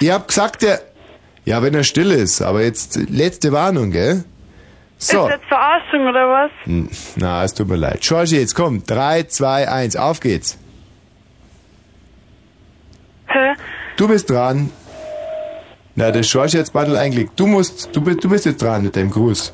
[0.00, 0.80] Ich hab gesagt, der...
[1.44, 4.24] Ja, wenn er still ist, aber jetzt letzte Warnung, gell?
[4.98, 5.28] So.
[5.28, 6.50] Ist das Verarschung oder was?
[6.64, 8.00] Hm, Na, es tut mir leid.
[8.00, 8.82] Georgie, jetzt komm.
[8.84, 10.58] 3, 2, 1, auf geht's.
[13.28, 13.52] Hä?
[13.96, 14.70] Du bist dran.
[15.94, 17.32] Na, der Georgie hat's Battle eingelegt.
[17.36, 19.52] Du musst, du bist, du bist jetzt dran mit deinem Gruß.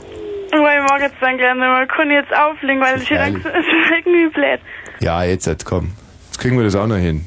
[0.50, 1.86] Weil ich mag jetzt dann gerne mal.
[1.86, 4.61] Kann ich jetzt auflegen, weil ich es ist irgendwie blöd.
[5.00, 5.93] Ja, jetzt, jetzt komm.
[6.27, 7.24] Jetzt kriegen wir das auch noch hin.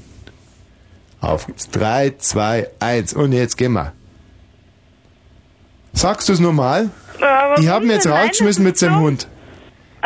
[1.22, 1.70] Auf geht's.
[1.72, 3.94] 3, 2, 1 und jetzt gehen wir.
[5.94, 6.90] Sagst du es nochmal?
[7.58, 9.28] Ich habe ihn jetzt rausgeschmissen mit seinem Hund.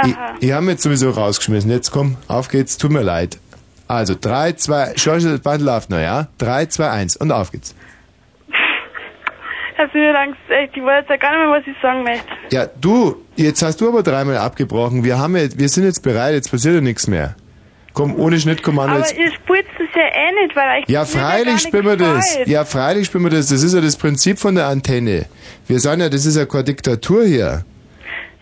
[0.05, 1.69] Ich, ich habe ihn jetzt sowieso rausgeschmissen.
[1.71, 2.77] Jetzt komm, auf geht's.
[2.77, 3.39] Tut mir leid.
[3.87, 6.27] Also 3, 2, George, das Band läuft noch, ja?
[6.37, 7.75] 3, 2, 1 und auf geht's.
[9.79, 12.27] Hast du mir Angst, echt, ich weiß ja gar nicht mehr, was ich sagen möchte.
[12.51, 15.03] Ja, du, jetzt hast du aber dreimal abgebrochen.
[15.05, 17.35] Wir haben jetzt, wir sind jetzt bereit, jetzt passiert ja nichts mehr.
[17.93, 19.17] Komm, ohne Schnittkommando Aber jetzt.
[19.17, 22.37] ihr spielt es ja eh nicht, weil euch Ja, freilich spielen wir das.
[22.45, 23.47] Ja, freilich spielen wir das.
[23.47, 25.25] Das ist ja das Prinzip von der Antenne.
[25.67, 27.65] Wir sagen ja, das ist ja keine Diktatur hier.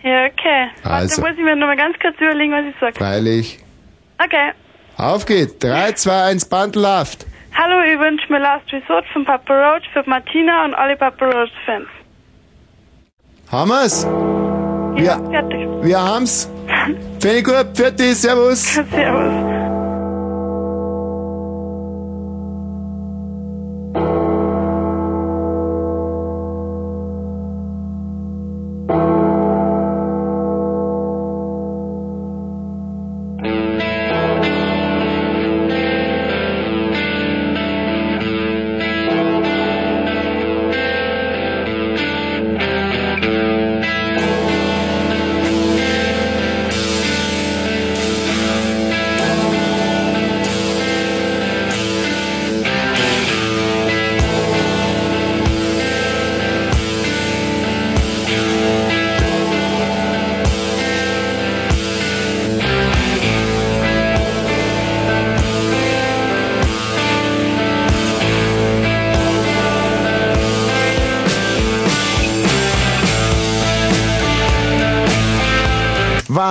[0.03, 0.67] Ja, okay.
[0.83, 1.21] Also.
[1.21, 2.97] Warte, muss ich mir noch mal ganz kurz überlegen, was ich sag.
[2.97, 3.59] Freilich.
[4.23, 4.51] Okay.
[4.97, 5.57] Auf geht's.
[5.59, 7.25] 3, 2, 1, Band läuft.
[7.55, 11.87] Hallo, ich wünsche mir Last Resort von Papa Roach für Martina und alle Papa Roach-Fans.
[13.51, 13.71] Haben
[14.97, 15.67] Ja, fertig.
[15.81, 16.49] Wir haben's.
[17.43, 17.67] Gut.
[17.75, 18.15] Fertig.
[18.15, 18.73] Servus.
[18.91, 19.56] Servus.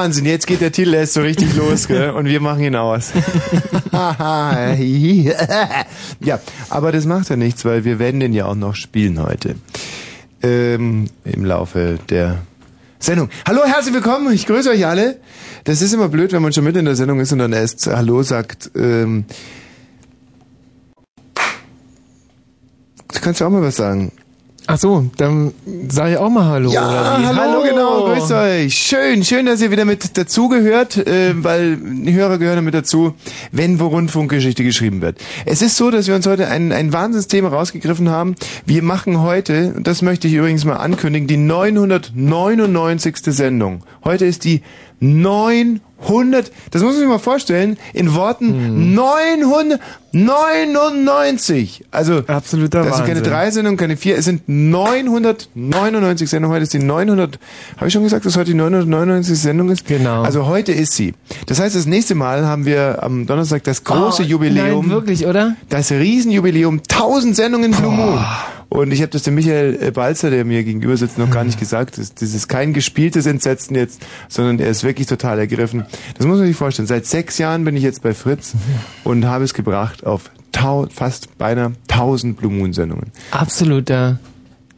[0.06, 2.10] Wahnsinn, jetzt geht der Titel erst so richtig los, gell?
[2.10, 3.10] Und wir machen ihn aus.
[6.20, 6.38] ja,
[6.70, 9.56] aber das macht ja nichts, weil wir werden den ja auch noch spielen heute.
[10.44, 12.38] Ähm, Im Laufe der
[13.00, 13.30] Sendung.
[13.48, 15.18] Hallo, herzlich willkommen, ich grüße euch alle.
[15.64, 17.88] Das ist immer blöd, wenn man schon mit in der Sendung ist und dann erst
[17.88, 18.70] Hallo sagt.
[18.76, 19.24] Ähm,
[21.34, 24.12] du kannst ja auch mal was sagen.
[24.68, 25.52] Ach so, dann
[25.88, 26.70] sage ich auch mal Hallo.
[26.72, 27.26] Ja, wie?
[27.26, 28.74] hallo, genau, grüßt euch.
[28.74, 33.14] Schön, schön, dass ihr wieder mit dazugehört, äh, weil die Hörer gehören damit dazu,
[33.52, 35.18] wenn wo Rundfunkgeschichte geschrieben wird.
[35.44, 38.34] Es ist so, dass wir uns heute ein, ein Wahnsinnsthema rausgegriffen haben.
[38.64, 43.18] Wir machen heute, und das möchte ich übrigens mal ankündigen, die 999.
[43.26, 43.84] Sendung.
[44.02, 44.62] Heute ist die
[45.00, 51.84] 900, das muss man sich mal vorstellen, in Worten 999.
[51.90, 53.32] Also, Absoluter das sind keine Wahnsinn.
[53.32, 56.54] drei Sendungen, keine vier, es sind 999 Sendungen.
[56.54, 57.38] Heute ist die 900,
[57.76, 59.86] habe ich schon gesagt, dass heute die 999 Sendung ist?
[59.86, 60.22] Genau.
[60.22, 61.12] Also heute ist sie.
[61.46, 64.86] Das heißt, das nächste Mal haben wir am Donnerstag das große Oh, Jubiläum.
[64.86, 65.56] Nein, wirklich, oder?
[65.68, 68.18] Das Riesenjubiläum, 1000 Sendungen Blue Moon.
[68.68, 71.58] Und ich habe das dem Michael äh, Balzer, der mir gegenüber sitzt, noch gar nicht
[71.58, 71.98] gesagt.
[71.98, 75.84] Das, das ist kein gespieltes Entsetzen jetzt, sondern er ist wirklich total ergriffen.
[76.16, 76.88] Das muss man sich vorstellen.
[76.88, 78.54] Seit sechs Jahren bin ich jetzt bei Fritz
[79.04, 80.30] und habe es gebracht auf
[80.90, 83.12] fast beinahe 1000 Blue Moon Sendungen.
[83.30, 84.18] Absoluter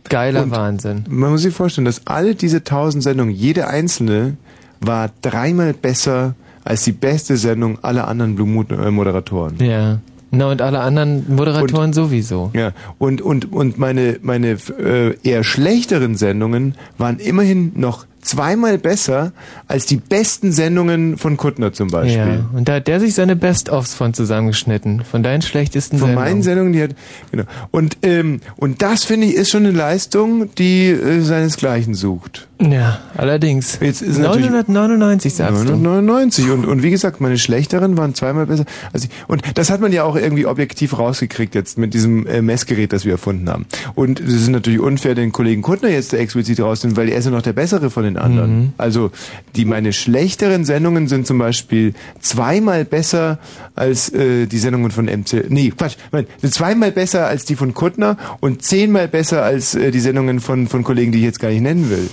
[0.09, 1.05] geiler Und- Wahnsinn.
[1.09, 4.37] Man muss sich vorstellen, dass alle diese 1000 Sendungen, jede einzelne
[4.81, 6.35] war dreimal besser
[6.65, 9.57] als die beste Sendung aller anderen Blue Moon äh, Moderatoren.
[9.61, 10.01] Ja.
[10.31, 12.51] Na und alle anderen Moderatoren sowieso.
[12.55, 19.33] Ja, und, und, und meine, meine äh, eher schlechteren Sendungen waren immerhin noch zweimal besser
[19.69, 22.19] als die besten Sendungen von Kuttner zum Beispiel.
[22.19, 22.51] Ja.
[22.53, 25.03] Und da hat der sich seine Best-ofs von zusammengeschnitten.
[25.03, 26.29] Von deinen schlechtesten Von Sendungen.
[26.29, 26.91] meinen Sendungen, die hat,
[27.31, 27.45] genau.
[27.71, 32.49] Und, ähm, und das finde ich ist schon eine Leistung, die äh, seinesgleichen sucht.
[32.61, 33.79] Ja, allerdings.
[33.81, 35.77] Jetzt ist natürlich 999 sagst du.
[35.77, 38.65] 999 und, und wie gesagt, meine schlechteren waren zweimal besser.
[38.93, 39.11] als ich.
[39.29, 43.05] und das hat man ja auch irgendwie objektiv rausgekriegt jetzt mit diesem äh, Messgerät, das
[43.05, 43.67] wir erfunden haben.
[43.95, 47.31] Und es ist natürlich unfair, den Kollegen Kuttner jetzt explizit rauszunehmen, weil er ist ja
[47.31, 48.59] noch der bessere von den anderen.
[48.59, 48.73] Mhm.
[48.77, 49.13] Also
[49.55, 53.39] die meine schlechteren Sendungen sind zum Beispiel zweimal besser
[53.77, 55.49] als äh, die Sendungen von MC.
[55.49, 59.93] Nee, Quatsch, nein, sind zweimal besser als die von Kuttner und zehnmal besser als äh,
[59.93, 62.09] die Sendungen von von Kollegen, die ich jetzt gar nicht nennen will.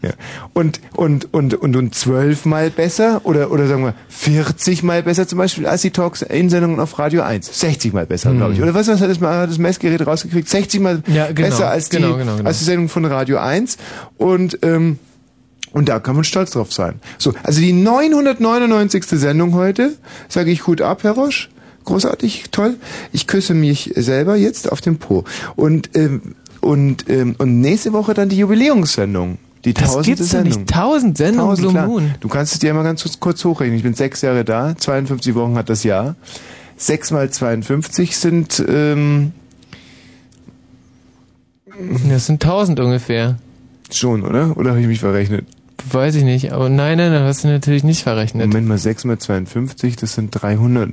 [0.00, 0.10] Ja.
[0.52, 5.38] Und, und, und, und, und zwölfmal besser oder, oder sagen wir 40 mal besser zum
[5.38, 7.58] Beispiel als die Talks in Sendungen auf Radio 1.
[7.60, 8.62] 60 mal besser, glaube ich.
[8.62, 10.48] Oder was, was hat das, hat das Messgerät rausgekriegt?
[10.48, 11.48] 60 mal Ja, genau.
[11.48, 12.48] besser als die, Genau, genau, genau.
[12.48, 13.76] als die Sendung von Radio 1.
[14.18, 15.00] Und, ähm,
[15.72, 17.00] und da kann man stolz drauf sein.
[17.18, 19.04] So, also die 999.
[19.04, 19.94] Sendung heute,
[20.28, 21.48] sage ich Hut ab, Herr Roche.
[21.84, 22.76] Großartig, toll.
[23.12, 25.24] Ich küsse mich selber jetzt auf den Po.
[25.56, 29.38] Und, ähm, und, ähm, und nächste Woche dann die Jubiläumssendung.
[29.64, 30.58] Die Das tausendste gibt's Sendung.
[30.60, 30.70] nicht.
[30.70, 31.86] Tausend Sendungen Tausend, Blue klar.
[31.88, 32.14] Moon.
[32.20, 33.76] Du kannst es dir mal ganz kurz hochrechnen.
[33.76, 36.14] Ich bin sechs Jahre da, 52 Wochen hat das Jahr.
[36.76, 39.32] Sechs mal 52 sind, ähm,
[42.08, 43.36] Das sind tausend ungefähr.
[43.92, 44.56] schon, oder?
[44.56, 45.46] Oder habe ich mich verrechnet?
[45.90, 46.52] Weiß ich nicht.
[46.52, 48.46] Aber nein, nein, das hast du natürlich nicht verrechnet.
[48.48, 50.90] Moment mal, 6 mal 52, das sind 300.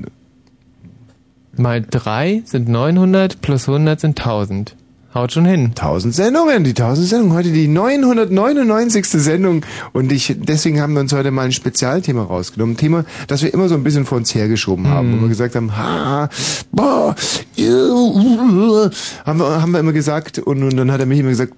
[1.57, 4.75] Mal drei sind 900, plus 100 sind 1000.
[5.15, 5.67] Haut schon hin.
[5.67, 9.05] 1000 Sendungen, die 1000 Sendungen, heute die 999.
[9.05, 12.73] Sendung und ich, deswegen haben wir uns heute mal ein Spezialthema rausgenommen.
[12.73, 15.55] Ein Thema, das wir immer so ein bisschen vor uns hergeschoben haben, wo wir gesagt
[15.55, 16.27] haben, ha,
[16.73, 17.15] boah,
[17.57, 21.53] äh, haben wir, haben wir immer gesagt und, und dann hat er mich immer gesagt,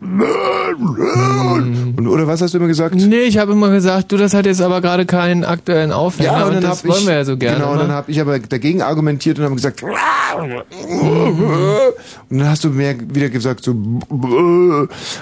[0.78, 2.94] und, oder was hast du immer gesagt?
[2.94, 6.38] Nee, ich habe immer gesagt, du, das hat jetzt aber gerade keinen aktuellen Aufhänger Ja,
[6.42, 7.58] und und, dann das hab wollen ich, wir ja so gerne.
[7.58, 7.94] Genau, und dann ne?
[7.94, 9.98] habe ich aber dagegen argumentiert und habe gesagt, und
[12.30, 13.76] dann hast du mir wieder gesagt, so,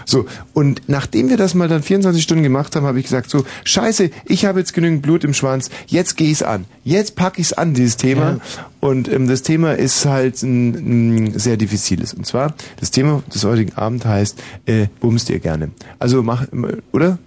[0.06, 0.26] so.
[0.54, 4.10] Und nachdem wir das mal dann 24 Stunden gemacht haben, habe ich gesagt, so, scheiße,
[4.26, 6.66] ich habe jetzt genügend Blut im Schwanz, jetzt geh ich's an.
[6.84, 8.32] Jetzt pack ich's an, dieses Thema.
[8.32, 8.40] Ja.
[8.82, 12.14] Und ähm, das Thema ist halt ein, ein sehr diffiziles.
[12.14, 15.72] Und zwar, das Thema des heutigen Abends heißt, äh, bumst ihr gerne.
[16.00, 16.46] Also mach,
[16.92, 17.18] oder?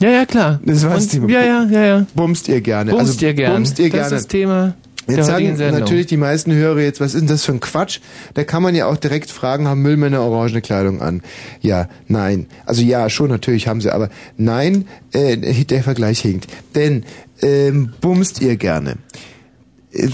[0.00, 0.60] ja, ja, klar.
[0.64, 1.28] Das war das Thema.
[1.28, 2.06] Ja, ja, ja, ja.
[2.14, 2.92] Bumst ihr gerne.
[2.92, 3.54] Bumst also, ihr gerne.
[3.54, 4.06] Bumst ihr das gerne.
[4.06, 4.74] ist das Thema
[5.08, 5.80] Jetzt sagen Sendung.
[5.80, 8.00] natürlich die meisten Hörer jetzt, was ist denn das für ein Quatsch?
[8.34, 11.22] Da kann man ja auch direkt fragen, haben Müllmänner orangene Kleidung an?
[11.60, 12.46] Ja, nein.
[12.66, 16.46] Also ja, schon natürlich haben sie, aber nein, äh, der Vergleich hinkt.
[16.74, 17.04] Denn
[17.42, 18.96] ähm, bumst ihr gerne.
[19.92, 20.08] Äh,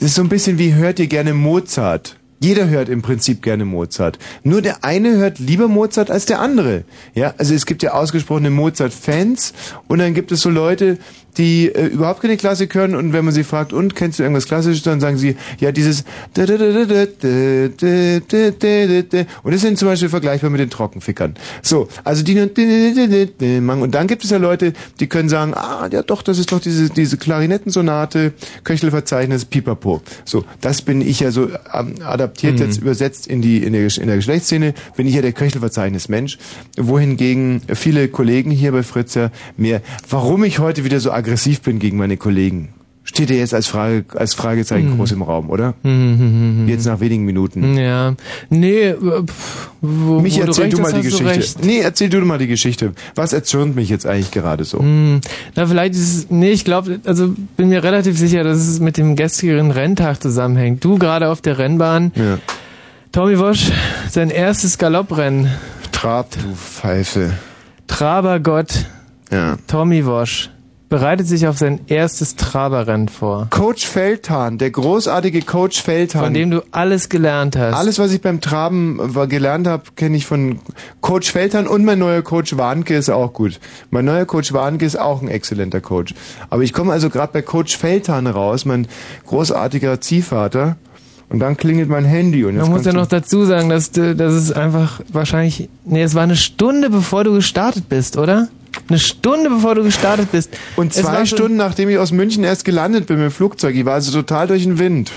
[0.00, 2.16] Es ist so ein bisschen wie hört ihr gerne Mozart.
[2.44, 4.18] Jeder hört im Prinzip gerne Mozart.
[4.42, 6.84] Nur der eine hört lieber Mozart als der andere.
[7.14, 9.54] Ja, also es gibt ja ausgesprochene Mozart-Fans
[9.88, 10.98] und dann gibt es so Leute,
[11.38, 14.44] die äh, überhaupt keine Klassik hören und wenn man sie fragt, und kennst du irgendwas
[14.46, 16.04] Klassisches, dann sagen sie, ja, dieses
[16.36, 16.48] und
[19.52, 21.34] das sind zum Beispiel vergleichbar mit den Trockenfickern.
[21.62, 26.22] So, also die und dann gibt es ja Leute, die können sagen, ah, ja doch,
[26.22, 30.02] das ist doch diese, diese Klarinettensonate, Köchelverzeichnis, Pipapo.
[30.24, 34.06] So, das bin ich ja so ähm, adaptiert jetzt übersetzt in die in der, in
[34.06, 36.38] der Geschlechtsszene, bin ich ja der Köchelverzeichnis-Mensch,
[36.76, 41.78] wohingegen viele Kollegen hier bei Fritz ja mehr, warum ich heute wieder so aggressiv bin
[41.78, 42.74] gegen meine Kollegen.
[43.06, 45.74] Steht ja jetzt als Frage, als Fragezeichen groß im Raum, oder?
[45.82, 46.64] Mhm.
[46.66, 47.76] Jetzt nach wenigen Minuten.
[47.76, 48.14] Ja.
[48.48, 51.26] Nee, äh, pff, wo, Mich wo erzähl du du recht mal hast, die du Geschichte.
[51.58, 51.64] recht.
[51.64, 52.92] Nee, erzähl du mal die Geschichte.
[53.14, 54.78] Was erzürnt mich jetzt eigentlich gerade so?
[54.78, 55.20] Hm,
[55.54, 58.96] Na, vielleicht ist es, nee, ich glaube, also bin mir relativ sicher, dass es mit
[58.96, 60.82] dem gestrigen Renntag zusammenhängt.
[60.82, 62.38] Du gerade auf der Rennbahn, Ja.
[63.12, 63.70] Tommy Wosch,
[64.10, 65.48] sein erstes Galopprennen,
[65.92, 67.32] Trab, du Pfeife.
[67.86, 68.86] Trabergott,
[69.30, 69.56] Ja.
[69.68, 70.50] Tommy Wosch,
[70.94, 76.22] bereitet sich auf sein erstes Traberrennen vor, Coach Feldhahn, der großartige Coach Feldhahn.
[76.22, 77.74] von dem du alles gelernt hast.
[77.74, 80.60] Alles, was ich beim Traben äh, gelernt habe, kenne ich von
[81.00, 83.58] Coach Feldhahn und mein neuer Coach Warnke ist auch gut.
[83.90, 86.14] Mein neuer Coach Warnke ist auch ein exzellenter Coach.
[86.48, 88.86] Aber ich komme also gerade bei Coach Feldhahn raus, mein
[89.26, 90.76] großartiger Ziehvater.
[91.28, 94.32] Und dann klingelt mein Handy und Man muss ja noch dazu sagen, dass, du, dass
[94.32, 98.46] es einfach wahrscheinlich, nee, es war eine Stunde bevor du gestartet bist, oder?
[98.88, 100.50] Eine Stunde bevor du gestartet bist.
[100.76, 103.74] und zwei war so- Stunden nachdem ich aus München erst gelandet bin mit dem Flugzeug.
[103.74, 105.10] Ich war also total durch den Wind.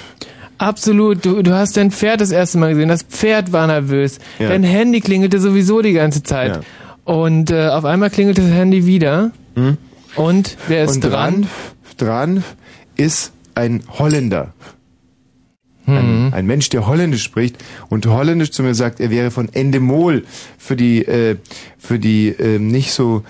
[0.57, 1.23] Absolut.
[1.25, 2.89] Du, du hast dein Pferd das erste Mal gesehen.
[2.89, 4.19] Das Pferd war nervös.
[4.39, 4.49] Ja.
[4.49, 6.61] Dein Handy klingelte sowieso die ganze Zeit.
[7.03, 9.31] Und äh, auf einmal klingelte das Handy wieder.
[9.55, 9.77] Hm?
[10.15, 11.47] Und wer ist und dran?
[11.97, 12.43] dran, dran
[12.95, 14.53] ist ein Holländer.
[15.89, 20.25] Ein, ein Mensch, der Holländisch spricht und Holländisch zu mir sagt, er wäre von Endemol
[20.57, 21.37] für die, äh,
[21.77, 23.23] für die ähm, nicht so,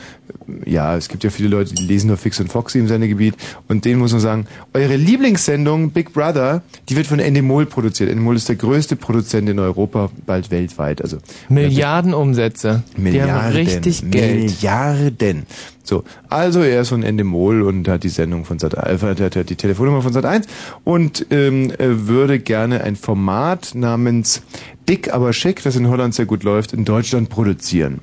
[0.65, 3.35] ja, es gibt ja viele Leute, die lesen nur Fix und Foxy im Sendegebiet
[3.67, 8.09] und denen muss man sagen, eure Lieblingssendung Big Brother, die wird von Endemol produziert.
[8.09, 11.01] Endemol ist der größte Produzent in Europa, bald weltweit.
[11.01, 11.17] Also
[11.49, 12.83] Milliarden Umsätze.
[12.95, 14.43] Die haben richtig Geld.
[14.61, 15.45] Milliarden.
[15.83, 19.49] So, also er ist von Endemol und hat die Sendung von Sat äh, hat, hat,
[19.49, 20.45] die Telefonnummer von Sat 1
[20.83, 24.41] und ähm, äh, würde gerne ein Format namens
[24.89, 28.01] Dick aber schick, das in Holland sehr gut läuft, in Deutschland produzieren.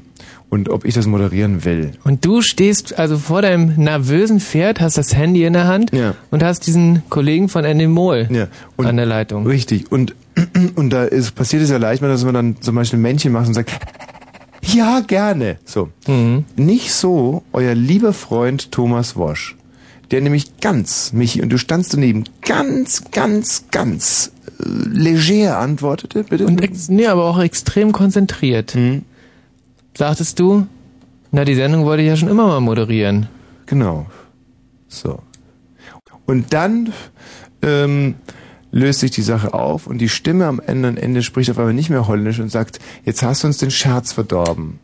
[0.51, 1.93] Und ob ich das moderieren will.
[2.05, 6.15] Und du stehst also vor deinem nervösen Pferd, hast das Handy in der Hand Ja.
[6.31, 8.49] und hast diesen Kollegen von Endemol Ja.
[8.77, 9.47] Und an der Leitung.
[9.47, 9.91] Richtig.
[9.91, 10.15] Und,
[10.77, 13.33] und da ist, passiert es ja leicht mal, dass man dann zum Beispiel ein Männchen
[13.33, 13.71] macht und sagt,
[14.63, 15.59] ja, gerne.
[15.65, 15.89] So.
[16.07, 16.45] Mhm.
[16.57, 19.57] Nicht so euer lieber Freund Thomas Wosch.
[20.11, 26.47] Der nämlich ganz, Michi, und du standst daneben, ganz, ganz, ganz äh, leger antwortete, bitte.
[26.47, 28.75] Und ex nee, aber auch extrem konzentriert.
[28.77, 29.03] Mhm.
[29.97, 30.67] Sagtest du,
[31.31, 33.29] na, die Sendung wollte ich ja schon immer mal moderieren.
[33.67, 34.07] Genau.
[34.89, 35.21] So.
[36.27, 36.93] Und dann
[37.63, 38.15] ähm,
[38.71, 41.91] löst sich die Sache auf und die Stimme am Ende, Ende spricht auf einmal nicht
[41.91, 44.81] mehr holländisch und sagt, jetzt hast du uns den Scherz verdorben.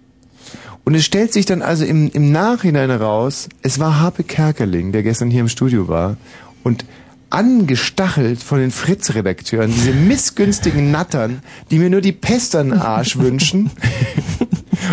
[0.85, 5.03] Und es stellt sich dann also im, im Nachhinein heraus, es war Harpe Kerkeling, der
[5.03, 6.17] gestern hier im Studio war
[6.63, 6.85] und
[7.31, 13.19] angestachelt von den Fritz-Redakteuren, diese missgünstigen Nattern, die mir nur die Pest an den Arsch
[13.19, 13.71] wünschen,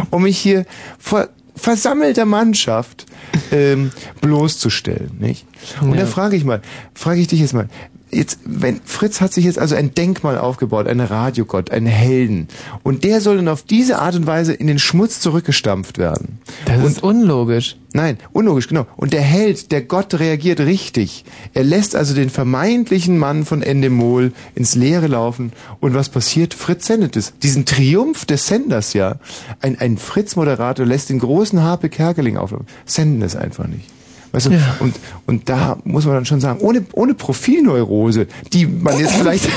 [0.10, 0.66] um mich hier
[1.00, 3.06] vor versammelter Mannschaft
[3.52, 3.92] ähm,
[4.22, 5.46] bloßzustellen, nicht?
[5.82, 6.02] Und Ja.
[6.02, 6.62] da frage ich mal,
[6.94, 7.68] frage ich dich jetzt mal,
[8.12, 12.48] jetzt, wenn Fritz hat sich jetzt also ein Denkmal aufgebaut, einen Radiogott, einen Helden,
[12.84, 16.40] und der soll dann auf diese Art und Weise in den Schmutz zurückgestampft werden.
[16.66, 17.78] Das ist unlogisch.
[17.94, 18.86] Nein, unlogisch, genau.
[18.96, 21.26] Und der Held, der Gott reagiert richtig.
[21.54, 25.52] Er lässt also den vermeintlichen Mann von Endemol ins Leere laufen.
[25.80, 26.54] Und was passiert?
[26.54, 27.34] Fritz sendet es.
[27.40, 29.16] Diesen Triumph des Senders, ja.
[29.62, 32.68] Ein, ein Fritz-Moderator lässt den großen Harpe Kerkeling auflaufen.
[32.86, 33.97] Senden es einfach nicht.
[34.38, 34.76] Weißt du, Ja.
[34.80, 39.50] und, und da muss man dann schon sagen, ohne, ohne Profilneurose, die man jetzt vielleicht,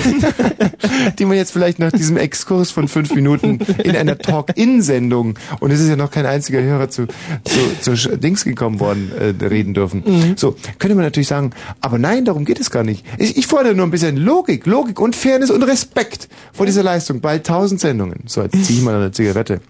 [1.19, 5.81] die man jetzt vielleicht nach diesem Exkurs von fünf Minuten in einer Talk-In-Sendung, und es
[5.81, 7.07] ist ja noch kein einziger Hörer zu,
[7.45, 10.03] zu, zu Dings gekommen worden, äh, reden dürfen.
[10.37, 11.51] So, könnte man natürlich sagen,
[11.83, 13.05] aber nein, darum geht es gar nicht.
[13.19, 17.21] Ich, ich fordere nur ein bisschen Logik, Logik und Fairness und Respekt vor dieser Leistung.
[17.21, 18.21] Bald tausend Sendungen.
[18.27, 19.61] So, jetzt ziehe ich mal eine Zigarette.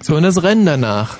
[0.00, 1.16] So, und das Rennen danach.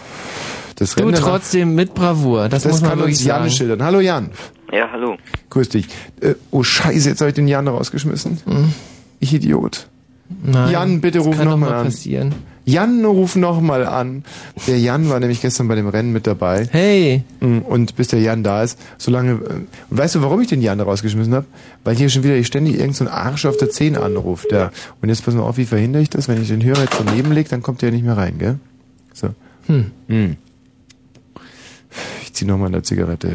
[0.78, 2.48] Das Du Rennen trotzdem mit Bravour.
[2.48, 3.50] Das, das muss man kann wirklich uns Jan sagen.
[3.50, 3.82] schildern.
[3.82, 4.30] Hallo Jan.
[4.72, 5.16] Ja, hallo.
[5.50, 5.88] Grüß dich.
[6.20, 8.38] Äh, oh Scheiße, jetzt habe ich den Jan rausgeschmissen.
[9.18, 9.88] Ich Idiot.
[10.44, 11.84] Nein, Jan, bitte ruf kann noch doch mal mal an.
[11.86, 12.34] passieren.
[12.66, 14.24] Jan, ruf noch mal an.
[14.66, 16.68] Der Jan war nämlich gestern bei dem Rennen mit dabei.
[16.70, 19.32] Hey, Mm, Und bis der Jan da ist, solange...
[19.32, 19.36] äh,
[19.88, 21.46] Und weißt du, warum ich den Jan rausgeschmissen habe?
[21.82, 24.52] Weil hier schon wieder ständig irgendein so ein Arsch auf der 10 anruft.
[24.52, 24.70] Ja.
[25.00, 26.28] Und jetzt pass mal auf, wie verhindere ich das?
[26.28, 28.58] Wenn ich den Hörer jetzt daneben lege, dann kommt der nicht mehr rein, gell?
[29.14, 29.28] So.
[29.66, 29.90] Hm.
[30.08, 30.36] Mm.
[32.38, 33.34] Ich zieh noch mal eine Zigarette.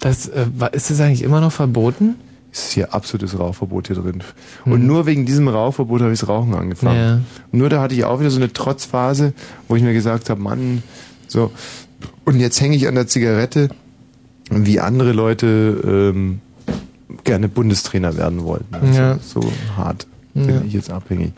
[0.00, 2.16] das, äh, ist das eigentlich immer noch verboten?
[2.50, 4.24] Es ist hier absolutes Rauchverbot hier drin.
[4.64, 6.98] Und nur wegen diesem Rauchverbot habe ich das Rauchen angefangen.
[6.98, 7.20] Ja.
[7.52, 9.32] Nur da hatte ich auch wieder so eine Trotzphase,
[9.68, 10.82] wo ich mir gesagt habe, Mann,
[11.28, 11.52] so.
[12.24, 13.68] Und jetzt hänge ich an der Zigarette,
[14.50, 16.40] wie andere Leute ähm,
[17.22, 18.74] gerne Bundestrainer werden wollten.
[18.74, 19.18] Also Ja.
[19.20, 19.40] So
[19.76, 20.62] hart bin Ja.
[20.66, 21.32] ich jetzt abhängig.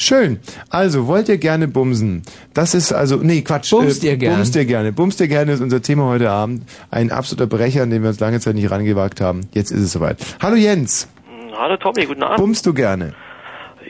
[0.00, 0.40] Schön.
[0.70, 2.22] Also, wollt ihr gerne bumsen?
[2.54, 3.70] Das ist also, nee, Quatsch.
[3.70, 4.36] Bumst ihr gern?
[4.36, 4.92] Bumst ihr gerne.
[4.92, 6.62] Bumst ihr gerne ist unser Thema heute Abend.
[6.90, 9.42] Ein absoluter Brecher, an den wir uns lange Zeit nicht rangewagt haben.
[9.52, 10.16] Jetzt ist es soweit.
[10.40, 11.06] Hallo Jens.
[11.54, 12.38] Hallo Tommy, guten Abend.
[12.38, 13.12] Bumst du gerne?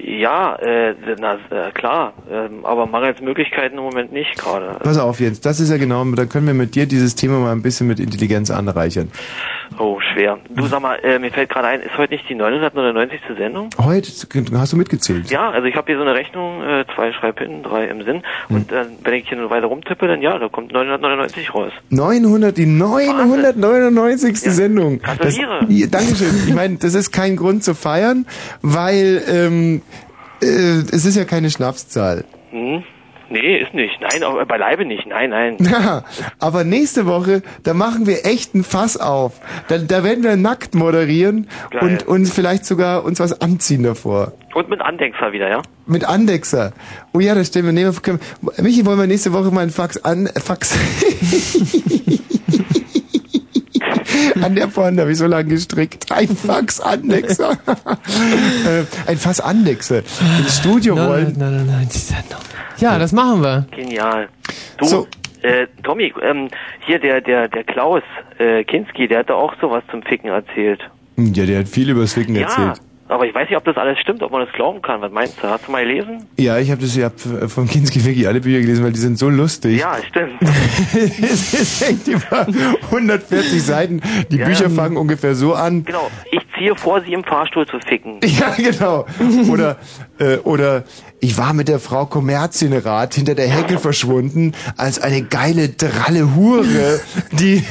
[0.02, 4.78] Ja, äh, na äh, klar, ähm, aber mangels Möglichkeiten im Moment nicht gerade.
[4.82, 5.40] Pass auf, Jens.
[5.40, 8.00] Das ist ja genau, da können wir mit dir dieses Thema mal ein bisschen mit
[8.00, 9.10] Intelligenz anreichern.
[9.78, 10.38] Oh, schwer.
[10.48, 13.20] Du sag mal, äh, mir fällt gerade ein, ist heute nicht die 999.
[13.36, 13.70] Sendung?
[13.78, 14.10] Heute,
[14.54, 15.30] hast du mitgezählt?
[15.30, 18.22] Ja, also ich habe hier so eine Rechnung, äh, zwei schreib hin, drei im Sinn.
[18.48, 21.72] Und äh, wenn ich hier eine Weile rumtippe, dann ja, da kommt 999 raus.
[21.90, 24.38] 900, die 999.
[24.40, 25.00] Sendung.
[25.00, 25.66] Das, Gratuliere.
[25.68, 26.34] ja, Dankeschön.
[26.48, 28.26] Ich meine, das ist kein Grund zu feiern,
[28.62, 29.82] weil ähm,
[30.42, 32.24] äh, es ist ja keine Schnapszahl.
[32.50, 32.82] Hm?
[33.32, 33.96] Nee, ist nicht.
[34.00, 35.06] Nein, auch beileibe nicht.
[35.06, 35.56] Nein, nein.
[35.60, 36.02] Ja,
[36.40, 39.40] aber nächste Woche, da machen wir echt ein Fass auf.
[39.68, 41.80] Da, da werden wir nackt moderieren Geil.
[41.82, 44.32] und uns vielleicht sogar uns was anziehen davor.
[44.52, 45.62] Und mit Andexer wieder, ja?
[45.86, 46.72] Mit Andexer.
[47.12, 47.72] Oh ja, das stimmt.
[47.76, 48.18] Wir können,
[48.58, 50.76] Michi, wollen wir nächste Woche mal ein Fax an, Fax.
[54.42, 56.10] an der vorne habe ich so lange gestrickt.
[56.12, 57.52] Ein Fax Andexer.
[58.66, 60.02] äh, ein Fass Andexer.
[60.38, 61.34] Ins Studio Nein, rollen.
[61.38, 62.40] nein, nein, nein, Sendung.
[62.78, 63.66] Ja, das machen wir.
[63.76, 64.28] Genial.
[64.78, 65.08] Du, So.
[65.42, 66.48] äh, Tommy, ähm,
[66.86, 68.02] hier der, der, der Klaus
[68.38, 70.80] äh, Kinski, der hatte auch sowas zum Ficken erzählt.
[71.16, 72.80] Ja, der hat viel über Ficken Ja, erzählt.
[73.10, 75.00] Aber ich weiß nicht, ob das alles stimmt, ob man das glauben kann.
[75.00, 75.48] Was meinst du?
[75.48, 76.26] Hast du mal gelesen?
[76.38, 77.10] Ja, ich habe das ja
[77.48, 79.80] von Kinski wirklich alle Bücher gelesen, weil die sind so lustig.
[79.80, 80.40] Ja, stimmt.
[80.40, 82.46] es ist echt über
[82.90, 84.00] 140 Seiten.
[84.30, 84.46] Die Ja.
[84.46, 85.84] Bücher fangen ungefähr so an.
[85.84, 86.10] Genau.
[86.30, 88.20] Ich ziehe vor, sie im Fahrstuhl zu ficken.
[88.40, 89.04] Ja, genau.
[89.50, 89.76] Oder,
[90.18, 90.84] äh, oder
[91.20, 97.00] ich war mit der Frau Kommerzienrat hinter der Hecke verschwunden, als eine geile, dralle Hure,
[97.32, 97.62] die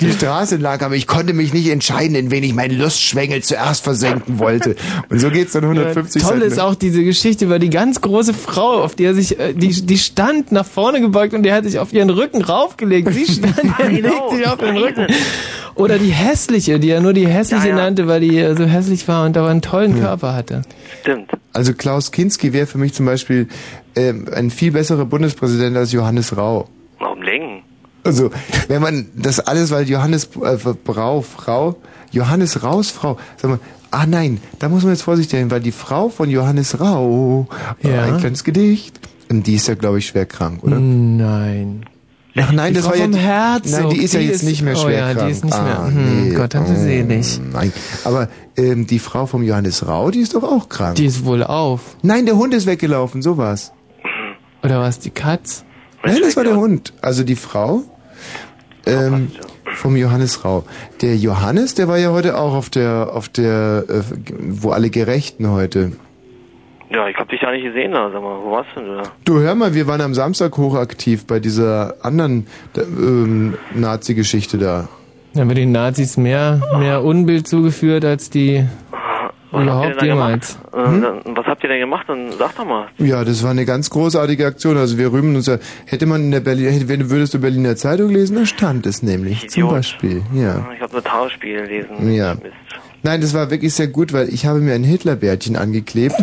[0.00, 3.82] die Straße lag, aber ich konnte mich nicht entscheiden, in wen ich meinen Lustschwengel zuerst
[3.82, 4.76] versenken wollte.
[5.08, 6.42] Und so geht's dann 150 Toll Seiten.
[6.42, 9.68] ist auch diese Geschichte über die ganz große Frau, auf die er sich, äh, die,
[9.68, 13.12] die stand nach vorne gebeugt und der hat sich auf ihren Rücken raufgelegt.
[13.12, 15.06] Sie stand, er legt sich auf den Rücken.
[15.74, 17.82] Oder die hässliche, die er nur die hässliche Ja, ja.
[17.82, 20.62] nannte, weil die so hässlich war und aber einen tollen Körper hatte.
[21.00, 21.30] Stimmt.
[21.52, 23.48] Also Klaus Kinski wäre für mich zum Beispiel
[23.96, 26.68] ähm, ein viel besserer Bundespräsident als Johannes Rau.
[26.98, 27.62] Um Längen.
[28.04, 28.30] Also,
[28.68, 31.76] wenn man das alles, weil Johannes äh, Brau, Frau,
[32.10, 33.60] Johannes Raus Frau, sag mal,
[33.92, 37.46] ah nein, da muss man jetzt vorsichtig sein, weil die Frau von Johannes Rau,
[37.82, 38.02] äh, Ja.
[38.02, 38.98] ein kleines Gedicht,
[39.30, 40.78] und die ist ja, glaube ich, schwer krank, oder?
[40.80, 41.84] Nein.
[42.34, 44.42] Ach nein, Die das war ja vom Herzog, Nein, die ist ja die jetzt ist-
[44.48, 46.34] nicht mehr oh schwer ja, die ist nicht mehr- Ah, hm, nee.
[46.34, 47.40] Gott, haben sie selig.
[47.52, 47.72] Nein,
[48.04, 50.94] aber ähm, die Frau vom Johannes Rau, die ist doch auch krank.
[50.96, 51.96] Die ist wohl auf.
[52.02, 53.72] Nein, der Hund ist weggelaufen, sowas.
[54.62, 55.64] Oder was, die Katz?
[56.04, 56.94] Nein, das war der Hund.
[57.02, 57.82] Also die Frau
[58.86, 59.30] ähm,
[59.74, 60.64] vom Johannes Rau.
[61.02, 64.00] Der Johannes, der war ja heute auch auf der, auf der, äh,
[64.48, 65.92] wo alle Gerechten heute.
[66.92, 68.38] Ja, ich hab dich ja nicht gesehen da, sag mal.
[68.42, 69.02] Wo warst denn du da?
[69.24, 72.46] Du hör mal, wir waren am Samstag hochaktiv bei dieser anderen
[72.76, 74.88] ähm, Nazi-Geschichte da.
[75.34, 78.66] Da haben wir den Nazis mehr, mehr Unbild zugeführt als die
[79.50, 80.58] Was überhaupt denn jemals.
[80.72, 82.04] Äh, dann- Was habt ihr denn gemacht?
[82.08, 82.88] Dann sag doch mal.
[82.98, 84.76] Ja, das war eine ganz großartige Aktion.
[84.76, 85.56] Also wir rühmen uns ja.
[85.86, 89.02] Hätte man in der Berlin, hätte, wenn würdest du Berliner Zeitung lesen, da stand es
[89.02, 89.48] nämlich.
[89.48, 89.70] Zum Idiot.
[89.76, 90.22] Beispiel.
[90.34, 90.66] Ja.
[90.76, 92.12] Ich habe nur Tagesspiel gelesen.
[92.12, 92.34] Ja.
[92.34, 92.52] Mist.
[93.02, 96.14] Nein, das war wirklich sehr gut, weil ich habe mir ein Hitlerbärtchen angeklebt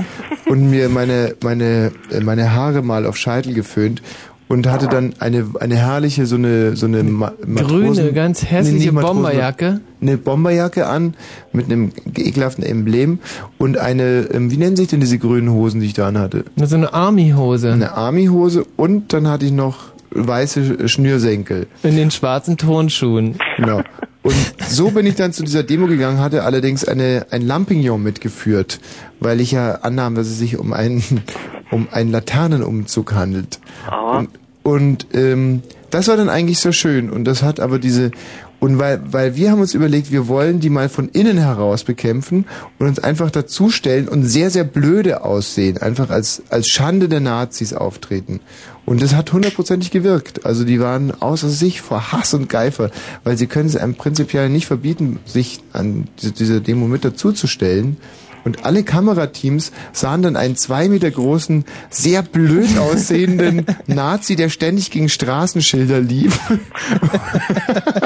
[0.47, 4.01] und mir meine, meine, äh, meine Haare mal auf Scheitel geföhnt
[4.47, 8.47] und hatte dann eine, eine herrliche, so eine, so eine Ma Matrosen, Grüne, ganz Nee,
[8.49, 9.81] hässliche Matrosen- Bomberjacke.
[10.01, 11.13] Eine Bomberjacke an
[11.51, 13.19] mit einem ekelhaften Emblem
[13.57, 16.45] und eine, ähm, wie nennen sich denn diese grünen Hosen, die ich da anhatte?
[16.55, 17.71] So eine Army-Hose.
[17.73, 21.67] Eine Army-Hose und dann hatte ich noch weiße Schnürsenkel.
[21.83, 23.35] In den schwarzen Tonschuhen.
[23.57, 23.81] Genau.
[24.21, 24.35] Und
[24.67, 28.79] so bin ich dann zu dieser Demo gegangen, hatte allerdings eine, ein Lampignon mitgeführt,
[29.19, 31.03] weil ich ja annahm, dass es sich um einen,
[31.71, 33.59] um einen Laternenumzug handelt.
[33.87, 34.29] Aber Und,
[34.63, 37.09] und ähm, das war dann eigentlich so schön.
[37.09, 38.11] Und das hat aber diese
[38.59, 42.45] und weil, weil wir haben uns überlegt, wir wollen die mal von innen heraus bekämpfen
[42.77, 47.73] und uns einfach dazustellen und sehr, sehr blöde aussehen, einfach als, als Schande der Nazis
[47.73, 48.41] auftreten.
[48.89, 50.47] Und das hat hundertprozentig gewirkt.
[50.47, 52.89] Also die waren außer sich vor Hass und Geifer,
[53.23, 57.97] weil sie können es einem prinzipiell nicht verbieten, sich an diese, dieser Demo mit dazuzustellen.
[58.45, 64.91] Und alle Kamerateams sahen dann einen zwei Meter großen, sehr blöd aussehenden Nazi, der ständig
[64.91, 66.39] gegen Straßenschilder lief.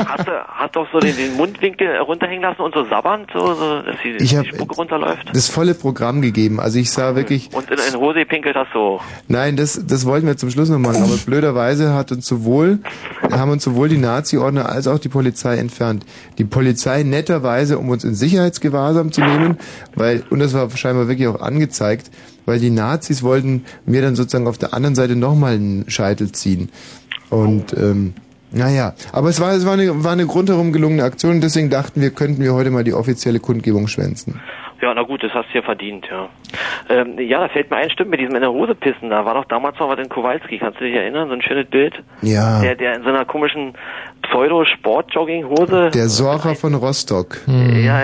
[0.06, 3.82] hat, er- hat doch so den, den Mundwinkel runterhängen lassen und so sabbernd, so, so
[3.82, 5.30] dass die, Ich hab- die Spucke runterläuft.
[5.34, 6.60] Das volle Programm gegeben.
[6.60, 9.00] Also ich sah wirklich, Und in eine Hose pinkelt das so.
[9.28, 12.80] nein, das, das wollten wir zum Schluss noch machen, aber blöderweise hat uns sowohl,
[13.32, 16.06] haben uns sowohl die Nazi-Ordner als auch die Polizei entfernt.
[16.38, 19.58] Die Polizei netterweise, um uns in Sicherheitsgewahrsam zu nehmen,
[19.96, 22.12] weil, und das war scheinbar wirklich auch angezeigt,
[22.46, 26.70] weil die Nazis wollten mir dann sozusagen auf der anderen Seite nochmal einen Scheitel ziehen.
[27.30, 28.14] Und, ähm,
[28.52, 32.02] naja, aber es war, es war eine, war eine rundherum gelungene Aktion und deswegen dachten
[32.02, 34.40] wir, könnten wir heute mal die offizielle Kundgebung schwänzen.
[34.84, 36.28] Ja, na gut, das hast du ja verdient, ja.
[36.90, 39.34] Ähm, ja, da fällt mir ein, stimmt, mit diesem in der Hose pissen, da war
[39.34, 41.30] doch damals noch was in Kowalski, kannst du dich erinnern?
[41.30, 41.94] So ein schönes Bild?
[42.22, 42.60] Ja.
[42.62, 43.76] Der, der in so einer komischen
[44.24, 45.90] Pseudo-Sport-Jogging-Hose.
[45.94, 47.38] Der Sorcher von Rostock.
[47.48, 47.54] Ja,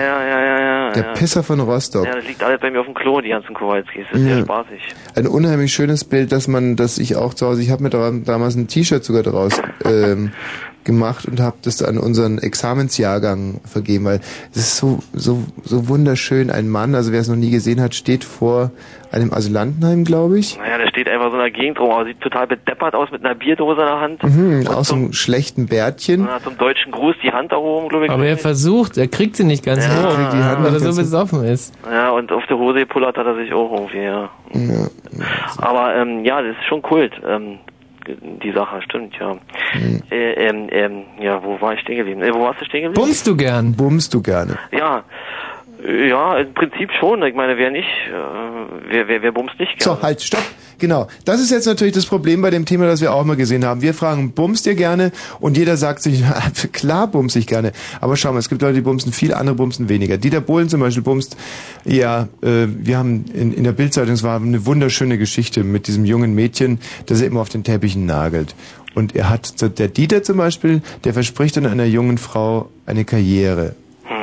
[0.00, 0.90] ja, ja, ja.
[0.92, 1.12] Der ja.
[1.12, 2.06] Pisser von Rostock.
[2.06, 4.06] Ja, das liegt alles bei mir auf dem Klo, die ganzen Kowalskis.
[4.10, 4.34] Das ist Ja.
[4.36, 4.80] sehr spaßig.
[5.16, 8.10] Ein unheimlich schönes Bild, dass man, dass ich auch zu Hause, ich habe mir da,
[8.24, 10.32] damals ein T-Shirt sogar draus ähm,
[10.90, 14.20] gemacht und habe das an unseren Examensjahrgang vergeben, weil
[14.52, 16.50] es ist so so so wunderschön.
[16.50, 18.70] Ein Mann, also wer es noch nie gesehen hat, steht vor
[19.12, 20.56] einem Asylantenheim, glaube ich.
[20.58, 23.24] Naja, der steht einfach so in der Gegend rum, aber sieht total bedeppert aus mit
[23.24, 24.22] einer Bierdose in der Hand.
[24.22, 26.24] Mhm, aus zum, einem schlechten Bärtchen.
[26.24, 28.10] na, zum deutschen Gruß die Hand erhoben, glaube ich.
[28.10, 30.94] Aber er versucht, er kriegt sie nicht ganz Ja, hoch, die Hand weil er so
[30.94, 31.74] besoffen ist.
[31.90, 34.30] Ja, und auf der Hose gepullert hat er sich auch irgendwie, ja.
[34.52, 34.86] Ja.
[35.58, 37.58] Aber ähm, ja, das ist schon Kult, ähm,
[38.06, 39.34] die Sache, stimmt, ja.
[39.74, 40.02] Mhm.
[40.10, 42.22] Äh, ähm, ähm, ja, wo war ich stehen geblieben?
[42.22, 43.06] Äh, wo warst du stehen geblieben?
[43.06, 43.74] Bummst du gern?
[43.74, 44.58] Bummst du gerne.
[44.72, 45.04] Ja.
[45.82, 47.22] Ja, im Prinzip schon.
[47.22, 49.96] Ich meine, wer nicht, äh, wer, wer, wer bumst nicht gerne?
[49.96, 50.44] So, halt, stopp.
[50.78, 51.08] Genau.
[51.24, 53.82] Das ist jetzt natürlich das Problem bei dem Thema, das wir auch mal gesehen haben.
[53.82, 55.12] Wir fragen, bummst ihr gerne?
[55.38, 56.22] Und jeder sagt sich,
[56.72, 57.72] klar bumst ich gerne.
[58.00, 60.16] Aber schau mal, es gibt Leute, die bumsen viel, andere bumsen weniger.
[60.16, 61.36] Dieter Bohlen zum Beispiel bumst,
[61.84, 66.04] ja, äh, wir haben in, in der Bildzeitung, es war eine wunderschöne Geschichte mit diesem
[66.04, 68.54] jungen Mädchen, das er immer auf den Teppichen nagelt.
[68.94, 73.74] Und er hat, der Dieter zum Beispiel, der verspricht dann einer jungen Frau eine Karriere.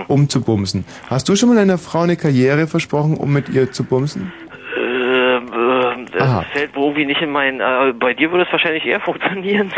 [0.07, 0.85] Um zu bumsen.
[1.09, 4.31] Hast du schon mal einer Frau eine Karriere versprochen, um mit ihr zu bumsen?
[4.75, 6.41] Äh, äh, Aha.
[6.41, 7.59] das fällt wohl irgendwie nicht in mein.
[7.59, 9.71] Äh, bei dir würde es wahrscheinlich eher funktionieren.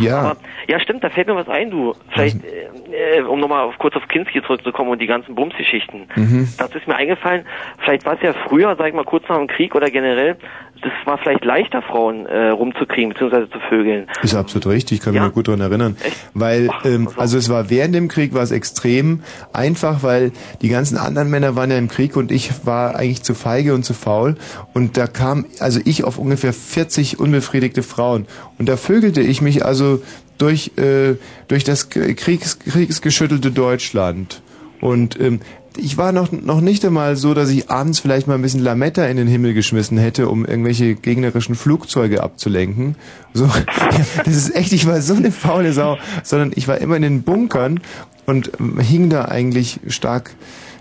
[0.00, 0.18] Ja.
[0.18, 0.36] Aber,
[0.68, 1.94] ja, stimmt, da fällt mir was ein, du.
[2.10, 6.08] Vielleicht, äh, äh, um nochmal auf, kurz auf Kinski zurückzukommen und die ganzen Bumsgeschichten.
[6.14, 6.48] Mhm.
[6.58, 7.44] Das ist mir eingefallen,
[7.78, 10.36] vielleicht war es ja früher, sag ich mal, kurz nach dem Krieg oder generell,
[10.82, 14.08] das war vielleicht leichter, Frauen äh, rumzukriegen, beziehungsweise zu vögeln.
[14.22, 15.28] Ist absolut richtig, ich kann mich Ja?
[15.28, 15.96] noch gut daran erinnern.
[16.34, 20.98] Weil, ähm, also es war während dem Krieg war es extrem einfach, weil die ganzen
[20.98, 24.36] anderen Männer waren ja im Krieg und ich war eigentlich zu feige und zu faul.
[24.74, 28.26] Und da kam, also ich auf ungefähr 40 unbefriedigte Frauen.
[28.58, 30.02] Und da vögelte ich mich also
[30.42, 31.14] durch, äh,
[31.46, 34.42] durch das Kriegs, kriegsgeschüttelte Deutschland.
[34.80, 35.40] Und ähm,
[35.76, 39.06] ich war noch, noch nicht einmal so, dass ich abends vielleicht mal ein bisschen Lametta
[39.06, 42.96] in den Himmel geschmissen hätte, um irgendwelche gegnerischen Flugzeuge abzulenken.
[43.32, 43.64] So, ja,
[44.24, 47.22] das ist echt, ich war so eine faule Sau, sondern ich war immer in den
[47.22, 47.80] Bunkern
[48.26, 50.32] und ähm, hing da eigentlich stark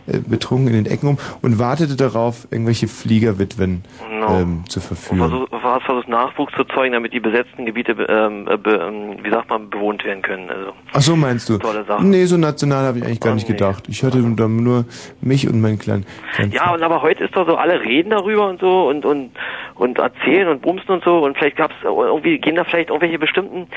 [0.07, 3.83] äh, betrunken in den Ecken um und wartete darauf, irgendwelche Fliegerwitwen
[4.21, 4.39] No.
[4.39, 5.17] ähm, zu Und verführen.
[5.29, 9.29] versucht, hast versucht Nachwuchs zu zeugen, damit die besetzten Gebiete, ähm, äh, be, ähm, wie
[9.31, 10.47] sagt man, bewohnt werden können.
[10.49, 11.57] Also, Ach so meinst du?
[11.57, 12.05] Tolle Sache.
[12.05, 13.85] Nee, so national habe ich eigentlich gar nicht gedacht.
[13.87, 14.85] Ich hatte dann nur
[15.21, 18.47] mich und meinen kleinen, kleinen Ja, und aber heute ist doch so, alle reden darüber
[18.47, 19.31] und so und und
[19.75, 23.67] und erzählen und bumsen und so und vielleicht gab's irgendwie gehen da vielleicht irgendwelche bestimmten,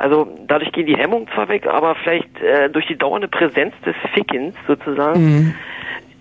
[0.00, 3.94] also dadurch gehen die Hemmungen zwar weg, aber vielleicht äh, durch die dauernde Präsenz des
[4.14, 5.20] Fickens sozusagen.
[5.24, 5.54] Mhm.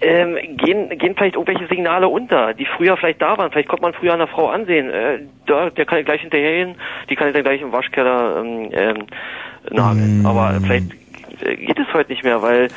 [0.04, 3.52] Ähm, gehen, gehen vielleicht irgendwelche Signale unter, die früher vielleicht da waren.
[3.52, 6.76] Vielleicht konnte man früher einer Frau ansehen, äh, da, der kann ja gleich hinterhergehen,
[7.10, 9.08] die kann ja dann gleich im Waschkeller ähm, ähm,
[9.70, 10.26] nageln.
[10.26, 10.92] Aber vielleicht
[11.44, 12.70] äh, geht es heute nicht mehr, weil,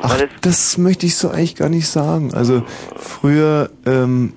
[0.00, 2.32] Ach, weil es das möchte ich so eigentlich gar nicht sagen.
[2.34, 2.62] Also
[2.96, 4.34] früher ähm,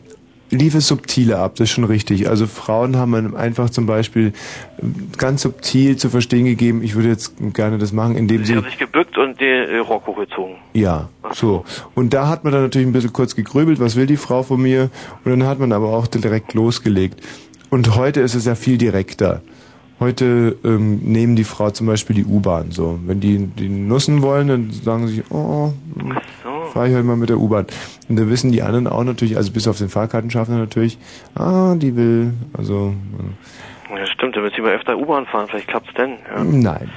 [0.53, 2.29] lief es subtiler ab, das ist schon richtig.
[2.29, 4.33] Also Frauen haben einfach zum Beispiel
[4.81, 8.55] ähm, ganz subtil zu verstehen gegeben, ich würde jetzt gerne das machen, indem sie sie...
[8.55, 10.55] haben sich gebückt und den äh, Rock hochgezogen.
[10.73, 11.65] Ja, so.
[11.95, 14.61] Und da hat man dann natürlich ein bisschen kurz gegrübelt, was will die Frau von
[14.61, 14.89] mir?
[15.25, 17.21] Und dann hat man aber auch direkt losgelegt.
[17.69, 19.41] Und heute ist es ja viel direkter.
[19.99, 22.71] Heute ähm, nehmen die Frau zum Beispiel die U-Bahn.
[22.71, 25.73] So, wenn die die nussen wollen, dann sagen sie, oh,
[26.73, 27.67] fahre ich heute mal mit der U-Bahn.
[28.09, 30.97] Und da wissen die anderen auch natürlich, also bis auf den Fahrkartenschaffner natürlich,
[31.35, 32.93] ah, die will, also
[33.95, 36.17] Ja, stimmt, da müssen wir öfter U-Bahn fahren, vielleicht klappt's denn.
[36.35, 36.43] Ja.
[36.43, 36.89] nein,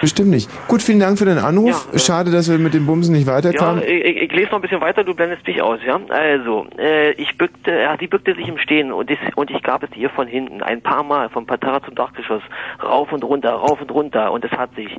[0.00, 0.48] bestimmt nicht.
[0.68, 1.88] Gut, vielen Dank für den Anruf.
[1.96, 3.82] Schade, dass wir mit dem Bumsen nicht Ja, weiterkamen.
[3.82, 6.00] ich, ich, ich lese noch ein bisschen weiter, du blendest dich aus, ja?
[6.08, 9.82] Also, äh, ich bückte, ja, sie bückte sich im Stehen und, ich, und ich gab
[9.82, 12.42] es ihr von hinten, ein paar Mal, vom Parterre zum Dachgeschoss,
[12.82, 14.96] rauf und runter, rauf und runter und es hat sich.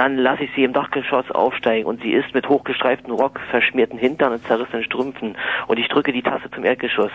[0.00, 4.32] Dann lasse ich sie im Dachgeschoss aufsteigen und sie ist mit hochgestreiftem Rock, verschmierten Hintern
[4.32, 5.36] und zerrissenen Strümpfen
[5.66, 7.10] und ich drücke die Tasse zum Erdgeschoss.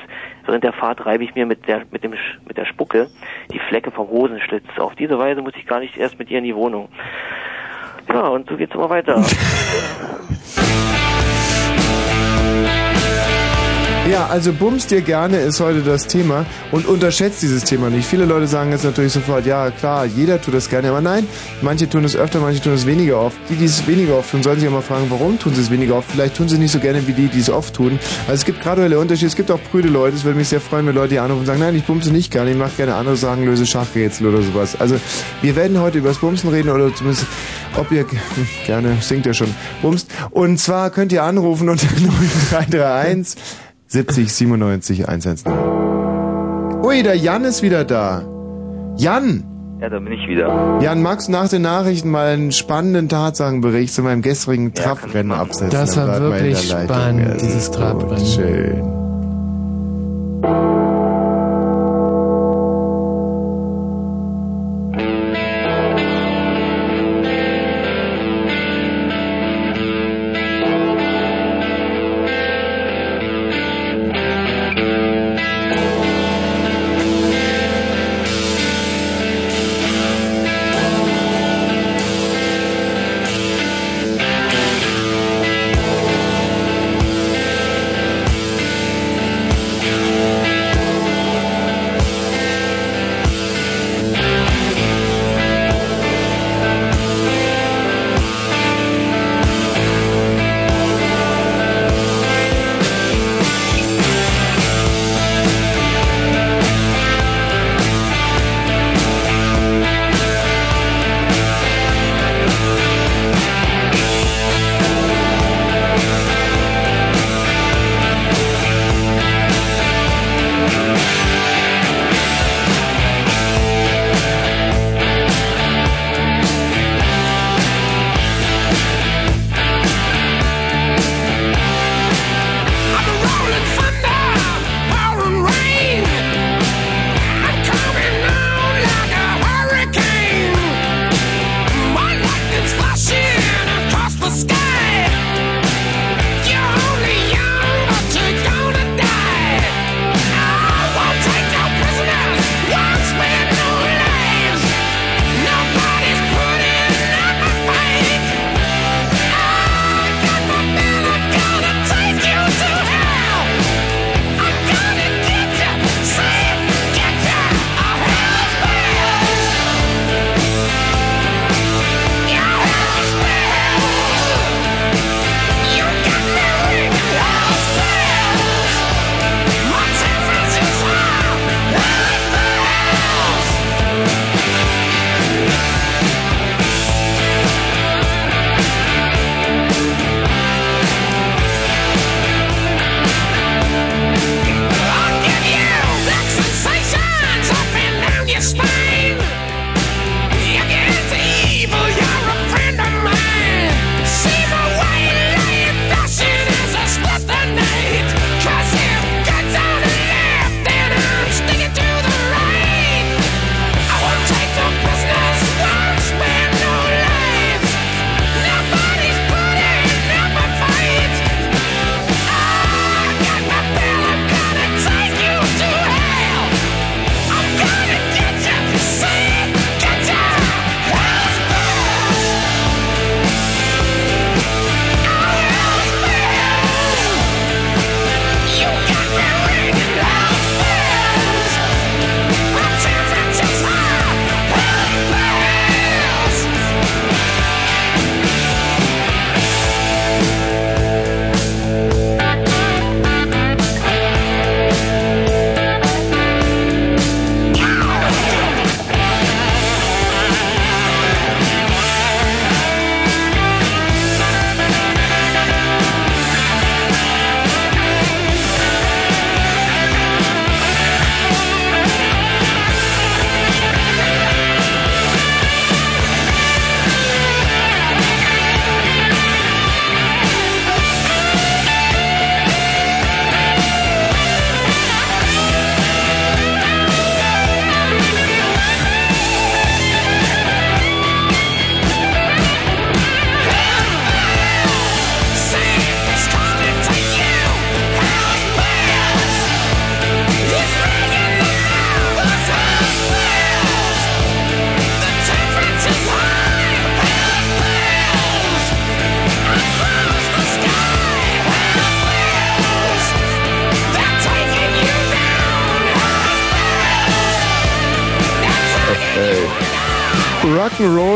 [0.46, 2.14] Während der Fahrt reibe ich mir mit der, mit dem,
[2.48, 3.08] mit der Spucke
[3.52, 4.66] die Flecke vom Hosenschlitz.
[4.78, 6.90] Auf diese Weise muss ich gar nicht erst mit ihr in die Wohnung.
[8.08, 9.16] Ja, und so geht's immer weiter.
[14.10, 18.06] Ja, also bumst dir gerne ist heute das Thema und unterschätzt dieses Thema nicht.
[18.06, 21.28] Viele Leute sagen jetzt natürlich sofort, ja klar, jeder tut das gerne, aber nein,
[21.64, 23.36] manche tun es öfter, manche tun es weniger oft.
[23.50, 25.72] Die, die es weniger oft tun, sollen sich auch mal fragen, warum tun sie es
[25.72, 26.12] weniger oft?
[26.12, 28.00] Vielleicht tun sie es nicht so gerne wie die, die es oft tun.
[28.28, 30.86] Also es gibt graduelle Unterschiede, es gibt auch prüde Leute, es würde mich sehr freuen,
[30.86, 33.18] wenn Leute hier anrufen und sagen, nein, ich bumse nicht gerne, ich mache gerne andere
[33.18, 34.80] Sachen, löse Schachrätsel oder sowas.
[34.80, 34.98] Also
[35.42, 37.26] wir werden heute über das Bumsen reden oder zumindest,
[37.76, 38.06] ob ihr
[38.68, 40.12] gerne, singt ja schon, bumst.
[40.30, 41.88] Und zwar könnt ihr anrufen unter
[42.52, 43.36] 0331
[43.88, 45.52] 70 97 110.
[46.84, 48.24] Ui, der Jan ist wieder da.
[48.98, 49.44] Jan!
[49.82, 50.80] Ja, da bin ich wieder.
[50.82, 55.70] Jan, magst du nach den Nachrichten mal einen spannenden Tatsachenbericht zu meinem gestrigen Trabrennen absetzen?
[55.70, 58.26] Das war wirklich spannend, Ja, dieses Trabrennen.
[58.26, 58.95] Schön.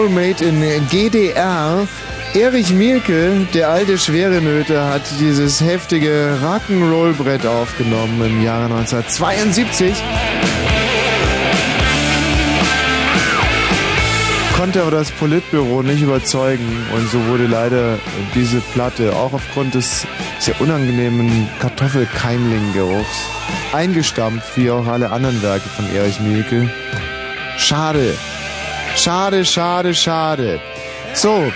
[0.09, 1.87] Made in GDR.
[2.33, 9.93] Erich Mielke, der alte Schwerenöter, hat dieses heftige Rock'n'Roll-Brett aufgenommen im Jahre 1972.
[14.59, 17.97] konnte aber das Politbüro nicht überzeugen und so wurde leider
[18.35, 20.05] diese Platte auch aufgrund des
[20.37, 23.29] sehr unangenehmen Kartoffelkeimling-Geruchs
[23.71, 26.69] eingestampft, wie auch alle anderen Werke von Erich Mielke.
[27.57, 28.13] Schade.
[28.99, 30.59] Schade, schade, schade.
[31.13, 31.51] So.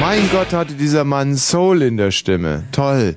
[0.00, 2.64] Mein Gott hatte dieser Mann Soul in der Stimme.
[2.70, 3.16] Toll.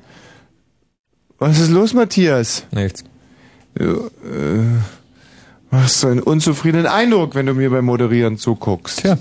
[1.38, 2.64] Was ist los, Matthias?
[2.72, 3.04] Nichts.
[3.80, 3.86] Äh,
[5.72, 9.02] Hast du einen unzufriedenen Eindruck, wenn du mir beim Moderieren zuguckst?
[9.02, 9.18] Tja.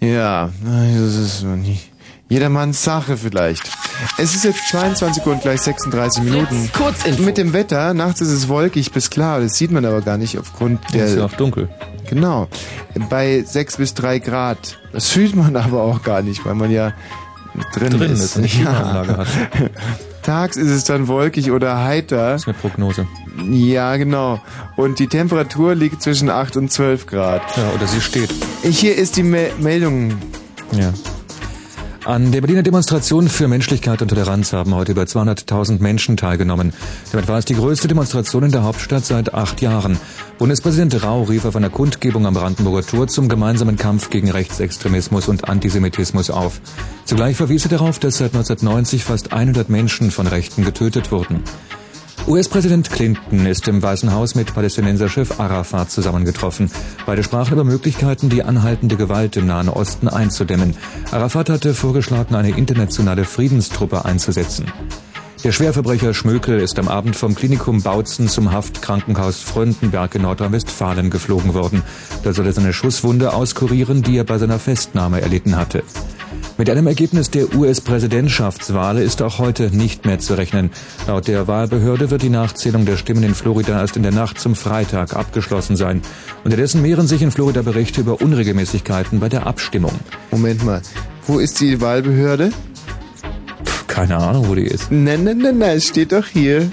[0.00, 1.90] Ja, das ist so nicht.
[2.28, 3.62] Jedermanns Sache vielleicht.
[4.18, 6.70] Es ist jetzt 22 Uhr und gleich 36 Minuten.
[6.72, 7.06] Kurz.
[7.18, 10.38] Mit dem Wetter, nachts ist es wolkig bis klar, das sieht man aber gar nicht
[10.38, 11.06] aufgrund der...
[11.06, 11.68] ist ja auch dunkel.
[12.08, 12.48] Genau.
[13.10, 14.78] Bei 6 bis 3 Grad.
[14.92, 16.92] Das fühlt man aber auch gar nicht, weil man ja
[17.74, 18.36] drin, Drin ist.
[18.36, 19.26] ist hat.
[20.22, 22.32] Tags ist es dann wolkig oder heiter.
[22.32, 23.06] Das ist eine Prognose.
[23.50, 24.40] Ja, genau.
[24.76, 27.42] Und die Temperatur liegt zwischen 8 und 12 Grad.
[27.56, 28.30] Ja, oder sie steht.
[28.62, 30.14] Hier ist die Me Meldung.
[30.72, 30.92] Ja.
[32.04, 36.74] An der Berliner Demonstration für Menschlichkeit und Toleranz haben heute über 200.000 Menschen teilgenommen.
[37.10, 39.98] Damit war es die größte Demonstration in der Hauptstadt seit acht Jahren.
[40.36, 45.48] Bundespräsident Rau rief auf einer Kundgebung am Brandenburger Tor zum gemeinsamen Kampf gegen Rechtsextremismus und
[45.48, 46.60] Antisemitismus auf.
[47.06, 51.42] Zugleich verwies er darauf, dass seit 1990 fast 100 Menschen von Rechten getötet wurden.
[52.26, 56.70] US-Präsident Clinton ist im Weißen Haus mit Palästinenserchef Arafat zusammengetroffen.
[57.04, 60.74] Beide sprachen über Möglichkeiten, die anhaltende Gewalt im Nahen Osten einzudämmen.
[61.10, 64.64] Arafat hatte vorgeschlagen, eine internationale Friedenstruppe einzusetzen.
[65.44, 71.52] Der Schwerverbrecher Schmökel ist am Abend vom Klinikum Bautzen zum Haftkrankenhaus Fröndenberg in Nordrhein-Westfalen geflogen
[71.52, 71.82] worden.
[72.22, 75.82] Da soll er seine Schusswunde auskurieren, die er bei seiner Festnahme erlitten hatte.
[76.56, 80.70] Mit einem Ergebnis der US-Präsidentschaftswahl ist auch heute nicht mehr zu rechnen.
[81.08, 84.54] Laut der Wahlbehörde wird die Nachzählung der Stimmen in Florida erst in der Nacht zum
[84.54, 86.00] Freitag abgeschlossen sein.
[86.44, 89.92] Unterdessen mehren sich in Florida Berichte über Unregelmäßigkeiten bei der Abstimmung.
[90.30, 90.80] Moment mal.
[91.26, 92.50] Wo ist die Wahlbehörde?
[93.88, 94.92] Keine Ahnung, wo die ist.
[94.92, 96.70] Nein, nein, nein, nein, es steht doch hier.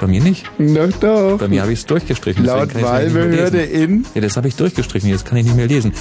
[0.00, 0.44] Bei mir nicht.
[0.58, 1.38] Doch, doch.
[1.38, 2.44] Bei mir habe ich es durchgestrichen.
[2.44, 4.06] Laut Wahlbehörde in...
[4.14, 5.10] Ja, das habe ich durchgestrichen.
[5.10, 5.92] Jetzt kann ich nicht mehr lesen.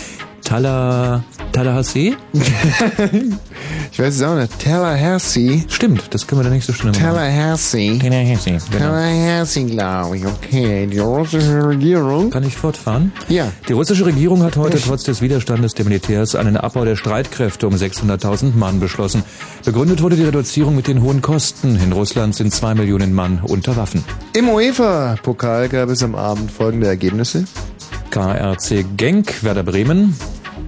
[0.48, 2.16] Tala, Tallahassee?
[3.92, 4.60] Ich weiß es auch nicht.
[4.64, 5.64] Tallahassee.
[5.70, 7.04] Stimmt, das können wir dann nicht so schnell machen.
[7.04, 7.98] Tallahassee.
[7.98, 8.86] Tallahassee, genau.
[8.86, 10.26] Tallahassee, glaube ich.
[10.26, 12.30] Okay, die russische Regierung.
[12.30, 13.12] Kann ich fortfahren?
[13.28, 13.52] Ja.
[13.68, 17.74] Die russische Regierung hat heute trotz des Widerstandes der Militärs einen Abbau der Streitkräfte um
[17.74, 19.24] 600.000 Mann beschlossen.
[19.66, 21.80] Begründet wurde die Reduzierung mit den hohen Kosten.
[21.84, 24.04] In Russland sind zwei Millionen Mann unter Waffen.
[24.34, 27.46] Im UEFA-Pokal gab es am Abend folgende Ergebnisse.
[28.12, 30.16] KRC Genk, Werder Bremen,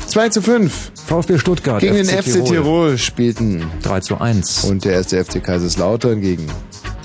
[0.07, 3.63] 2 zu 5 VfB Stuttgart, gegen den FC Tirol spielten.
[3.83, 4.65] 3 zu 1.
[4.65, 6.47] Und der erste FC Kaiserslautern gegen.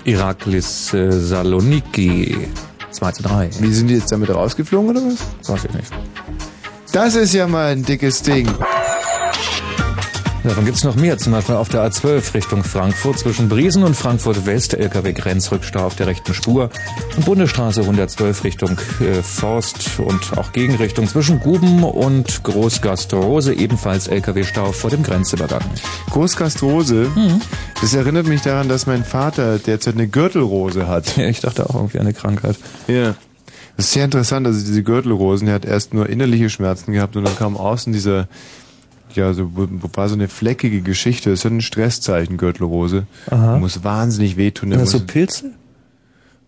[0.04, 2.37] Iraklis äh, Saloniki
[2.90, 3.50] 2 zu 3.
[3.61, 5.48] Wie sind die jetzt damit rausgeflogen oder was?
[5.48, 5.90] Weiß ich nicht.
[6.92, 8.48] Das ist ja mal ein dickes Ding.
[10.44, 14.44] Davon gibt's noch mehr, zum Beispiel auf der A12 Richtung Frankfurt zwischen Briesen und Frankfurt
[14.44, 16.68] West, LKW-Grenzrückstau auf der rechten Spur
[17.16, 24.72] und Bundesstraße 112 Richtung äh, Forst und auch Gegenrichtung zwischen Guben und Großgastrose, ebenfalls LKW-Stau
[24.72, 25.62] vor dem Grenzübergang.
[26.11, 27.07] Großgastrose.
[27.80, 31.16] Das erinnert mich daran, dass mein Vater derzeit eine Gürtelrose hat.
[31.16, 32.57] Ja, ich dachte auch irgendwie eine Krankheit.
[32.87, 33.14] Ja.
[33.76, 34.46] Das ist sehr interessant.
[34.46, 38.28] Also diese Gürtelrosen, der hat erst nur innerliche Schmerzen gehabt und dann kam außen dieser,
[39.16, 41.31] ja, so war so eine fleckige Geschichte.
[41.31, 43.07] Das ist ein Stresszeichen, Gürtelrose.
[43.31, 43.59] Aha.
[43.59, 44.70] Muss wahnsinnig wehtun.
[44.70, 45.53] Sind das so Pilze?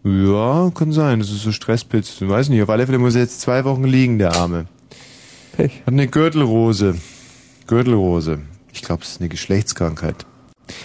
[0.05, 1.19] ja, kann sein.
[1.19, 2.21] Das ist so Stresspilz.
[2.21, 2.63] Ich weiß nicht.
[2.63, 4.67] Auf alle Fälle muss er jetzt zwei Wochen liegen, der Arme.
[5.57, 5.83] Pech.
[5.87, 6.97] Hat eine Gürtelrose.
[7.67, 8.41] Gürtelrose.
[8.73, 10.27] Ich glaube, es ist eine Geschlechtskrankheit.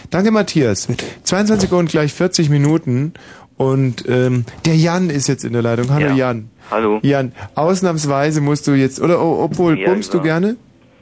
[0.09, 0.87] Danke, Matthias.
[1.23, 3.13] 22 Uhr und gleich 40 Minuten.
[3.57, 5.89] Und ähm, der Jan ist jetzt in der Leitung.
[5.91, 6.15] Hallo Ja.
[6.15, 6.49] Jan.
[6.71, 6.99] Hallo.
[7.03, 10.55] Jan, ausnahmsweise musst du jetzt, oder oh, obwohl, Ja, bummst du über- gerne?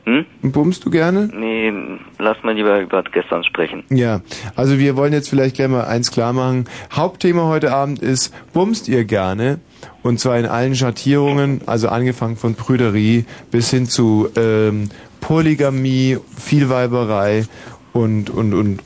[0.09, 0.25] Hm?
[0.51, 1.29] Bummst du gerne?
[1.31, 1.71] Nee,
[2.17, 3.83] lass mal lieber über gestern sprechen.
[3.89, 4.21] Ja,
[4.55, 6.65] also wir wollen jetzt vielleicht gleich mal eins klar machen.
[6.91, 9.59] Hauptthema heute Abend ist, bummst ihr gerne?
[10.01, 14.89] Und zwar in allen Schattierungen, also angefangen von Prüderie bis hin zu ähm,
[15.21, 17.45] Polygamie, Vielweiberei
[17.93, 18.79] und, und, und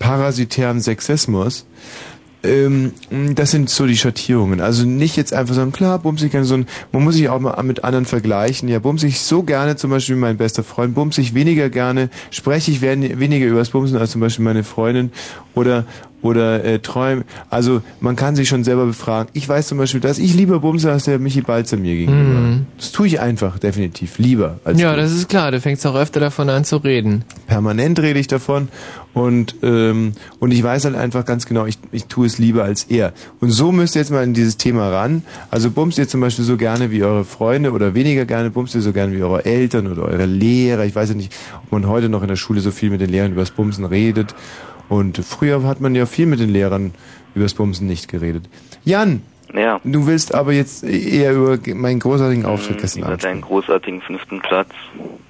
[0.00, 1.66] parasitärem Sexismus.
[2.46, 2.92] Ähm,
[3.34, 4.60] das sind so die Schattierungen.
[4.60, 7.40] Also nicht jetzt einfach sagen, klar, bums ich gerne so ein, man muss sich auch
[7.40, 8.68] mal mit anderen vergleichen.
[8.68, 12.70] Ja, bums ich so gerne, zum Beispiel mein bester Freund, bums ich weniger gerne, spreche
[12.70, 15.12] ich weniger über das Bumsen als zum Beispiel meine Freundin
[15.54, 15.84] oder
[16.22, 17.24] oder äh, träumen.
[17.50, 19.28] Also man kann sich schon selber befragen.
[19.34, 22.40] Ich weiß zum Beispiel, dass ich lieber bumse als der Michi Balzer mir gegenüber.
[22.40, 22.66] Mhm.
[22.78, 24.18] Das tue ich einfach, definitiv.
[24.18, 25.00] Lieber als Ja, du.
[25.02, 25.50] das ist klar.
[25.50, 27.24] Du fängst auch öfter davon an zu reden.
[27.46, 28.68] Permanent rede ich davon
[29.14, 32.84] und ähm, und ich weiß halt einfach ganz genau, ich, ich tue es lieber als
[32.84, 33.12] er.
[33.40, 35.22] Und so müsst ihr jetzt mal in dieses Thema ran.
[35.50, 38.80] Also bumst ihr zum Beispiel so gerne wie eure Freunde oder weniger gerne, bumst ihr
[38.82, 40.84] so gerne wie eure Eltern oder eure Lehrer.
[40.84, 41.32] Ich weiß ja nicht,
[41.64, 43.84] ob man heute noch in der Schule so viel mit den Lehrern über das Bumsen
[43.84, 44.34] redet.
[44.88, 46.92] Und früher hat man ja viel mit den Lehrern
[47.34, 48.48] über das Bumsen nicht geredet.
[48.84, 49.22] Jan,
[49.52, 49.80] Ja.
[49.84, 54.70] du willst aber jetzt eher über meinen großartigen Auftritt gestern Über deinen großartigen fünften Platz.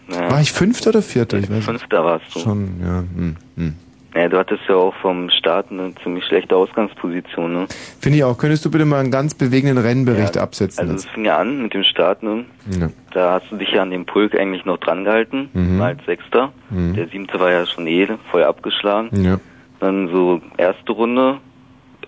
[0.09, 0.31] Ja.
[0.31, 1.39] War ich Fünfter oder Vierter?
[1.39, 1.65] Ich weiß.
[1.65, 2.39] Fünfter warst du.
[2.41, 3.05] Schon, ja.
[3.17, 3.75] Hm, hm.
[4.17, 7.67] Ja, du hattest ja auch vom Start eine ziemlich schlechte Ausgangsposition, ne?
[8.01, 8.39] Finde ich auch.
[8.39, 10.81] Könntest du bitte mal einen ganz bewegenden Rennbericht absetzen?
[10.81, 12.45] Also es fing ja an mit dem Start, ne?
[12.81, 12.89] Ja.
[13.13, 15.83] Da hast du dich ja an dem Pulk eigentlich noch dran gehalten, Mhm.
[15.83, 16.53] als Sechster.
[16.71, 16.95] Mhm.
[16.95, 19.11] Der Siebte war ja schon eh voll abgeschlagen.
[19.23, 19.39] Ja.
[19.81, 21.39] Dann so erste Runde,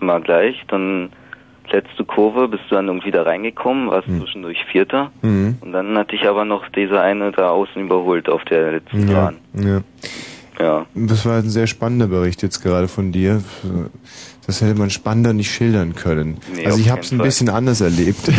[0.01, 0.63] immer gleich.
[0.69, 1.11] Dann
[1.71, 5.11] letzte Kurve bist du dann irgendwie da reingekommen, warst zwischendurch Vierter.
[5.21, 5.59] Mhm.
[5.61, 9.25] Und dann hatte ich aber noch diese eine da außen überholt auf der letzten Ja,
[9.27, 9.37] Bahn.
[9.53, 9.81] ja.
[10.59, 10.87] Ja.
[10.95, 13.43] Das war ein sehr spannender Bericht jetzt gerade von dir.
[14.47, 16.39] Das hätte man spannender nicht schildern können.
[16.55, 18.21] Nee, also ich habe es ein bisschen anders erlebt.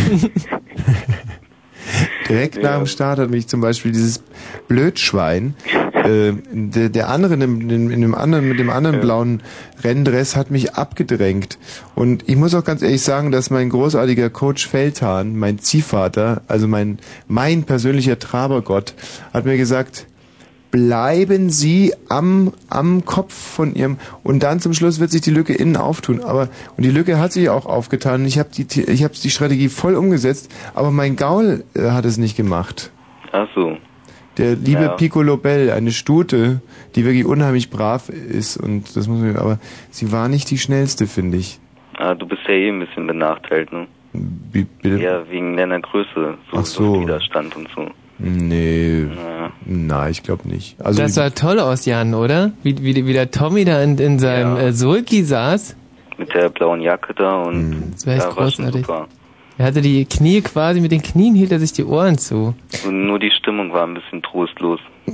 [2.28, 4.22] Direkt nach dem Start hat mich zum Beispiel dieses
[4.68, 5.56] Blödschwein,
[5.94, 9.42] äh, der, der andere in dem, in, in dem anderen, mit dem anderen blauen
[9.84, 11.58] Renndress hat mich abgedrängt.
[11.96, 16.68] Und ich muss auch ganz ehrlich sagen, dass mein großartiger Coach Feldhahn, mein Ziehvater, also
[16.68, 18.94] mein, mein persönlicher Trabergott,
[19.34, 20.06] hat mir gesagt,
[20.72, 25.54] bleiben Sie am, am Kopf von Ihrem und dann zum Schluss wird sich die Lücke
[25.54, 26.22] innen auftun.
[26.22, 28.26] Aber und die Lücke hat sich auch aufgetan.
[28.26, 32.18] Ich habe die ich habe die Strategie voll umgesetzt, aber mein Gaul äh, hat es
[32.18, 32.92] nicht gemacht.
[33.32, 33.78] Ach so.
[34.38, 34.90] Der liebe Ja.
[34.90, 36.62] Piccolo Bell, eine Stute,
[36.96, 39.60] die wirklich unheimlich brav ist und das muss man, aber
[39.90, 41.60] sie war nicht die schnellste, finde ich.
[41.98, 43.88] Ah, du bist ja eh ein bisschen benachteiligt, ne?
[44.14, 44.98] Wie, bitte?
[45.04, 46.96] Ja, wegen deiner Größe, so, Ach so.
[46.96, 47.90] so Widerstand und so.
[48.20, 49.52] Nee, Ja.
[49.66, 50.76] nein, ich glaube nicht.
[50.82, 52.52] Also das sah toll aus, Jan, oder?
[52.64, 54.62] Wie, wie, wie der Tommy da in, in seinem Ja.
[54.64, 55.76] äh, Sulki saß.
[56.18, 57.84] Mit der blauen Jacke da und Hm.
[57.94, 58.86] Das war echt ja, war schon großartig.
[58.86, 59.08] super.
[59.58, 62.56] Er hatte die Knie quasi, mit den Knien hielt er sich die Ohren zu.
[62.86, 64.80] Und nur die Stimmung war ein bisschen trostlos.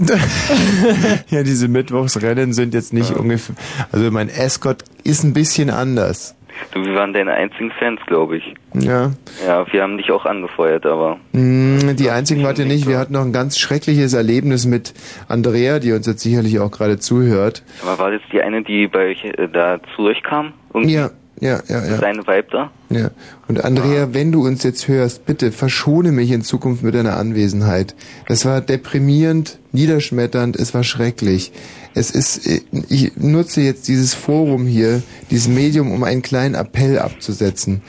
[1.30, 3.56] ja, diese Mittwochsrennen sind jetzt nicht ungefähr.
[3.92, 6.35] Also mein Escort ist ein bisschen anders.
[6.74, 8.54] Du, wir waren deine einzigen Fans, glaube ich.
[8.74, 9.12] Ja.
[9.46, 12.88] Ja, wir haben dich auch angefeuert, aber Mm, Die einzigen wart ihr nicht.
[12.88, 14.94] Wir hatten noch ein ganz schreckliches Erlebnis mit
[15.28, 17.64] Andrea, die uns jetzt sicherlich auch gerade zuhört.
[17.84, 20.54] aber war das die eine, die bei euch äh, da zu euch kam?
[20.74, 20.94] Irgendwie?
[20.96, 21.98] Ja, ja, ja, ja.
[21.98, 22.72] Seine Vibe da?
[22.90, 23.10] ja.
[23.48, 27.94] Und Andrea, wenn du uns jetzt hörst, bitte verschone mich in Zukunft mit deiner Anwesenheit.
[28.28, 31.52] Das war deprimierend, niederschmetternd, es war schrecklich.
[31.96, 37.00] Es ist, äh, ich nutze jetzt dieses Forum hier, dieses Medium, um einen kleinen Appell
[37.00, 37.82] abzusetzen.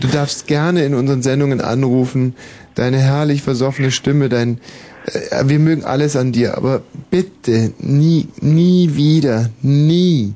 [0.00, 2.34] Du darfst gerne in unseren Sendungen anrufen,
[2.74, 4.60] deine herrlich versoffene Stimme, dein,
[5.06, 10.34] äh, wir mögen alles an dir, aber bitte, nie, nie wieder, nie,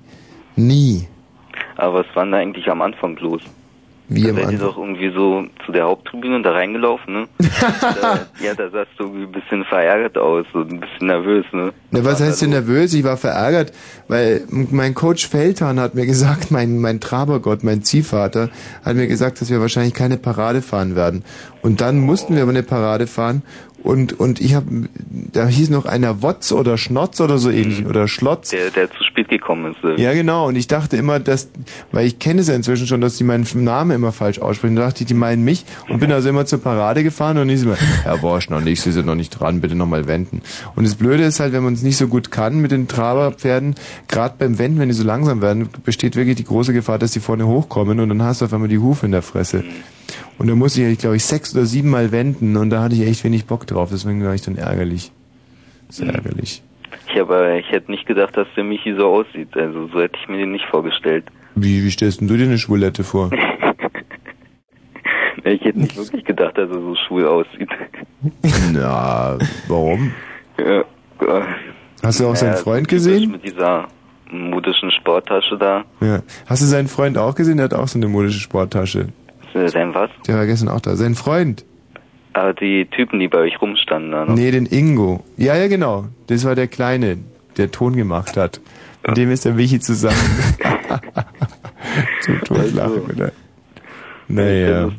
[0.57, 1.07] nie.
[1.76, 3.42] Aber was war denn eigentlich am Anfang los?
[4.09, 7.28] Wie da seid ihr doch irgendwie so zu der Haupttribüne da reingelaufen, ne?
[7.38, 11.72] da, ja, da sahst du irgendwie ein bisschen verärgert aus und ein bisschen nervös, ne?
[11.90, 12.92] Na, was heißt denn nervös?
[12.92, 13.72] Ich war verärgert,
[14.09, 18.50] weil mein Coach Feldhahn hat mir gesagt, mein, mein Trabergott, mein Ziehvater,
[18.84, 21.24] hat mir gesagt, dass wir wahrscheinlich keine Parade fahren werden.
[21.62, 23.42] Und dann mussten wir aber eine Parade fahren
[23.85, 24.89] und, und ich habe,
[25.32, 28.49] da hieß noch einer Wotz oder Schnotz oder so ähnlich oder Schlotz.
[28.49, 29.85] Der, der zu spät gekommen ist.
[29.85, 30.01] äh.
[30.01, 30.49] Ja, genau.
[30.49, 31.49] Und ich dachte immer, dass,
[31.93, 34.74] weil ich kenne es ja inzwischen schon, dass die meinen Namen immer falsch aussprechen.
[34.76, 37.61] Da dachte ich, die meinen mich und bin also immer zur Parade gefahren und ich
[37.61, 40.41] so, Herr Borsch, noch nicht, Sie sind noch nicht dran, bitte nochmal wenden.
[40.74, 43.74] Und das Blöde ist halt, wenn man es nicht so gut kann mit den Traberpferden,
[44.09, 47.20] gerade beim Wenden, wenn die so langsam werden, besteht wirklich die große Gefahr, dass die
[47.20, 49.62] vorne hochkommen und dann hast du auf einmal die Hufe in der Fresse.
[50.39, 53.03] Und da musste ich, glaube ich, sechs oder sieben Mal wenden und da hatte ich
[53.07, 55.12] echt wenig Bock drauf, deswegen war ich dann ärgerlich.
[55.89, 56.62] Sehr ärgerlich.
[57.09, 59.57] Ich aber ich hätte nicht gedacht, dass der Michi so aussieht.
[59.57, 61.24] Also so hätte ich mir den nicht vorgestellt.
[61.55, 63.30] Wie, wie stellst denn du dir eine Schwulette vor?
[65.47, 67.68] Ich hätte nicht wirklich gedacht, dass er so schwul aussieht.
[68.72, 69.37] Na,
[69.68, 70.12] warum?
[70.59, 70.80] Ja.
[70.80, 70.85] äh,
[72.03, 73.30] Hast du auch seinen Freund gesehen?
[73.30, 73.89] Mit dieser
[74.30, 75.85] modischen Sporttasche da.
[76.01, 76.22] Ja.
[76.47, 77.59] Hast du seinen Freund auch gesehen?
[77.59, 79.09] Der hat auch so eine modische Sporttasche.
[79.55, 80.11] Äh, Sein was?
[80.26, 80.96] Der war gestern auch da.
[80.96, 81.64] Sein Freund?
[82.32, 84.24] Ah, die Typen, die bei euch rumstanden da.
[84.24, 84.34] Ne?
[84.34, 85.24] Nee, den Ingo.
[85.36, 86.07] Ja, ja, genau.
[86.26, 87.18] Das war der Kleine,
[87.57, 88.61] der Ton gemacht hat.
[89.07, 90.16] Mit dem ist der Michi zusammen.
[92.22, 93.32] Zum Totlachen, oder?
[94.26, 94.90] Naja.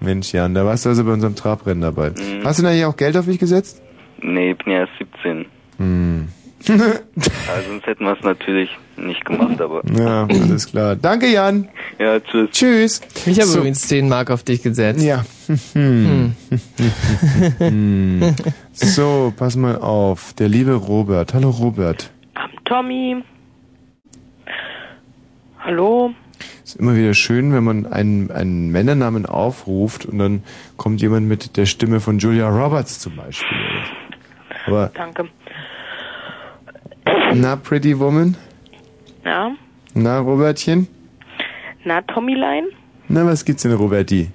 [0.00, 2.10] Mensch, Jan, da warst du also bei unserem Trabrennen dabei.
[2.10, 2.44] Mhm.
[2.44, 3.82] Hast du denn eigentlich auch Geld auf mich gesetzt?
[4.22, 5.46] Nee, ich bin ja erst 17.
[5.78, 6.28] Hm.
[6.66, 9.82] Also sonst hätten wir es natürlich nicht gemacht, aber.
[9.96, 10.96] Ja, alles klar.
[10.96, 11.68] Danke, Jan.
[11.98, 12.50] Ja, tschüss.
[12.52, 13.00] Tschüss.
[13.26, 13.58] Ich habe So.
[13.58, 15.02] übrigens 10 Mark auf dich gesetzt.
[15.02, 15.24] Ja.
[15.72, 16.34] Hm.
[17.58, 18.34] Hm.
[18.72, 20.32] So, pass mal auf.
[20.34, 21.34] Der liebe Robert.
[21.34, 22.10] Hallo, Robert.
[22.64, 23.16] Tommy.
[25.58, 26.12] Hallo.
[26.64, 30.42] Ist immer wieder schön, wenn man einen, einen Männernamen aufruft und dann
[30.76, 33.58] kommt jemand mit der Stimme von Julia Roberts zum Beispiel.
[34.66, 35.28] Aber, Danke.
[37.34, 38.36] Na, Pretty Woman?
[39.24, 39.50] Ja.
[39.94, 40.86] Na, Robertchen?
[41.84, 42.64] Na, Tommylein?
[43.08, 44.30] Na, was gibt's denn, Roberti?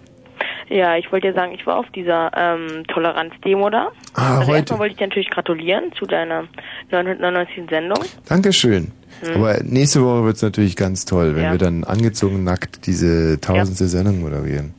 [0.69, 3.89] Ja, ich wollte dir sagen, ich war auf dieser ähm, Toleranzdemo da.
[4.15, 4.57] Ah, also heute.
[4.59, 6.45] erstmal wollte ich dir natürlich gratulieren zu deiner
[6.91, 7.69] 999.
[7.69, 7.99] Sendung.
[8.28, 8.91] Dankeschön.
[9.24, 9.36] Hm.
[9.36, 11.51] Aber nächste Woche wird's natürlich ganz toll, wenn Ja.
[11.51, 14.74] wir dann angezogen nackt diese tausendste Sendung moderieren.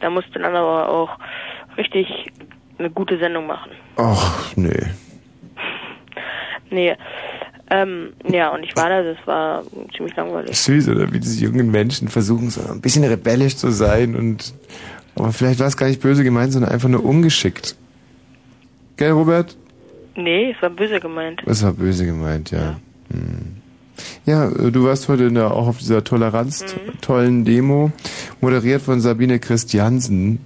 [0.00, 1.10] Da musst du dann aber auch
[1.78, 2.06] richtig
[2.78, 3.70] eine gute Sendung machen.
[3.96, 4.72] Ach, nö.
[6.70, 6.96] Nee.
[7.72, 9.62] Ähm, ja, und ich war da, das war
[9.96, 10.56] ziemlich langweilig.
[10.58, 14.52] Süß, oder wie diese jungen Menschen versuchen, so ein bisschen rebellisch zu sein und
[15.14, 17.76] aber vielleicht war es gar nicht böse gemeint, sondern einfach nur ungeschickt.
[18.96, 19.56] Gell, Robert?
[20.16, 21.42] Nee, es war böse gemeint.
[21.46, 22.80] Das war böse gemeint, ja.
[23.10, 23.56] Hm.
[24.26, 26.64] Ja, äh, du warst heute der, auch auf dieser Toleranz
[27.00, 27.92] tollen Demo,
[28.40, 30.38] moderiert von Sabine Christiansen.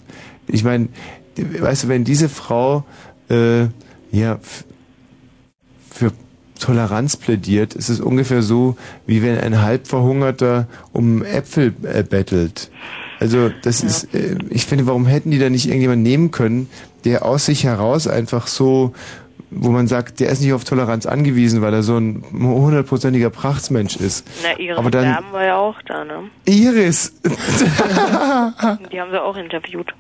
[0.49, 0.89] Ich meine,
[1.37, 2.85] weißt du, wenn diese Frau
[3.31, 3.67] äh,
[4.11, 4.39] ja
[6.65, 12.71] Toleranz plädiert, ist es ungefähr so, wie wenn ein Halbverhungerter um Äpfel äh, bettelt.
[13.21, 16.69] Also das ist, äh, ich finde, warum hätten die da nicht irgendjemand nehmen können,
[17.05, 18.95] der aus sich heraus einfach so,
[19.51, 23.97] wo man sagt, der ist nicht auf Toleranz angewiesen, weil er so ein hundertprozentiger Prachtsmensch
[23.97, 24.27] ist.
[24.43, 26.31] Na, ihre Aber dann- Sterben war ja auch da, ne?
[26.47, 27.13] Iris!
[28.91, 29.93] Die haben sie auch interviewt.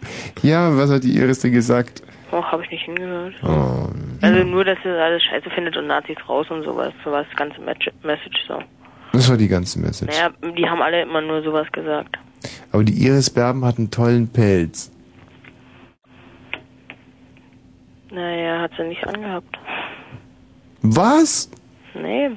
[0.42, 2.02] ja, was hat die Iris denn gesagt?
[2.34, 3.34] Oh, habe ich nicht hingehört.
[3.44, 3.88] Oh,
[4.20, 6.92] Also nur, dass sie alles scheiße findet und Nazis raus und sowas.
[7.04, 8.60] So war das ganze Message so.
[9.12, 10.12] das war die ganze Message.
[10.12, 12.16] Naja, die haben alle immer nur sowas gesagt.
[12.72, 14.90] Aber die Iris Berben hat einen tollen Pelz.
[18.10, 19.56] Naja, hat sie nicht angehabt.
[20.82, 21.48] Was?
[21.94, 22.30] Nee,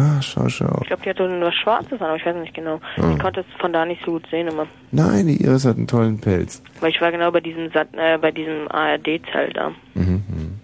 [0.00, 0.78] Ah, schau, schau.
[0.82, 2.80] ich glaube, die hatte was Schwarzes an, aber ich weiß nicht genau.
[2.98, 3.10] Ah.
[3.12, 4.66] Ich konnte es von da nicht so gut sehen immer.
[4.92, 6.62] Nein, die Iris hat einen tollen Pelz.
[6.80, 9.70] Weil ich war genau bei diesem Sat äh, bei diesem ARD-Zelt da.
[9.94, 10.22] Mhm.
[10.28, 10.60] mhm.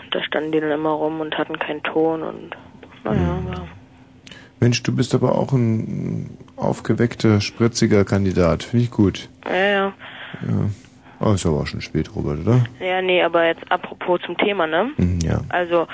[0.00, 2.56] Und da standen die dann immer rum und hatten keinen Ton und
[3.04, 3.48] naja, Mhm.
[3.48, 3.68] aber
[4.60, 8.62] Mensch, du bist aber auch ein aufgeweckter, spritziger Kandidat.
[8.62, 9.28] Finde ich gut.
[9.46, 9.92] ja, ja.
[10.42, 10.70] Ja.
[11.20, 12.64] Oh, ist aber auch schon spät, Robert, oder?
[12.80, 14.90] Ja, nee, aber jetzt apropos zum Thema, ne?
[14.96, 15.40] Mhm, ja.
[15.48, 15.88] Also,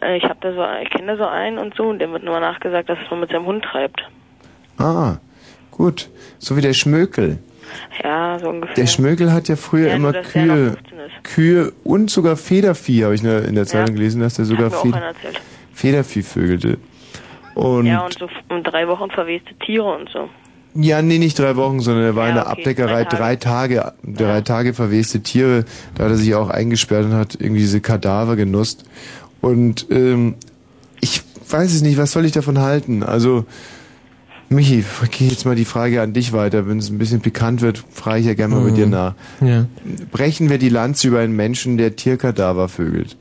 [0.00, 2.22] äh, ich habe da so, ich kenne da so einen und so, und dem wird
[2.22, 4.02] nur nachgesagt, dass es man mit seinem Hund treibt.
[4.78, 5.18] Ah,
[5.70, 6.08] gut.
[6.38, 7.38] So wie der Schmökel.
[8.02, 8.74] Ja, so ungefähr.
[8.74, 11.24] Der Schmökel hat ja früher Ja, immer nur, Kühe, 15 ist.
[11.24, 14.70] Kühe und sogar Federvieh, habe ich in der, in der Zeitung gelesen, dass der sogar
[14.70, 14.94] Fed-.
[15.72, 16.78] Federvieh vögelte.
[17.54, 20.28] Und, ja, und so um drei Wochen verweste Tiere und so.
[20.74, 23.16] Ja, nee, nicht drei Wochen, sondern er war in Ja, der okay, Abdeckerei drei Tage.
[23.16, 25.64] drei Tage, drei Tage verweste Tiere.
[25.94, 28.84] Da hat er sich auch eingesperrt und hat irgendwie diese Kadaver genutzt.
[29.40, 30.36] Und ähm,
[31.00, 33.02] ich weiß es nicht, was soll ich davon halten?
[33.02, 33.46] Also,
[34.48, 34.84] Michi,
[35.16, 36.68] geh jetzt mal die Frage an dich weiter.
[36.68, 38.74] Wenn es ein bisschen pikant wird, frage ich ja gerne mal Mhm.
[38.74, 39.14] dir nach.
[39.40, 39.66] Ja.
[40.10, 43.16] Brechen wir die Lanze über einen Menschen, der Tierkadaver vögelt?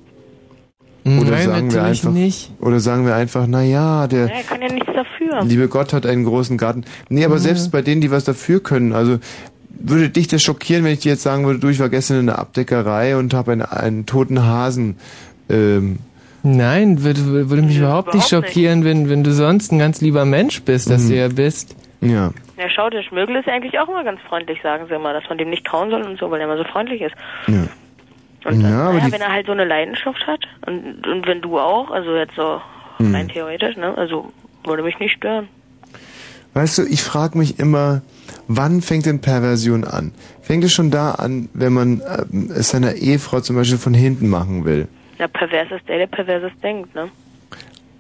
[1.06, 2.52] Nein, Oder sagen wir einfach, nicht.
[2.60, 5.44] oder sagen wir einfach, na ja, der Ja, er kann ja nichts dafür.
[5.46, 6.84] liebe Gott hat einen großen Garten.
[7.08, 7.40] Nee, aber Ja.
[7.42, 9.18] selbst bei denen, die was dafür können, also
[9.70, 12.26] würde dich das schockieren, wenn ich dir jetzt sagen würde, du, ich war gestern in
[12.26, 14.98] der Abdeckerei und habe einen, einen toten Hasen.
[15.50, 16.00] Ähm,
[16.44, 18.54] Nein, würde, würde mich überhaupt nicht überhaupt nicht.
[18.54, 21.10] schockieren, wenn, wenn du sonst ein ganz lieber Mensch bist, dass Mhm.
[21.10, 21.76] du ja bist.
[22.02, 22.32] ja.
[22.58, 25.38] Ja, schau, der Schmögel ist eigentlich auch immer ganz freundlich, sagen sie immer, dass man
[25.38, 27.16] dem nicht trauen soll und so, weil er immer so freundlich ist.
[27.48, 27.64] ja.
[28.46, 31.60] Und Ja, dann, naja, wenn er halt so eine Leidenschaft hat und, und wenn du
[31.60, 32.62] auch, also jetzt so
[32.98, 33.16] Hm.
[33.16, 34.32] rein theoretisch, ne, also
[34.66, 35.50] würde mich nicht stören.
[36.54, 38.02] Weißt du, ich frage mich immer,
[38.48, 40.12] wann fängt denn Perversion an?
[40.42, 44.28] Fängt es schon da an, wenn man ähm, es seiner Ehefrau zum Beispiel von hinten
[44.28, 44.88] machen will?
[45.18, 47.12] Ja, pervers ist der, der perverses denkt, ne?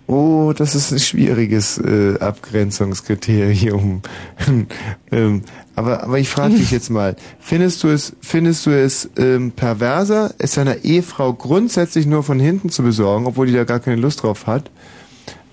[0.09, 4.01] Oh, das ist ein schwieriges äh, Abgrenzungskriterium.
[5.11, 5.43] ähm,
[5.75, 10.33] aber, aber ich frage dich jetzt mal, findest du es, findest du es ähm, perverser,
[10.39, 14.23] es seiner Ehefrau grundsätzlich nur von hinten zu besorgen, obwohl die da gar keine Lust
[14.23, 14.71] drauf hat,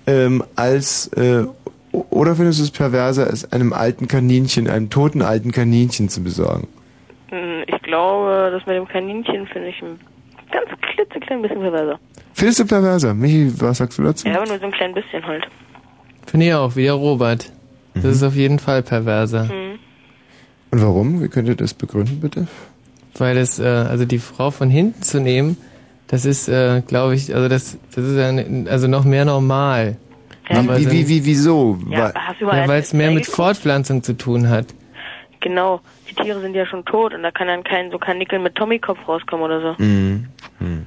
[0.07, 1.43] ähm, als äh,
[1.91, 6.67] oder findest du es perverser, es einem alten Kaninchen, einem toten alten Kaninchen zu besorgen?
[7.29, 9.99] Hm, Ich glaube, das mit dem Kaninchen finde ich ein
[10.51, 11.99] ganz klitzeklein bisschen perverser.
[12.33, 13.13] Findest du perverser?
[13.13, 14.27] Michi, was sagst du dazu?
[14.27, 15.45] Ja, aber nur so ein klein bisschen halt.
[16.25, 17.51] Finde ich auch, wie der Robert.
[17.95, 18.09] Das Mhm.
[18.11, 19.47] ist auf jeden Fall perverser.
[19.49, 19.79] Hm.
[20.71, 21.23] Und warum?
[21.23, 22.47] Wie könnt ihr das begründen, bitte?
[23.17, 25.57] Weil es, äh, also die Frau von hinten zu nehmen,
[26.07, 29.97] das ist, äh, glaube ich, also das, das ist ja also noch mehr normal.
[30.49, 31.77] Aber Wie, wie, wie, wieso?
[31.89, 33.35] Ja, Weil- Ja, es mehr mit geguckt?
[33.35, 34.67] Fortpflanzung zu tun hat.
[35.39, 38.39] Genau, die Tiere sind ja schon tot und da kann dann kein so kein Nickel
[38.39, 39.83] mit Tommykopf rauskommen oder so.
[39.83, 40.27] Mhm.
[40.59, 40.85] Hm.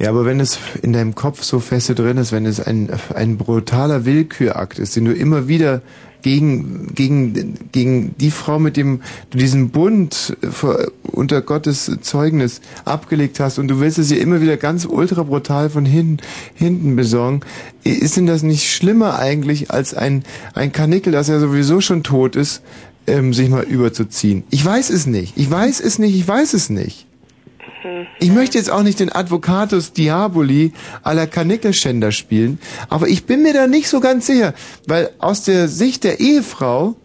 [0.00, 3.36] Ja, aber wenn es in deinem Kopf so feste drin ist, wenn es ein, ein
[3.36, 5.82] brutaler Willkürakt ist, den du immer wieder
[6.22, 13.40] gegen, gegen, gegen die Frau, mit dem du diesen Bund vor, unter Gottes Zeugnis abgelegt
[13.40, 17.40] hast und du willst es ihr immer wieder ganz ultra brutal von hinten, hinten besorgen,
[17.84, 22.36] ist denn das nicht schlimmer eigentlich als ein, ein Karnickel, das ja sowieso schon tot
[22.36, 22.62] ist,
[23.10, 24.44] ähm, sich mal überzuziehen?
[24.50, 25.36] Ich weiß es nicht.
[25.36, 26.14] Ich weiß es nicht.
[26.14, 27.06] Ich weiß es nicht.
[28.18, 32.58] Ich möchte jetzt auch nicht den Advocatus Diaboli aller Kanickelschänder spielen,
[32.90, 34.52] aber ich bin mir da nicht so ganz sicher,
[34.86, 36.96] weil aus der Sicht der Ehefrau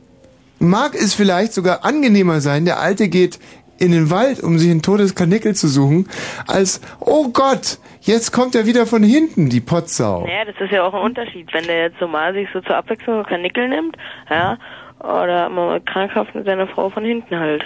[0.59, 3.39] mag es vielleicht sogar angenehmer sein, der Alte geht
[3.77, 6.07] in den Wald, um sich ein totes Kanickel zu suchen,
[6.47, 10.25] als, oh Gott, jetzt kommt er wieder von hinten, die Potsau.
[10.25, 11.53] Naja, das ist ja auch ein Unterschied.
[11.53, 13.97] Wenn der jetzt normal sich so zur Abwechslung kein Nickel nimmt,
[14.29, 14.57] ja,
[15.05, 17.63] oder mal krankhaft mit seiner Frau von hinten halt.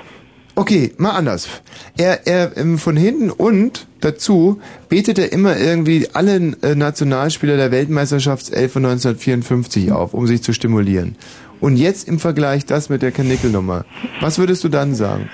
[0.56, 1.62] Okay, mal anders.
[1.98, 7.72] Er, er ähm, von hinten und dazu betet er immer irgendwie alle äh, Nationalspieler der
[7.72, 11.16] Weltmeisterschaftself von 1954 auf, um sich zu stimulieren.
[11.62, 13.86] Und jetzt im Vergleich das mit der Kanickelnummer.
[14.20, 15.30] Was würdest du dann sagen?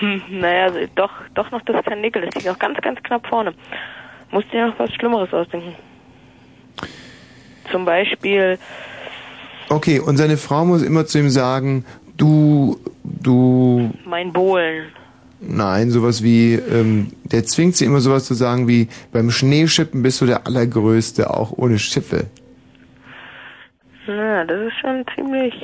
[0.00, 3.26] Hm, naja, also doch, doch noch das kein Nickel, das liegt noch ganz, ganz knapp
[3.26, 3.54] vorne.
[4.30, 5.74] Musst dir noch was Schlimmeres ausdenken.
[7.70, 8.58] Zum Beispiel,
[9.70, 11.84] Okay, und seine Frau muss immer zu ihm sagen,
[12.16, 14.86] du, du, mein Bohlen.
[15.40, 20.20] nein, sowas wie, ähm, der zwingt sie immer sowas zu sagen wie, beim Schneeschippen bist
[20.20, 22.26] du der Allergrößte, auch ohne Schiffe.
[24.06, 25.54] Na, das ist schon ziemlich.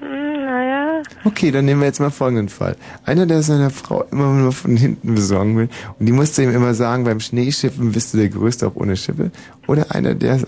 [0.00, 1.02] Hm, Naja.
[1.24, 2.76] Okay, dann nehmen wir jetzt mal folgenden Fall.
[3.04, 6.74] Einer, der seiner Frau immer nur von hinten besorgen will und die musste ihm immer
[6.74, 9.30] sagen, beim Schneeschiffen bist du der Größte auch ohne Schiffe.
[9.66, 10.40] Oder einer, der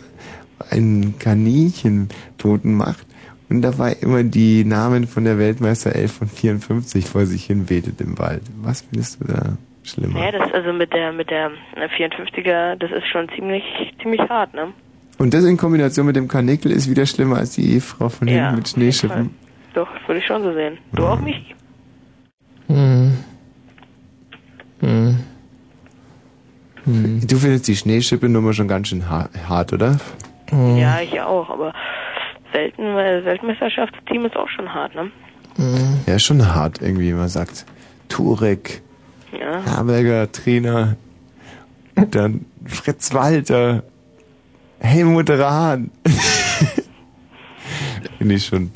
[0.71, 3.07] einen Kaninchentoten macht
[3.49, 8.01] und dabei immer die Namen von der Weltmeister 11 von 54 vor sich hin betet
[8.01, 8.43] im Wald.
[8.61, 10.19] Was findest du da schlimmer?
[10.21, 13.63] Naja, das also mit der mit der äh, 54er, das ist schon ziemlich
[14.03, 14.73] ziemlich hart, ne?
[15.19, 18.35] Und das in Kombination mit dem Karnickel ist wieder schlimmer als die Ehefrau von Ja,
[18.47, 19.31] hinten mit Schneeschiffen.
[19.75, 20.79] Doch, würde ich schon so sehen.
[20.93, 21.55] Du auch nicht?
[22.69, 23.13] Hm.
[24.81, 25.19] Hm.
[26.85, 27.21] Hm.
[27.27, 29.99] Du findest die Schneeschippe-Nummer schon ganz schön ha- hart, oder?
[30.51, 30.79] Hm.
[30.79, 31.73] Ja, ich auch, aber
[32.53, 35.11] Welten, Weltmeisterschaftsteam ist auch schon hart, ne?
[35.57, 36.01] Hm.
[36.07, 37.67] Ja, ist schon hart irgendwie, man sagt.
[38.09, 38.81] Turek,
[39.39, 39.63] Ja.
[39.63, 40.97] Herberger, Trainer,
[41.95, 43.83] dann Fritz Walter,
[44.81, 45.91] Helmut Rahn.
[48.19, 48.71] Finde ich schon.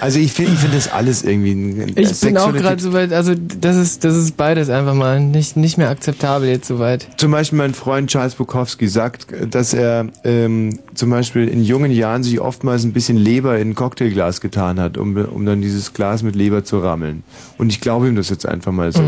[0.00, 3.12] Also ich finde ich finde das alles irgendwie ein Ich bin auch gerade so weit,
[3.12, 7.06] also das ist, das ist beides einfach mal nicht, nicht mehr akzeptabel jetzt soweit.
[7.16, 12.22] Zum Beispiel mein Freund Charles Bukowski sagt, dass er ähm, zum Beispiel in jungen Jahren
[12.22, 16.22] sich oftmals ein bisschen Leber in ein Cocktailglas getan hat, um, um dann dieses Glas
[16.22, 17.22] mit Leber zu rammeln.
[17.58, 19.02] Und ich glaube ihm das jetzt einfach mal so.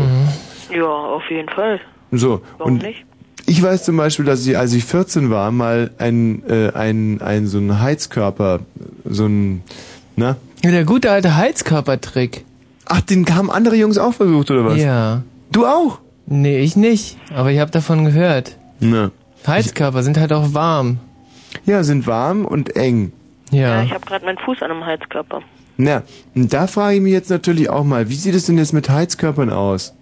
[0.73, 1.79] Ja, auf jeden Fall.
[2.11, 2.41] So.
[2.57, 3.05] Warum und nicht?
[3.47, 7.45] Ich weiß zum Beispiel, dass ich, als ich 14 war, mal ein, äh, ein, ein
[7.45, 8.61] so ein Heizkörper,
[9.05, 9.61] so ein,
[10.15, 10.37] na?
[10.63, 12.45] Der gute alte Heizkörpertrick.
[12.85, 14.77] Ach, den haben andere Jungs auch versucht, oder was?
[14.77, 15.23] Ja.
[15.51, 15.99] Du auch?
[16.27, 17.17] Nee, ich nicht.
[17.33, 18.57] Aber ich habe davon gehört.
[18.79, 19.11] Na.
[19.45, 20.97] Heizkörper sind halt auch warm.
[21.65, 23.11] Ja, sind warm und eng.
[23.51, 23.83] Ja, Ja.
[23.83, 25.41] ich habe gerade meinen Fuß an einem Heizkörper.
[25.77, 26.03] Na,
[26.35, 28.89] und da frage ich mich jetzt natürlich auch mal, wie sieht es denn jetzt mit
[28.89, 29.93] Heizkörpern aus?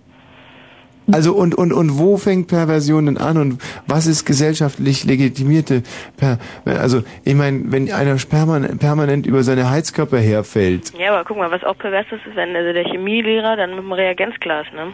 [1.11, 5.83] Also und und und wo fängt Perversion denn an und was ist gesellschaftlich legitimierte
[6.15, 10.93] per also ich meine, wenn einer permanent, permanent über seine Heizkörper herfällt.
[10.97, 13.79] Ja, aber guck mal, was auch pervers ist, ist, wenn also der Chemielehrer dann mit
[13.79, 14.93] dem Reagenzglas, ne?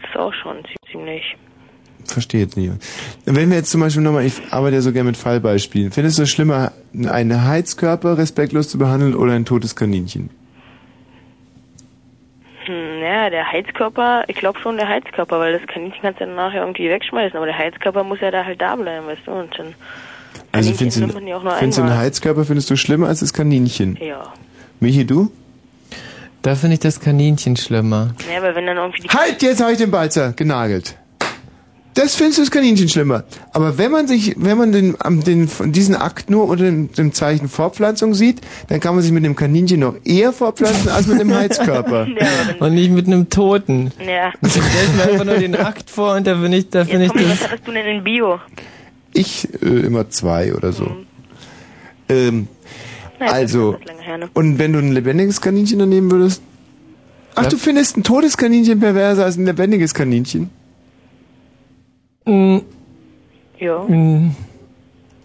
[0.00, 0.56] Das ist auch schon
[0.90, 1.36] ziemlich.
[2.06, 2.70] Verstehe jetzt nicht.
[3.24, 6.22] Wenn wir jetzt zum Beispiel nochmal, ich arbeite ja so gerne mit Fallbeispielen, findest du
[6.22, 10.30] es schlimmer, einen Heizkörper respektlos zu behandeln oder ein totes Kaninchen?
[12.66, 16.34] Hm, ja, der Heizkörper, ich glaube schon der Heizkörper, weil das Kaninchen kannst du dann
[16.34, 19.58] nachher irgendwie wegschmeißen, aber der Heizkörper muss ja da halt da bleiben, weißt du, und
[19.58, 19.74] dann
[20.52, 21.98] Also findest du, nimmt man ja auch nur findest du einen.
[21.98, 23.98] Heizkörper findest du schlimmer als das Kaninchen?
[24.00, 24.32] Ja.
[24.80, 25.30] Michi, du?
[26.42, 28.14] Da finde ich das Kaninchen schlimmer.
[28.32, 30.96] Ja, weil wenn dann irgendwie die Halt, jetzt habe ich den Balzer genagelt.
[31.94, 33.22] Das findest du das Kaninchen schlimmer.
[33.52, 37.48] Aber wenn man sich, wenn man den, den, diesen Akt nur unter dem, dem Zeichen
[37.48, 41.32] Fortpflanzung sieht, dann kann man sich mit dem Kaninchen noch eher fortpflanzen als mit dem
[41.34, 42.08] Heizkörper.
[42.58, 43.92] Und nicht mit einem Toten.
[44.04, 44.32] Ja.
[44.42, 44.62] Ich stell
[44.96, 47.38] mir einfach nur den Akt vor und da finde ich, da finde ich komm, was
[47.38, 47.48] das.
[47.50, 48.40] hattest du denn in Bio?
[49.12, 50.86] Ich äh, immer zwei oder so.
[50.86, 51.06] Mhm.
[52.08, 52.48] Ähm,
[53.20, 54.28] Naja, also, das her, ne?
[54.34, 56.42] und wenn du ein lebendiges Kaninchen dann nehmen würdest?
[57.36, 60.50] Ach, du findest ein totes Kaninchen perverser als ein lebendiges Kaninchen?
[62.26, 62.58] Mm,
[63.58, 63.78] Ja.
[63.82, 64.34] mm.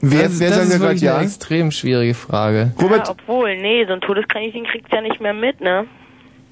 [0.02, 1.16] Wer, das, wer das sagt ist wirklich ja?
[1.16, 2.72] eine extrem schwierige Frage.
[2.82, 5.86] Robert, Ja, obwohl, nee, so ein Todeskaninchen kriegt's ja nicht mehr mit, ne?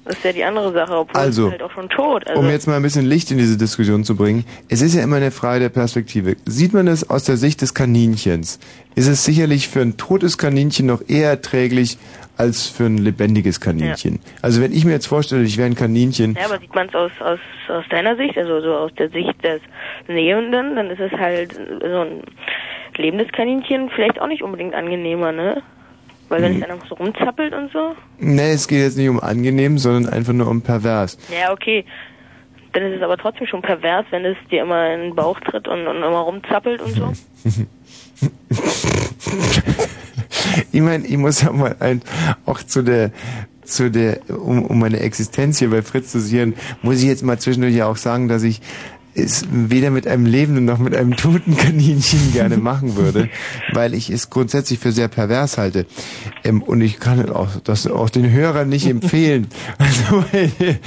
[0.04, 2.26] Das ist ja die andere Sache, obwohl Also, es ist halt auch schon tot.
[2.26, 5.02] Also, um jetzt mal ein bisschen Licht in diese Diskussion zu bringen, es ist ja
[5.02, 6.36] immer eine Frage der Perspektive.
[6.46, 8.58] Sieht man es aus der Sicht des Kaninchens,
[8.94, 11.98] ist es sicherlich für ein totes Kaninchen noch eher erträglich
[12.38, 14.20] als für ein lebendiges Kaninchen.
[14.42, 16.94] Also wenn ich mir jetzt vorstelle, ich wäre ein Kaninchen, ja, aber sieht man es
[16.94, 19.60] aus, aus, aus deiner Sicht, also so aus der Sicht des
[20.06, 22.22] Nähenden, dann ist es halt so ein
[22.96, 25.62] lebendes Kaninchen vielleicht auch nicht unbedingt angenehmer, ne?
[26.28, 27.96] Weil wenn es dann einfach so rumzappelt und so.
[28.18, 31.16] nee, es geht jetzt nicht um angenehm, sondern einfach nur um pervers.
[31.32, 31.86] Ja, okay.
[32.72, 35.66] Dann ist es aber trotzdem schon pervers, wenn es dir immer in den Bauch tritt
[35.66, 37.12] und, und immer rumzappelt und so.
[40.72, 42.02] ich meine, ich muss ja mal ein,
[42.46, 43.12] auch zu der,
[43.64, 47.38] zu der, um, um meine Existenz hier bei Fritz zu sichern, muss ich jetzt mal
[47.38, 48.60] zwischendurch ja auch sagen, dass ich
[49.14, 53.28] es weder mit einem lebenden noch mit einem toten Kaninchen gerne machen würde,
[53.72, 55.86] weil ich es grundsätzlich für sehr pervers halte.
[56.44, 60.78] Ähm, und ich kann auch das auch den Hörern nicht empfehlen, also, weil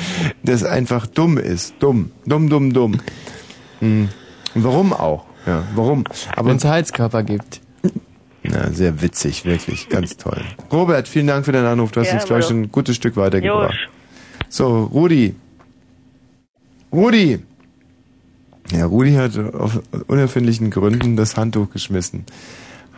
[0.43, 1.75] das einfach dumm ist.
[1.79, 2.11] Dumm.
[2.25, 2.97] Dumm, dumm, dumm.
[3.79, 4.09] Hm.
[4.53, 5.25] Und Warum auch?
[5.45, 6.03] Ja, warum?
[6.41, 7.60] Wenn es Heizkörper gibt.
[8.43, 10.41] Na, sehr witzig, wirklich, ganz toll.
[10.71, 11.91] Robert, vielen Dank für deinen Anruf.
[11.91, 13.77] Du hast Ja, uns, glaube ich, ein gutes Stück weitergebracht.
[14.49, 15.35] So, Rudi.
[16.91, 17.39] Rudi!
[18.71, 22.25] Ja, Rudi hat auf unerfindlichen Gründen das Handtuch geschmissen.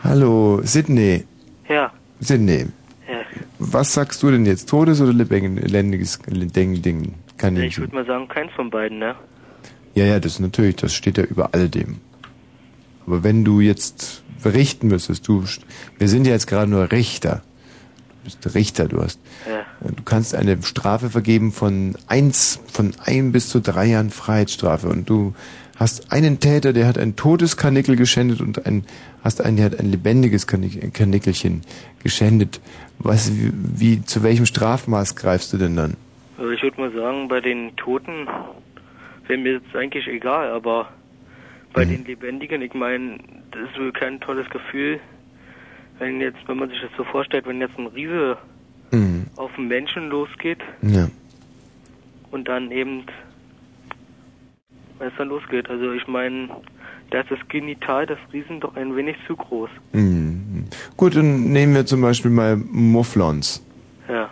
[0.03, 1.25] Hallo, Sydney.
[1.67, 2.67] Ja, Sydney,
[3.07, 3.21] ja.
[3.59, 4.69] was sagst du denn jetzt?
[4.69, 7.13] Todes oder lebendiges Ding, Ding,
[7.57, 9.15] Ich würde mal sagen, keins von beiden, ne?
[9.95, 11.97] Ja, ja, das natürlich, das steht ja über all dem.
[13.05, 15.43] Aber wenn du jetzt berichten müsstest, du,
[15.97, 17.41] wir sind ja jetzt gerade nur Richter.
[18.23, 19.19] Du bist Richter, du hast,
[19.49, 19.65] Ja.
[19.89, 25.09] du kannst eine Strafe vergeben von eins, von ein bis zu drei Jahren Freiheitsstrafe und
[25.09, 25.33] du
[25.75, 28.85] hast einen Täter, der hat ein totes Karnickel geschändet und ein,
[29.23, 31.61] hast einen, der hat ein lebendiges Karnic- Karnickelchen
[32.03, 32.61] geschändet.
[32.99, 35.97] Was, wie, wie, zu welchem Strafmaß greifst du denn dann?
[36.37, 38.27] Also ich würde mal sagen, bei den Toten
[39.27, 40.89] wäre mir jetzt eigentlich egal, aber
[41.73, 43.17] bei den Lebendigen, ich meine,
[43.51, 44.99] das ist wohl kein tolles Gefühl,
[45.99, 48.37] wenn jetzt, wenn man sich das so vorstellt, wenn jetzt ein Riese
[48.91, 49.25] Mhm.
[49.37, 51.09] auf einen Menschen losgeht Ja.
[52.31, 53.03] und dann eben,
[54.99, 56.49] wenn es dann losgeht, also ich meine,
[57.09, 59.69] da ist das Genital des Riesen doch ein wenig zu groß.
[59.93, 60.65] Mhm.
[60.95, 63.63] Gut, dann nehmen wir zum Beispiel mal Mufflons,
[64.07, 64.29] Ja.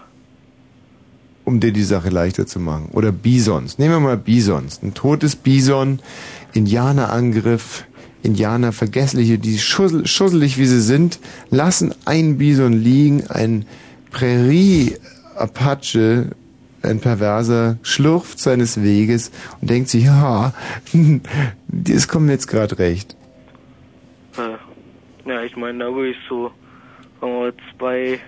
[1.46, 2.90] um dir die Sache leichter zu machen.
[2.94, 3.80] Oder Bisons.
[3.80, 4.82] Nehmen wir mal Bisons.
[4.84, 6.00] Ein totes Bison,
[6.54, 7.86] Indianerangriff,
[8.24, 13.66] Indianer, Vergessliche, die schussel, schusselig wie sie sind, lassen ein Bison liegen, ein
[14.12, 14.98] Prärie-Apache,
[16.84, 19.32] ein Perverser, schlurft seines Weges
[19.62, 20.54] und denkt sich, ja,
[21.68, 23.16] das kommt mir jetzt gerade recht.
[25.26, 26.52] Ja, ich meine, da würde ich so,
[27.20, 28.20] wir mal, zwei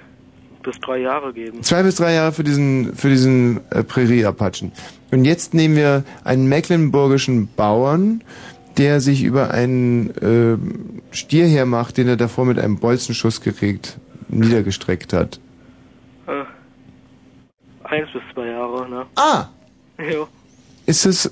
[0.64, 1.62] bis drei Jahre geben.
[1.64, 4.72] Zwei bis drei Jahre für diesen, für diesen äh, Prärie-Apachen.
[5.12, 8.24] Und jetzt nehmen wir einen mecklenburgischen Bauern,
[8.78, 13.98] der sich über einen äh, Stier hermacht, den er davor mit einem Bolzenschuss geregt,
[14.30, 15.40] niedergestreckt hat.
[16.28, 16.44] Äh,
[17.84, 19.06] eins bis zwei Jahre, ne?
[19.16, 19.46] Ah!
[20.00, 20.28] Ja.
[20.88, 21.32] Ist es,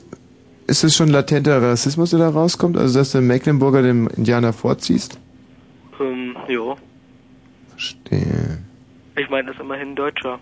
[0.67, 2.77] ist es schon latenter Rassismus, der da rauskommt?
[2.77, 5.17] Also, dass du den Mecklenburger dem Indianer vorziehst?
[5.99, 6.75] Ähm, ja.
[7.71, 8.40] Verstehe.
[9.17, 10.39] Ich meine, das ist immerhin ein Deutscher.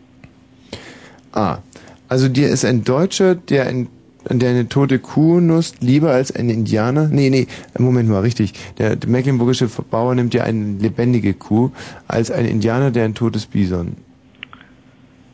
[1.31, 1.59] Ah,
[2.07, 3.89] also dir ist ein Deutscher, der ein
[4.29, 7.07] der eine tote Kuh nutzt, lieber als ein Indianer?
[7.07, 7.47] Nee, nee,
[7.77, 8.53] Moment mal, richtig.
[8.77, 11.71] Der, der mecklenburgische Bauer nimmt ja eine lebendige Kuh
[12.07, 13.95] als ein Indianer, der ein totes Bison.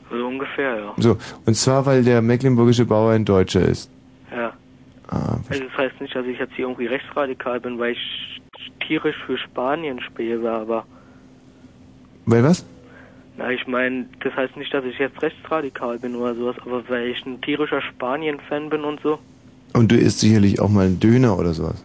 [0.10, 0.94] So ungefähr, ja.
[0.98, 3.90] So, und zwar, weil der mecklenburgische Bauer ein Deutscher ist.
[4.32, 4.54] Ja.
[5.10, 8.42] Ah, Also das heißt nicht, dass ich jetzt hier irgendwie rechtsradikal bin, weil ich
[8.88, 10.86] tierisch für Spanien spiele, aber
[12.28, 12.66] weil was?
[13.38, 17.08] Na, ich meine, das heißt nicht, dass ich jetzt rechtsradikal bin oder sowas, aber weil
[17.08, 19.20] ich ein tierischer Spanien-Fan bin und so.
[19.74, 21.84] Und du isst sicherlich auch mal einen Döner oder sowas.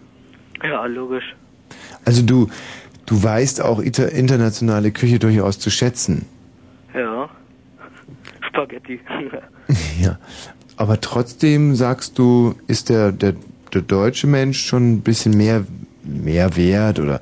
[0.62, 1.34] Ja, logisch.
[2.05, 2.48] Also du,
[3.07, 6.26] du weißt auch iter internationale Küche durchaus zu schätzen.
[6.94, 7.28] Ja.
[8.48, 9.01] Spaghetti.
[10.01, 10.18] Ja.
[10.76, 13.34] Aber trotzdem sagst du, ist der, der,
[13.72, 15.64] der deutsche Mensch schon ein bisschen mehr,
[16.03, 17.20] mehr wert oder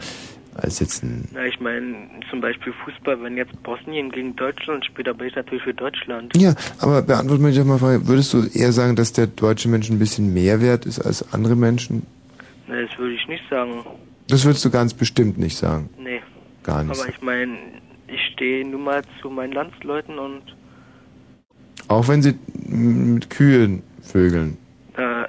[0.58, 1.28] als jetzt ein.
[1.32, 5.62] Na, ich meine, zum Beispiel Fußball, wenn jetzt Bosnien gegen Deutschland spielt, bin ich natürlich
[5.62, 6.36] für Deutschland.
[6.36, 9.88] Ja, aber beantworte mir doch mal Frage, würdest du eher sagen, dass der deutsche Mensch
[9.88, 12.06] ein bisschen mehr wert ist als andere Menschen?
[12.66, 13.84] Na, das würde ich nicht sagen.
[14.28, 15.88] Das würdest du ganz bestimmt nicht sagen.
[15.98, 16.20] Nee.
[16.64, 17.00] gar nicht.
[17.00, 17.56] Aber ich meine,
[18.08, 20.42] ich stehe nun mal zu meinen Landsleuten und
[21.88, 22.34] Auch wenn sie
[22.66, 24.56] mit Kühen vögeln.
[24.96, 25.24] äh,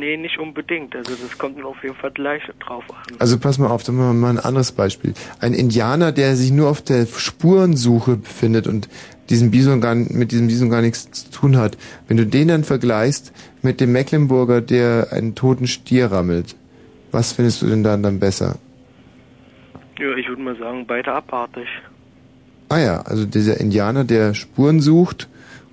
[0.00, 0.96] nee, nicht unbedingt.
[0.96, 3.16] Also das kommt nur auf jeden Fall gleich drauf an.
[3.18, 5.14] Also pass mal auf, dann machen wir mal ein anderes Beispiel.
[5.40, 8.88] Ein Indianer, der sich nur auf der Spurensuche befindet und
[9.28, 11.78] diesem Bison gar, mit diesem Bison gar nichts zu tun hat.
[12.08, 13.32] Wenn du den dann vergleichst
[13.62, 16.56] mit dem Mecklenburger, der einen toten Stier rammelt,
[17.12, 18.56] was findest du denn dann, dann besser?
[19.98, 21.68] Ja, ich würde mal sagen, beide abartig.
[22.68, 25.28] Ah ja, also dieser Indianer, der Spuren sucht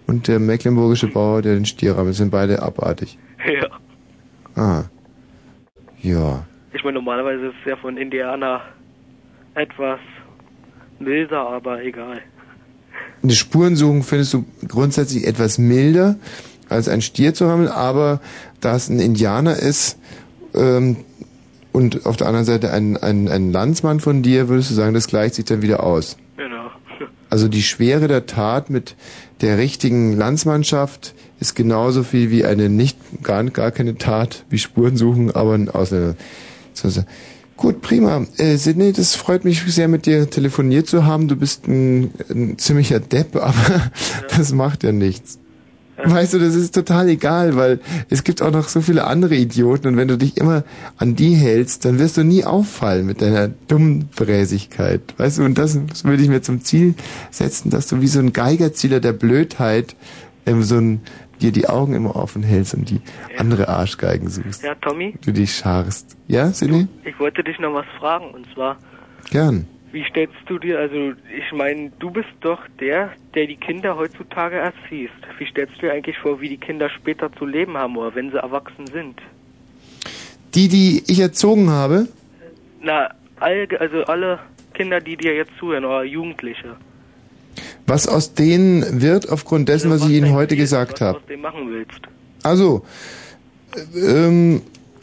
[0.07, 3.17] und der mecklenburgische Bauer, der den Stier rammelt, sind beide abartig.
[3.47, 3.69] Ja.
[4.58, 4.86] Ah.
[6.01, 6.45] Ja.
[6.74, 8.62] Ich meine, normalerweise ist es ja von Indianer
[9.53, 9.99] etwas
[10.99, 12.22] milder, aber egal.
[13.22, 16.16] Die Spurensuchen findest du grundsätzlich etwas milder
[16.70, 18.20] als ein Stier zu rammeln, aber
[18.60, 19.99] da es ein Indianer ist
[20.53, 20.97] ähm,
[21.72, 25.08] und auf der anderen Seite ein, ein, ein Landsmann von dir, würdest du sagen, das
[25.08, 26.18] gleicht sich dann wieder aus.
[26.36, 26.72] Genau.
[27.30, 28.95] Also die Schwere der Tat mit
[29.41, 35.31] der richtigen Landsmannschaft ist genauso viel wie eine nicht gar, gar keine Tat wie Spurensuchen,
[35.31, 36.15] aber ein Ausländer.
[37.57, 38.25] Gut, prima.
[38.38, 41.27] Äh, Sidney, das freut mich sehr, mit dir telefoniert zu haben.
[41.27, 43.91] Du bist ein, ein ziemlicher Depp, aber
[44.35, 45.39] das macht ja nichts.
[46.03, 47.79] Weißt du, das ist total egal, weil
[48.09, 50.63] es gibt auch noch so viele andere Idioten und wenn du dich immer
[50.97, 55.01] an die hältst, dann wirst du nie auffallen mit deiner dummen Bräsigkeit.
[55.17, 56.93] Weißt du, und das, das würde ich mir zum Ziel
[57.31, 59.95] setzen, dass du wie so ein Geigerzieher der Blödheit
[60.45, 61.01] ähm, so ein,
[61.41, 63.01] dir die Augen immer offen hältst und die
[63.38, 64.63] andere Arschgeigen suchst.
[64.63, 66.17] Ja, Tommy, Du dich scharst.
[66.27, 66.88] Ja, Sidney?
[67.03, 68.77] ich wollte dich noch was fragen und zwar,
[69.29, 69.67] Gern.
[69.91, 74.55] wie stellst du dir, also ich meine, du bist doch der, der die Kinder heutzutage
[74.57, 75.13] erziehst.
[75.38, 78.31] Wie stellst du dir eigentlich vor, wie die Kinder später zu leben haben oder wenn
[78.31, 79.19] sie erwachsen sind?
[80.55, 82.07] Die, die ich erzogen habe,
[82.81, 83.09] Na,
[83.39, 84.39] all, also alle
[84.73, 86.75] Kinder, die dir jetzt zuhören oder Jugendliche.
[87.86, 91.20] Was aus denen wird aufgrund dessen, was ich Ihnen heute gesagt habe.
[91.20, 92.01] was du machen willst.
[92.43, 92.84] Also,
[93.95, 94.62] äh, ähm,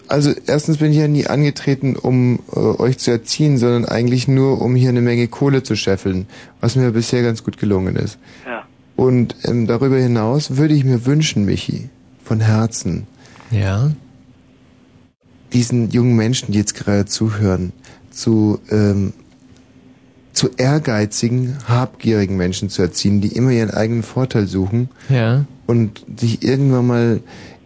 [0.09, 4.61] also erstens bin ich ja nie angetreten, um äh, euch zu erziehen, sondern eigentlich nur,
[4.61, 6.27] um hier eine Menge Kohle zu scheffeln,
[6.61, 8.19] was mir bisher ganz gut gelungen ist.
[8.47, 8.65] Ja.
[8.97, 11.89] Und ähm, darüber hinaus würde ich mir wünschen, Michi,
[12.23, 13.07] von Herzen,
[13.51, 13.91] Ja.
[15.53, 17.73] diesen jungen Menschen, die jetzt gerade zuhören,
[18.11, 19.13] zu, ähm,
[20.35, 25.47] zu ehrgeizigen, habgierigen Menschen zu erziehen, die immer ihren eigenen Vorteil suchen Ja.
[25.66, 27.20] und sich irgendwann mal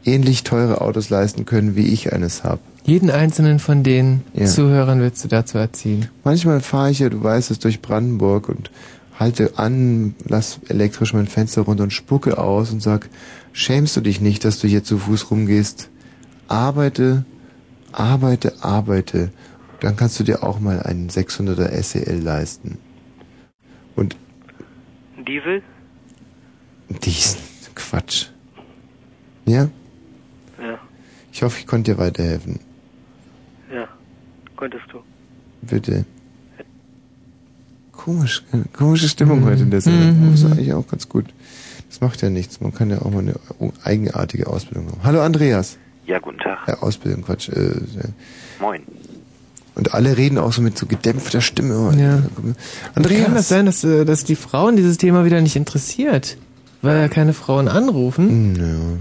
[0.04, 2.60] ähnlich teure Autos leisten können, wie ich eines habe.
[2.84, 4.46] Jeden einzelnen von den Ja.
[4.46, 6.08] Zuhörern willst du dazu erziehen.
[6.24, 8.70] Manchmal fahre ich ja, du weißt es, durch Brandenburg und
[9.18, 13.08] halte an, lass elektrisch mein Fenster runter und spucke aus und sag,
[13.52, 15.88] schämst du dich nicht, dass du hier zu Fuß rumgehst?
[16.46, 17.24] Arbeite,
[17.92, 19.30] arbeite, arbeite.
[19.80, 22.78] Dann kannst du dir auch mal einen 600er SEL leisten.
[23.96, 24.16] Und
[25.26, 25.62] Diesel?
[27.04, 27.38] diesen
[27.74, 28.26] Quatsch.
[29.46, 29.68] Ja?
[30.60, 30.78] Ja,
[31.32, 32.60] Ich hoffe, ich konnte dir weiterhelfen.
[33.72, 33.86] ja.
[34.56, 34.98] Konntest du.
[35.62, 36.04] Bitte.
[37.92, 40.18] Komisch, äh, komische Stimmung heute in der Sendung.
[40.18, 40.24] Mhm.
[40.26, 41.26] Aber ist eigentlich auch ganz gut.
[41.88, 42.60] Das macht ja nichts.
[42.60, 43.34] Man kann ja auch mal eine
[43.84, 45.02] eigenartige Ausbildung haben.
[45.04, 45.78] Hallo Andreas.
[46.06, 46.66] Ja, guten Tag.
[46.66, 47.48] Ja, Ausbildung, Quatsch.
[47.50, 48.08] Äh, äh.
[48.60, 48.82] Moin.
[49.78, 51.94] Und alle reden auch so mit so gedämpfter Stimme.
[51.98, 52.22] Ja.
[52.94, 53.24] Andreas.
[53.24, 56.36] Kann das sein, dass, äh, dass die Frauen dieses Thema wieder nicht interessiert?
[56.82, 58.56] Weil ja keine Frauen anrufen?
[58.56, 58.98] Ja.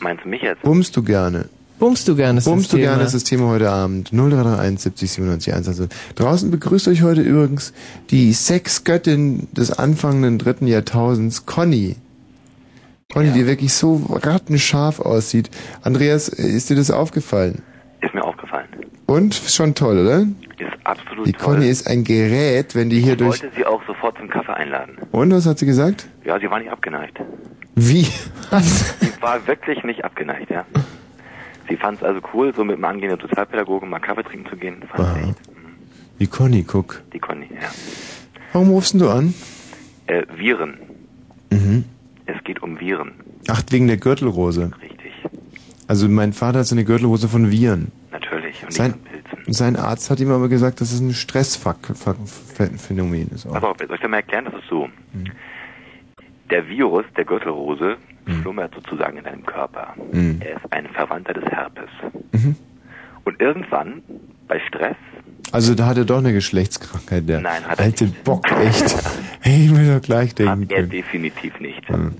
[0.00, 0.62] Meinst du mich jetzt?
[0.62, 1.48] Bummst du gerne?
[1.78, 2.38] Bummst du gerne?
[2.38, 2.90] ist das Bummst du Thema.
[2.90, 4.10] gerne ist das Thema heute Abend.
[4.12, 5.68] 0331 70 97 1.
[5.68, 7.72] Also draußen begrüßt euch heute übrigens
[8.10, 11.96] die Sexgöttin des anfangenden dritten Jahrtausends, Conny.
[13.12, 15.50] Conny, die wirklich so rattenscharf aussieht.
[15.82, 17.62] Andreas, äh, ist dir das aufgefallen?
[19.08, 19.34] Und?
[19.34, 20.20] Schon toll, oder?
[20.58, 21.54] Ist absolut Die toll.
[21.54, 23.42] Conny ist ein Gerät, wenn die hier ich durch...
[23.42, 24.98] wollte sie auch sofort zum Kaffee einladen.
[25.12, 26.06] Und, was hat sie gesagt?
[26.26, 27.18] Ja, sie war nicht abgeneigt.
[27.74, 28.02] Wie?
[28.02, 30.66] Sie war wirklich nicht abgeneigt, ja.
[31.70, 34.82] Sie fand es also cool, so mit einem angehenden Sozialpädagogen mal Kaffee trinken zu gehen.
[34.94, 35.40] Fand sie echt.
[36.20, 37.02] Die Conny, guck.
[37.14, 37.68] Die Conny, ja.
[38.52, 39.32] Warum rufst denn du an?
[40.06, 40.76] Äh, Viren.
[41.50, 41.84] Mhm.
[42.26, 43.12] Es geht um Viren.
[43.48, 44.70] Ach, wegen der Gürtelrose.
[44.82, 45.12] Richtig.
[45.86, 47.90] Also mein Vater hat so eine Gürtelrose von Viren.
[48.48, 48.64] Natürlich.
[48.64, 49.52] Und Sein, nicht Pilzen.
[49.52, 53.46] sein Arzt hat ihm aber gesagt, dass es ein Stressphänomen ist.
[53.46, 53.52] Auch.
[53.54, 54.44] Pass auf, soll ich dir mal erklären?
[54.46, 54.86] Das ist so.
[55.12, 55.24] Mhm.
[56.50, 57.96] Der Virus der Gürtelrose
[58.42, 59.94] schlummert sozusagen in deinem Körper.
[60.12, 60.40] Mhm.
[60.40, 61.88] Er ist ein Verwandter des Herpes.
[62.32, 62.56] Mhm.
[63.24, 64.02] Und irgendwann,
[64.46, 64.96] bei Stress,
[65.52, 68.94] Also da hat er doch eine Geschlechtskrankheit, der Nein, hat er alte Bock, echt.
[69.40, 70.90] hey, ich will doch gleich denken hat er können.
[70.90, 71.88] definitiv nicht.
[71.90, 72.14] Mhm.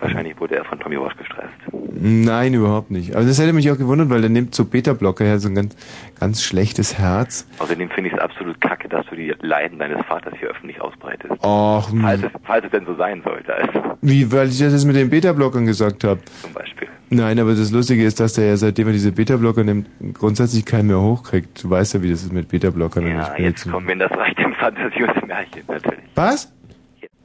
[0.00, 1.54] Wahrscheinlich wurde er von Tommy Walsh gestresst.
[2.00, 3.16] Nein, überhaupt nicht.
[3.16, 5.76] Aber das hätte mich auch gewundert, weil der nimmt so Beta-Blocker her, so ein ganz,
[6.20, 7.48] ganz schlechtes Herz.
[7.58, 11.32] Außerdem finde ich es absolut kacke, dass du die Leiden deines Vaters hier öffentlich ausbreitest.
[11.44, 11.90] Och.
[12.00, 14.94] Falls es, falls es denn so sein sollte, also wie, weil ich das jetzt mit
[14.94, 16.20] den Beta-Blockern gesagt habe.
[16.42, 16.88] zum Beispiel.
[17.10, 20.88] Nein, aber das Lustige ist, dass der ja seitdem er diese Beta-Blocker nimmt, grundsätzlich keinen
[20.88, 21.64] mehr hochkriegt.
[21.64, 23.06] Du weißt ja, wie das ist mit Beta-Blockern.
[23.06, 26.04] Ja, jetzt kommen wir in das Reich der Fantasie und des Märchens, natürlich.
[26.14, 26.52] Was?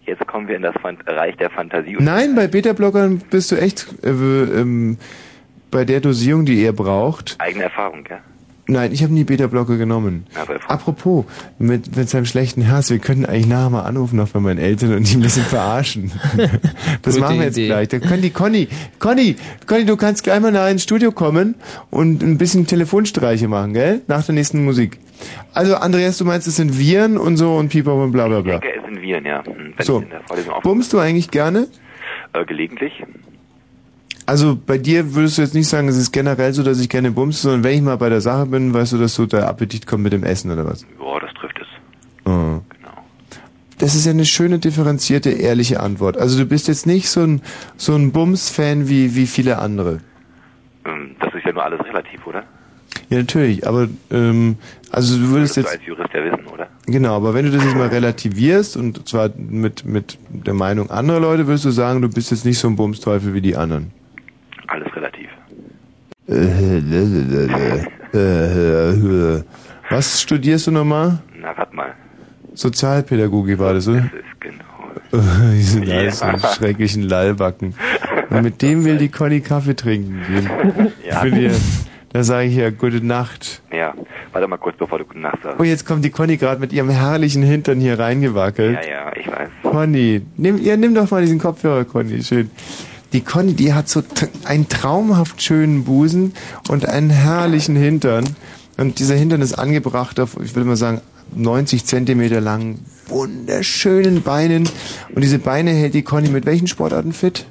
[0.06, 3.88] Jetzt kommen wir in das Fan Reich der Fantasie Nein, bei Beta-Blockern bist du echt
[4.04, 4.97] äh, ähm,
[5.72, 7.36] bei der Dosierung, die er braucht.
[7.39, 8.20] eigene Erfahrung, ja?
[8.66, 10.26] Nein, ich habe nie Beta-Blocker genommen.
[10.70, 11.26] Apropos,
[11.59, 14.93] mit, mit seinem schlechten Herz, wir könnten eigentlich nachher mal anrufen noch bei meinen Eltern
[14.95, 16.11] und die ein bisschen verarschen.
[17.01, 17.68] das Gute machen wir jetzt Idee.
[17.68, 17.88] gleich.
[17.89, 19.36] Da können die Conny, Conny,
[19.68, 21.55] Conny, du kannst gleich mal nach ins Studio kommen
[21.91, 24.01] und ein bisschen Telefonstreiche machen, gell?
[24.07, 24.97] Nach der nächsten Musik.
[25.53, 28.43] Also Andreas, du meinst, es sind Viren und so und Pipa und bla bla ich
[28.45, 28.59] bla.
[28.59, 29.43] denke, es sind Viren, ja.
[29.45, 30.01] Wenn So.
[30.38, 31.68] ich Bummst du eigentlich gerne?
[32.34, 32.93] äh, gelegentlich.
[34.26, 37.11] Also bei dir würdest du jetzt nicht sagen, es ist generell so, dass ich gerne
[37.11, 39.86] bumse, sondern wenn ich mal bei der Sache bin, weißt du, dass so der Appetit
[39.86, 40.86] kommt mit dem Essen oder was?
[40.99, 41.67] Ja, das trifft es.
[42.26, 42.61] Oh.
[43.80, 46.17] Das ist ja eine schöne, differenzierte, ehrliche Antwort.
[46.17, 47.41] Also du bist jetzt nicht so ein,
[47.76, 49.99] so ein Bums-Fan wie, wie viele andere.
[50.86, 52.43] Ähm, das ist ja nur alles relativ, oder?
[53.09, 54.55] Ja, natürlich, aber ähm,
[54.91, 56.67] also du würdest Würdest du jetzt als Jurist ja wissen, oder?
[56.86, 61.19] genau, aber wenn du das jetzt mal relativierst und zwar mit mit der Meinung anderer
[61.19, 63.91] Leute, würdest du sagen, du bist jetzt nicht so ein Bumsteufel wie die anderen.
[64.68, 65.30] Alles relativ.
[69.89, 71.20] Was studierst du nochmal?
[71.39, 71.93] Na, warte mal.
[72.53, 74.01] Sozialpädagogik war das, oder?
[74.01, 74.64] Das ist genau.
[75.53, 76.39] Die sind alles so Ja.
[76.39, 77.76] schrecklichen Lallbacken.
[78.30, 80.91] Und mit dem will die Conny Kaffee trinken gehen.
[81.07, 81.20] Ja.
[81.22, 81.51] Für.
[82.14, 83.61] Da sage ich ja gute Nacht.
[83.72, 83.93] Ja,
[84.32, 85.59] warte mal kurz, bevor du gute Nacht sagst.
[85.59, 88.78] Oh, jetzt kommt die Conny gerade mit ihrem herrlichen Hintern hier reingewackelt.
[88.86, 89.49] Ja, ja, ich weiß.
[89.64, 92.51] Conny, nimm, ja, nimm doch mal diesen Kopfhörer, Conny, schön.
[93.14, 94.01] Die Conny, die hat so
[94.43, 96.34] einen traumhaft schönen Busen
[96.70, 98.28] und einen herrlichen Hintern.
[98.78, 101.01] Und dieser Hintern ist angebracht auf, ich würde mal sagen,
[101.36, 104.68] 90 Zentimeter langen, wunderschönen Beinen.
[105.14, 107.45] Und diese Beine hält die Conny mit welchen Sportarten fit?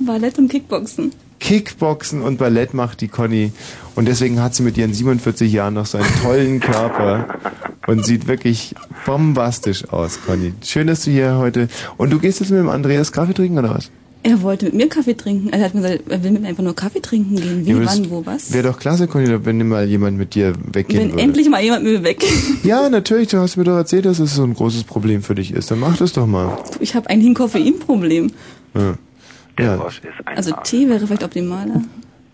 [0.00, 1.12] Ballett und Kickboxen.
[1.38, 3.52] Kickboxen und Ballett macht die Conny.
[3.94, 7.38] Und deswegen hat sie mit ihren 47 Jahren noch so einen tollen Körper
[7.86, 10.54] und sieht wirklich bombastisch aus, Conny.
[10.64, 11.68] Schön, dass du hier heute...
[11.98, 13.90] Und du gehst jetzt mit dem Andreas Kaffee trinken, oder was?
[14.28, 15.50] Er wollte mit mir Kaffee trinken.
[15.50, 17.64] Er hat mir gesagt, er will mit mir einfach nur Kaffee trinken gehen.
[17.64, 18.52] Wie, Ja, wann, wo, was?
[18.52, 21.22] Wäre doch klasse, Conny, wenn mal jemand mit dir weggehen Wenn würde.
[21.22, 22.24] endlich mal jemand mit mir weg.
[22.64, 25.52] Ja, natürlich, du hast mir doch erzählt, dass es so ein großes Problem für dich
[25.52, 25.70] ist.
[25.70, 26.58] Dann mach das doch mal.
[26.80, 28.32] Ich habe eigentlich ein Koffeinproblem.
[28.74, 28.94] Ja.
[29.60, 29.86] ja.
[30.34, 31.82] Also Tee wäre vielleicht optimaler.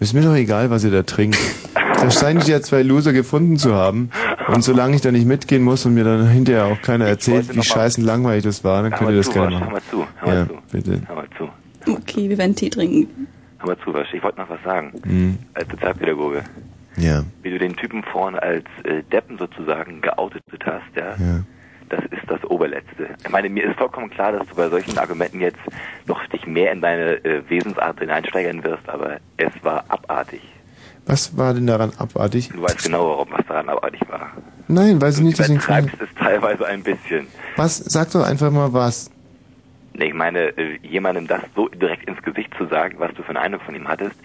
[0.01, 1.37] Ist mir doch egal, was ihr da trinkt.
[1.75, 4.09] Da scheinen sich ja zwei Loser gefunden zu haben.
[4.49, 7.63] Und solange ich da nicht mitgehen muss und mir dann hinterher auch keiner erzählt, wie
[7.63, 9.65] scheißen langweilig das war, dann könnt ihr das gerne machen.
[9.67, 10.55] hör mal zu, hör Ja, mal zu.
[10.73, 11.03] bitte.
[11.07, 11.49] Hör mal zu.
[11.87, 13.27] Okay, wir werden Tee trinken.
[13.59, 14.13] Hör mal zu, Wasch.
[14.13, 14.93] Ich wollte noch was sagen.
[15.05, 15.39] Hm.
[15.55, 16.43] Als Sozialpädagoge.
[16.97, 17.23] Ja.
[17.43, 21.43] Wie du den Typen vorhin als äh, Deppen sozusagen geoutet hast, ja, Ja.
[21.89, 23.09] das ist das Oberletzte.
[23.25, 25.59] Ich meine, mir ist vollkommen klar, dass du bei solchen Argumenten jetzt
[26.07, 30.43] noch dich mehr in deine äh, Wesensart hineinsteigern wirst, aber es war abartig.
[31.07, 32.51] Was war denn daran abartig?
[32.51, 34.31] Du weißt genau, warum was daran abartig war.
[34.69, 37.27] Nein, weiß ich nicht, Du deswegen frage übertreibst es teilweise ein bisschen.
[37.57, 37.79] Was?
[37.79, 39.11] Sag doch einfach mal was.
[39.95, 43.41] Ich meine, äh, jemandem das so direkt ins Gesicht zu sagen, was du für eine
[43.41, 44.17] Eindruck von ihm hattest,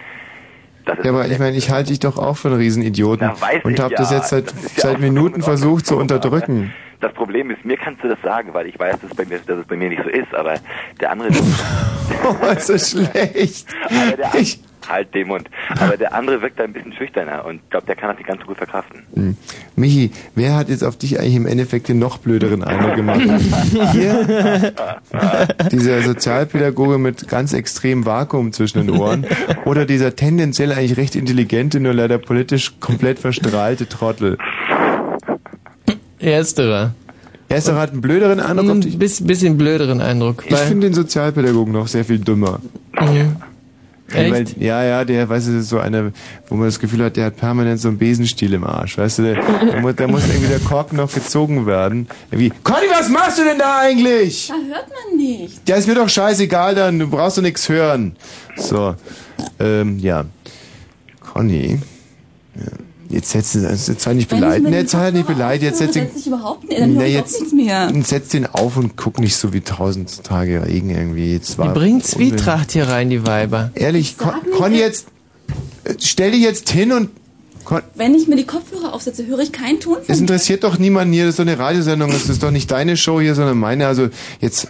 [0.86, 3.30] das ist Ja, aber ich meine, ich halte dich doch auch für einen Riesenidioten
[3.64, 3.98] und ich habe ja.
[3.98, 6.74] das jetzt seit, Das ja seit Minuten versucht zu unterdrücken.
[7.00, 9.60] Das Problem ist, mir kannst du das sagen, weil ich weiß, dass, bei mir, dass
[9.60, 10.56] es bei mir nicht so ist, aber
[11.00, 11.30] der andere...
[12.24, 13.68] oh, ist das schlecht.
[13.86, 14.34] Aber der,
[14.90, 15.50] halt den Mund.
[15.70, 18.28] Aber der andere wirkt da ein bisschen schüchterner und ich glaube, der kann das nicht
[18.28, 19.04] ganz so gut verkraften.
[19.14, 19.38] Hm.
[19.76, 23.22] Michi, wer hat jetzt auf dich eigentlich im Endeffekt den noch blöderen Eindruck gemacht?
[23.92, 24.74] Hier,
[25.72, 29.26] dieser Sozialpädagoge mit ganz extrem Vakuum zwischen den Ohren
[29.66, 34.38] oder dieser tendenziell eigentlich recht intelligente, nur leider politisch komplett verstrahlte Trottel?
[36.20, 36.94] Ersterer.
[37.50, 38.70] Ersterer hat einen blöderen Eindruck?
[38.70, 40.44] Ein bisschen, blöderen Eindruck.
[40.48, 42.60] Ich finde den Sozialpädagogen noch sehr viel dümmer.
[43.00, 43.16] Mhm.
[43.16, 43.26] Ja,
[44.10, 46.12] Weil, ja, ja, der, weißt du, so einer,
[46.48, 49.24] wo man das Gefühl hat, der hat permanent so einen Besenstiel im Arsch, weißt du,
[49.24, 52.08] der, der, muss, der muss irgendwie der Kork noch gezogen werden.
[52.32, 54.48] Irgendwie, Conny, was machst du denn da eigentlich?
[54.48, 55.68] Da hört man nicht.
[55.68, 58.16] Ja, ist mir doch scheißegal dann, du brauchst doch nichts hören.
[58.56, 58.96] So,
[59.60, 60.26] ähm, ja.
[61.20, 61.80] Conny,
[62.56, 62.87] ja.
[63.10, 66.04] Jetzt setz den, also jetzt sei nicht beleidigt, jetzt sei nicht beleidigt, jetzt setz Dann
[66.06, 67.92] den, setz ich überhaupt nicht, dann ich jetzt- nichts mehr.
[68.04, 71.34] Setz den auf und guck nicht so wie tausend Tage Regen irgendwie.
[71.34, 72.30] Jetzt Die war bringen Unwill.
[72.32, 73.72] Zwietracht hier rein, die Weiber.
[73.76, 75.08] Ehrlich, Con, Conny, jetzt
[75.86, 77.10] äh, stell dich jetzt hin und
[77.64, 80.78] Con, Wenn ich mir die Kopfhörer aufsetze, höre ich keinen Ton von es interessiert doch
[80.80, 83.58] niemanden hier, das ist doch eine Radiosendung, das ist doch nicht deine Show hier, sondern
[83.58, 83.88] meine.
[83.88, 84.08] Also
[84.40, 84.70] jetzt,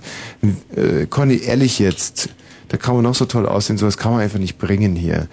[0.75, 2.29] äh, Conny, ehrlich jetzt,
[2.69, 5.27] Da kann man noch so toll aussehen, sowas kann man einfach nicht bringen hier.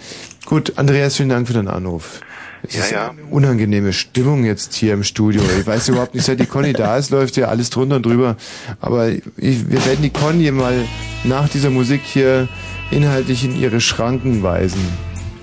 [0.46, 2.20] Gut, Andreas, vielen Dank für deinen Anruf.
[2.66, 3.10] Es Ja, ist ja.
[3.10, 5.42] eine unangenehme Stimmung jetzt hier im Studio.
[5.60, 8.36] Ich weiß überhaupt nicht, seit die Conny da ist, läuft ja alles drunter und drüber.
[8.80, 9.20] Aber ich,
[9.70, 10.74] wir werden die Conny mal
[11.24, 12.48] nach dieser Musik hier
[12.90, 14.80] inhaltlich in ihre Schranken weisen,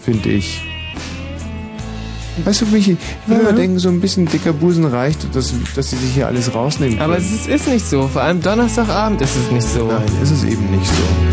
[0.02, 0.62] finde ich.
[2.46, 5.90] Weißt du, Michi, ich würde mal denken, so ein bisschen dicker Busen reicht, dass, dass
[5.92, 7.12] sie sich hier alles rausnehmen können.
[7.12, 8.08] Aber es ist, ist nicht so.
[8.08, 9.88] Vor allem Donnerstagabend ist es nicht so.
[9.88, 11.31] Nein, ist es eben nicht so.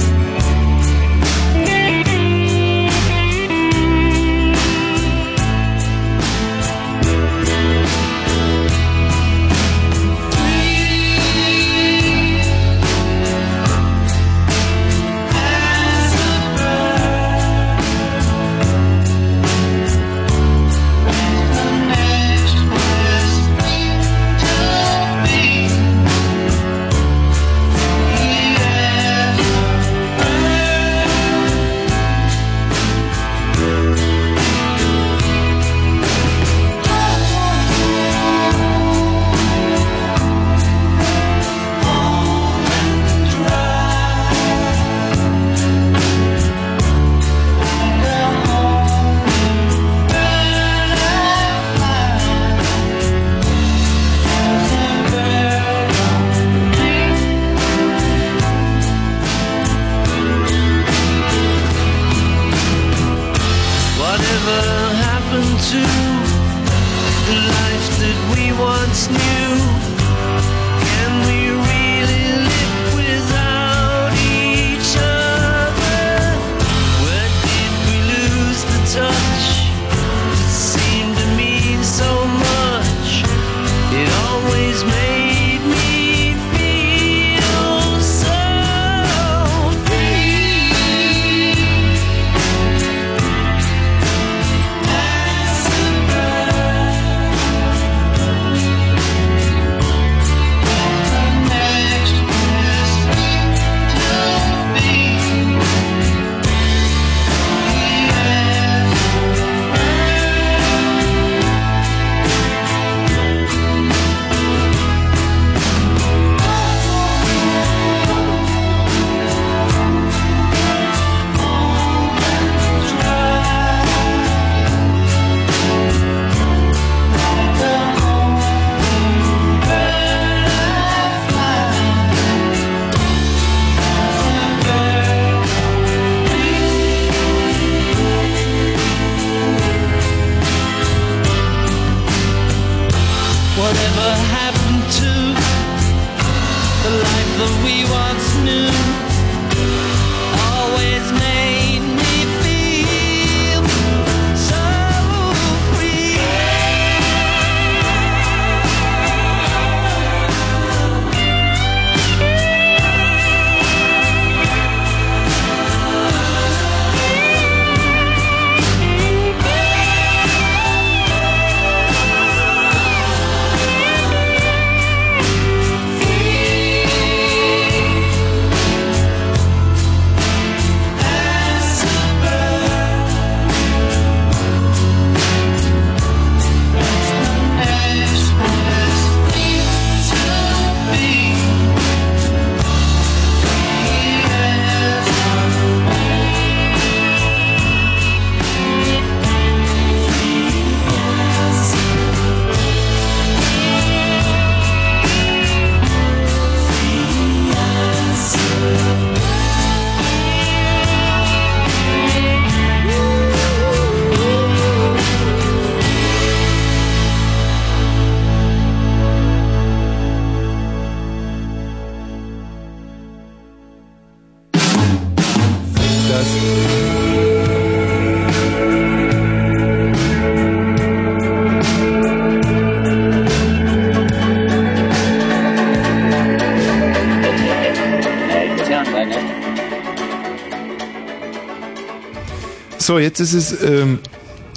[242.88, 243.98] So, jetzt ist es, ähm,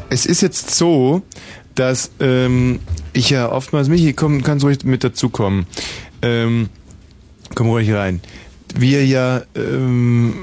[0.10, 1.22] es ist jetzt so,
[1.76, 2.80] dass ähm,
[3.12, 5.66] ich ja oftmals, Michi, komm, kannst ruhig mit dazukommen.
[6.22, 6.70] Ähm,
[7.56, 8.22] komm ruhig rein.
[8.74, 10.34] Wir ja, ähm,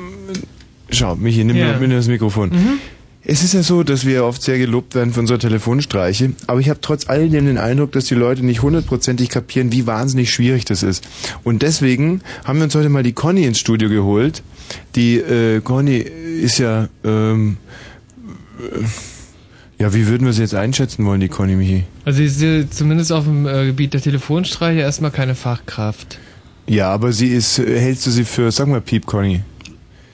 [0.91, 1.79] schau, Michi, nimm, Ja.
[1.79, 2.51] mir, das Mikrofon.
[2.51, 2.79] Mhm.
[3.25, 6.69] Es ist ja so, dass wir oft sehr gelobt werden für unsere Telefonstreiche, aber ich
[6.69, 10.83] habe trotz alledem den Eindruck, dass die Leute nicht hundertprozentig kapieren, wie wahnsinnig schwierig das
[10.83, 11.09] ist.
[11.43, 14.43] Und deswegen haben wir uns heute mal die Conny ins Studio geholt.
[14.95, 17.68] Die äh, Conny ist ja, ähm, äh,
[19.79, 21.85] ja, wie würden wir sie jetzt einschätzen wollen, die Conny Michi?
[22.05, 26.19] Also sie ist ja zumindest auf dem äh, Gebiet der Telefonstreiche erstmal keine Fachkraft.
[26.67, 29.41] Ja, aber sie ist, äh, hältst du sie für, sag mal Piep, Conny.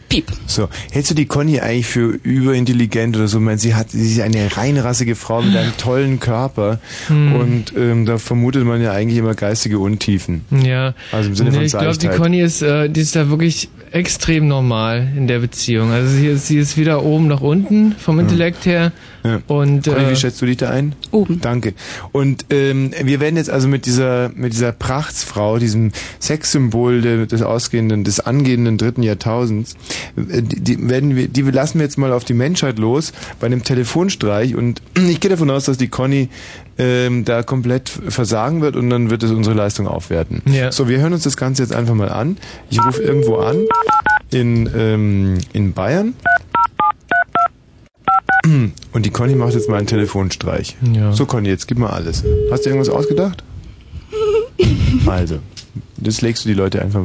[0.08, 0.26] Piep.
[0.46, 3.38] So, hältst du die Conny eigentlich für überintelligent oder so?
[3.38, 7.34] Ich meine, sie hat, sie ist eine reinrassige Frau mit einem tollen Körper Hm.
[7.34, 10.44] und ähm, da vermutet man ja eigentlich immer geistige Untiefen.
[10.50, 10.94] Ja.
[11.10, 12.08] Also im Sinne nee, von ich glaube, die.
[12.08, 15.92] Conny ist, äh, die ist da wirklich extrem normal in der Beziehung.
[15.92, 18.90] Also sie ist, sie ist wieder oben nach unten vom Intellekt her.
[19.22, 19.40] Ja.
[19.46, 20.96] Und Conny, äh, wie schätzt du dich da ein?
[21.12, 21.40] Oben.
[21.40, 21.74] Danke.
[22.10, 27.42] Und ähm, wir werden jetzt also mit dieser mit dieser Prachtsfrau, diesem Sexsymbol de, des
[27.42, 29.76] ausgehenden, des angehenden dritten Jahrtausends,
[30.16, 33.46] äh, die, die werden wir, die lassen wir jetzt mal auf die Menschheit los bei
[33.46, 36.28] einem Telefonstreich und ich gehe davon aus, dass die Conny
[36.78, 40.42] ähm, da komplett versagen wird und dann wird es unsere Leistung aufwerten.
[40.46, 40.72] Ja.
[40.72, 42.36] So, wir hören uns das Ganze jetzt einfach mal an.
[42.70, 43.66] Ich rufe irgendwo an
[44.30, 46.14] in ähm, in Bayern.
[48.44, 50.76] Und die Conny macht jetzt mal einen Telefonstreich.
[50.92, 51.12] Ja.
[51.12, 52.22] So Conny, jetzt gib mal alles.
[52.50, 53.42] Hast du irgendwas ausgedacht?
[55.06, 55.40] Also,
[55.96, 57.02] das legst du die Leute einfach.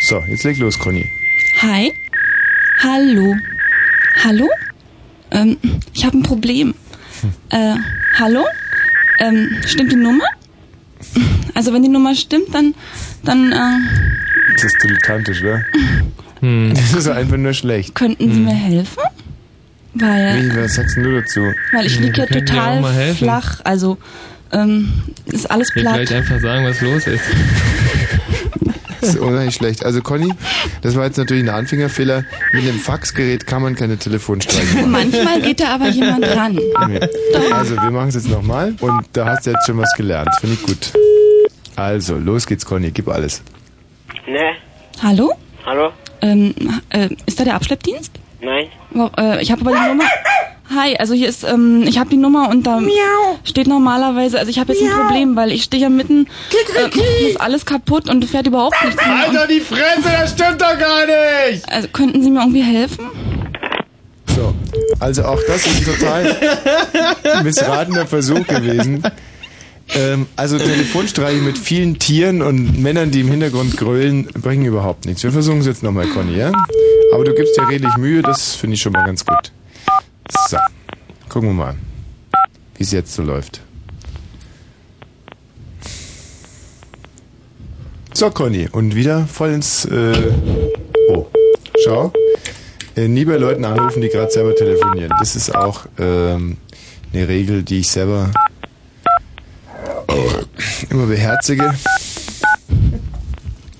[0.00, 1.04] So, jetzt leg los, Conny.
[1.60, 1.92] Hi.
[2.82, 3.34] Hallo.
[4.24, 4.48] Hallo?
[5.30, 5.56] Ähm,
[5.92, 6.74] ich habe ein Problem.
[7.50, 7.74] Äh,
[8.18, 8.44] hallo?
[9.20, 10.24] Ähm, stimmt die Nummer?
[11.54, 12.74] Also wenn die Nummer stimmt, dann,
[13.22, 15.62] dann äh, Das ist dilettantisch, oder?
[16.40, 17.94] Das ist einfach nur schlecht.
[17.94, 19.02] könnten Sie mir helfen?
[19.94, 21.52] Weil, Wie, was sagst denn du dazu?
[21.72, 23.16] weil ich liege wir dir auch total mal helfen.
[23.24, 23.60] flach.
[23.64, 23.96] Also
[24.52, 24.92] ähm,
[25.26, 25.94] ist alles ich will platt.
[25.94, 27.22] vielleicht einfach sagen, was los ist.
[29.04, 29.84] Das ist unheimlich schlecht.
[29.84, 30.32] Also Conny,
[30.82, 32.24] das war jetzt natürlich ein Anfängerfehler.
[32.52, 34.90] Mit einem Faxgerät kann man keine Telefonstreiche machen.
[34.90, 36.58] Manchmal geht da aber jemand ran.
[36.88, 37.00] Nee.
[37.52, 40.30] Also, wir machen es jetzt nochmal und da hast du jetzt schon was gelernt.
[40.40, 40.92] Finde ich gut.
[41.76, 43.42] Also, los geht's, Conny, gib alles.
[44.26, 44.52] Ne?
[45.02, 45.32] Hallo?
[45.66, 45.90] Hallo?
[46.22, 46.54] Ähm,
[46.90, 48.12] äh, ist da der Abschleppdienst?
[48.40, 48.66] Nein?
[48.90, 50.04] Wo- Äh, ich habe aber die Nummer.
[50.70, 52.80] Hi, also hier ist, ähm, ich habe die Nummer und da
[53.44, 56.26] steht normalerweise, also ich habe jetzt ein Problem, weil ich stehe hier mitten,
[56.74, 59.14] äh, ist alles kaputt und fährt überhaupt nichts mehr.
[59.28, 61.70] Alter, die Fresse, das stimmt doch gar nicht!
[61.70, 63.04] Also könnten Sie mir irgendwie helfen?
[64.34, 64.54] So,
[65.00, 66.36] also auch das ist ein total
[67.42, 69.02] missratener Versuch gewesen.
[69.94, 75.22] Ähm, also Telefonstreiche mit vielen Tieren und Männern, die im Hintergrund grölen, bringen überhaupt nichts.
[75.22, 76.52] Wir versuchen es jetzt nochmal, Conny, ja?
[77.12, 79.52] Aber du gibst dir redlich Mühe, das finde ich schon mal ganz gut.
[80.30, 80.58] So,
[81.28, 81.74] gucken wir mal,
[82.76, 83.60] wie es jetzt so läuft.
[88.12, 89.84] So, Conny, und wieder voll ins...
[89.86, 90.32] Äh
[91.08, 91.26] oh,
[91.84, 92.12] schau.
[92.96, 95.12] Äh, nie bei Leuten anrufen, die gerade selber telefonieren.
[95.18, 96.58] Das ist auch ähm,
[97.12, 98.30] eine Regel, die ich selber
[100.08, 101.74] äh, immer beherzige.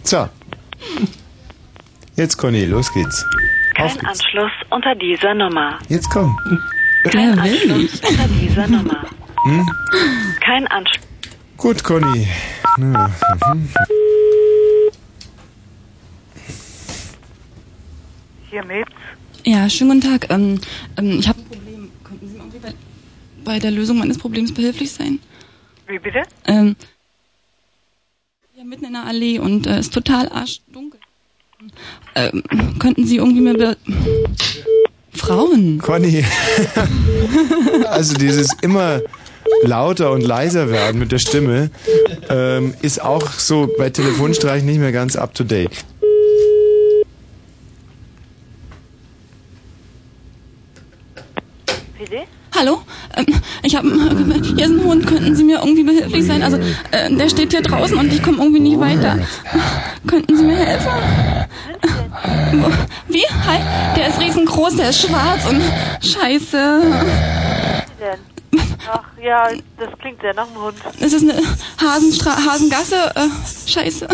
[0.02, 0.28] So.
[2.16, 3.24] Jetzt Conny, los geht's.
[3.74, 4.06] Kein.
[4.06, 5.78] Anschluss unter dieser Nummer.
[5.88, 6.36] Jetzt komm.
[7.04, 9.06] Kein Anschluss unter dieser Nummer.
[9.44, 9.68] Hm?
[10.40, 11.04] Kein Anschluss.
[11.56, 12.28] Gut, Conny.
[12.78, 13.10] Ja,
[13.54, 13.68] mhm.
[18.50, 18.86] Hiermit.
[19.44, 20.30] Ja, schönen guten Tag.
[20.30, 20.60] Ähm,
[20.96, 21.90] ähm, ich habe ein Problem.
[22.04, 22.74] Könnten Sie mir irgendwie bei,
[23.44, 25.18] bei der Lösung meines Problems behilflich sein?
[25.86, 26.22] Wie bitte?
[26.46, 26.76] Ähm,
[28.56, 31.00] ja, mitten in der Allee und äh, ist total arschdunkel.
[32.14, 32.42] Ähm,
[32.78, 33.76] könnten Sie irgendwie mir be
[35.14, 35.78] Frauen?
[35.78, 36.24] Conny.
[37.86, 39.00] also dieses immer
[39.62, 41.70] lauter und leiser werden mit der Stimme
[42.28, 45.84] ähm, ist auch so bei Telefonstreichen nicht mehr ganz up to date.
[51.98, 52.24] Bitte?
[52.56, 52.82] Hallo?
[53.16, 53.26] Ähm,
[53.62, 53.88] ich habe
[54.56, 55.06] hier ist ein Hund.
[55.06, 56.42] Könnten Sie mir irgendwie behilflich sein?
[56.42, 56.58] Also
[56.92, 59.18] äh, der steht hier draußen und ich komme irgendwie nicht weiter.
[60.06, 60.90] Könnten Sie mir helfen?
[63.08, 63.24] Wie?
[63.46, 63.58] Hi?
[63.96, 65.62] Der ist riesengroß, der ist schwarz und
[66.00, 66.82] scheiße.
[67.98, 68.33] denn?
[68.90, 69.48] Ach ja,
[69.78, 70.76] das klingt sehr nach dem Hund.
[71.00, 71.40] Es ist eine
[71.80, 72.96] Hasenstra Hasengasse.
[73.14, 73.28] Äh,
[73.70, 74.06] scheiße.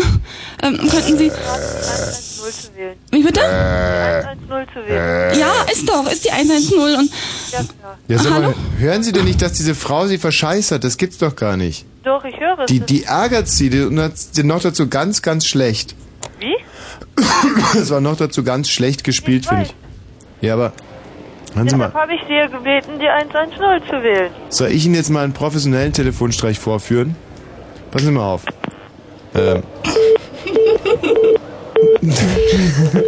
[0.63, 1.31] Ähm, könnten Sie...
[1.31, 2.97] 110 zu wählen.
[3.11, 3.41] Wie bitte?
[3.41, 5.39] 110 zu wählen.
[5.39, 7.11] Ja, ist doch, ist die 110 und...
[7.51, 7.97] Ja, klar.
[8.07, 8.47] Ja, sag Hallo?
[8.49, 10.83] mal, hören Sie denn nicht, dass diese Frau Sie verscheißert?
[10.83, 11.85] Das gibt's doch gar nicht.
[12.03, 12.65] Doch, ich höre es.
[12.67, 15.95] Die, die ärgert Sie die- und hat sie noch dazu ganz, ganz schlecht.
[16.39, 16.55] Wie?
[17.73, 19.75] Das war noch dazu ganz schlecht gespielt, finde ich.
[20.41, 20.73] Ja, aber
[21.53, 23.57] hören Sie Deshalb mal, habe ich dir gebeten, die 110
[23.87, 24.31] zu wählen.
[24.49, 27.15] soll ich Ihnen jetzt mal einen professionellen Telefonstreich vorführen?
[27.91, 28.45] Passen Sie mal auf.
[29.35, 29.63] Ähm.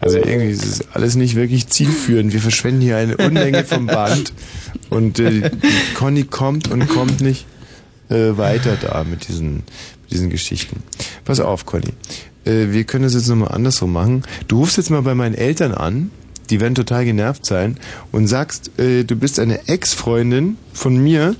[0.00, 2.32] Also irgendwie ist es alles nicht wirklich zielführend.
[2.32, 4.32] Wir verschwenden hier eine Unmenge vom Band
[4.90, 5.50] und äh,
[5.94, 7.46] Conny kommt und kommt nicht
[8.08, 10.84] äh, weiter da mit diesen, mit diesen Geschichten.
[11.24, 11.92] Pass auf, Conny.
[12.44, 14.22] Äh, wir können das jetzt nochmal andersrum machen.
[14.46, 16.12] Du rufst jetzt mal bei meinen Eltern an,
[16.50, 17.76] die werden total genervt sein,
[18.12, 21.36] und sagst, äh, du bist eine Ex-Freundin von mir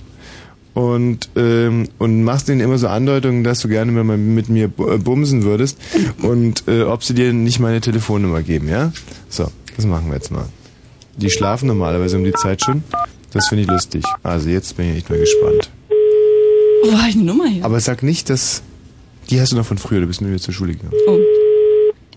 [0.74, 4.98] und, ähm, und machst denen immer so Andeutungen, dass du gerne mal mit mir äh,
[4.98, 5.78] bumsen würdest
[6.22, 8.92] und äh, ob sie dir nicht meine Telefonnummer geben, ja?
[9.28, 10.46] So, das machen wir jetzt mal.
[11.16, 12.84] Die schlafen normalerweise um die Zeit schon.
[13.32, 14.04] Das finde ich lustig.
[14.22, 15.70] Also jetzt bin ich echt mal gespannt.
[16.84, 17.64] Wo habe ich eine Nummer her?
[17.64, 18.62] Aber sag nicht, dass...
[19.30, 20.94] Die hast du noch von früher, du bist mit mir zur Schule gegangen.
[21.06, 21.18] Oh.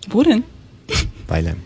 [0.08, 0.44] Wo denn?
[1.26, 1.56] Weilheim.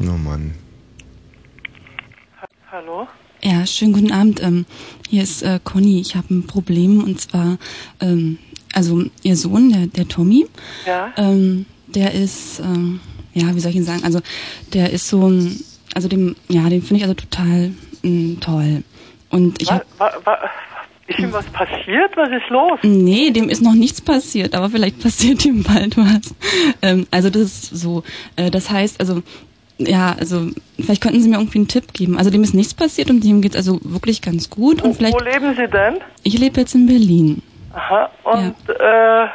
[0.00, 0.54] Oh Mann.
[2.70, 3.06] Hallo?
[3.42, 4.42] Ja, schönen guten Abend.
[4.42, 4.66] Ähm,
[5.08, 6.00] hier ist äh, Conny.
[6.00, 7.58] Ich habe ein Problem und zwar,
[8.00, 8.38] ähm,
[8.72, 10.46] also ihr Sohn, der, der Tommy,
[10.86, 11.12] Ja?
[11.16, 13.00] ähm, der ist, ähm,
[13.34, 14.02] ja, wie soll ich ihn sagen?
[14.04, 14.20] Also
[14.72, 15.60] der ist so, ein-
[15.94, 17.72] also dem, ja, den finde ich also total
[18.02, 18.82] mm, toll.
[19.30, 20.38] Und ich habe, wa, wa,
[21.06, 22.16] ist ihm was passiert?
[22.16, 22.80] Was ist los?
[22.82, 26.34] nee, dem ist noch nichts passiert, aber vielleicht passiert ihm bald was.
[26.82, 28.02] Ähm, also das ist so,
[28.36, 29.22] äh, das heißt, also
[29.78, 30.48] ja, also
[30.78, 32.18] vielleicht könnten Sie mir irgendwie einen Tipp geben.
[32.18, 35.24] Also dem ist nichts passiert und dem geht's also wirklich ganz gut und vielleicht Wo
[35.24, 35.98] leben Sie denn?
[36.22, 37.42] Ich lebe jetzt in Berlin.
[37.72, 39.26] Aha, und äh,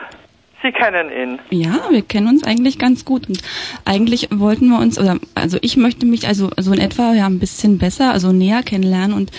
[0.61, 1.39] Sie kennen ihn.
[1.51, 3.41] Ja, wir kennen uns eigentlich ganz gut und
[3.85, 7.39] eigentlich wollten wir uns, oder also ich möchte mich also so in etwa ja ein
[7.39, 9.31] bisschen besser, also näher kennenlernen und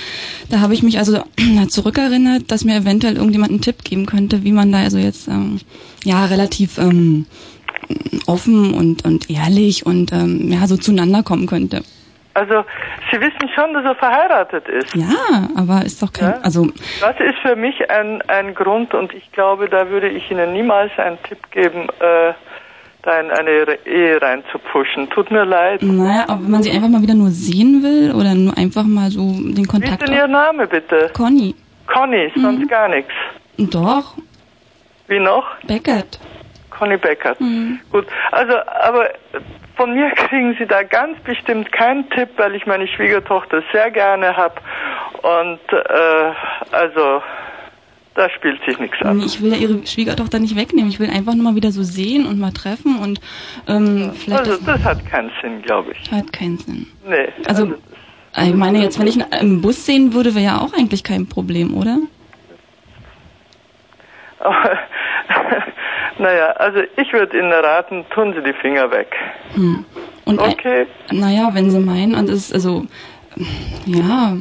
[0.49, 1.23] da habe ich mich also
[1.69, 5.61] zurückerinnert, dass mir eventuell irgendjemand einen Tipp geben könnte, wie man da also jetzt ähm,
[6.05, 7.27] ja relativ ähm,
[8.27, 11.83] offen und und ehrlich und ähm, ja so zueinander kommen könnte.
[12.35, 12.65] Also,
[13.11, 14.95] Sie wissen schon, dass er verheiratet ist.
[14.95, 16.39] Ja, aber ist doch kein, Ja?
[16.43, 16.69] also
[17.01, 20.93] Das ist für mich ein, ein Grund und ich glaube, da würde ich Ihnen niemals
[20.97, 22.33] einen Tipp geben, äh,
[23.03, 25.11] da in eine Ehe reinzupushen.
[25.11, 25.83] Tut mir leid.
[25.83, 29.23] naja, ob man sie einfach mal wieder nur sehen will oder nur einfach mal so
[29.33, 31.11] den Wie ist Kontakt denn Ihr Name bitte?
[31.15, 31.55] Conny.
[31.89, 33.11] Conny, sonst gar nichts.
[33.59, 34.15] Doch,
[35.09, 35.45] Wie noch?
[35.67, 36.21] Beckert.
[36.81, 37.39] Conny Beckert.
[37.41, 37.79] Mhm.
[37.93, 39.11] Gut, also, aber
[39.77, 44.35] von mir kriegen Sie da ganz bestimmt keinen Tipp, weil ich meine Schwiegertochter sehr gerne
[44.37, 44.61] hab
[45.23, 46.33] und äh,
[46.73, 47.23] also
[48.15, 49.15] da spielt sich nichts ab.
[49.15, 50.91] Nee, Ich will ja ihre Schwiegertochter nicht wegnehmen.
[50.91, 53.21] Ich will einfach nur mal wieder so sehen und mal treffen und
[53.69, 56.09] ähm, vielleicht Also das hat keinen Sinn, glaube ich.
[56.09, 56.87] das hat keinen Sinn.
[57.07, 57.29] Nee.
[57.47, 57.75] Also,
[58.43, 61.77] ich meine jetzt, wenn ich im Bus sehen würde, wäre ja auch eigentlich kein Problem,
[61.77, 61.99] oder?
[66.19, 69.09] Naja, also ich würde Ihnen raten, tun Sie die Finger weg.
[69.55, 69.85] Hm.
[70.27, 70.87] Und Okay.
[71.11, 72.85] naja, wenn sie meinen, und es ist also
[73.87, 74.37] ja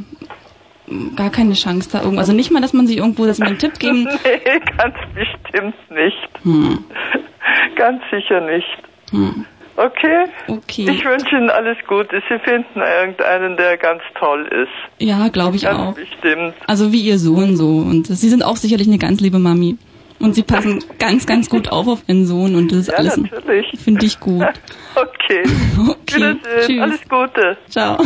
[1.15, 2.19] gar keine Chance da irgendwo.
[2.19, 4.03] Also nicht mal, dass man sich irgendwo, dass mir einen Tipp geben.
[4.23, 6.29] nee, ganz bestimmt nicht.
[6.43, 6.83] Hm.
[7.75, 8.67] Ganz sicher nicht.
[9.11, 9.45] Hm.
[9.77, 10.25] Okay?
[10.47, 10.89] Okay.
[10.91, 12.21] Ich wünsche Ihnen alles Gute.
[12.29, 15.01] Sie finden irgendeinen, der ganz toll ist.
[15.07, 15.93] Ja, glaube ich Ganz auch.
[15.95, 16.53] bestimmt.
[16.67, 17.77] Also wie ihr Sohn so.
[17.77, 19.77] Und sie sind auch sicherlich eine ganz liebe Mami.
[20.19, 23.17] Und sie passen ganz, ganz gut auf auf ihren Sohn und das ist Ja, alles.
[23.17, 23.65] natürlich.
[23.81, 24.43] Finde ich gut.
[24.95, 25.43] Okay.
[25.87, 26.15] Okay.
[26.17, 26.39] Wiedersehen.
[26.65, 26.81] Tschüss.
[26.81, 27.57] Alles Gute.
[27.69, 27.97] Ciao.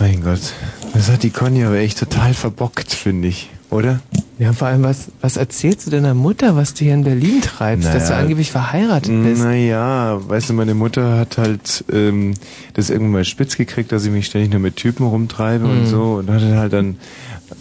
[0.00, 0.40] Mein Gott,
[0.94, 4.00] das hat die Conny aber echt total verbockt, finde ich, oder?
[4.38, 7.86] Ja, vor allem, was, was erzählst du deiner Mutter, was du hier in Berlin treibst,
[7.92, 8.22] dass du Naja.
[8.22, 9.42] angeblich verheiratet bist?
[9.42, 12.34] Naja, weißt du, meine Mutter hat halt ähm,
[12.74, 15.86] das irgendwann mal spitz gekriegt, dass ich mich ständig nur mit Typen rumtreibe und Mhm.
[15.86, 16.98] so und hatte halt dann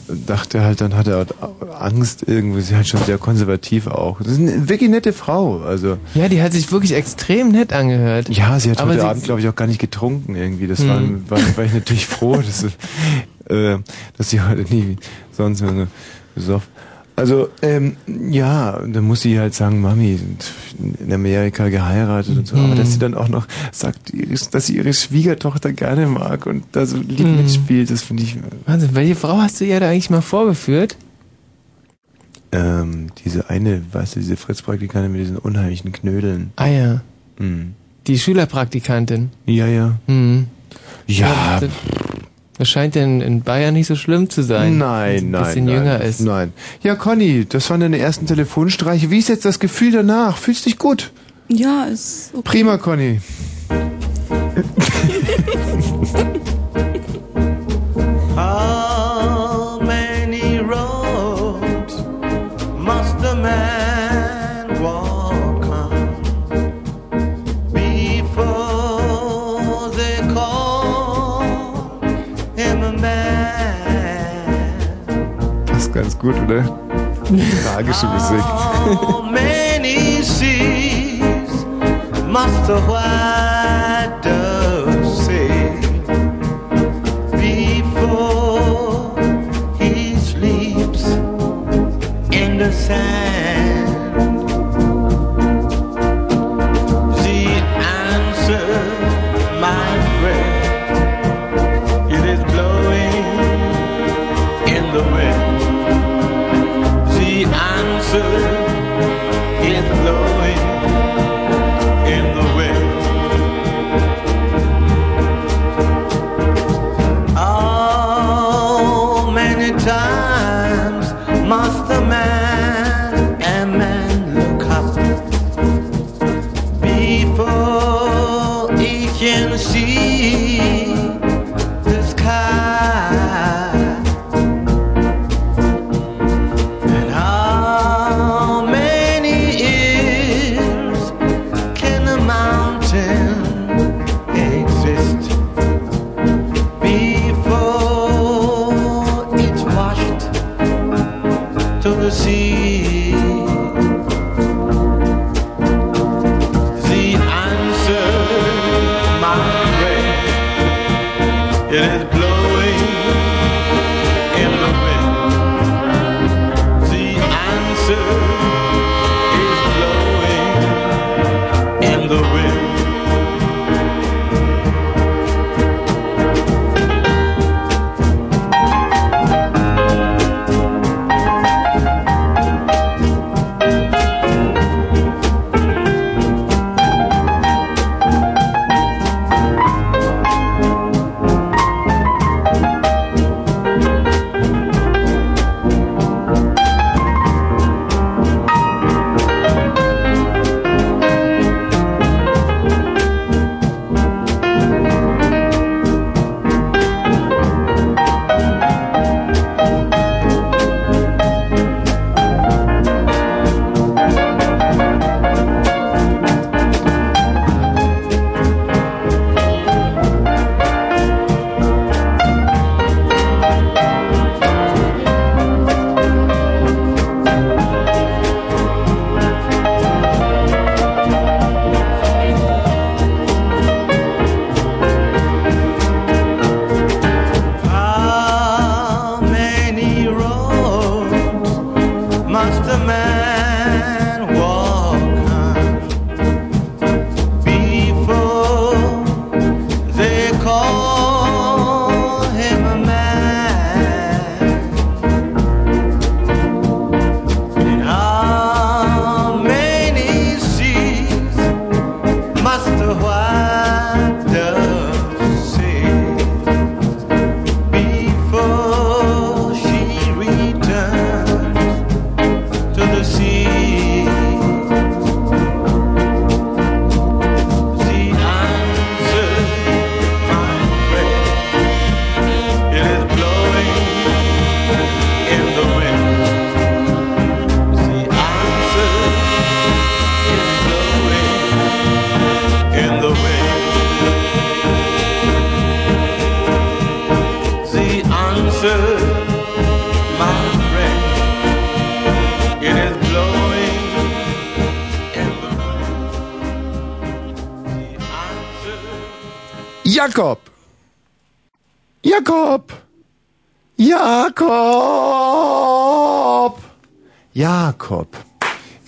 [0.07, 4.19] dachte halt, dann hatte er Angst irgendwie, sie ist halt schon sehr konservativ auch.
[4.19, 5.97] Das ist eine wirklich nette Frau, also.
[6.13, 8.29] Ja, die hat sich wirklich extrem nett angehört.
[8.29, 10.67] Ja, sie hat Aber heute Abend, glaube ich, auch gar nicht getrunken irgendwie.
[10.67, 11.29] Das Hm.
[11.29, 13.79] war, war, war ich natürlich froh, dass, sie- äh,
[14.17, 14.97] dass sie heute nie
[15.31, 15.87] sonst so
[16.35, 16.69] besoffen.
[17.19, 17.97] Also, ähm,
[18.29, 20.19] ja, dann muss sie halt sagen, Mami,
[21.03, 22.55] in Amerika geheiratet und so.
[22.55, 24.13] Aber dass sie dann auch noch sagt,
[24.51, 27.37] dass sie ihre Schwiegertochter gerne mag und da so lieb Hm.
[27.37, 28.37] mitspielt, das finde ich.
[28.67, 30.95] Wahnsinn, welche Frau hast du ihr da eigentlich mal vorgeführt?
[32.51, 36.51] Ähm, diese eine, weißt du, diese Fritz-Praktikantin mit diesen unheimlichen Knödeln.
[36.55, 37.01] Ah ja,
[37.37, 37.73] Hm.
[38.05, 39.31] die Schülerpraktikantin.
[39.47, 39.95] Ja, ja.
[40.05, 40.45] Hm.
[41.07, 41.59] Ja.
[41.59, 41.71] Das,
[42.57, 44.77] das scheint ja in, in Bayern nicht so schlimm zu sein.
[44.77, 45.35] Nein, nein.
[45.35, 46.21] Ein bisschen nein, jünger ist.
[46.21, 46.53] Nein.
[46.81, 49.11] Ja, Conny, das waren deine ersten Telefonstreiche.
[49.11, 50.37] Wie ist jetzt das Gefühl danach?
[50.37, 51.11] Fühlst dich gut?
[51.49, 52.41] Ja, ist okay.
[52.43, 53.21] Prima, Conny.
[58.35, 58.73] How
[76.15, 76.63] gut, oder?
[77.63, 78.43] Tragische Musik.
[79.31, 81.65] Many seas
[82.27, 85.81] must a white dove sail
[87.31, 89.15] before
[89.79, 91.03] he sleeps
[92.31, 93.06] in the sand?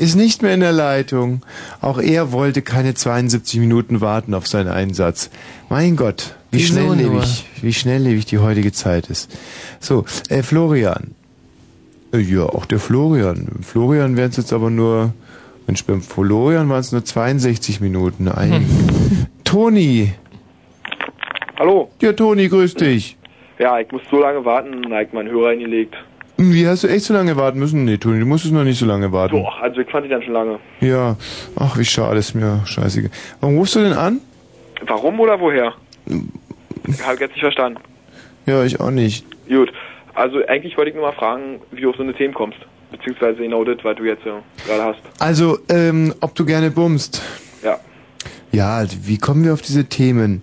[0.10, 1.42] Ist nicht mehr in der Leitung.
[1.82, 5.30] Auch er wollte keine 72 Minuten warten auf seinen Einsatz.
[5.70, 9.38] Mein Gott, wie Wieso schnelllebig, wie schnelllebig die heutige Zeit ist.
[9.80, 11.16] So, äh, Florian.
[12.12, 13.60] Äh, ja, auch der Florian.
[13.62, 15.14] Florian wären es jetzt aber nur,
[15.68, 18.28] Mensch, beim Florian waren es nur 62 Minuten.
[18.28, 18.66] Ein
[19.44, 20.14] Toni.
[21.58, 21.92] Hallo.
[22.02, 23.16] Ja, Toni, grüß dich.
[23.60, 25.96] Ja, ich muss so lange warten, neigt mein Hörer hingelegt.
[26.42, 27.84] Wie hast du echt so lange warten müssen?
[27.84, 29.36] Nee, Toni, du musstest noch nicht so lange warten.
[29.36, 30.60] Doch, also ich fand die dann schon lange.
[30.80, 31.18] Ja,
[31.58, 33.10] ach, wie schade, ist mir scheiße.
[33.42, 34.22] Warum rufst du denn an?
[34.88, 35.74] Warum oder woher?
[37.06, 37.82] Hab ich jetzt nicht verstanden.
[38.46, 39.26] Ja, ich auch nicht.
[39.50, 39.74] Gut.
[40.16, 42.60] Also eigentlich wollte ich nur mal fragen, wie du auf so eine Themen kommst.
[42.92, 44.32] Beziehungsweise genau das, was du jetzt äh,
[44.66, 45.02] gerade hast.
[45.20, 47.22] Also, ähm, ob du gerne bummst?
[47.62, 47.80] Ja.
[48.54, 50.42] Ja, also, wie kommen wir auf diese Themen?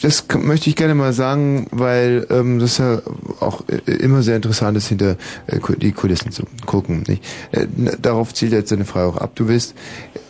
[0.00, 3.00] Das möchte ich gerne mal sagen, weil ähm, das ja
[3.40, 5.16] auch äh, immer sehr interessant ist, hinter
[5.46, 7.04] äh, die Kulissen zu gucken.
[7.06, 7.24] Nicht?
[7.52, 7.66] Äh,
[8.00, 9.32] darauf zielt jetzt deine Frage auch ab.
[9.34, 9.74] Du willst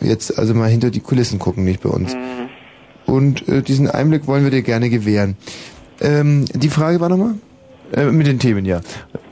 [0.01, 2.14] jetzt also mal hinter die Kulissen gucken, nicht bei uns.
[3.06, 5.36] Und äh, diesen Einblick wollen wir dir gerne gewähren.
[6.01, 7.35] Ähm, die Frage war nochmal?
[7.93, 8.81] Äh, mit den Themen, ja.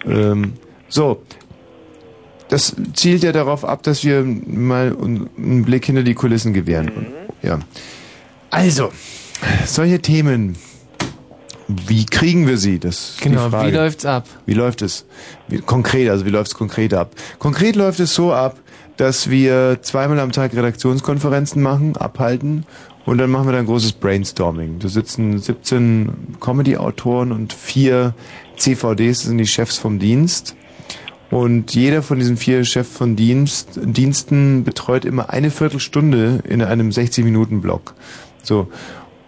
[0.04, 0.54] Ähm,
[0.88, 1.22] so.
[2.48, 6.90] Das zielt ja darauf ab, dass wir mal einen Blick hinter die Kulissen gewähren.
[7.42, 7.60] Ja.
[8.50, 8.90] Also,
[9.66, 10.56] solche Themen.
[11.68, 12.78] Wie kriegen wir sie?
[12.80, 13.72] Das ist Genau, die Frage.
[13.72, 14.24] wie läuft's ab?
[14.44, 15.04] Wie läuft es?
[15.48, 17.12] Wie, konkret, also wie läuft es konkret ab?
[17.38, 18.58] Konkret läuft es so ab,
[18.96, 22.66] dass wir zweimal am Tag Redaktionskonferenzen machen, abhalten
[23.06, 24.80] und dann machen wir dann ein großes Brainstorming.
[24.80, 28.14] Da sitzen 17 Comedy-Autoren und vier
[28.56, 30.56] CVDs, das sind die Chefs vom Dienst.
[31.30, 36.90] Und jeder von diesen vier Chefs von Dienst, Diensten betreut immer eine Viertelstunde in einem
[36.90, 37.94] 60-Minuten-Block.
[38.42, 38.68] So.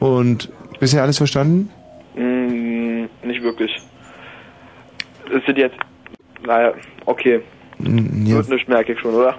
[0.02, 0.50] Und
[0.80, 1.70] bisher alles verstanden?
[2.16, 3.70] Mm, nicht wirklich.
[5.32, 5.76] Es sind jetzt,
[6.44, 6.74] naja,
[7.06, 7.40] okay.
[7.78, 8.34] Mm, ja.
[8.34, 9.38] Wird nicht, merke ich schon, oder?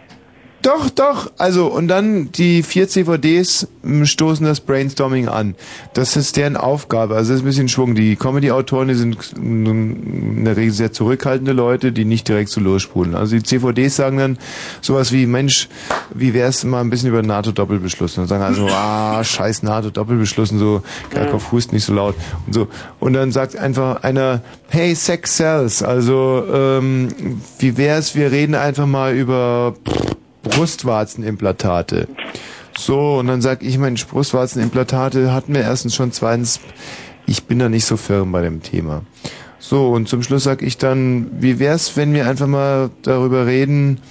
[0.63, 1.29] Doch, doch.
[1.37, 3.67] Also, und dann die vier CVDs
[4.03, 5.55] stoßen das Brainstorming an.
[5.93, 7.15] Das ist deren Aufgabe.
[7.17, 7.95] Also, das ist ein bisschen Schwung.
[7.95, 13.13] Die Comedy-Autoren, die sind in der Regel sehr zurückhaltende Leute, die nicht direkt so losspulen.
[13.13, 14.37] Also, die CVDs sagen dann
[14.79, 15.67] sowas wie, Mensch,
[16.13, 18.17] wie wär's mal ein bisschen über NATO-Doppelbeschluss?
[18.17, 22.15] Und sagen also, ah, scheiß NATO-Doppelbeschluss und so, Kerkhoff hust nicht so laut
[22.47, 22.69] und so.
[23.01, 25.83] Und dann sagt einfach einer, hey, Sex sells.
[25.83, 27.09] Also, ähm,
[27.59, 32.07] wie wär's, wir reden einfach mal über pff, Brustwarzenimplantate.
[32.77, 36.59] So, und dann sag ich, Mensch, Brustwarzenimplantate hatten wir erstens schon, zweitens,
[37.25, 39.03] ich bin da nicht so firm bei dem Thema.
[39.59, 44.01] So, und zum Schluss sag ich dann, wie wär's, wenn wir einfach mal darüber reden,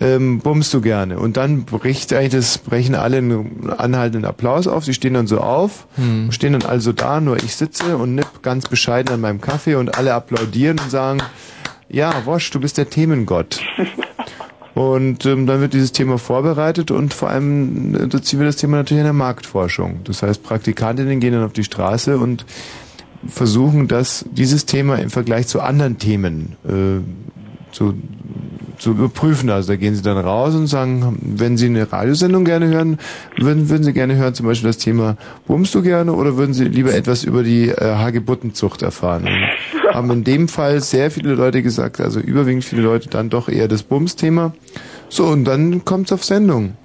[0.00, 1.18] ähm, bummst du gerne?
[1.18, 5.40] Und dann bricht eigentlich das, brechen alle einen anhaltenden Applaus auf, sie stehen dann so
[5.40, 6.32] auf, Hm.
[6.32, 9.96] stehen dann also da, nur ich sitze und nipp ganz bescheiden an meinem Kaffee und
[9.96, 11.20] alle applaudieren und sagen,
[11.88, 13.60] ja, Wosch, du bist der Themengott.
[14.74, 18.78] Und ähm, dann wird dieses Thema vorbereitet und vor allem äh, beziehen wir das Thema
[18.78, 20.00] natürlich in der Marktforschung.
[20.04, 22.44] Das heißt, Praktikantinnen gehen dann auf die Straße und
[23.28, 27.00] versuchen, das, dieses Thema im Vergleich zu anderen Themen äh,
[27.72, 27.94] zu,
[28.78, 29.48] zu überprüfen.
[29.50, 32.98] Also da gehen sie dann raus und sagen, wenn sie eine Radiosendung gerne hören,
[33.36, 36.64] würden, würden sie gerne hören, zum Beispiel das Thema Bummst du gerne oder würden sie
[36.64, 39.24] lieber etwas über die äh, Hagebuttenzucht erfahren?
[39.24, 43.48] Und haben in dem Fall sehr viele Leute gesagt, also überwiegend viele Leute dann doch
[43.48, 44.52] eher das Bums-Thema.
[45.08, 46.76] So, und dann kommt's auf Sendung.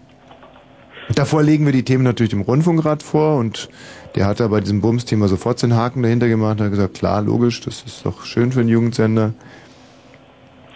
[1.15, 3.67] Davor legen wir die Themen natürlich dem Rundfunkrat vor und
[4.13, 7.23] der hat da bei diesem Bums-Thema sofort seinen Haken dahinter gemacht und hat gesagt, klar,
[7.23, 9.33] logisch, das ist doch schön für einen Jugendsender.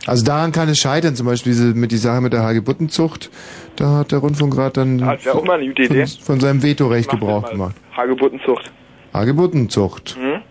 [0.08, 3.30] Also daran kann es scheitern, zum Beispiel diese, mit die Sache mit der Hagebuttenzucht,
[3.76, 6.08] da hat der Rundfunkrat dann wäre auch mal eine gute Idee.
[6.08, 7.76] von, von seinem Vetorecht Mach Gebrauch gemacht.
[7.96, 8.72] Hagebuttenzucht.
[9.14, 10.18] Hagebuttenzucht.
[10.20, 10.42] Hm?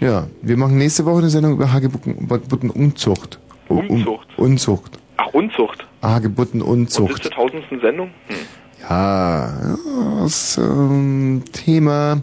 [0.00, 3.38] Ja, wir machen nächste Woche eine Sendung über Hagebuttenunzucht.
[3.68, 4.28] Um, Unzucht?
[4.36, 4.98] Unzucht.
[5.16, 5.80] Ach, Unzucht.
[5.82, 7.22] Und das Hagebuttenunzucht.
[7.22, 8.10] zur tausendsten Sendung?
[8.26, 8.36] Hm.
[8.88, 9.76] Ja,
[10.20, 12.22] das ähm, Thema,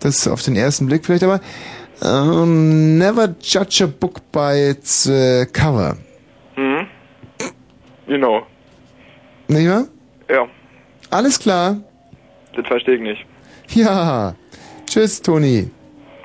[0.00, 1.40] das auf den ersten Blick vielleicht, aber
[2.02, 5.96] ähm, never judge a book by its äh, cover.
[6.56, 6.86] Hm?
[8.06, 8.42] Genau.
[9.48, 9.84] Nicht wahr?
[10.28, 10.46] Ja,
[11.10, 11.76] Alles klar?
[12.54, 13.24] das verstehe ich nicht.
[13.68, 14.34] Ja.
[14.86, 15.70] Tschüss, Toni.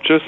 [0.03, 0.21] Tschüss.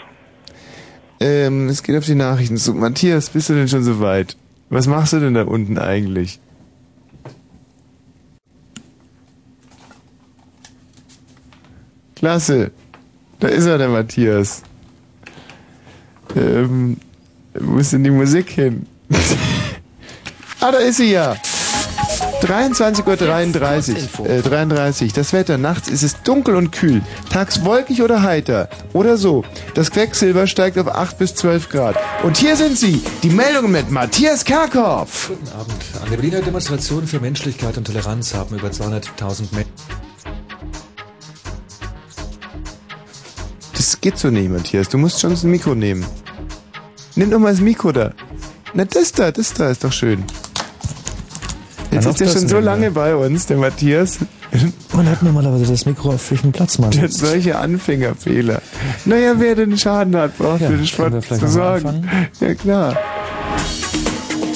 [1.20, 2.74] Ähm, es geht auf die Nachrichten zu.
[2.74, 4.38] Matthias, bist du denn schon so weit?
[4.70, 6.40] Was machst du denn da unten eigentlich?
[12.16, 12.72] Klasse.
[13.40, 14.62] Da ist er, der Matthias.
[16.36, 16.98] Ähm,
[17.54, 18.86] wo ist denn die Musik hin?
[20.60, 21.36] ah, da ist sie ja.
[22.42, 24.30] 23.33 Uhr.
[24.30, 25.14] Äh, 33.
[25.14, 25.58] Das Wetter.
[25.58, 27.02] Nachts ist es dunkel und kühl.
[27.30, 28.70] Tags wolkig oder heiter.
[28.94, 29.44] Oder so.
[29.76, 31.96] Das Quecksilber steigt auf 8 bis 12 Grad.
[32.24, 33.04] Und hier sind sie.
[33.24, 35.28] Die Meldungen mit Matthias Kerkhoff.
[35.30, 35.74] Guten Abend.
[36.02, 39.74] An der Berliner Demonstration für Menschlichkeit und Toleranz haben über 200.000 Menschen.
[43.74, 44.90] Das geht so nicht, Matthias.
[44.90, 46.06] Du musst schon das Mikro nehmen.
[47.16, 48.14] Nimm doch mal das Mikro da.
[48.74, 50.24] Na, das da, das da ist doch schön.
[51.92, 54.20] Jetzt ist er das schon so lange bei uns, der Matthias.
[54.94, 58.62] Man hat normalerweise das Mikro auf welchen Platz man Der hat solche Anfängerfehler.
[59.06, 62.10] Naja, wer den Schaden hat, braucht Ja, den können wir Sport zu sagen.
[62.40, 62.98] Ja, klar.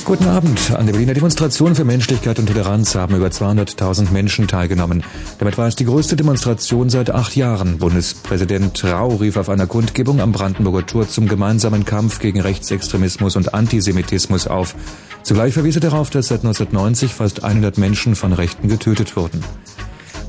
[0.06, 0.72] Guten Abend.
[0.72, 5.02] An der Berliner Demonstration für Menschlichkeit und Toleranz haben über 200.000 Menschen teilgenommen.
[5.40, 7.78] Damit war es die größte Demonstration seit acht Jahren.
[7.78, 13.54] Bundespräsident Rau rief auf einer Kundgebung am Brandenburger Tor zum gemeinsamen Kampf gegen Rechtsextremismus und
[13.54, 14.76] Antisemitismus auf.
[15.24, 19.42] Zugleich verwies er darauf, dass seit 1990 fast 100 Menschen von Rechten getötet wurden.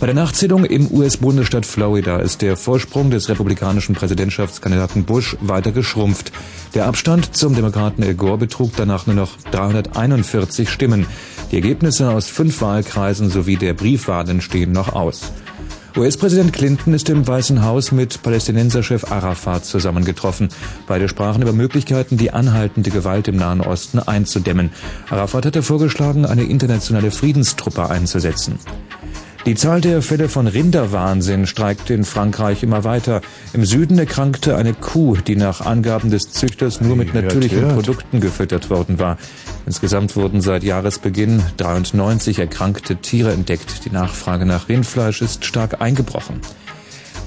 [0.00, 6.32] Bei der Nachzählung im US-Bundesstaat Florida ist der Vorsprung des republikanischen Präsidentschaftskandidaten Bush weiter geschrumpft.
[6.74, 11.06] Der Abstand zum Demokraten Al Gore betrug danach nur noch 341 Stimmen.
[11.50, 15.32] Die Ergebnisse aus fünf Wahlkreisen sowie der Briefwahlen stehen noch aus.
[15.96, 20.48] US-Präsident Clinton ist im Weißen Haus mit Palästinenserchef Arafat zusammengetroffen.
[20.88, 24.70] Beide sprachen über Möglichkeiten, die anhaltende Gewalt im Nahen Osten einzudämmen.
[25.08, 28.58] Arafat hatte vorgeschlagen, eine internationale Friedenstruppe einzusetzen.
[29.46, 33.20] Die Zahl der Fälle von Rinderwahnsinn steigt in Frankreich immer weiter.
[33.52, 37.74] Im Süden erkrankte eine Kuh, die nach Angaben des Züchters nur mit natürlichen hört.
[37.74, 39.18] Produkten gefüttert worden war.
[39.66, 43.84] Insgesamt wurden seit Jahresbeginn 93 erkrankte Tiere entdeckt.
[43.84, 46.40] Die Nachfrage nach Rindfleisch ist stark eingebrochen.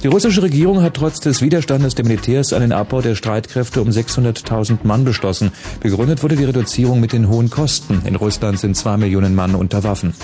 [0.02, 4.80] Die russische Regierung hat trotz des Widerstandes der Militärs einen Abbau der Streitkräfte um 600.000
[4.86, 5.52] Mann beschlossen.
[5.82, 8.02] Begründet wurde die Reduzierung mit den hohen Kosten.
[8.06, 10.16] In Russland sind zwei Millionen Mann unter Waffen.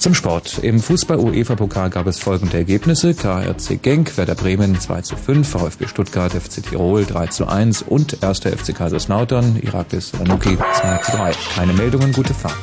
[0.00, 0.60] Zum Sport.
[0.62, 3.12] Im Fußball-UEFA-Pokal gab es folgende Ergebnisse.
[3.12, 8.24] KRC Genk, Werder Bremen 2 zu 5, VfB Stuttgart, FC Tirol 3 zu 1 und
[8.24, 8.40] 1.
[8.40, 11.32] FC Kaiserslautern, Iraklis Ranuki 2 zu 3.
[11.54, 12.56] Keine Meldungen, gute Fahrt.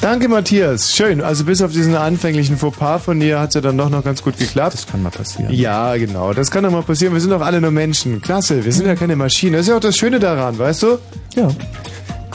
[0.00, 0.96] Danke, Matthias.
[0.96, 1.20] Schön.
[1.20, 4.22] Also bis auf diesen anfänglichen Fauxpas von dir hat es ja dann doch noch ganz
[4.22, 4.72] gut geklappt.
[4.72, 5.52] Das kann mal passieren.
[5.52, 6.32] Ja, genau.
[6.32, 7.12] Das kann doch mal passieren.
[7.12, 8.22] Wir sind doch alle nur Menschen.
[8.22, 8.64] Klasse.
[8.64, 9.52] Wir sind ja keine Maschinen.
[9.52, 10.98] Das ist ja auch das Schöne daran, weißt du?
[11.34, 11.50] Ja.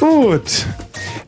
[0.04, 0.66] Gut.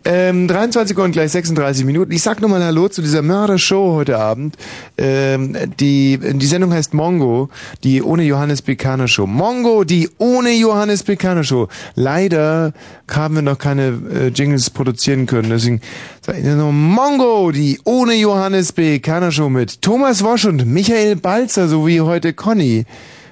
[0.03, 2.11] Ähm, 23 Uhr und gleich 36 Minuten.
[2.11, 4.57] Ich sag nochmal Hallo zu dieser Mörder-Show heute Abend.
[4.97, 7.47] Ähm, die, die Sendung heißt Mongo,
[7.85, 9.27] die ohne Johannes Bekanner Show.
[9.27, 11.69] Mongo, die ohne Johannes Bekanner Show.
[11.95, 12.73] Leider
[13.09, 15.51] haben wir noch keine äh, Jingles produzieren können.
[15.51, 15.79] Deswegen
[16.19, 21.69] sag ich nur Mongo, die ohne Johannes Bekanner Show mit Thomas Wosch und Michael Balzer
[21.69, 22.83] sowie heute Conny.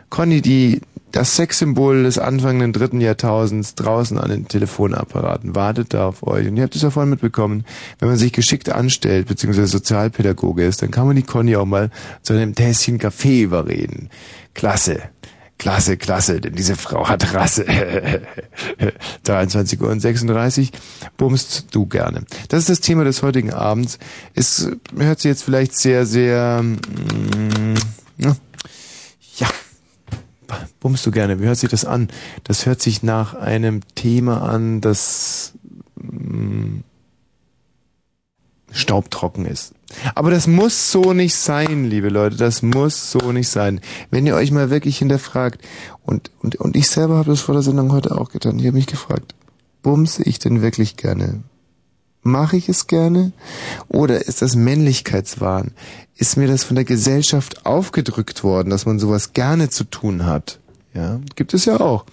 [0.10, 0.80] Conny, die
[1.14, 6.48] das Sexsymbol des anfangenden dritten Jahrtausends draußen an den Telefonapparaten wartet da auf euch.
[6.48, 7.66] Und ihr habt es ja vorhin mitbekommen,
[8.00, 11.92] wenn man sich geschickt anstellt, beziehungsweise Sozialpädagoge ist, dann kann man die Conny auch mal
[12.24, 14.10] zu einem Tässchen Kaffee überreden.
[14.56, 15.04] Klasse.
[15.60, 17.66] Klasse, klasse, denn diese Frau hat Rasse.
[19.24, 20.72] 23 Uhr und 36
[21.16, 22.26] bummst du gerne.
[22.50, 24.00] Das ist das Thema des heutigen Abends.
[24.34, 24.68] Es
[24.98, 27.76] hört sich jetzt vielleicht sehr, sehr, mm,
[28.18, 28.36] ja,
[29.38, 29.48] ja,
[30.80, 31.40] bummst du gerne?
[31.40, 32.10] Wie hört sich das an?
[32.44, 35.54] Das hört sich nach einem Thema an, das
[35.96, 36.80] mm,
[38.72, 39.74] staubtrocken ist.
[40.16, 42.36] Aber das muss so nicht sein, liebe Leute.
[42.38, 43.80] Das muss so nicht sein.
[44.10, 45.62] Wenn ihr euch mal wirklich hinterfragt,
[46.04, 48.76] und, und, und ich selber habe das vor der Sendung heute auch getan, ich habe
[48.76, 49.36] mich gefragt,
[49.82, 51.44] bumse ich denn wirklich gerne?
[52.24, 53.34] Mache ich es gerne?
[53.90, 55.72] Oder ist das Männlichkeitswahn?
[56.16, 60.60] Ist mir das von der Gesellschaft aufgedrückt worden, dass man sowas gerne zu tun hat?
[60.94, 62.06] Ja, gibt es ja auch.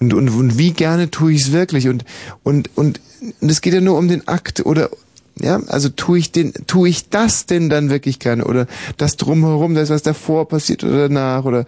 [0.00, 1.88] Und, und, und wie gerne tue ich es wirklich?
[1.88, 2.04] Und,
[2.42, 3.00] und, und,
[3.40, 4.90] und es geht ja nur um den Akt oder,
[5.38, 8.44] ja, also tue ich den, tue ich das denn dann wirklich gerne?
[8.44, 8.66] Oder
[8.96, 11.44] das drumherum, das was davor passiert oder danach?
[11.44, 11.66] Oder,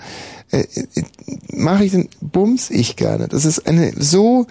[0.51, 1.05] äh, äh,
[1.53, 3.29] mache ich den, bums ich gerne?
[3.29, 4.47] Das ist eine so,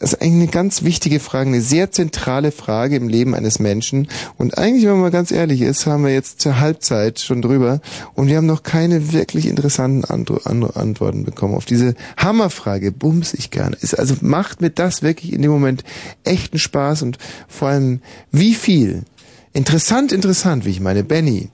[0.00, 4.08] das ist eigentlich eine ganz wichtige Frage, eine sehr zentrale Frage im Leben eines Menschen.
[4.36, 7.80] Und eigentlich, wenn man mal ganz ehrlich ist, haben wir jetzt zur Halbzeit schon drüber
[8.14, 12.90] und wir haben noch keine wirklich interessanten Antwo- An- Antworten bekommen auf diese Hammerfrage.
[12.92, 13.76] Bums ich gerne.
[13.80, 15.84] Ist, also macht mir das wirklich in dem Moment
[16.24, 18.00] echten Spaß und vor allem
[18.32, 19.04] wie viel?
[19.52, 21.04] Interessant, interessant, wie ich meine.
[21.04, 21.48] Benny.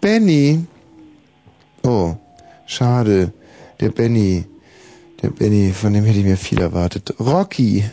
[0.00, 0.64] Benny.
[1.82, 2.14] Oh,
[2.66, 3.32] schade.
[3.80, 4.44] Der Benny.
[5.30, 7.14] Benny, von dem hätte ich mir viel erwartet.
[7.20, 7.84] Rocky.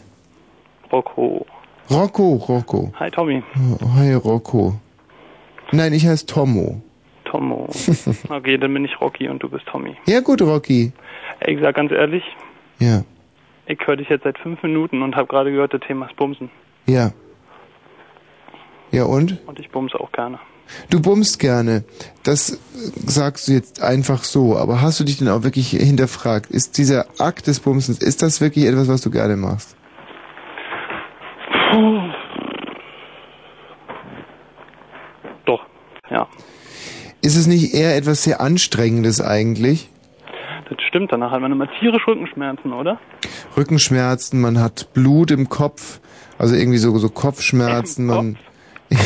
[0.91, 1.45] Rocco.
[1.89, 2.91] Rocco, Rocco.
[2.99, 3.43] Hi Tommy.
[3.81, 4.75] Oh, Hi, Rocco.
[5.71, 6.81] Nein, ich heiße Tommo.
[7.25, 7.67] Tommo.
[8.29, 9.95] Okay, dann bin ich Rocky und du bist Tommy.
[10.07, 10.91] Ja gut, Rocky.
[11.39, 12.23] Ey, ich sag ganz ehrlich,
[12.79, 13.03] Ja,
[13.67, 16.49] ich höre dich jetzt seit fünf Minuten und habe gerade gehört, das Thema ist Bumsen.
[16.87, 17.11] ja.
[18.91, 19.37] Ja und?
[19.45, 20.39] Und ich bumse auch gerne.
[20.89, 21.83] Du bummst gerne.
[22.23, 22.57] Das äh,
[23.05, 24.57] sagst du jetzt einfach so.
[24.57, 26.51] Aber hast du dich denn auch wirklich hinterfragt?
[26.51, 29.75] Ist dieser Akt des Bumsens, ist das wirklich etwas, was du gerne machst?
[35.45, 35.61] Doch,
[36.09, 36.27] ja.
[37.21, 39.89] Ist es nicht eher etwas sehr Anstrengendes eigentlich?
[40.69, 42.99] Das stimmt, danach hat man immer tierisch Rückenschmerzen, oder?
[43.57, 45.99] Rückenschmerzen, man hat Blut im Kopf,
[46.37, 48.37] also irgendwie so, so Kopfschmerzen, man.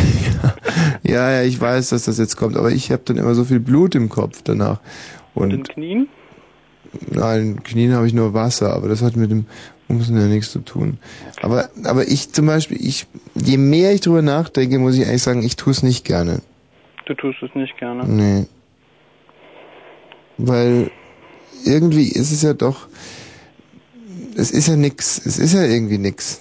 [1.04, 3.60] ja, ja, ich weiß, dass das jetzt kommt, aber ich habe dann immer so viel
[3.60, 4.80] Blut im Kopf danach.
[5.34, 6.08] Und in Und den Knien?
[7.10, 9.46] nein, in den Knien habe ich nur Wasser, aber das hat mit dem
[9.88, 10.98] Umsen ja nichts zu tun.
[11.42, 13.06] Aber, aber ich zum Beispiel, ich,
[13.36, 16.42] je mehr ich drüber nachdenke, muss ich eigentlich sagen, ich tue es nicht gerne.
[17.06, 18.08] Du tust es nicht gerne.
[18.08, 18.46] Nee.
[20.38, 20.90] Weil
[21.66, 22.88] irgendwie ist es ja doch,
[24.36, 26.40] es ist ja nix, es ist ja irgendwie nix.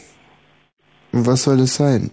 [1.12, 2.10] Und was soll es sein?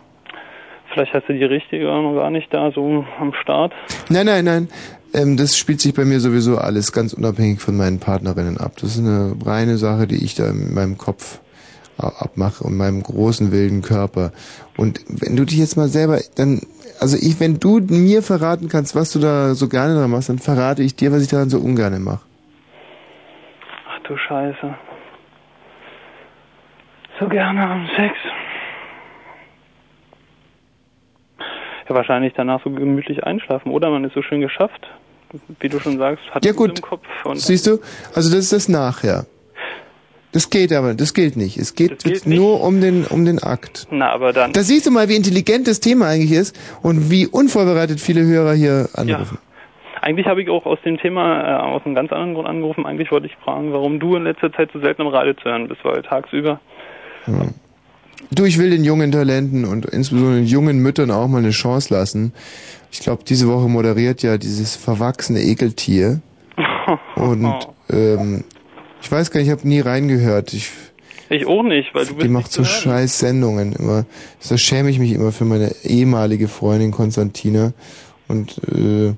[1.00, 3.72] Vielleicht hast du die richtige noch gar nicht da so am Start.
[4.10, 4.70] Nein, nein, nein.
[5.14, 8.74] Ähm, das spielt sich bei mir sowieso alles ganz unabhängig von meinen Partnerinnen ab.
[8.82, 11.40] Das ist eine reine Sache, die ich da in meinem Kopf
[11.98, 14.34] a- abmache und meinem großen wilden Körper.
[14.76, 16.60] Und wenn du dich jetzt mal selber, dann,
[17.00, 20.40] also ich, wenn du mir verraten kannst, was du da so gerne dran machst, dann
[20.40, 22.26] verrate ich dir, was ich daran so ungern mache.
[23.88, 24.76] Ach du Scheiße.
[27.22, 28.16] So gerne am Sex.
[31.90, 33.72] Ja, wahrscheinlich danach so gemütlich einschlafen.
[33.72, 34.88] Oder man ist so schön geschafft.
[35.60, 36.80] Wie du schon sagst, hat Ja, gut.
[36.80, 37.06] im Kopf.
[37.24, 37.80] Und Siehst du?
[38.16, 39.26] Also das ist das Nachher.
[40.32, 41.57] Das geht aber, das gilt nicht.
[41.57, 43.88] Es geht, geht nur um den, um den Akt.
[43.90, 44.53] Na, aber dann.
[44.53, 48.53] Da siehst du mal, wie intelligent das Thema eigentlich ist und wie unvorbereitet viele Hörer
[48.53, 49.40] hier anrufen.
[50.02, 52.86] Eigentlich habe ich auch aus dem Thema, äh, aus einem ganz anderen Grund angerufen.
[52.86, 55.68] Eigentlich wollte ich fragen, warum du in letzter Zeit so selten im Radio zu hören
[55.68, 56.60] bist, weil tagsüber.
[57.26, 57.56] Hm.
[58.32, 61.94] Du, ich will den jungen Talenten und insbesondere den jungen Müttern auch mal eine Chance
[61.94, 62.34] lassen.
[62.91, 66.22] Ich glaube, diese Woche moderiert ja dieses verwachsene Ekeltier.
[67.16, 68.44] Und ähm,
[69.02, 70.54] ich weiß gar nicht, ich habe nie reingehört.
[70.54, 70.72] Ich,
[71.30, 74.06] Ich auch nicht, weil du bist die macht so scheiß Sendungen immer.
[74.48, 77.74] Da schäme ich mich immer für meine ehemalige Freundin Konstantina.
[78.28, 79.14] Und äh,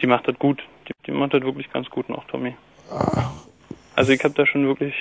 [0.00, 0.62] Die macht das gut.
[0.88, 2.54] Die, die macht das wirklich ganz gut noch, Tommy.
[2.90, 3.30] Ah.
[3.94, 4.94] Also ich habe da schon wirklich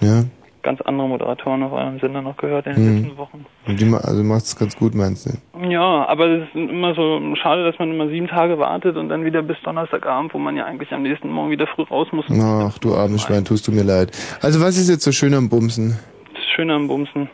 [0.00, 0.24] ja,
[0.62, 3.02] ganz andere Moderatoren auf eurem Sender noch gehört in den Hm.
[3.02, 3.46] letzten Wochen.
[3.66, 5.68] und die ma also macht's ganz gut, meinst du?
[5.68, 9.24] Ja, aber es ist immer so schade, dass man immer sieben Tage wartet und dann
[9.24, 12.24] wieder bis Donnerstagabend, wo man ja eigentlich am nächsten Morgen wieder früh raus muss.
[12.30, 14.12] Ach, du armes Schwein, tust du mir leid.
[14.40, 15.98] Also was ist jetzt so schön am Bumsen?
[16.34, 17.28] Das Schöne am Bumsen.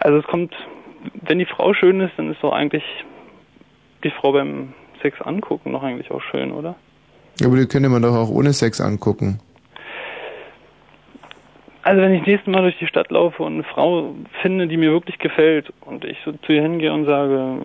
[0.00, 0.54] Also es kommt,
[1.22, 2.84] wenn die Frau schön ist, dann ist doch eigentlich
[4.04, 6.74] die Frau beim Sex angucken doch eigentlich auch schön, oder?
[7.44, 9.40] Aber die könnte man doch auch ohne Sex angucken.
[11.86, 14.76] Also wenn ich das nächste Mal durch die Stadt laufe und eine Frau finde, die
[14.76, 17.60] mir wirklich gefällt und ich so zu ihr hingehe und sage,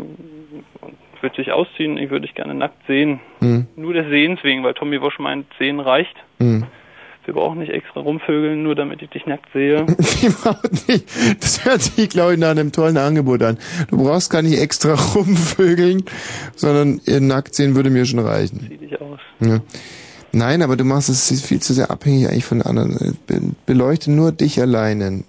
[1.15, 3.19] ich würde dich ausziehen, ich würde dich gerne nackt sehen.
[3.39, 3.65] Hm.
[3.75, 6.15] Nur des Sehens wegen, weil Tommy Wosch meint, sehen reicht.
[6.37, 6.67] Hm.
[7.25, 9.87] Wir brauchen nicht extra rumvögeln, nur damit ich dich nackt sehe.
[11.39, 13.57] Das hört sich, glaube ich, nach einem tollen Angebot an.
[13.89, 16.03] Du brauchst gar nicht extra rumvögeln,
[16.55, 18.67] sondern ihr nackt sehen würde mir schon reichen.
[18.69, 19.19] Zieh dich aus.
[19.39, 19.61] Ja.
[20.33, 23.17] Nein, aber du machst es viel zu sehr abhängig eigentlich von anderen.
[23.27, 25.23] Be beleuchte nur dich alleine.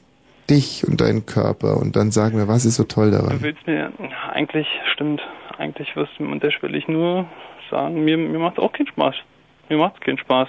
[0.51, 3.41] Dich und deinen Körper und dann sag mir, was ist so toll Du daran?
[3.43, 3.93] willst mir,
[4.33, 5.23] eigentlich, stimmt,
[5.57, 7.27] eigentlich wirst du mir unterschwellig nur
[7.71, 9.15] sagen, mir, mir macht es auch keinen Spaß.
[9.69, 10.49] Mir macht es keinen Spaß.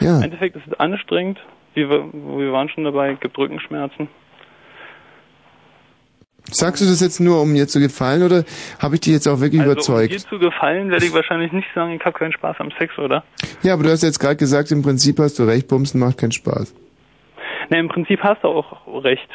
[0.00, 0.16] Ja.
[0.18, 1.38] Im Endeffekt ist es anstrengend.
[1.74, 4.08] Wir, wir waren schon dabei, gibt Rückenschmerzen.
[6.50, 8.44] Sagst du das jetzt nur, um mir zu gefallen oder
[8.78, 10.12] habe ich dich jetzt auch wirklich Also, überzeugt?
[10.12, 12.96] um dir zu gefallen, werde ich wahrscheinlich nicht sagen, ich habe keinen Spaß am Sex,
[12.98, 13.24] oder?
[13.62, 16.32] Ja, aber du hast jetzt gerade gesagt, im Prinzip hast du recht, Bumsen macht keinen
[16.32, 16.74] Spaß.
[17.70, 19.28] Ne, im Prinzip hast du auch recht.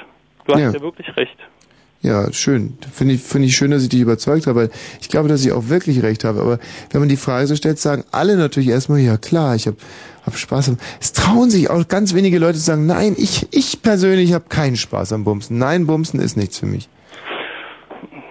[0.46, 0.72] Du hast Ja.
[0.72, 1.38] ja, wirklich recht.
[2.02, 2.78] Ja, schön.
[2.92, 4.70] Finde ich, finde ich schön, dass ich dich überzeugt habe, weil
[5.00, 6.42] ich glaube, dass ich auch wirklich recht habe.
[6.42, 6.60] Aber
[6.92, 9.78] wenn man die Frage so stellt, sagen alle natürlich erstmal, ja klar, ich habe
[10.26, 10.78] hab Spaß am...
[11.00, 14.76] Es trauen sich auch ganz wenige Leute zu sagen, nein, ich, ich persönlich habe keinen
[14.76, 15.58] Spaß am Bumsen.
[15.60, 16.90] Nein, Bumsen ist nichts für mich.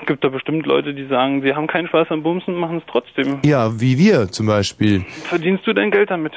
[0.06, 2.82] Gibt da bestimmt Leute, die sagen, sie haben keinen Spaß am Bumsen und machen es
[2.90, 3.38] trotzdem.
[3.44, 5.04] Ja, wie wir zum Beispiel.
[5.24, 6.32] Verdienst du dein Geld damit?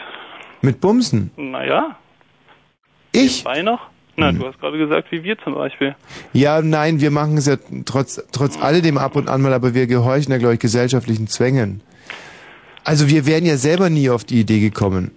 [0.62, 1.32] Mit Bumsen.
[1.36, 1.98] Naja.
[3.12, 3.44] Ich?
[3.44, 3.90] Nebenbei noch?
[4.18, 5.96] Na, du hast gerade gesagt, wie wir zum Beispiel.
[6.32, 9.88] Ja, nein, wir machen es ja trotz, trotz alledem ab und an mal, aber wir
[9.88, 11.82] gehorchen ja, glaube ich, gesellschaftlichen Zwängen.
[12.86, 15.12] Also wir wären ja selber nie auf die Idee gekommen.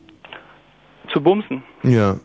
[1.13, 1.63] Zu bumsen?
[1.85, 2.19] Ja.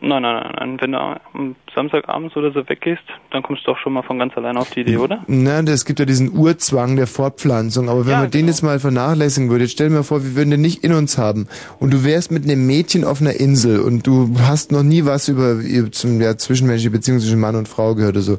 [0.00, 0.78] Nein, nein, nein, nein.
[0.80, 3.02] Wenn du am Samstagabends oder so weggehst,
[3.32, 5.24] dann kommst du doch schon mal von ganz alleine auf die Idee, oder?
[5.26, 9.50] Na, es gibt ja diesen Urzwang der Fortpflanzung, aber wenn man den jetzt mal vernachlässigen
[9.50, 11.48] würde, jetzt stell dir mal vor, wir würden den nicht in uns haben
[11.80, 15.28] und du wärst mit einem Mädchen auf einer Insel und du hast noch nie was
[15.28, 15.58] über
[15.90, 18.38] zum ja, zwischenmenschliche Beziehung zwischen Mann und Frau gehört oder so.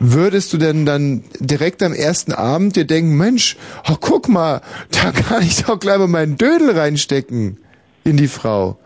[0.00, 3.56] Würdest du denn dann direkt am ersten Abend dir denken, Mensch,
[3.88, 4.60] oh, guck mal,
[4.90, 7.58] da kann ich doch gleich mal meinen Dödel reinstecken
[8.04, 8.78] in die Frau?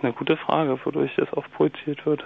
[0.00, 2.24] Ist eine gute Frage, wodurch das oft projiziert wird.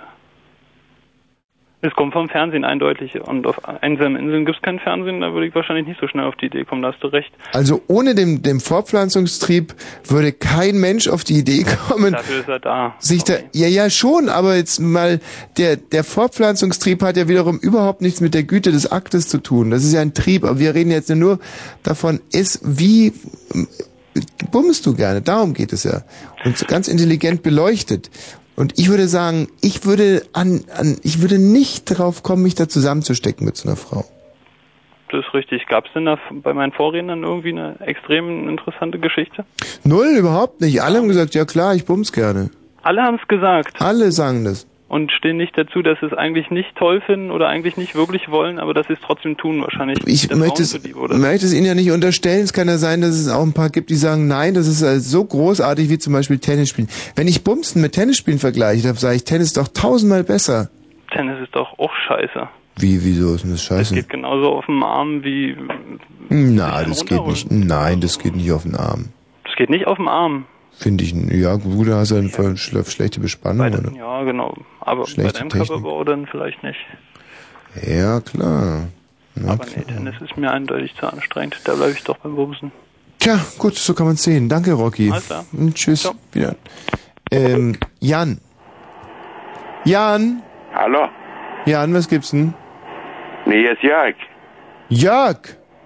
[1.81, 5.49] Es kommt vom Fernsehen eindeutig und auf einsamen Inseln gibt es kein Fernsehen, da würde
[5.49, 7.33] ich wahrscheinlich nicht so schnell auf die Idee kommen, da hast du recht.
[7.53, 9.75] Also ohne den, den Fortpflanzungstrieb
[10.07, 12.95] würde kein Mensch auf die Idee kommen, Dafür ist er da.
[13.01, 15.19] sich da, ja, ja, schon, aber jetzt mal,
[15.59, 19.73] der, der Fortpflanzungstrieb hat ja wiederum überhaupt nichts mit der Güte des Aktes zu tun.
[19.73, 21.41] Das ist ja ein Trieb, aber wir reden jetzt ja nur
[21.83, 23.13] davon, ist, wie
[24.51, 25.23] bummst du gerne?
[25.23, 26.03] Darum geht es ja.
[26.45, 28.11] Und so ganz intelligent beleuchtet.
[28.57, 32.69] Und ich würde sagen, ich würde an, an, ich würde nicht drauf kommen, mich da
[32.69, 34.05] zusammenzustecken mit so einer Frau.
[35.11, 35.67] Das ist richtig.
[35.67, 39.45] Gab es denn da bei meinen Vorrednern irgendwie eine extrem interessante Geschichte?
[39.85, 40.83] Null, überhaupt nicht.
[40.83, 42.51] Alle haben gesagt, ja klar, ich bums gerne.
[42.83, 43.81] Alle haben es gesagt.
[43.81, 44.67] Alle sagen das.
[44.89, 48.29] Und stehen nicht dazu, dass sie es eigentlich nicht toll finden oder eigentlich nicht wirklich
[48.31, 49.99] wollen, aber dass sie es trotzdem tun wahrscheinlich.
[50.07, 52.45] Ich möchte es, möchte es Ihnen ja nicht unterstellen.
[52.45, 54.83] Es kann ja sein, dass es auch ein paar gibt, die sagen, nein, das ist
[54.83, 56.89] äh, so großartig wie zum Beispiel Tennis spielen.
[57.17, 60.69] Wenn ich Bumsen mit Tennisspielen vergleiche, dann sage ich, Tennis ist doch tausendmal besser.
[61.13, 62.49] Tennis ist doch auch scheiße.
[62.77, 63.95] Wie, wieso ist denn das Es scheiße?
[63.95, 65.57] geht genauso auf dem Arm wie.
[66.29, 67.51] Na, das geht nicht.
[67.51, 69.11] Nein, das geht nicht auf den Arm.
[69.49, 70.47] Es geht nicht auf dem Arm.
[70.77, 73.93] Finde ich, ja, gut, da hast du eine schle- schlechte Bespannung, oder?
[73.97, 74.55] Ja, genau.
[74.81, 75.69] Aber Schlechte bei deinem Technik.
[75.69, 76.79] Körperbau dann vielleicht nicht.
[77.87, 78.89] Ja, klar.
[79.37, 81.61] Na, Aber nee, Tennis ist mir eindeutig zu anstrengend.
[81.65, 82.71] Da bleibe ich doch beim Bumsen.
[83.19, 84.49] Tja, gut, so kann man sehen.
[84.49, 85.11] Danke, Rocky.
[85.11, 85.45] Alles klar.
[85.53, 86.13] Und tschüss.
[86.33, 86.57] Wieder.
[87.31, 88.39] Ähm, Jan.
[89.85, 90.43] Jan.
[90.73, 91.09] Hallo?
[91.67, 92.55] Jan, was gibt's denn?
[93.47, 94.15] Nee, hier ist Jörg.
[94.89, 95.39] Jörg.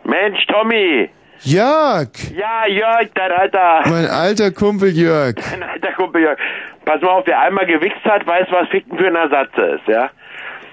[0.05, 1.09] Mensch, Tommy!
[1.43, 2.09] Jörg.
[2.37, 5.37] Ja, Jörg, dein alter, Mein alter Kumpel Jörg.
[5.51, 6.39] dein alter Kumpel Jörg.
[6.85, 10.11] Pass mal auf, wer einmal gewichst hat, weiß, was Ficken für ein Ersatz ist, ja?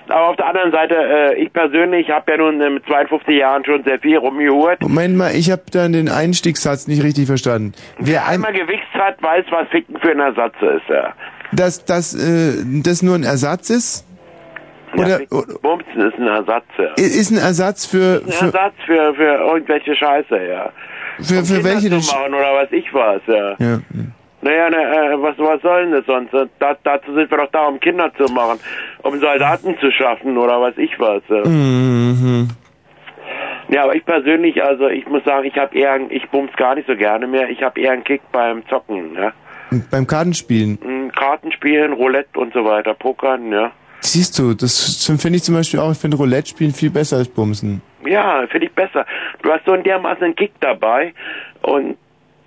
[0.07, 3.65] Aber auf der anderen Seite, äh, ich persönlich habe ja nun äh, mit 52 Jahren
[3.65, 4.81] schon sehr viel rumgehurt.
[4.81, 7.73] Moment mal, ich habe dann den Einstiegssatz nicht richtig verstanden.
[7.97, 11.13] Wer ein, Einmal gewichst hat, weiß, was Ficken für ein Ersatz ist, ja?
[11.51, 14.05] dass das, äh, das nur ein Ersatz ist?
[14.97, 16.93] Oder, oder Bumsen ist ein Ersatz, ja.
[16.95, 20.69] ist ein Ersatz für, Ein für, Ersatz für, für irgendwelche Scheiße, ja.
[21.17, 22.11] für, für Kinder welche zu das?
[22.13, 23.55] machen oder was ich was, ja.
[23.59, 23.80] Ja.
[24.41, 26.31] Naja, ne, äh, was, was soll denn das sonst?
[26.59, 28.59] Da, dazu sind wir doch da, um Kinder zu machen,
[29.01, 31.23] um Soldaten zu schaffen oder was ich was.
[31.30, 32.49] Ja, Mhm.
[33.69, 36.76] ja aber ich persönlich, also ich muss sagen, ich habe eher, ein- ich bums gar
[36.76, 37.49] nicht so gerne mehr.
[37.49, 39.31] Ich habe eher einen Kick beim Zocken, ja.
[39.89, 40.77] Beim Kartenspielen.
[40.84, 43.72] Mm, Kartenspielen, Roulette und so weiter, Pokern, ja.
[44.01, 47.27] Siehst du, das finde ich zum Beispiel auch, ich finde Roulette spielen viel besser als
[47.27, 47.81] Bumsen.
[48.05, 49.05] Ja, finde ich besser.
[49.41, 51.13] Du hast so einen dermaßen einen Kick dabei
[51.63, 51.97] und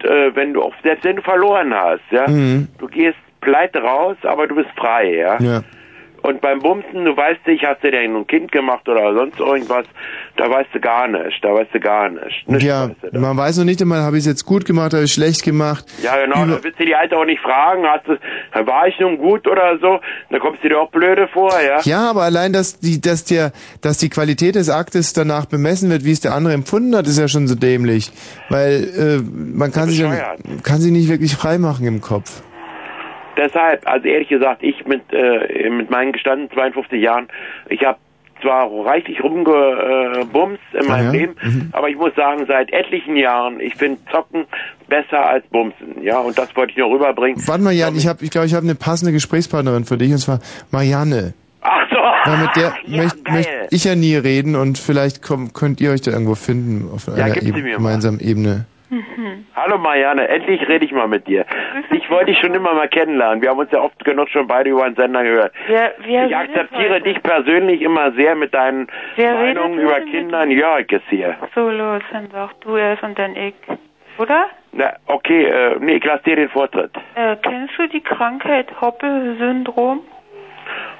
[0.04, 2.68] äh, wenn du auch, selbst wenn du verloren hast, ja, Mhm.
[2.78, 5.40] du gehst pleite raus, aber du bist frei, ja.
[5.40, 5.62] Ja.
[6.22, 9.86] Und beim Bumsen, du weißt nicht, hast du denn ein Kind gemacht oder sonst irgendwas,
[10.36, 12.48] da weißt du gar nicht, da weißt du gar nicht.
[12.48, 15.12] nicht Ja, man weiß noch nicht einmal, habe ich es jetzt gut gemacht, habe ich
[15.12, 15.84] schlecht gemacht.
[16.02, 18.98] Ja, genau, Über- da willst du die Alte auch nicht fragen, hast du, war ich
[18.98, 20.00] nun gut oder so,
[20.30, 21.80] da kommst du dir auch blöde vor, ja.
[21.82, 26.04] Ja, aber allein, dass die, dass der, dass die Qualität des Aktes danach bemessen wird,
[26.04, 28.10] wie es der andere empfunden hat, ist ja schon so dämlich.
[28.48, 29.22] Weil äh,
[29.56, 32.42] man kann sich, ja, kann sich nicht wirklich frei machen im Kopf.
[33.38, 37.28] Deshalb, also ehrlich gesagt, ich mit, äh, mit meinen gestandenen 52 Jahren,
[37.68, 37.98] ich habe
[38.42, 41.10] zwar reichlich rumgebumst in meinem Ah ja?
[41.10, 41.34] Leben,
[41.72, 44.44] aber ich muss sagen, seit etlichen Jahren, ich finde Zocken
[44.88, 47.40] besser als Bumsen, ja, und das wollte ich noch rüberbringen.
[47.46, 50.18] Warte mal, Jan, ich habe, ich glaube, ich habe eine passende Gesprächspartnerin für dich und
[50.18, 50.40] zwar
[50.70, 51.34] Marianne.
[51.60, 52.30] Ach so.
[52.30, 55.90] Weil mit der Ja, möchte möcht ich ja nie reden und vielleicht komm, könnt ihr
[55.90, 57.32] euch da irgendwo finden auf einer mal.
[57.76, 58.66] gemeinsamen Ebene.
[59.54, 61.44] Hallo Marianne, endlich rede ich mal mit dir.
[61.90, 63.42] Ich wollte dich schon immer mal kennenlernen.
[63.42, 65.52] Wir haben uns ja oft genug schon beide über einen Sender gehört.
[65.66, 70.46] Wer ich akzeptiere dich persönlich immer sehr mit deinen Wer Meinungen über Kinder.
[70.46, 71.36] Jörg ist hier.
[71.54, 73.54] So, los, dann sag du erst und dann ich.
[74.18, 74.46] Oder?
[74.72, 76.90] Na, okay, äh, nee, ich lasse dir den Vortritt.
[77.14, 80.00] Äh, kennst du die Krankheit Hoppe-Syndrom?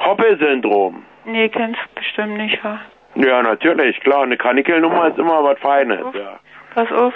[0.05, 1.05] Hoppe-Syndrom.
[1.24, 2.81] Nee, kennst du bestimmt nicht, wa?
[3.16, 4.23] Ja, natürlich, klar.
[4.23, 6.39] Eine Kanikelnummer ist immer was Feines, ja.
[6.74, 7.12] Pass auf,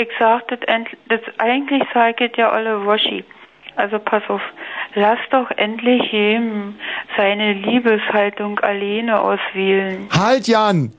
[0.00, 0.58] ich sag das,
[1.38, 3.24] eigentlich sag ich ja alle Waschi.
[3.76, 4.40] Also pass auf,
[4.94, 6.74] lass doch endlich jedem
[7.16, 10.08] seine Liebeshaltung alleine auswählen.
[10.10, 10.92] Halt, Jan!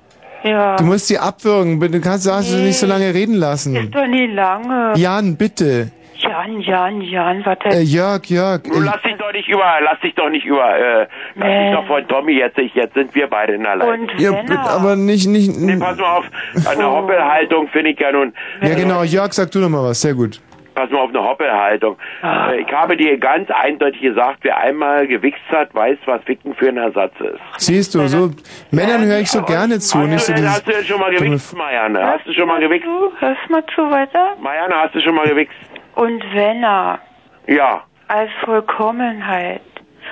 [0.43, 0.75] Ja.
[0.75, 1.79] Du musst sie abwürgen.
[1.79, 3.75] Du kannst hast du nicht so lange reden lassen.
[3.75, 4.93] Ist doch nie lange.
[4.95, 5.91] Jan, bitte.
[6.31, 8.63] Jan, Jan, Jan, was Äh, Jörg, Jörg.
[8.63, 11.87] Du lass dich doch nicht über, lass dich doch nicht über, äh, lass dich doch
[11.87, 14.01] von Tommy jetzt, ich, jetzt sind wir beide in der Leitung.
[14.07, 15.51] Und Ja, bitte, aber nicht, nicht.
[15.59, 16.25] Nee, pass mal auf,
[16.69, 19.03] eine Hoppelhaltung finde ich ja nun, Ja, genau.
[19.03, 19.99] Jörg, sag du noch mal was.
[20.01, 20.39] Sehr gut.
[20.73, 21.97] pass mal auf eine Hoppelhaltung.
[22.21, 22.51] Ah.
[22.51, 26.69] Äh, Ich habe dir ganz eindeutig gesagt, wer einmal gewichst hat, weiß, was Ficken für
[26.69, 27.39] ein Ersatz ist.
[27.57, 28.31] Siehst du, so
[28.71, 29.97] Männern höre ich so gerne zu.
[29.97, 32.05] Nicht so Hast du, dieses hast du denn schon mal gewichst, Marianne?
[32.05, 32.87] Hast du schon mal gewichst?
[32.87, 34.35] Du, hörst mal zu weiter?
[34.41, 35.53] Marianne, hast du schon mal gewichst?
[35.95, 36.99] Und wenn er
[37.47, 37.83] Ja.
[38.07, 39.61] als Vollkommenheit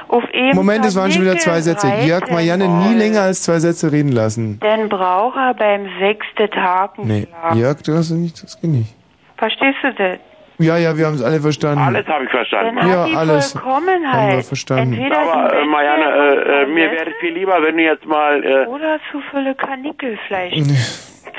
[0.07, 1.87] auf eben Moment, es waren schon wieder zwei Sätze.
[2.05, 4.59] Jörg, Marianne nie länger als zwei Sätze reden lassen.
[4.59, 7.27] Dann braucht er beim sechsten Tag einen Nee.
[7.55, 8.95] Jörg, du hast nicht, das geht nicht.
[9.37, 10.19] Verstehst du das?
[10.59, 11.79] Ja, ja, wir haben es alle verstanden.
[11.79, 12.75] Alles habe ich verstanden.
[12.75, 14.93] Dann Ja, hat die alles Vollkommenheit haben wir verstanden.
[14.93, 18.43] entweder Aber äh, Marianne, äh, äh, mir wäre es viel lieber, wenn du jetzt mal
[18.43, 20.53] äh, oder zu viele Kanickelfleisch.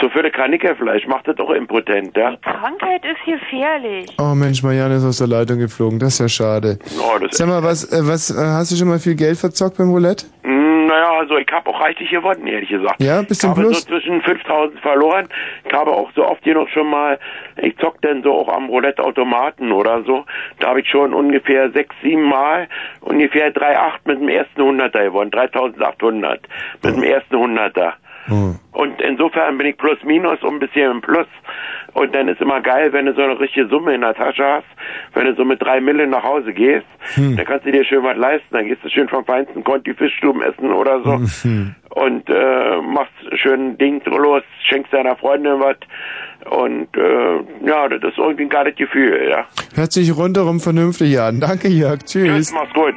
[0.00, 2.34] zu viele Kanickelfleisch, macht das doch impotent, ja?
[2.42, 4.06] Krankheit ist gefährlich.
[4.18, 5.98] Oh Mensch, Marianne ist aus der Leitung geflogen.
[5.98, 6.78] Das ist ja schade.
[6.98, 9.76] Oh, das Sag mal, was, äh, was, äh, hast du schon mal viel Geld verzockt
[9.76, 10.24] beim Roulette?
[10.44, 10.59] Mm,
[10.90, 13.00] naja, also ich habe auch reichlich gewonnen, ehrlich gesagt.
[13.00, 13.82] Ja, bist ich du im habe Plus?
[13.82, 15.28] so zwischen 5000 verloren.
[15.64, 17.18] Ich habe auch so oft genug schon mal,
[17.56, 20.24] ich zock dann so auch am Roulette-Automaten oder so.
[20.58, 22.68] Da habe ich schon ungefähr sechs, sieben Mal
[23.00, 25.30] ungefähr 3,8 mit dem ersten Hunderter gewonnen.
[25.30, 26.40] 3800
[26.82, 27.94] mit dem ersten Hunderter.
[28.72, 31.26] Und insofern bin ich plus minus und ein bisschen im Plus.
[31.94, 34.66] Und dann ist immer geil, wenn du so eine richtige Summe in der Tasche hast,
[35.14, 37.36] wenn du so mit drei Mille nach Hause gehst, Hm.
[37.36, 38.46] dann kannst du dir schön was leisten.
[38.52, 41.74] Dann gehst du schön vom feinsten Conti Fischstuben essen oder so Hm.
[41.90, 45.76] und äh, machst schön Ding los, schenkst deiner Freundin was.
[46.50, 49.44] Und äh, ja, das ist irgendwie ein geiles Gefühl, ja.
[49.74, 51.40] Hört sich rundherum vernünftig an.
[51.40, 51.98] Danke, Jörg.
[52.04, 52.26] Tschüss.
[52.28, 52.94] Tschüss, mach's gut.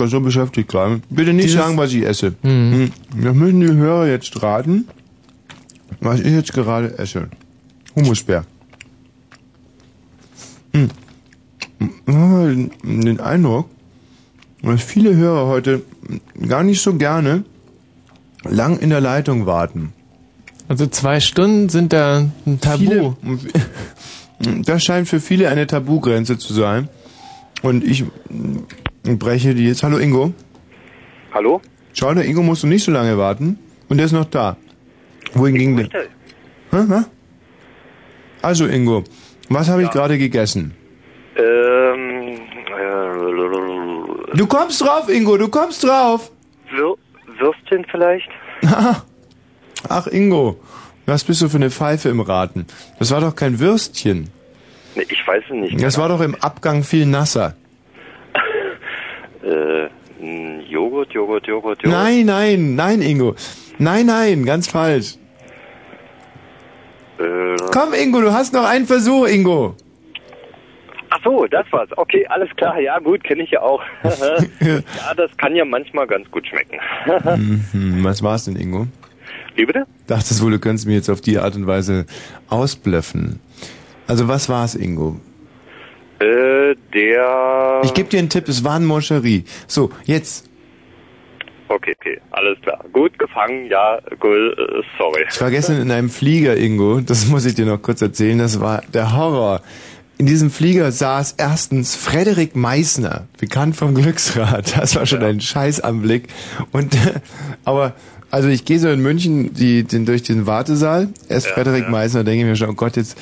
[0.00, 1.00] War so beschäftigt gerade.
[1.10, 2.34] Bitte nicht Dieses- sagen, was ich esse.
[2.42, 2.72] Mhm.
[3.14, 3.22] Hm.
[3.22, 4.88] Das müssen die Hörer jetzt raten,
[6.00, 7.28] was ich jetzt gerade esse.
[7.94, 8.44] Humusbär.
[10.74, 10.88] Hm.
[12.06, 13.68] Ich habe den- den Eindruck,
[14.62, 15.82] dass viele Hörer heute
[16.46, 17.44] gar nicht so gerne
[18.44, 19.92] lang in der Leitung warten.
[20.68, 22.78] Also zwei Stunden sind da ein Tabu.
[22.78, 23.16] Viele,
[24.64, 26.88] das scheint für viele eine Tabugrenze zu sein.
[27.62, 28.04] Und ich
[29.14, 29.82] mm, breche die jetzt.
[29.82, 30.32] Hallo Ingo.
[31.32, 31.60] Hallo?
[31.92, 33.58] Schau, der Ingo musst du nicht so lange warten.
[33.88, 34.56] Und der ist noch da.
[35.34, 35.88] Wohin ging der?
[35.88, 37.04] Hä, hä?
[38.42, 39.04] Also Ingo,
[39.48, 40.74] was habe ich gerade gegessen?
[41.36, 42.38] Ähm,
[42.78, 46.30] äh, Du kommst drauf, Ingo, du kommst drauf.
[47.40, 48.28] Würstchen vielleicht?
[49.88, 50.60] Ach Ingo,
[51.06, 52.66] was bist du für eine Pfeife im Raten?
[52.98, 54.28] Das war doch kein Würstchen.
[54.94, 55.82] Nee, ich weiß es nicht.
[55.82, 57.54] Das war doch im Abgang viel nasser.
[59.50, 59.88] Äh,
[60.68, 61.84] Joghurt, Joghurt, Joghurt, Joghurt.
[61.86, 63.34] Nein, nein, nein, Ingo.
[63.78, 65.16] Nein, nein, ganz falsch.
[67.18, 69.74] Äh, Komm, Ingo, du hast noch einen Versuch, Ingo.
[71.10, 71.88] ach so, das war's.
[71.96, 72.78] Okay, alles klar.
[72.80, 73.82] Ja, gut, kenne ich ja auch.
[74.60, 76.78] ja, das kann ja manchmal ganz gut schmecken.
[77.72, 78.86] Mhm, was war's denn, Ingo?
[79.56, 79.86] Wie bitte?
[80.06, 82.06] Dachtest wohl, du könntest mir jetzt auf die Art und Weise
[82.48, 83.40] ausblöffen.
[84.06, 85.16] Also was war's, Ingo?
[86.20, 87.80] Äh, der...
[87.82, 89.44] Ich gebe dir einen Tipp, es war ein Moncherie.
[89.66, 90.48] So, jetzt.
[91.68, 92.84] Okay, okay, alles klar.
[92.92, 95.24] Gut gefangen, ja, gut, äh, sorry.
[95.30, 97.00] Ich war gestern in einem Flieger, Ingo.
[97.00, 98.38] Das muss ich dir noch kurz erzählen.
[98.38, 99.62] Das war der Horror.
[100.18, 104.76] In diesem Flieger saß erstens Frederik Meissner, bekannt vom Glücksrad.
[104.76, 106.28] Das war schon ein Scheißanblick.
[106.72, 107.20] Und, äh,
[107.64, 107.94] aber,
[108.30, 111.08] also ich gehe so in München die, den, durch den Wartesaal.
[111.28, 113.18] Er ist Frederik Meissner, denke ich mir schon, oh Gott, jetzt,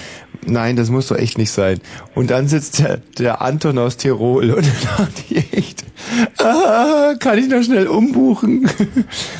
[0.47, 1.80] nein, das muss doch echt nicht sein.
[2.14, 5.85] Und dann sitzt der, der Anton aus Tirol und dann dachte ich echt,
[6.39, 8.68] ah, kann ich noch schnell umbuchen?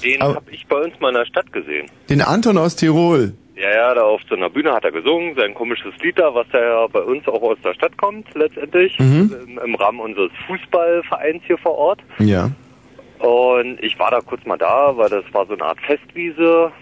[0.05, 1.89] Den habe ich bei uns mal in der Stadt gesehen.
[2.09, 3.35] Den Anton aus Tirol.
[3.57, 6.47] Ja, ja, da auf so einer Bühne hat er gesungen, sein komisches Lied da, was
[6.53, 9.35] da ja bei uns auch aus der Stadt kommt, letztendlich, Mhm.
[9.49, 12.01] im, im Rahmen unseres Fußballvereins hier vor Ort.
[12.21, 12.53] Ja.
[13.19, 16.73] Und ich war da kurz mal da, weil das war so eine Art Festwiese.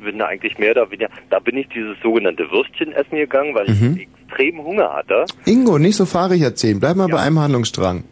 [0.00, 3.70] Bin da eigentlich mehr oder weniger, da bin ich dieses sogenannte Würstchen essen gegangen, weil
[3.70, 3.98] ich Mhm.
[4.26, 5.24] extrem Hunger hatte.
[5.46, 6.78] Ingo, nicht so fahrig erzählen.
[6.78, 8.04] Bleib mal bei einem Handlungsstrang.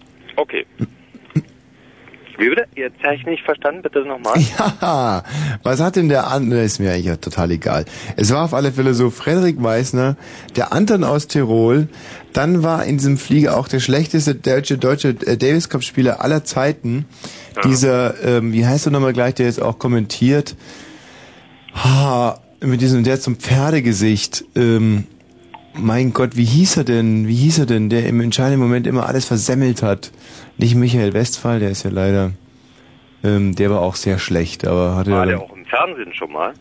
[2.42, 2.66] Wie bitte?
[2.74, 4.34] Jetzt habe ich nicht verstanden, bitte nochmal.
[4.80, 5.22] Ja,
[5.62, 6.62] was hat denn der andere?
[6.62, 7.84] Ist mir eigentlich ja total egal.
[8.16, 10.16] Es war auf alle Fälle so, Frederik Meissner,
[10.56, 11.86] der Anton aus Tirol,
[12.32, 16.42] dann war in diesem Flieger auch der schlechteste deutsche, deutsche äh, Davis Cup Spieler aller
[16.42, 17.04] Zeiten.
[17.64, 20.56] Dieser, ähm, wie heißt er nochmal gleich, der jetzt auch kommentiert,
[21.74, 25.04] ha, mit diesem, der zum Pferdegesicht, ähm,
[25.74, 27.26] mein Gott, wie hieß er denn?
[27.26, 30.10] Wie hieß er denn, der im entscheidenden Moment immer alles versemmelt hat?
[30.58, 32.32] Nicht Michael Westphal, der ist ja leider,
[33.24, 36.32] ähm, der war auch sehr schlecht, aber hatte War ja, der auch im Fernsehen schon
[36.32, 36.54] mal?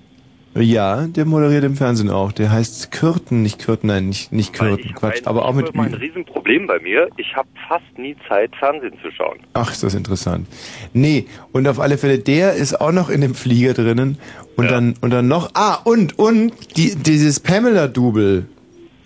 [0.55, 2.31] ja, der moderiert im Fernsehen auch.
[2.33, 5.79] Der heißt Kürten, nicht Kürten, nein, nicht nicht Kürten, Quatsch, aber auch mit Das ist
[5.79, 7.07] ein Riesenproblem bei mir.
[7.17, 9.39] Ich habe fast nie Zeit, Fernsehen zu schauen.
[9.53, 10.47] Ach, ist das interessant.
[10.93, 14.17] Nee, und auf alle Fälle, der ist auch noch in dem Flieger drinnen.
[14.57, 18.45] Und dann, und dann noch, ah, und, und, die, dieses Pamela-Double.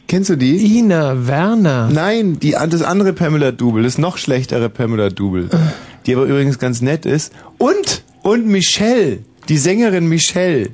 [0.07, 0.77] Kennst du die?
[0.77, 1.89] Ina, Werner.
[1.91, 5.49] Nein, die, das andere Pamela-Double, das noch schlechtere Pamela-Double.
[6.05, 7.33] Die aber übrigens ganz nett ist.
[7.57, 9.19] Und, und Michelle,
[9.49, 10.69] die Sängerin Michelle,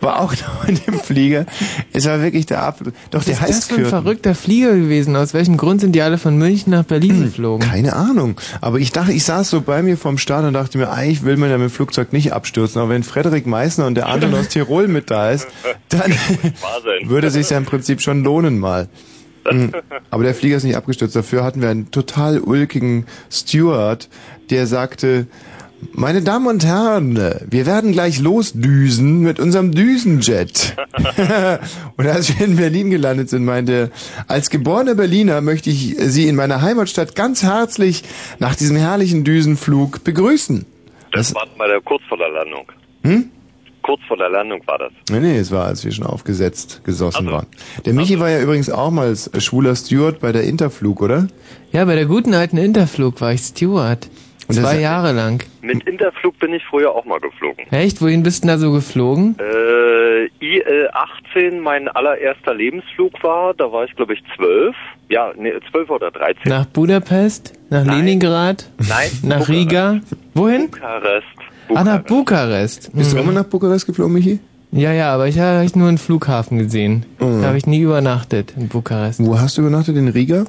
[0.00, 1.46] war auch noch in dem Flieger.
[1.92, 5.16] Es war wirklich der absolute, doch der ist das heißt für ein verrückter Flieger gewesen?
[5.16, 7.68] Aus welchem Grund sind die alle von München nach Berlin geflogen?
[7.68, 8.36] Keine Ahnung.
[8.60, 11.36] Aber ich dachte, ich saß so bei mir vom Start und dachte mir, eigentlich will
[11.36, 12.80] man ja mit dem Flugzeug nicht abstürzen.
[12.80, 15.48] Aber wenn Frederik Meissner und der Anton aus Tirol mit da ist,
[15.88, 16.14] dann
[17.04, 18.88] würde es sich ja im Prinzip schon lohnen mal.
[19.50, 19.72] Mhm.
[20.10, 21.16] Aber der Flieger ist nicht abgestürzt.
[21.16, 24.08] Dafür hatten wir einen total ulkigen Steward,
[24.50, 25.26] der sagte,
[25.92, 27.16] meine Damen und Herren,
[27.48, 30.76] wir werden gleich losdüsen mit unserem Düsenjet.
[31.96, 33.90] und als wir in Berlin gelandet sind, meinte er,
[34.28, 38.04] als geborener Berliner möchte ich Sie in meiner Heimatstadt ganz herzlich
[38.38, 40.66] nach diesem herrlichen Düsenflug begrüßen.
[41.12, 42.72] Das war mal der kurz vor der Landung.
[43.04, 43.30] Hm?
[43.82, 44.92] Kurz vor der Landung war das.
[45.10, 47.46] Nee, nee, es war, als wir schon aufgesetzt gesossen waren.
[47.84, 51.26] Der Michi war ja übrigens auch mal als schwuler Steward bei der Interflug, oder?
[51.72, 54.08] Ja, bei der guten alten Interflug war ich Steward.
[54.56, 55.42] Und Zwei das- Jahre lang.
[55.60, 57.64] Mit Interflug bin ich früher auch mal geflogen.
[57.70, 58.00] Echt?
[58.02, 59.36] Wohin bist du denn da so geflogen?
[59.38, 64.74] Äh, IL-18 mein allererster Lebensflug war, da war ich glaube ich zwölf.
[65.08, 66.42] Ja, nee, zwölf oder dreizehn.
[66.46, 67.52] Nach Budapest?
[67.70, 68.68] Nach Leningrad?
[68.88, 70.00] Nein, Nach Riga?
[70.34, 70.70] Wohin?
[70.70, 71.26] Bukarest.
[71.74, 72.90] Ah, nach Bukarest.
[72.94, 73.22] Bist du Mhm.
[73.22, 74.40] immer nach Bukarest geflogen, Michi?
[74.72, 77.04] Ja, ja, aber ich habe ich nur einen Flughafen gesehen.
[77.18, 79.20] Da habe ich nie übernachtet in Bukarest.
[79.24, 79.96] Wo hast du übernachtet?
[79.96, 80.44] In Riga?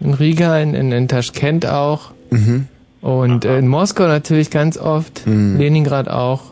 [0.00, 2.12] In Riga, in, in, in Taschkent auch.
[2.30, 2.68] Mhm.
[3.06, 6.42] Und äh, in Moskau natürlich ganz oft, Leningrad auch.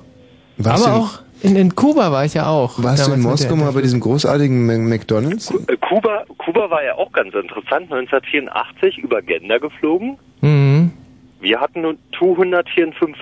[0.57, 2.81] Warst Aber in- auch in, in Kuba war ich ja auch.
[2.83, 5.51] Warst du in Moskau mal bei diesem großartigen McDonalds?
[5.51, 7.93] Äh, Kuba, Kuba war ja auch ganz interessant.
[7.93, 10.17] 1984 über Gender geflogen.
[10.43, 10.93] Mhm.
[11.41, 13.17] Wir hatten nur Tu-154.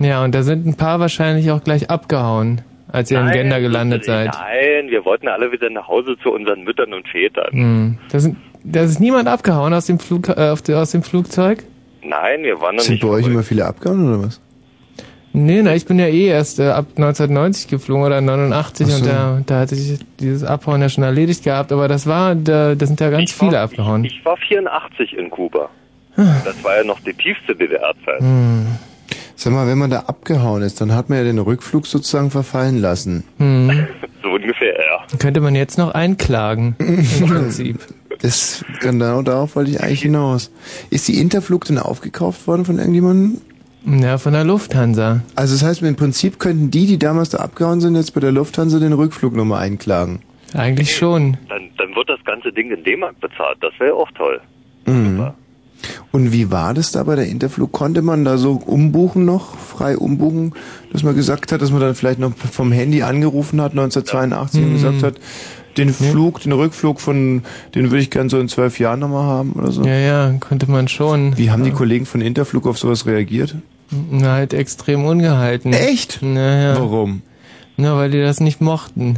[0.00, 3.60] Ja, und da sind ein paar wahrscheinlich auch gleich abgehauen, als ihr in Nein, Gender
[3.60, 4.32] gelandet seid.
[4.34, 7.48] Nein, wir wollten alle wieder nach Hause zu unseren Müttern und Vätern.
[7.52, 7.98] Mhm.
[8.10, 11.64] Da, sind, da ist niemand abgehauen aus dem, Flug, äh, aus dem Flugzeug?
[12.04, 13.02] Nein, wir waren noch Sind nicht.
[13.02, 14.40] bei euch immer viele abgehauen oder was?
[15.34, 18.96] Nee, na, ich bin ja eh erst äh, ab 1990 geflogen oder 89 Ach so.
[18.98, 22.74] und da, da hatte sich dieses Abhauen ja schon erledigt gehabt, aber das war, da,
[22.74, 24.04] da sind ja ganz viele abgehauen.
[24.04, 25.70] Ich war 84 in Kuba.
[26.16, 26.34] Ah.
[26.44, 28.20] Das war ja noch die tiefste DDR-Zeit.
[28.20, 28.66] Hm.
[29.34, 32.78] Sag mal, wenn man da abgehauen ist, dann hat man ja den Rückflug sozusagen verfallen
[32.78, 33.24] lassen.
[33.38, 33.86] Hm.
[34.22, 35.18] So ungefähr, ja.
[35.18, 37.80] Könnte man jetzt noch einklagen, im Prinzip.
[38.22, 40.50] Das, genau darauf wollte ich eigentlich hinaus.
[40.90, 43.40] Ist die Interflug denn aufgekauft worden von irgendjemandem?
[43.84, 45.22] Ja, von der Lufthansa.
[45.34, 48.30] Also das heißt, im Prinzip könnten die, die damals da abgehauen sind, jetzt bei der
[48.30, 50.20] Lufthansa den Rückflug nochmal einklagen.
[50.54, 51.36] Eigentlich schon.
[51.48, 53.58] Dann, dann wird das ganze Ding in D-Mark bezahlt.
[53.60, 54.40] Das wäre auch toll.
[54.86, 55.32] Mhm.
[56.12, 57.72] Und wie war das da bei der Interflug?
[57.72, 60.54] Konnte man da so umbuchen noch, frei umbuchen,
[60.92, 64.68] dass man gesagt hat, dass man dann vielleicht noch vom Handy angerufen hat 1982 und
[64.68, 64.74] Mhm.
[64.74, 65.14] gesagt hat,
[65.76, 67.42] den Flug, den Rückflug von,
[67.74, 69.82] den würde ich gern so in zwölf Jahren nochmal haben oder so?
[69.84, 71.36] Ja, ja, konnte man schon.
[71.38, 73.54] Wie haben die Kollegen von Interflug auf sowas reagiert?
[74.10, 75.72] Na, halt extrem ungehalten.
[75.72, 76.20] Echt?
[76.22, 76.76] Naja.
[76.78, 77.22] Warum?
[77.76, 79.16] Na, weil die das nicht mochten.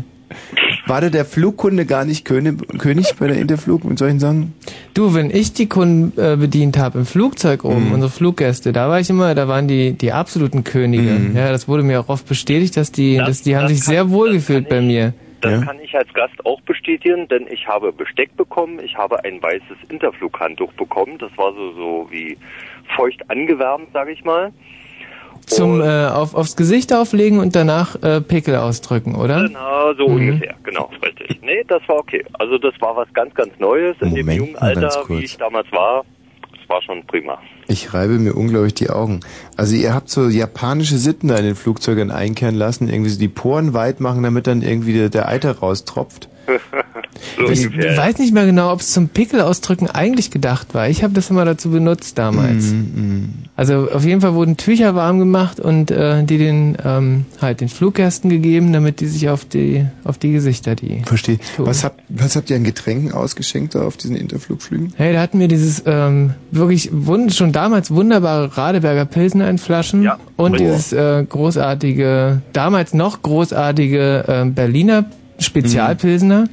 [0.86, 4.52] War da der Flugkunde gar nicht König, König bei der Interflug mit solchen Sachen?
[4.93, 7.93] Du, wenn ich die Kunden äh, bedient habe im Flugzeug oben, Mhm.
[7.93, 11.10] unsere Fluggäste, da war ich immer, da waren die die absoluten Könige.
[11.10, 11.36] Mhm.
[11.36, 14.32] Ja, das wurde mir auch oft bestätigt, dass die, dass die haben sich sehr wohl
[14.32, 15.14] gefühlt bei mir.
[15.40, 19.42] Das kann ich als Gast auch bestätigen, denn ich habe Besteck bekommen, ich habe ein
[19.42, 21.18] weißes Interflughandtuch bekommen.
[21.18, 22.36] Das war so, so wie
[22.96, 24.52] feucht angewärmt, sage ich mal.
[25.46, 29.46] Zum äh, auf, aufs Gesicht auflegen und danach äh, Pickel ausdrücken, oder?
[29.46, 30.14] Genau, so Mhm.
[30.14, 31.42] ungefähr, genau, richtig.
[31.42, 32.24] Nee, das war okay.
[32.34, 35.70] Also das war was ganz, ganz Neues in dem Moment jungen Alter, wie ich damals
[35.70, 36.04] war.
[36.68, 37.38] War schon prima.
[37.68, 39.20] Ich reibe mir unglaublich die Augen.
[39.56, 43.28] Also ihr habt so japanische Sitten da in den Flugzeugern einkehren lassen, irgendwie so die
[43.28, 46.28] Poren weit machen, damit dann irgendwie der, der Eiter raustropft.
[47.38, 47.96] So Ich ungefähr.
[47.96, 50.88] weiß nicht mehr genau, ob es zum Pickel ausdrücken eigentlich gedacht war.
[50.88, 52.66] Ich habe das immer dazu benutzt damals.
[52.72, 57.60] Mhm, Also auf jeden Fall wurden Tücher warm gemacht und äh, die den ähm, halt
[57.60, 61.02] den Fluggästen gegeben, damit die sich auf die auf die Gesichter die.
[61.04, 61.38] Verstehe.
[61.58, 64.92] Was habt, was habt ihr an Getränken ausgeschenkt da auf diesen Interflugflügen?
[64.96, 70.10] Hey, da hatten wir dieses ähm, wirklich wund schon damals wunderbare Radeberger Pilsner in Flaschen
[70.36, 70.58] und Boah.
[70.58, 75.04] dieses äh, großartige, damals noch großartige äh, Berliner
[75.39, 76.48] Spezialpilsner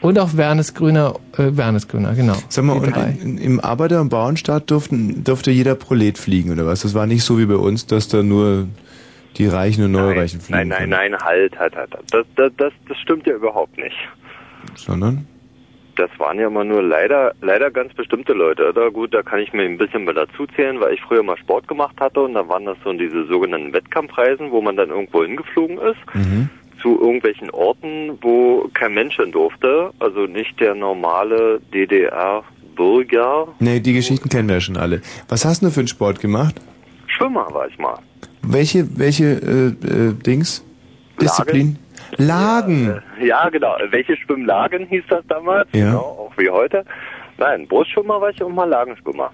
[0.00, 2.36] und auch Wernesgrüner, äh, Wernesgrüner, genau.
[2.48, 6.82] Sag mal, und in, im Arbeiter- und Bauernstaat durften, durfte jeder Prolet fliegen, oder was?
[6.82, 8.68] Das war nicht so wie bei uns, dass da nur
[9.36, 11.94] die Reichen und Neureichen fliegen Nein, nein, nein, halt, halt, halt.
[12.10, 13.96] Das, das, das, das stimmt ja überhaupt nicht.
[14.74, 15.26] Sondern?
[15.96, 18.72] Das waren ja immer nur leider, leider ganz bestimmte Leute.
[18.72, 21.36] Da gut, da kann ich mir ein bisschen mal dazu zählen, weil ich früher mal
[21.36, 25.24] Sport gemacht hatte und da waren das so diese sogenannten Wettkampfreisen, wo man dann irgendwo
[25.24, 26.48] hingeflogen ist Mhm.
[26.80, 33.48] Zu irgendwelchen Orten, wo kein Mensch hin durfte, also nicht der normale DDR-Bürger.
[33.58, 35.00] Nee, die Geschichten kennen wir ja schon alle.
[35.28, 36.60] Was hast du für einen Sport gemacht?
[37.06, 37.98] Schwimmer war ich mal.
[38.42, 40.64] Welche, welche äh, äh, Dings?
[41.20, 41.78] Disziplin?
[42.16, 43.02] Lagen.
[43.20, 43.76] Ja, genau.
[43.90, 45.68] Welche Schwimmlagen hieß das damals?
[45.72, 45.86] Ja.
[45.86, 46.84] Genau, auch wie heute.
[47.36, 49.30] Nein, Brustschwimmer war ich und mal Lagenschwimmer.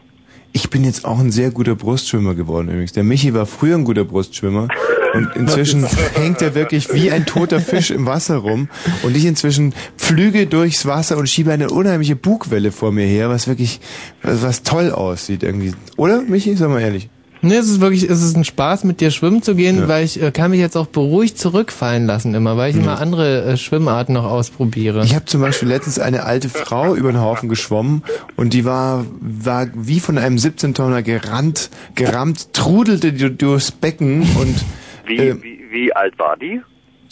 [0.56, 2.92] Ich bin jetzt auch ein sehr guter Brustschwimmer geworden übrigens.
[2.92, 4.68] Der Michi war früher ein guter Brustschwimmer
[5.12, 8.68] und inzwischen hängt er wirklich wie ein toter Fisch im Wasser rum
[9.02, 13.48] und ich inzwischen pflüge durchs Wasser und schiebe eine unheimliche Bugwelle vor mir her, was
[13.48, 13.80] wirklich
[14.22, 15.72] was, was toll aussieht irgendwie.
[15.96, 17.10] Oder Michi, sag mal ehrlich.
[17.44, 20.20] Nee, es ist wirklich, es ist ein Spaß, mit dir schwimmen zu gehen, weil ich
[20.22, 24.14] äh, kann mich jetzt auch beruhigt zurückfallen lassen immer, weil ich immer andere äh, Schwimmarten
[24.14, 25.04] noch ausprobiere.
[25.04, 28.02] Ich habe zum Beispiel letztens eine alte Frau über den Haufen geschwommen
[28.36, 34.64] und die war, war wie von einem 17-Tonner gerannt, gerammt, trudelte durchs Becken und
[35.06, 36.60] Wie, äh, wie, wie alt war die?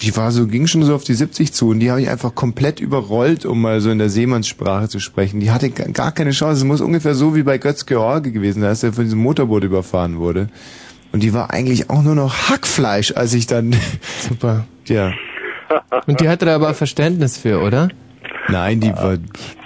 [0.03, 2.35] Die war so, ging schon so auf die 70 zu und die habe ich einfach
[2.35, 5.41] komplett überrollt, um mal so in der Seemannssprache zu sprechen.
[5.41, 6.59] Die hatte ga- gar keine Chance.
[6.59, 9.65] Es muss ungefähr so wie bei Götz George gewesen sein, als er von diesem Motorboot
[9.65, 10.49] überfahren wurde.
[11.12, 13.74] Und die war eigentlich auch nur noch Hackfleisch, als ich dann...
[14.29, 14.65] Super.
[14.87, 15.12] Ja.
[16.07, 17.89] Und die hatte da aber Verständnis für, oder?
[18.48, 19.16] Nein, die war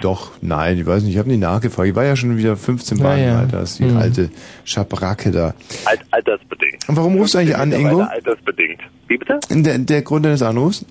[0.01, 1.87] doch, nein, ich weiß nicht, ich habe nie nachgefragt.
[1.89, 3.39] Die war ja schon wieder 15 Na Mal ja.
[3.39, 3.97] alt, das ist die Mhm.
[3.97, 4.29] alte
[4.65, 5.53] Schabracke da.
[5.85, 6.87] Alt, altersbedingt.
[6.87, 8.01] Und warum rufst du eigentlich an, Ingo?
[8.01, 8.81] Altersbedingt.
[9.07, 9.39] Wie bitte?
[9.49, 10.85] Der, der Grund deines Anrufs?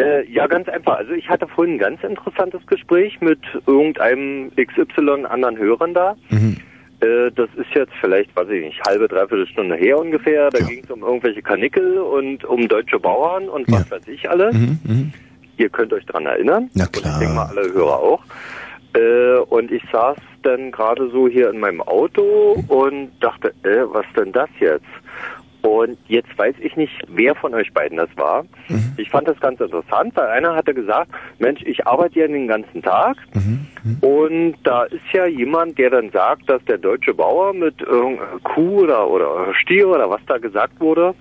[0.00, 0.98] Äh, ja, ganz einfach.
[0.98, 6.14] Also ich hatte vorhin ein ganz interessantes Gespräch mit irgendeinem XY anderen Hörern da.
[6.30, 6.56] Mhm.
[7.00, 10.48] Äh, das ist jetzt vielleicht, weiß ich nicht, halbe, dreiviertel Stunde her ungefähr.
[10.50, 14.54] Da ging es um irgendwelche Kanickel und um deutsche Bauern und was weiß ich alles.
[14.54, 15.12] Mhm.
[15.60, 16.70] Ihr könnt euch dran erinnern.
[16.72, 18.22] Na Und ich denke mal, alle Hörer auch.
[18.94, 24.06] Äh, und ich saß dann gerade so hier in meinem Auto und dachte, äh, was
[24.16, 24.86] denn das jetzt?
[25.60, 28.46] Und jetzt weiß ich nicht, wer von euch beiden das war.
[28.96, 32.80] Ich fand das ganz interessant, weil einer hatte gesagt, Mensch, ich arbeite ja den ganzen
[32.80, 33.18] Tag
[34.00, 38.84] und da ist ja jemand, der dann sagt, dass der deutsche Bauer mit irgendeiner Kuh
[38.84, 41.14] oder, oder Stier oder was da gesagt wurde,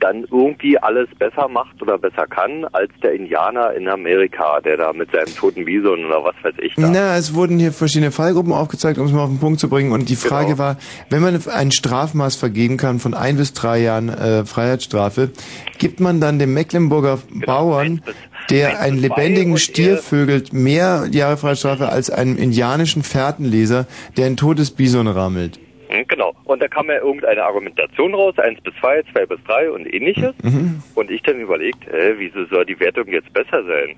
[0.00, 4.92] dann irgendwie alles besser macht oder besser kann als der Indianer in Amerika, der da
[4.92, 6.88] mit seinem toten Bison oder was weiß ich da.
[6.88, 9.92] Na, es wurden hier verschiedene Fallgruppen aufgezeigt, um es mal auf den Punkt zu bringen.
[9.92, 10.58] Und die Frage Genau.
[10.58, 10.76] war,
[11.10, 15.30] wenn man ein Strafmaß vergeben kann von ein bis drei Jahren äh, Freiheitsstrafe,
[15.78, 18.02] gibt man dann dem Mecklenburger Genau, Bauern,
[18.50, 23.86] der einen lebendigen Stier vögelt, mehr Jahre Freiheitsstrafe als einem indianischen Fährtenleser,
[24.16, 25.58] der ein totes Bison rammelt.
[25.88, 26.34] Hm, Genau.
[26.44, 30.34] Und da kam ja irgendeine Argumentation raus, eins bis zwei, zwei bis drei und ähnliches.
[30.42, 30.82] Mhm.
[30.94, 33.96] Und ich dann überlegt, äh, wieso soll die Wertung jetzt besser sein?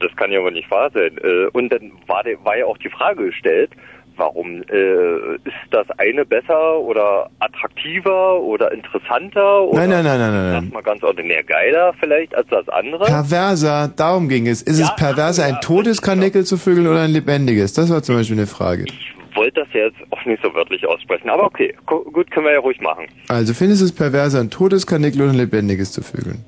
[0.00, 1.18] Das kann ja wohl nicht wahr sein.
[1.22, 3.70] Äh, und dann war, der, war ja auch die Frage gestellt,
[4.16, 10.32] warum äh, ist das eine besser oder attraktiver oder interessanter oder Nein, nein, nein, nein,
[10.32, 10.70] nein, sag nein.
[10.72, 13.04] mal ganz ordinär geiler vielleicht als das andere?
[13.06, 14.62] Perverser, darum ging es.
[14.62, 17.72] Ist es perverser, ein totes Kanickel zu vögeln oder ein lebendiges?
[17.72, 18.84] Das war zum Beispiel eine Frage.
[18.86, 22.46] Ich wollte das ja jetzt auch nicht so wörtlich aussprechen, aber okay, Gu- gut, können
[22.46, 23.06] wir ja ruhig machen.
[23.28, 26.44] Also findest du es perverser, ein totes Kanickel oder ein lebendiges zu vögeln?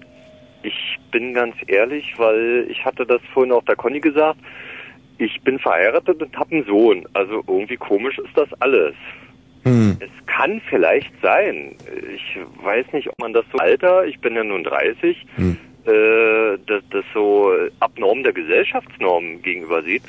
[0.62, 4.38] Ich bin ganz ehrlich, weil ich hatte das vorhin auch der Conny gesagt.
[5.18, 7.04] Ich bin verheiratet und habe einen Sohn.
[7.12, 8.94] Also irgendwie komisch ist das alles.
[9.64, 9.96] Hm.
[10.00, 11.76] Es kann vielleicht sein.
[12.14, 15.56] Ich weiß nicht, ob man das so Alter, ich bin ja nun 30, Hm.
[15.86, 20.02] äh, das, das so abnorm der Gesellschaftsnorm gegenüber sieht.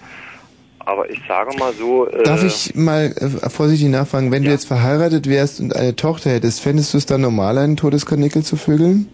[0.85, 2.07] Aber ich sage mal so.
[2.07, 6.31] Äh, Darf ich mal äh, vorsichtig nachfragen, wenn du jetzt verheiratet wärst und eine Tochter
[6.31, 9.07] hättest, fändest du es dann normal, ein totes Kanickel zu vögeln?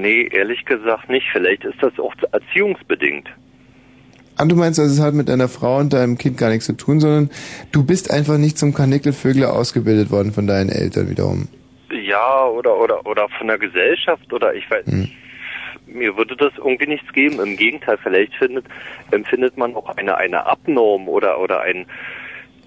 [0.00, 1.26] Nee, ehrlich gesagt nicht.
[1.32, 3.28] Vielleicht ist das auch erziehungsbedingt.
[4.36, 6.72] Ah, du meinst, also es hat mit deiner Frau und deinem Kind gar nichts zu
[6.72, 7.30] tun, sondern
[7.70, 11.48] du bist einfach nicht zum Kanickelvögler ausgebildet worden von deinen Eltern wiederum.
[11.92, 15.14] Ja, oder, oder, oder von der Gesellschaft oder ich weiß nicht.
[15.92, 17.40] Mir würde das irgendwie nichts geben.
[17.40, 18.66] Im Gegenteil, vielleicht findet,
[19.10, 21.86] empfindet man auch eine, eine Abnorm oder, oder ein,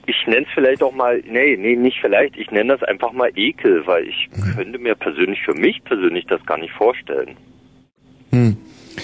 [0.08, 3.32] ich nenne es vielleicht auch mal, nee, nee, nicht vielleicht, ich nenne das einfach mal
[3.36, 7.36] Ekel, weil ich könnte mir persönlich, für mich persönlich das gar nicht vorstellen.
[8.32, 8.58] Hm.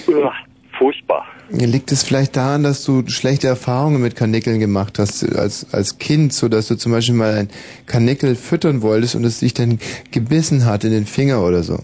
[0.06, 0.34] Uah,
[0.78, 1.26] furchtbar.
[1.50, 6.32] Liegt es vielleicht daran, dass du schlechte Erfahrungen mit Kanickeln gemacht hast als, als Kind,
[6.32, 7.48] so dass du zum Beispiel mal ein
[7.86, 9.78] Kanickel füttern wolltest und es dich dann
[10.10, 11.78] gebissen hat in den Finger oder so?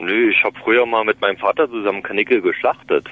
[0.00, 3.06] Nö, ich habe früher mal mit meinem Vater zusammen Kanickel geschlachtet.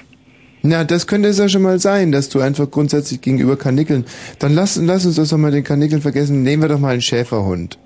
[0.62, 4.04] Na, das könnte es ja schon mal sein, dass du einfach grundsätzlich gegenüber Kanickeln.
[4.40, 6.42] Dann lass, lass uns das doch mal den Kanickeln vergessen.
[6.42, 7.78] Nehmen wir doch mal einen Schäferhund.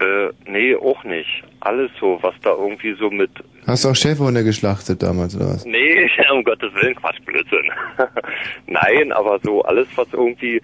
[0.00, 1.42] Äh, nee, auch nicht.
[1.60, 3.30] Alles so, was da irgendwie so mit
[3.66, 5.64] Hast du auch Schäferhunde geschlachtet damals oder was?
[5.64, 7.72] Nee, um Gottes Willen, Quatsch, Blödsinn.
[8.66, 10.62] Nein, aber so alles, was irgendwie,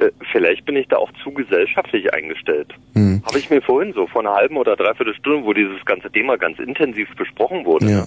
[0.00, 2.72] äh, vielleicht bin ich da auch zu gesellschaftlich eingestellt.
[2.94, 3.22] Hm.
[3.24, 6.36] Habe ich mir vorhin so vor einer halben oder dreiviertel Stunde, wo dieses ganze Thema
[6.36, 8.06] ganz intensiv besprochen wurde, Ja.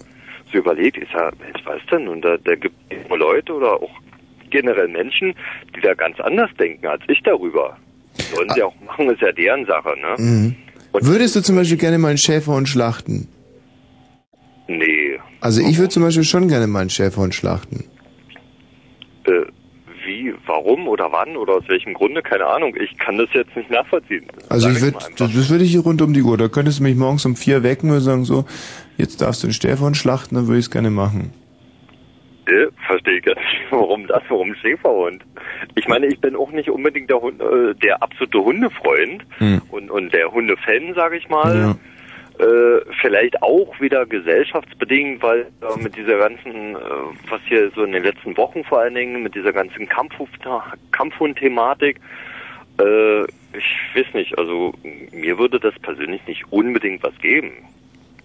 [0.51, 2.07] so überlegt, ich sag, Mensch, was denn?
[2.07, 3.91] Und da, da gibt es Leute oder auch
[4.49, 5.33] generell Menschen,
[5.75, 7.77] die da ganz anders denken als ich darüber.
[8.35, 10.15] Sollen sie auch machen, ist ja deren Sache, ne?
[10.17, 10.55] Mhm.
[10.93, 13.27] Würdest du zum Beispiel gerne mal einen Schäferhund schlachten?
[14.67, 15.19] Nee.
[15.41, 17.85] Also ich würde zum Beispiel schon gerne mal einen Schäferhund schlachten.
[19.25, 19.45] Äh,
[20.45, 22.75] warum oder wann oder aus welchem Grunde, keine Ahnung.
[22.79, 24.25] Ich kann das jetzt nicht nachvollziehen.
[24.49, 26.37] Also Sag ich würde, das, würde ich hier rund um die Uhr.
[26.37, 28.45] Da könntest du mich morgens um vier wecken und sagen so,
[28.97, 31.33] jetzt darfst du einen Schäferhund schlachten, dann würde ich es gerne machen.
[32.45, 33.61] Äh, verstehe ich jetzt nicht.
[33.71, 34.21] Warum das?
[34.27, 35.23] Warum Schäferhund?
[35.75, 39.61] Ich meine, ich bin auch nicht unbedingt der, Hund, äh, der absolute Hundefreund Hm.
[39.71, 41.75] und, und der Hundefan, sage ich mal.
[42.39, 46.79] Äh, vielleicht auch wieder gesellschaftsbedingt, weil äh, mit dieser ganzen, äh,
[47.29, 50.39] was hier so in den letzten Wochen vor allen Dingen, mit dieser ganzen Kampfhund-
[50.91, 51.99] Kampfhund-Thematik,
[52.79, 54.73] äh, ich weiß nicht, also
[55.11, 57.51] mir würde das persönlich nicht unbedingt was geben.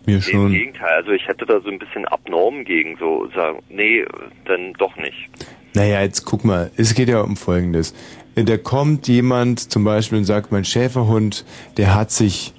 [0.07, 0.53] Mir Im schon.
[0.53, 4.07] Gegenteil, also ich hätte da so ein bisschen Abnorm gegen, so sagen, nee,
[4.47, 5.29] dann doch nicht.
[5.75, 7.95] Naja, jetzt guck mal, es geht ja um Folgendes.
[8.35, 11.45] Da kommt jemand zum Beispiel und sagt, mein Schäferhund,
[11.77, 12.55] der hat sich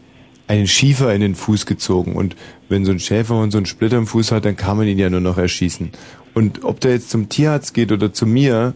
[0.50, 2.14] einen Schiefer in den Fuß gezogen.
[2.16, 2.36] Und
[2.68, 5.10] wenn so ein Schäferhund so einen Splitter im Fuß hat, dann kann man ihn ja
[5.10, 5.92] nur noch erschießen.
[6.34, 8.74] Und ob der jetzt zum Tierarzt geht oder zu mir,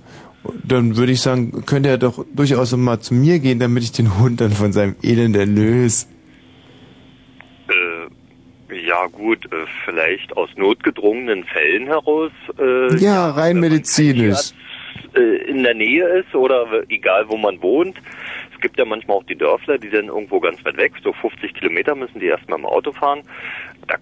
[0.64, 4.20] dann würde ich sagen, könnte er doch durchaus mal zu mir gehen, damit ich den
[4.20, 6.06] Hund dann von seinem Elend erlöse.
[7.70, 12.32] Äh, ja gut, äh, vielleicht aus notgedrungenen Fällen heraus.
[12.60, 14.52] Äh, Ja, rein medizinisch.
[15.16, 17.98] äh, in der Nähe ist oder egal wo man wohnt,
[18.64, 21.94] gibt ja manchmal auch die Dörfler, die dann irgendwo ganz weit weg, so 50 Kilometer
[21.94, 23.22] müssen die erstmal im Auto fahren.
[23.88, 23.98] Da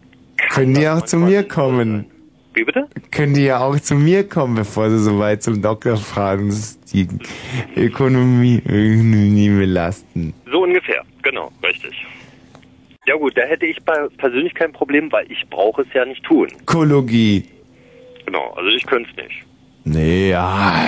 [0.54, 2.06] Können die auch zu mir kommen?
[2.54, 2.88] Wie bitte?
[3.12, 6.48] Können die ja auch zu mir kommen, bevor sie so weit zum Doktor fahren.
[6.48, 7.08] Das ist die
[7.76, 10.34] Ökonomie, Ökonomie belasten.
[10.52, 12.06] So ungefähr, genau, richtig.
[13.08, 13.78] Ja gut, da hätte ich
[14.18, 16.50] persönlich kein Problem, weil ich brauche es ja nicht tun.
[16.62, 17.46] Ökologie.
[18.26, 19.44] Genau, also ich könnte es nicht.
[19.86, 20.86] Nee, ja.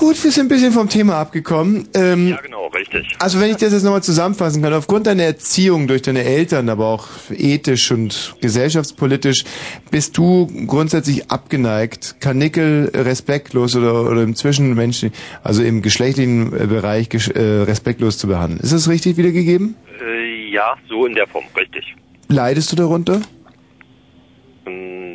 [0.00, 1.86] Gut, wir sind ein bisschen vom Thema abgekommen.
[1.92, 3.06] Ähm, Ja genau, richtig.
[3.18, 6.86] Also wenn ich das jetzt nochmal zusammenfassen kann, aufgrund deiner Erziehung durch deine Eltern, aber
[6.86, 9.44] auch ethisch und gesellschaftspolitisch,
[9.90, 15.12] bist du grundsätzlich abgeneigt, Karnickel respektlos oder, oder im Zwischenmenschen,
[15.44, 18.60] also im geschlechtlichen äh, Bereich äh, respektlos zu behandeln.
[18.60, 19.76] Ist das richtig wiedergegeben?
[20.02, 21.94] Äh, ja, so in der Form, richtig.
[22.28, 23.20] Leidest du darunter?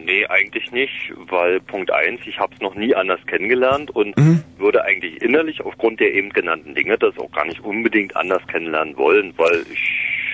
[0.06, 4.44] Nee, eigentlich nicht, weil Punkt eins, ich habe es noch nie anders kennengelernt und Mhm.
[4.57, 8.95] würde eigentlich innerlich aufgrund der eben genannten Dinge das auch gar nicht unbedingt anders kennenlernen
[8.98, 10.26] wollen, weil ich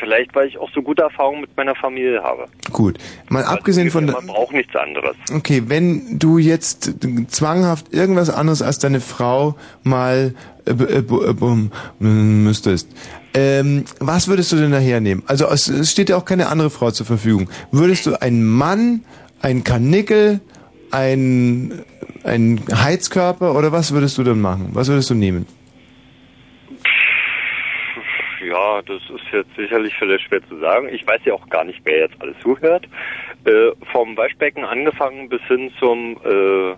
[0.00, 2.46] vielleicht, weil ich auch so gute Erfahrungen mit meiner Familie habe.
[2.72, 2.98] Gut.
[3.28, 4.06] Mal abgesehen von...
[4.06, 5.16] Man braucht nichts anderes.
[5.32, 6.94] Okay, wenn du jetzt
[7.28, 10.34] zwanghaft irgendwas anderes als deine Frau mal
[10.66, 12.88] äh, äh, äh, müsstest,
[13.34, 15.22] ähm, was würdest du denn daher nehmen?
[15.26, 17.48] Also es, steht ja auch keine andere Frau zur Verfügung.
[17.70, 19.04] Würdest du einen Mann,
[19.42, 20.40] einen Karnickel,
[20.90, 21.84] ein,
[22.24, 24.70] ein Heizkörper oder was würdest du dann machen?
[24.72, 25.46] Was würdest du nehmen?
[28.46, 30.88] Ja, das ist jetzt sicherlich vielleicht schwer zu sagen.
[30.90, 32.86] Ich weiß ja auch gar nicht, wer jetzt alles zuhört.
[33.44, 36.74] Äh, vom Waschbecken angefangen bis hin zum äh,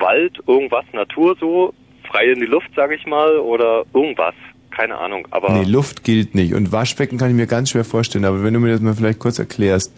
[0.00, 1.74] Wald, irgendwas, Natur so,
[2.08, 4.34] frei in die Luft, sage ich mal, oder irgendwas.
[4.76, 6.52] Keine Ahnung, aber Nee, Luft gilt nicht.
[6.52, 9.18] Und Waschbecken kann ich mir ganz schwer vorstellen, aber wenn du mir das mal vielleicht
[9.18, 9.90] kurz erklärst.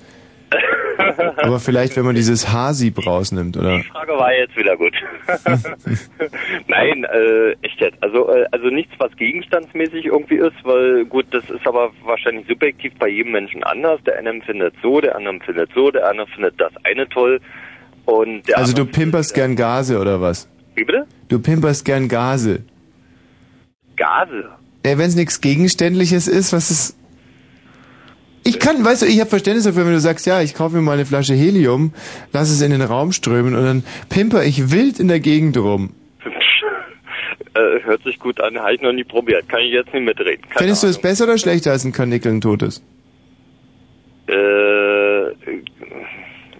[1.36, 3.78] aber vielleicht, wenn man dieses Haarsieb rausnimmt, oder?
[3.78, 4.92] die Frage war jetzt wieder gut.
[6.68, 8.00] Nein, äh, echt jetzt.
[8.02, 12.92] Also, äh, also nichts, was gegenstandsmäßig irgendwie ist, weil gut, das ist aber wahrscheinlich subjektiv
[13.00, 14.00] bei jedem Menschen anders.
[14.04, 17.40] Der eine empfindet so, der andere empfindet so, der andere findet das eine toll.
[18.04, 20.48] Und der Also du pimperst gern Gase oder was?
[20.76, 21.04] Wie bitte?
[21.28, 22.62] Du pimperst gern Gase.
[23.96, 24.48] Gase.
[24.84, 26.96] Ja, wenn es nichts Gegenständliches ist, was ist...
[28.44, 30.82] Ich kann, weißt du, ich habe Verständnis dafür, wenn du sagst, ja, ich kaufe mir
[30.82, 31.92] mal eine Flasche Helium,
[32.32, 35.90] lass es in den Raum strömen und dann pimper ich wild in der Gegend rum.
[37.54, 39.48] Äh, hört sich gut an, habe ich noch nie probiert.
[39.48, 40.42] Kann ich jetzt nicht mitreden.
[40.42, 42.84] Keine Findest du es besser oder schlechter als ein Karnickel ein totes?
[44.28, 44.34] Äh,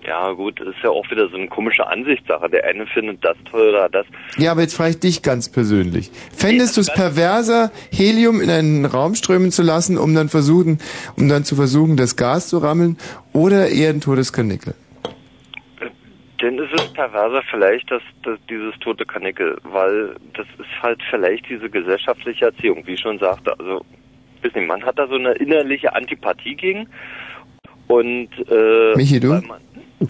[0.09, 2.49] ja gut, ist ja auch wieder so eine komische Ansichtssache.
[2.49, 4.07] Der eine findet das toll oder das.
[4.39, 6.11] Ja, aber jetzt frage ich dich ganz persönlich.
[6.33, 10.79] Fändest du es perverser, Helium in einen Raum strömen zu lassen, um dann versuchen,
[11.17, 12.97] um dann zu versuchen, das Gas zu rammeln,
[13.33, 14.75] oder eher ein totes Karnickel?
[16.41, 21.49] Denn ist es perverser vielleicht, dass, dass dieses tote Kanickel, weil das ist halt vielleicht
[21.49, 23.59] diese gesellschaftliche Erziehung, wie ich schon sagte.
[23.59, 23.85] Also,
[24.43, 26.89] weiß nicht, man hat da so eine innerliche Antipathie gegen.
[27.89, 29.29] Und, äh, Michi, du?
[29.29, 29.61] Man,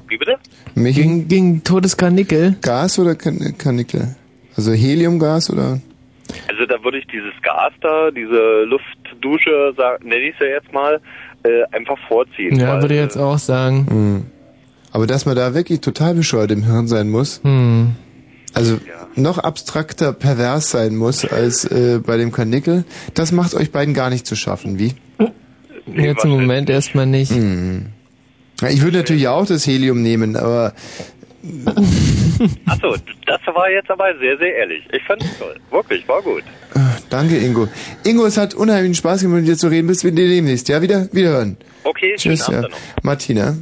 [0.08, 0.36] wie bitte?
[0.74, 1.02] Michi?
[1.02, 2.56] Gegen, gegen totes Karnickel?
[2.62, 4.16] Gas oder Karnickel?
[4.56, 5.80] Also Heliumgas oder?
[6.48, 11.00] Also da würde ich dieses Gas da, diese Luftdusche, nenne ich es ja jetzt mal,
[11.42, 12.58] äh, einfach vorziehen.
[12.58, 13.86] Ja, weil, würde ich jetzt auch sagen.
[13.88, 14.26] Hm.
[14.92, 17.92] Aber dass man da wirklich total bescheuert im Hirn sein muss, Hm.
[18.54, 18.78] also
[19.14, 22.84] noch abstrakter pervers sein muss als äh, bei dem Karnickel,
[23.14, 24.94] das macht euch beiden gar nicht zu schaffen, wie?
[25.94, 27.32] Jetzt im Moment erstmal nicht.
[27.32, 27.86] Hm.
[28.68, 30.74] Ich würde natürlich auch das Helium nehmen, aber
[32.66, 34.84] Achso, das war jetzt aber sehr, sehr ehrlich.
[34.92, 35.54] Ich fand es toll.
[35.70, 36.42] Wirklich, war gut.
[37.10, 37.68] danke Ingo.
[38.04, 39.86] Ingo, es hat unheimlichen Spaß gemacht, mit dir zu reden.
[39.86, 41.56] Bis wir demnächst, ja, wieder, wiederhören.
[41.84, 42.58] Okay, Tschüss, schönen ja.
[42.58, 43.04] Abend noch.
[43.04, 43.54] Martina.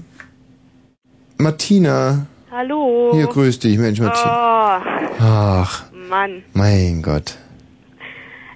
[1.39, 2.27] Martina.
[2.51, 3.12] Hallo.
[3.14, 4.81] Hier, grüß dich, Mensch, Martina.
[4.81, 6.43] Oh, Ach, Mann.
[6.55, 7.36] mein Gott.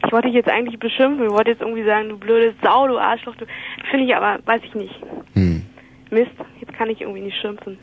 [0.06, 1.26] Ich wollte dich jetzt eigentlich beschimpfen.
[1.26, 3.36] Ich wollte jetzt irgendwie sagen, du blöde Sau, du Arschloch.
[3.36, 3.44] Du
[3.90, 4.94] finde ich aber, weiß ich nicht.
[5.34, 5.62] Hm.
[6.10, 6.30] Mist,
[6.60, 7.78] jetzt kann ich irgendwie nicht schimpfen.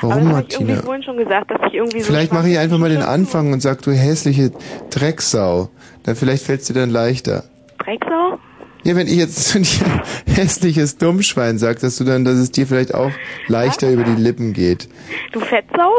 [0.00, 0.82] Warum, aber das habe ich Martina?
[0.82, 2.06] vorhin schon gesagt, dass ich irgendwie so...
[2.06, 4.52] Vielleicht mache ich einfach mal den Anfang und sag, du hässliche
[4.90, 5.70] Drecksau.
[6.02, 7.44] Dann vielleicht fällt's dir dann leichter.
[7.78, 8.38] Drecksau?
[8.82, 12.66] Ja, wenn ich jetzt zu dir hässliches Dummschwein sag, dass du dann, dass es dir
[12.66, 13.12] vielleicht auch
[13.46, 14.88] leichter über die Lippen geht.
[15.32, 15.92] Du Fettsau?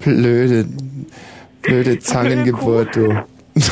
[0.00, 0.66] Blöde,
[1.62, 3.24] blöde Zangengeburt, du.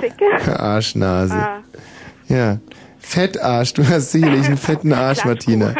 [0.00, 0.58] Zicke?
[0.58, 1.34] Arschnase.
[1.34, 1.62] Ah.
[2.28, 2.58] Ja.
[3.10, 5.74] Fettarsch, du hast sicherlich einen fetten Arsch, Martina.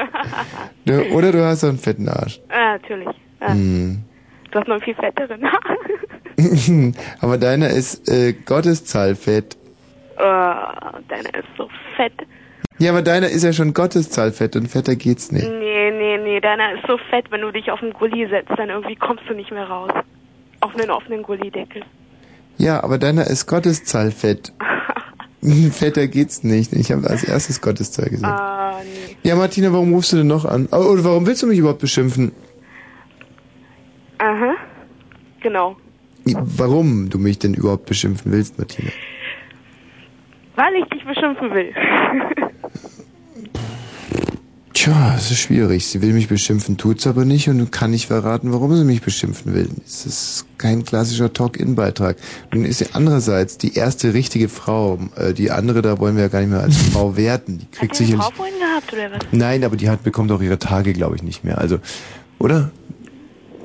[0.85, 2.41] Du, oder du hast auch einen fetten Arsch.
[2.49, 3.09] Ah, natürlich.
[3.39, 3.53] Ah.
[3.53, 4.03] Hm.
[4.51, 5.49] Du hast noch einen viel fetteren.
[7.21, 9.57] Aber deiner ist äh, Gotteszahlfett.
[10.17, 10.21] oh,
[11.09, 12.15] deiner ist so fett.
[12.79, 15.47] Ja, aber deiner ist ja schon Gotteszahlfett und fetter geht's nicht.
[15.47, 18.71] Nee, nee, nee, deiner ist so fett, wenn du dich auf den Gully setzt, dann
[18.71, 19.93] irgendwie kommst du nicht mehr raus.
[20.61, 21.83] Auf einen offenen Gullideckel.
[22.57, 24.53] Ja, aber deiner ist Gotteszahlfett.
[25.73, 26.73] Fetter geht's nicht.
[26.73, 28.41] Ich habe als erstes Gotteszahl gesagt.
[28.41, 29.17] Ah, nee.
[29.23, 30.69] Ja, Martina, warum rufst du denn noch an?
[30.73, 32.33] Oh, Oder warum willst du mich überhaupt beschimpfen?
[34.19, 34.55] Aha.
[35.43, 35.77] Genau.
[36.25, 38.91] Warum du mich denn überhaupt beschimpfen willst, Martina?
[40.57, 41.73] Weil ich dich beschimpfen will.
[44.73, 45.87] Tja, es ist schwierig.
[45.87, 49.53] Sie will mich beschimpfen, tut's aber nicht und kann nicht verraten, warum sie mich beschimpfen
[49.53, 49.69] will.
[49.85, 52.17] Es ist kein klassischer Talk-In-Beitrag.
[52.55, 54.99] Nun ist sie andererseits die erste richtige Frau.
[55.17, 57.59] Äh, Die andere, da wollen wir ja gar nicht mehr als Frau werten.
[57.59, 58.25] Die kriegt Hat die eine sicherlich...
[58.27, 59.19] Frau vorhin gehabt, oder was?
[59.33, 61.59] Nein, aber die hat bekommt auch ihre Tage, glaube ich, nicht mehr.
[61.59, 61.79] Also,
[62.39, 62.71] oder?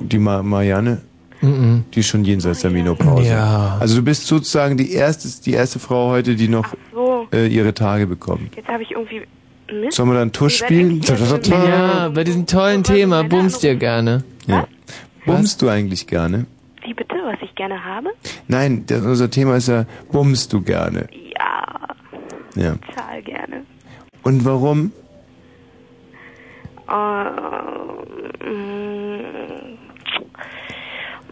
[0.01, 1.01] Die Ma Marianne?
[1.41, 3.27] Die ist schon jenseits der Menopause.
[3.29, 3.77] Ja.
[3.79, 7.27] Also du bist sozusagen die erste, die erste Frau heute, die noch so.
[7.31, 8.55] äh, ihre Tage bekommt.
[8.55, 9.21] Jetzt habe ich irgendwie
[9.71, 9.97] Mist.
[9.97, 11.01] Sollen wir dann Tusch spielen?
[11.01, 14.23] Ja, bei diesem tollen Thema bummst dir gerne.
[14.47, 14.67] Ja.
[15.25, 16.45] Bummst du eigentlich gerne?
[16.83, 18.09] Wie bitte, was ich gerne habe?
[18.47, 21.07] Nein, das, unser Thema ist ja, bummst du gerne?
[21.35, 22.75] Ja, Ja.
[22.75, 23.63] total gerne.
[24.23, 24.91] Und warum?
[26.87, 27.23] Äh,
[28.47, 29.77] mm,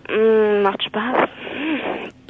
[0.10, 1.30] mm, macht Spaß.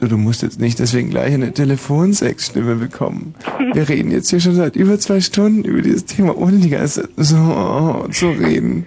[0.04, 3.36] Du, du musst jetzt nicht deswegen gleich eine Telefonsexstimme bekommen.
[3.72, 7.04] Wir reden jetzt hier schon seit über zwei Stunden über dieses Thema, ohne die ganze
[7.04, 8.86] Zeit so zu reden.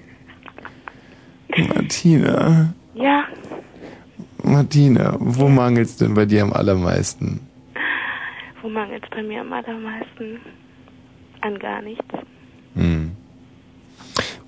[1.56, 3.24] Martina, Ja,
[4.42, 7.40] Martina, wo mangelt's denn bei dir am allermeisten?
[8.62, 10.38] wo mangelt es bei mir am allermeisten?
[11.40, 12.04] An gar nichts.
[12.74, 13.12] Hm.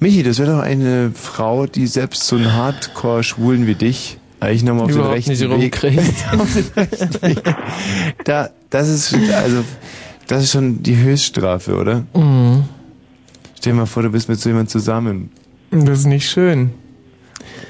[0.01, 4.85] Michi, das wäre doch eine Frau, die selbst so einen Hardcore-Schwulen wie dich eigentlich nochmal
[4.85, 5.85] auf den rechten nicht Weg...
[6.39, 7.43] auf den rechten Weg.
[8.25, 9.65] Da, das ist, also,
[10.27, 12.05] das ist schon die Höchststrafe, oder?
[12.15, 12.65] Mhm.
[13.57, 15.31] Stell dir mal vor, du bist mit so jemandem zusammen.
[15.71, 16.71] Das ist nicht schön.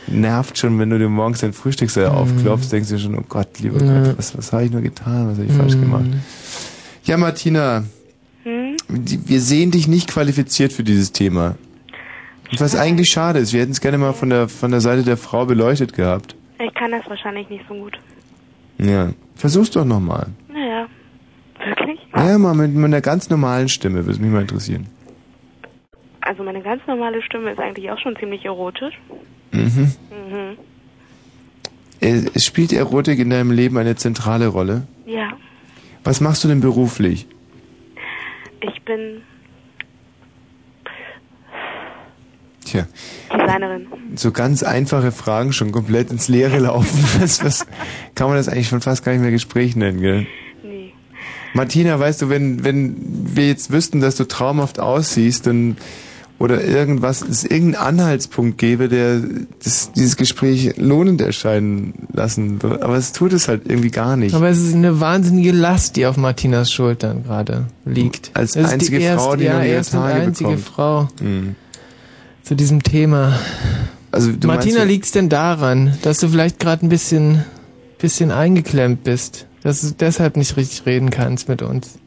[0.06, 3.82] Nervt schon, wenn du dir morgens dein Frühstücksei aufklopfst, denkst du schon, oh Gott, lieber
[3.82, 4.02] Ja.
[4.02, 5.80] Gott, was, was habe ich nur getan, was habe ich falsch Mhm.
[5.80, 6.04] gemacht?
[7.04, 7.84] Ja, Martina,
[8.88, 11.56] die- wir sehen dich nicht qualifiziert für dieses Thema.
[12.50, 15.02] Und Was eigentlich schade ist, wir hätten es gerne mal von der, von der Seite
[15.02, 16.34] der Frau beleuchtet gehabt.
[16.60, 17.98] Ich kann das wahrscheinlich nicht so gut.
[18.78, 19.10] Ja.
[19.36, 20.26] Versuch's doch nochmal.
[20.48, 20.86] Naja,
[21.64, 22.01] wirklich?
[22.14, 24.86] Ja, mal mit, mit einer ganz normalen Stimme, würde mich mal interessieren.
[26.22, 28.94] Also meine ganz normale Stimme ist eigentlich auch schon ziemlich erotisch.
[29.52, 29.93] Mhm.
[30.10, 30.59] Mhm.
[32.01, 34.86] Es spielt Erotik in deinem Leben eine zentrale Rolle.
[35.06, 35.32] Ja,
[36.05, 37.26] Was machst du denn beruflich?
[38.60, 39.22] ich bin
[42.70, 42.86] Tja,
[43.32, 43.86] Designerin.
[44.16, 47.04] so ganz einfache Fragen schon komplett ins Leere laufen.
[47.20, 47.66] Was, was
[48.14, 50.26] kann man das eigentlich schon fast gar nicht mehr Gespräch nennen, gell?
[50.62, 50.92] Nee.
[51.54, 52.96] Martina, weißt du, wenn, wenn
[53.34, 55.76] wir jetzt wüssten, dass du traumhaft aussiehst, dann
[56.38, 59.20] oder irgendwas, es irgendeinen Anhaltspunkt gäbe, der
[59.64, 62.84] das, dieses Gespräch lohnend erscheinen lassen würde.
[62.84, 64.34] Aber es tut es halt irgendwie gar nicht.
[64.36, 68.30] Aber es ist eine wahnsinnige Last, die auf Martinas Schultern gerade liegt.
[68.34, 70.68] Als Es einzige die erste, Frau, die ja, erste und einzige bekommt.
[70.68, 71.56] Frau Mhm.
[72.48, 73.38] Zu diesem Thema.
[74.10, 77.44] Also du Martina, liegt's denn daran, dass du vielleicht gerade ein bisschen,
[77.98, 81.98] bisschen eingeklemmt bist, dass du deshalb nicht richtig reden kannst mit uns?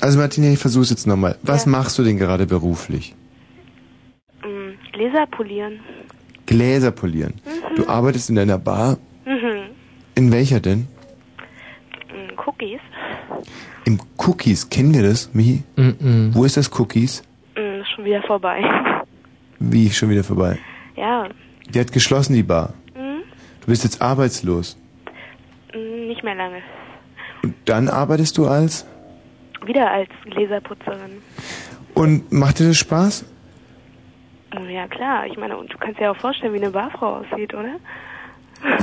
[0.00, 1.38] also Martina, ich versuch's jetzt nochmal.
[1.42, 3.14] Was machst du denn gerade beruflich?
[4.42, 5.78] Mm, Gläser polieren.
[6.46, 7.34] Gläser polieren.
[7.76, 8.98] Du arbeitest in einer Bar.
[9.24, 9.70] Mhm.
[10.16, 10.88] In welcher denn?
[12.08, 12.80] Mm, Cookies.
[13.84, 14.68] Im Cookies.
[14.68, 15.62] Kennen wir das, Michi?
[16.32, 17.22] Wo ist das Cookies?
[17.94, 18.62] Schon wieder vorbei.
[19.58, 20.58] Wie, schon wieder vorbei?
[20.96, 21.28] ja,
[21.68, 22.74] Die hat geschlossen, die Bar.
[22.94, 23.22] mm,
[23.60, 24.76] Du bist jetzt arbeitslos.
[25.74, 26.62] mm, nicht mehr lange.
[27.42, 28.86] Und dann arbeitest du als?
[29.64, 31.22] Wieder als Gläserputzerin.
[31.94, 33.24] Und macht dir das Spaß?
[34.56, 37.54] Oh, Ja klar, ich meine, und du kannst dir auch vorstellen, wie eine Barfrau aussieht,
[37.54, 37.76] oder?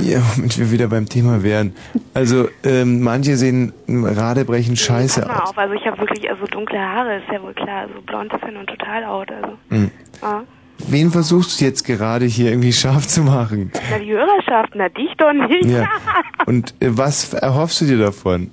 [0.02, 1.74] Ja, womit wir wieder beim Thema wären.
[2.14, 5.50] Also, ähm, manche sehen Radebrechen scheiße Pass mal aus.
[5.50, 7.82] auf, also ich habe wirklich also dunkle Haare, ist ja wohl klar.
[7.82, 9.56] Also blond ist ja nun total out, also.
[9.68, 9.90] Hm.
[10.22, 10.40] Ah.
[10.88, 13.70] Wen versuchst du jetzt gerade hier irgendwie scharf zu machen?
[13.90, 15.66] Na, die Hörerschaft, na dich doch nicht.
[15.66, 15.88] Ja.
[16.46, 18.50] Und äh, was erhoffst du dir davon?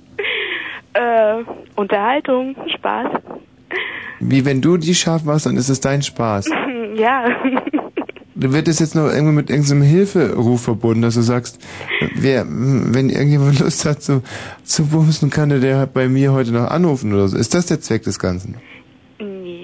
[0.98, 1.44] äh,
[1.76, 3.20] Unterhaltung, Spaß.
[4.20, 6.50] Wie wenn du die scharf machst, dann ist es dein Spaß.
[6.96, 7.24] ja.
[8.40, 11.58] Wird das jetzt noch irgendwie mit irgendeinem Hilferuf verbunden, dass du sagst,
[12.14, 14.22] wer, wenn irgendjemand Lust hat zu,
[14.62, 17.36] zu bumsen, kann der, der bei mir heute noch anrufen oder so.
[17.36, 18.56] Ist das der Zweck des Ganzen?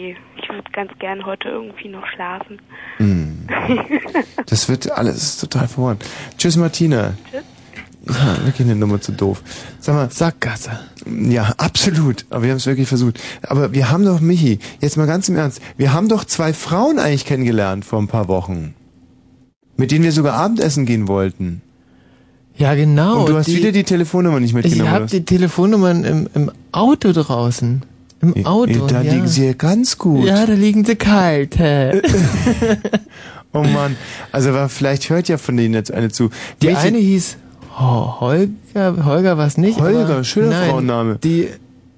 [0.04, 2.60] nee, ich würde ganz gern heute irgendwie noch schlafen.
[2.98, 3.46] Hm.
[4.46, 5.98] Das wird alles total verworren.
[6.36, 7.14] Tschüss, Martina.
[7.30, 7.42] Tschüss.
[8.06, 9.42] Wirklich eine Nummer zu doof.
[9.80, 10.10] Sag mal.
[10.10, 10.70] Sackgasse.
[11.06, 12.26] Ja, absolut.
[12.30, 13.18] Aber wir haben es wirklich versucht.
[13.42, 16.98] Aber wir haben doch, Michi, jetzt mal ganz im Ernst, wir haben doch zwei Frauen
[16.98, 18.74] eigentlich kennengelernt vor ein paar Wochen.
[19.76, 21.62] Mit denen wir sogar Abendessen gehen wollten.
[22.56, 23.20] Ja, genau.
[23.20, 24.90] Und du hast die- wieder die Telefonnummer nicht Ich mitgenommen.
[24.90, 27.82] habe oder die Telefonnummern im, im Auto draußen.
[28.22, 28.86] Im Auto.
[28.86, 29.12] da ja.
[29.12, 30.24] liegen sie ja ganz gut.
[30.26, 31.58] Ja, da liegen sie kalt.
[31.58, 32.00] hä.
[33.56, 33.94] Oh Mann.
[34.32, 36.30] Also vielleicht hört ja von denen jetzt eine zu.
[36.60, 37.36] Die Welche- eine hieß
[37.78, 39.80] Ho- Holger, Holger was nicht?
[39.80, 41.18] Holger, aber- schöner nein, Frauenname.
[41.22, 41.48] Die,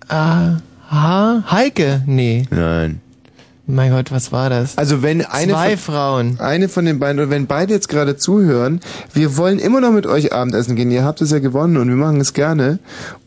[0.09, 0.57] ah,
[0.90, 2.03] ha, Heike?
[2.07, 2.47] Nee.
[2.51, 3.01] Nein.
[3.69, 4.78] Mein Gott, was war das?
[4.78, 6.36] Also wenn eine Zwei von, Frauen.
[6.40, 8.78] Eine von den beiden, oder wenn beide jetzt gerade zuhören,
[9.12, 10.93] wir wollen immer noch mit euch Abendessen gehen.
[10.93, 12.78] Ihr habt es ja gewonnen und wir machen es gerne.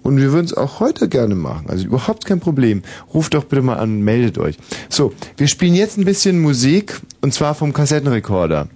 [0.02, 1.66] Und wir würden es auch heute gerne machen.
[1.68, 2.84] Also überhaupt kein Problem.
[3.14, 4.58] Ruft doch bitte mal an und meldet euch.
[4.88, 8.70] So, wir spielen jetzt ein bisschen Musik und zwar vom Kassettenrekorder.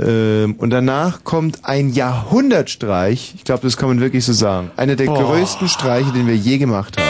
[0.00, 3.34] Ähm, und danach kommt ein Jahrhundertstreich.
[3.36, 4.70] Ich glaube, das kann man wirklich so sagen.
[4.76, 5.22] Einer der Boah.
[5.22, 7.08] größten Streiche, den wir je gemacht haben.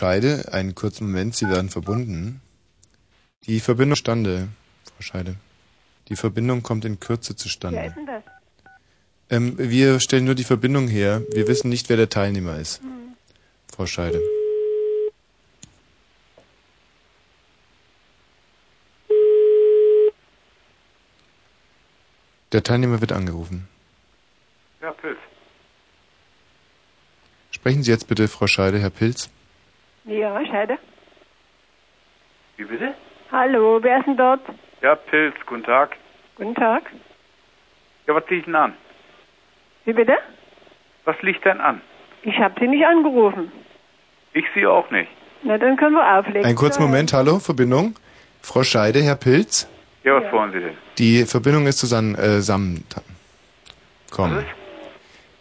[0.00, 2.40] Scheide, einen kurzen Moment, Sie werden verbunden.
[3.44, 4.48] Die Verbindung zustande,
[4.86, 5.36] Frau Scheide.
[6.08, 7.80] Die Verbindung kommt in Kürze zustande.
[7.80, 8.22] Wer ist denn das?
[9.28, 11.20] Ähm, wir stellen nur die Verbindung her.
[11.32, 12.80] Wir wissen nicht, wer der Teilnehmer ist.
[12.80, 13.14] Hm.
[13.70, 14.22] Frau Scheide.
[22.52, 23.68] Der Teilnehmer wird angerufen.
[24.80, 25.18] Herr Pilz.
[27.50, 29.28] Sprechen Sie jetzt bitte, Frau Scheide, Herr Pilz.
[30.10, 30.76] Ja, Scheide.
[32.56, 32.94] Wie bitte?
[33.30, 34.40] Hallo, wer ist denn dort?
[34.82, 35.96] Ja, Pilz, guten Tag.
[36.34, 36.82] Guten Tag.
[38.08, 38.74] Ja, was liegt denn an?
[39.84, 40.14] Wie bitte?
[41.04, 41.80] Was liegt denn an?
[42.24, 43.52] Ich habe Sie nicht angerufen.
[44.32, 45.08] Ich Sie auch nicht.
[45.44, 46.44] Na, dann können wir auflegen.
[46.44, 47.94] Einen kurzen Moment, hallo, Verbindung.
[48.42, 49.68] Frau Scheide, Herr Pilz.
[50.02, 50.76] Ja, was wollen Sie denn?
[50.98, 52.16] Die Verbindung ist zusammen.
[52.16, 52.84] Äh, zusammen
[54.10, 54.44] Komm.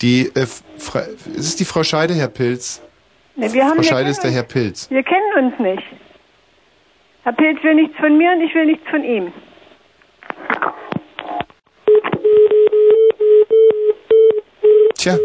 [0.03, 0.45] Die, äh,
[0.77, 2.83] Fra ist es die Frau Scheide, Herr Pilz?
[3.39, 4.89] Ne, wir haben Frau wir Scheide kennen ist der uns- Herr Pilz.
[4.91, 5.83] Wir kennen uns nicht.
[7.23, 9.31] Herr Pilz will nichts von mir und ich will nichts von ihm.
[14.97, 15.15] Tja.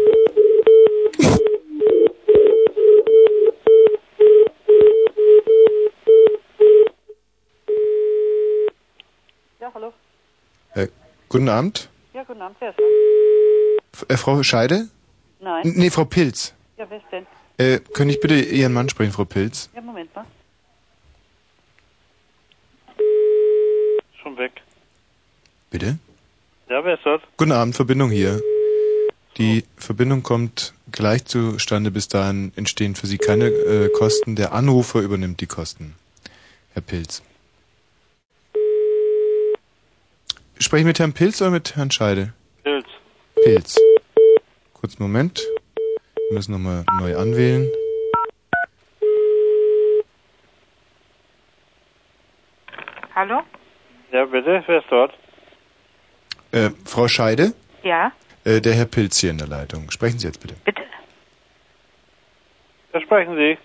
[9.59, 9.93] Ja, hallo.
[10.73, 10.87] Äh,
[11.29, 11.89] guten Abend.
[12.13, 12.83] Ja, guten Abend, wer ist da?
[13.93, 14.87] F äh, Frau Scheide?
[15.39, 15.65] Nein.
[15.65, 16.53] N nee, Frau Pilz.
[16.77, 17.25] Ja, wer ist denn?
[17.57, 19.69] Äh, könnte ich bitte Ihren Mann sprechen, Frau Pilz?
[19.73, 20.25] Ja, Moment mal.
[24.21, 24.61] Schon weg.
[25.69, 25.97] Bitte?
[26.69, 27.21] Ja, wer ist das?
[27.37, 28.41] Guten Abend, Verbindung hier.
[29.37, 31.91] Die Verbindung kommt gleich zustande.
[31.91, 34.35] Bis dahin entstehen für Sie keine äh, Kosten.
[34.35, 35.95] Der Anrufer übernimmt die Kosten.
[36.73, 37.21] Herr Pilz.
[40.59, 42.33] Spreche ich mit Herrn Pilz oder mit Herrn Scheide?
[42.63, 42.85] Pilz.
[43.43, 43.77] Pilz.
[44.73, 45.41] Kurzen Moment.
[46.29, 47.71] Wir müssen nochmal neu anwählen.
[53.13, 53.43] Hallo?
[54.11, 55.13] Ja, bitte, wer ist dort?
[56.51, 57.53] Äh, Frau Scheide?
[57.83, 58.11] Ja?
[58.43, 59.91] Äh, der Herr Pilz hier in der Leitung.
[59.91, 60.55] Sprechen Sie jetzt bitte.
[62.93, 63.57] Ja, sprechen Sie.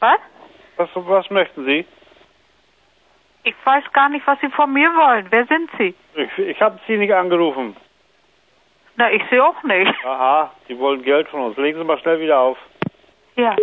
[0.00, 0.18] Was?
[0.76, 1.86] Was, was möchten Sie?
[3.44, 5.28] Ich weiß gar nicht, was Sie von mir wollen.
[5.30, 5.94] Wer sind Sie?
[6.14, 7.76] Ich, ich habe Sie nicht angerufen.
[8.96, 9.92] Na, ich sehe auch nicht.
[10.04, 11.56] Aha, Sie wollen Geld von uns.
[11.58, 12.58] Legen Sie mal schnell wieder auf.
[13.36, 13.54] Ja.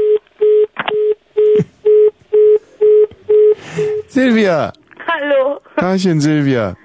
[4.08, 4.72] Silvia!
[5.08, 5.60] Hallo.
[5.76, 6.76] Tagchen, Silvia.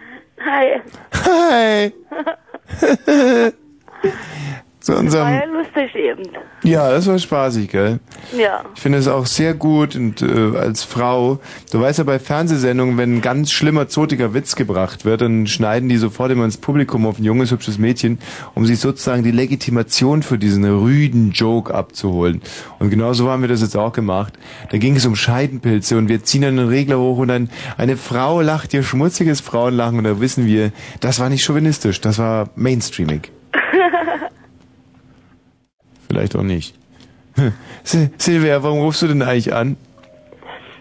[0.45, 0.81] Hi.
[1.27, 1.93] Hi.
[4.89, 5.53] Zu War ja unserem.
[5.53, 6.23] lustig eben.
[6.63, 8.01] Ja, das war spaßig, gell?
[8.35, 8.65] Ja.
[8.75, 12.97] Ich finde es auch sehr gut und äh, als Frau, du weißt ja bei Fernsehsendungen,
[12.97, 17.05] wenn ein ganz schlimmer, zotiger Witz gebracht wird, dann schneiden die sofort immer ins Publikum
[17.05, 18.19] auf ein junges, hübsches Mädchen,
[18.55, 22.41] um sich sozusagen die Legitimation für diesen rüden Joke abzuholen.
[22.79, 24.39] Und genau so haben wir das jetzt auch gemacht.
[24.71, 27.99] Da ging es um Scheidenpilze und wir ziehen dann den Regler hoch und dann eine
[27.99, 32.49] Frau lacht ihr schmutziges Frauenlachen und da wissen wir, das war nicht chauvinistisch, das war
[32.57, 33.33] mainstreamig.
[36.09, 36.75] Vielleicht auch nicht.
[37.87, 39.77] Sil- Silvia, warum rufst du denn eigentlich an?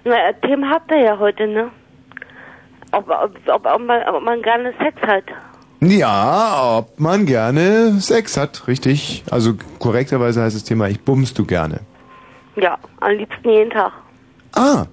[0.03, 1.69] Na, Themen habt ihr ja heute, ne?
[2.91, 5.25] Ob, ob, ob, ob, man, ob man gerne Sex hat.
[5.81, 9.23] Ja, ob man gerne Sex hat, richtig.
[9.29, 11.81] Also korrekterweise heißt das Thema, ich bummst du gerne.
[12.55, 13.91] Ja, am liebsten jeden Tag.
[14.53, 14.85] Ah,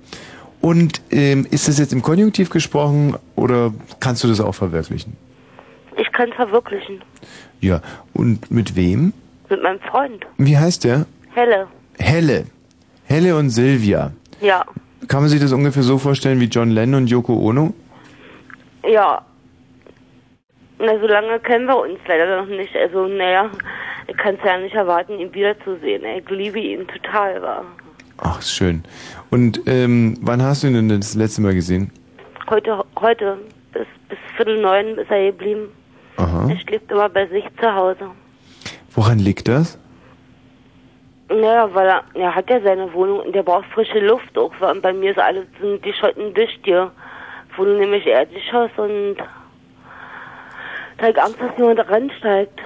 [0.60, 5.16] und ähm, ist das jetzt im Konjunktiv gesprochen oder kannst du das auch verwirklichen?
[5.96, 7.00] Ich kann es verwirklichen.
[7.60, 7.80] Ja,
[8.12, 9.12] und mit wem?
[9.54, 10.26] Mit meinem Freund.
[10.36, 11.06] Wie heißt der?
[11.32, 11.68] Helle.
[12.00, 12.46] Helle.
[13.04, 14.10] Helle und Silvia.
[14.40, 14.64] Ja.
[15.06, 17.72] Kann man sich das ungefähr so vorstellen wie John Lennon und Yoko Ono?
[18.84, 19.22] Ja.
[20.80, 22.74] Na, so lange kennen wir uns leider noch nicht.
[22.74, 23.48] Also, naja,
[24.08, 26.02] ich kann es ja nicht erwarten, ihn wiederzusehen.
[26.04, 27.64] Ich liebe ihn total, war.
[28.18, 28.82] Ach, schön.
[29.30, 31.92] Und ähm, wann hast du ihn denn das letzte Mal gesehen?
[32.50, 33.38] Heute, heute,
[33.72, 35.68] bis, bis Viertel neun ist er geblieben.
[36.16, 36.48] Aha.
[36.50, 38.10] Er schläft immer bei sich zu Hause.
[38.94, 39.78] Woran liegt das?
[41.28, 44.52] Naja, weil er, er hat ja seine Wohnung und der braucht frische Luft auch.
[44.60, 46.90] Und bei mir ist alles sind die Schotten dicht hier.
[47.56, 49.16] Wohne nämlich Erdgeschoss und
[50.98, 52.60] da ich Angst, dass jemand reinsteigt.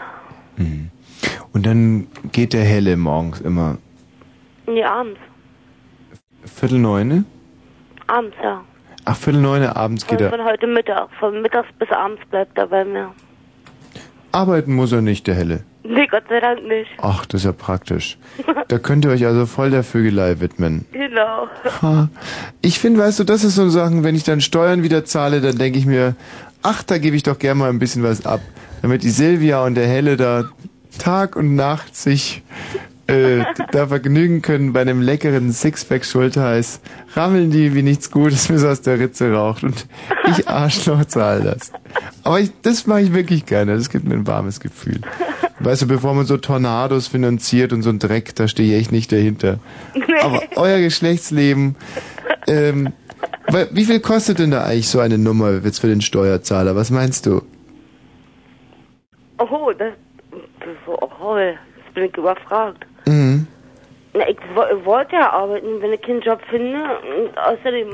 [1.52, 3.78] Und dann geht der Helle morgens immer.
[4.66, 5.18] Nee, abends.
[6.44, 7.24] Viertel neune?
[8.06, 8.62] Abends, ja.
[9.04, 10.30] Ach, Viertel neune abends geht Von, er.
[10.30, 11.08] von heute Mittag.
[11.18, 13.12] Von mittags bis abends bleibt er bei mir.
[14.30, 15.64] Arbeiten muss er nicht, der Helle.
[15.88, 16.90] Nee, Gott sei Dank nicht.
[16.98, 18.18] Ach, das ist ja praktisch.
[18.68, 20.84] Da könnt ihr euch also voll der Vögelei widmen.
[20.92, 21.48] Genau.
[21.80, 22.10] Ha.
[22.60, 25.56] Ich finde, weißt du, das ist so Sachen, wenn ich dann Steuern wieder zahle, dann
[25.56, 26.14] denke ich mir,
[26.62, 28.40] ach, da gebe ich doch gerne mal ein bisschen was ab.
[28.82, 30.50] Damit die Silvia und der Helle da
[30.98, 32.42] Tag und Nacht sich
[33.08, 36.80] äh, da vergnügen können bei einem leckeren Sixpack Schulterheiß.
[37.14, 39.64] Rammeln die wie nichts Gutes, bis aus der Ritze raucht.
[39.64, 39.86] Und
[40.30, 41.72] ich Arschloch zahle das.
[42.22, 43.74] Aber ich, das mache ich wirklich gerne.
[43.74, 45.00] Das gibt mir ein warmes Gefühl.
[45.60, 48.92] Weißt du, bevor man so Tornados finanziert und so ein Dreck, da stehe ich echt
[48.92, 49.58] nicht dahinter.
[50.22, 51.76] Aber euer Geschlechtsleben,
[52.46, 52.92] ähm,
[53.70, 56.76] wie viel kostet denn da eigentlich so eine Nummer jetzt für den Steuerzahler?
[56.76, 57.40] Was meinst du?
[59.38, 59.94] Oh, das,
[60.60, 62.84] das ist so, oh, jetzt bin ich überfragt.
[63.08, 63.46] Mhm.
[64.14, 66.78] Na, ich wo- wollte ja arbeiten, wenn ich keinen Job finde.
[66.82, 67.88] Und außerdem,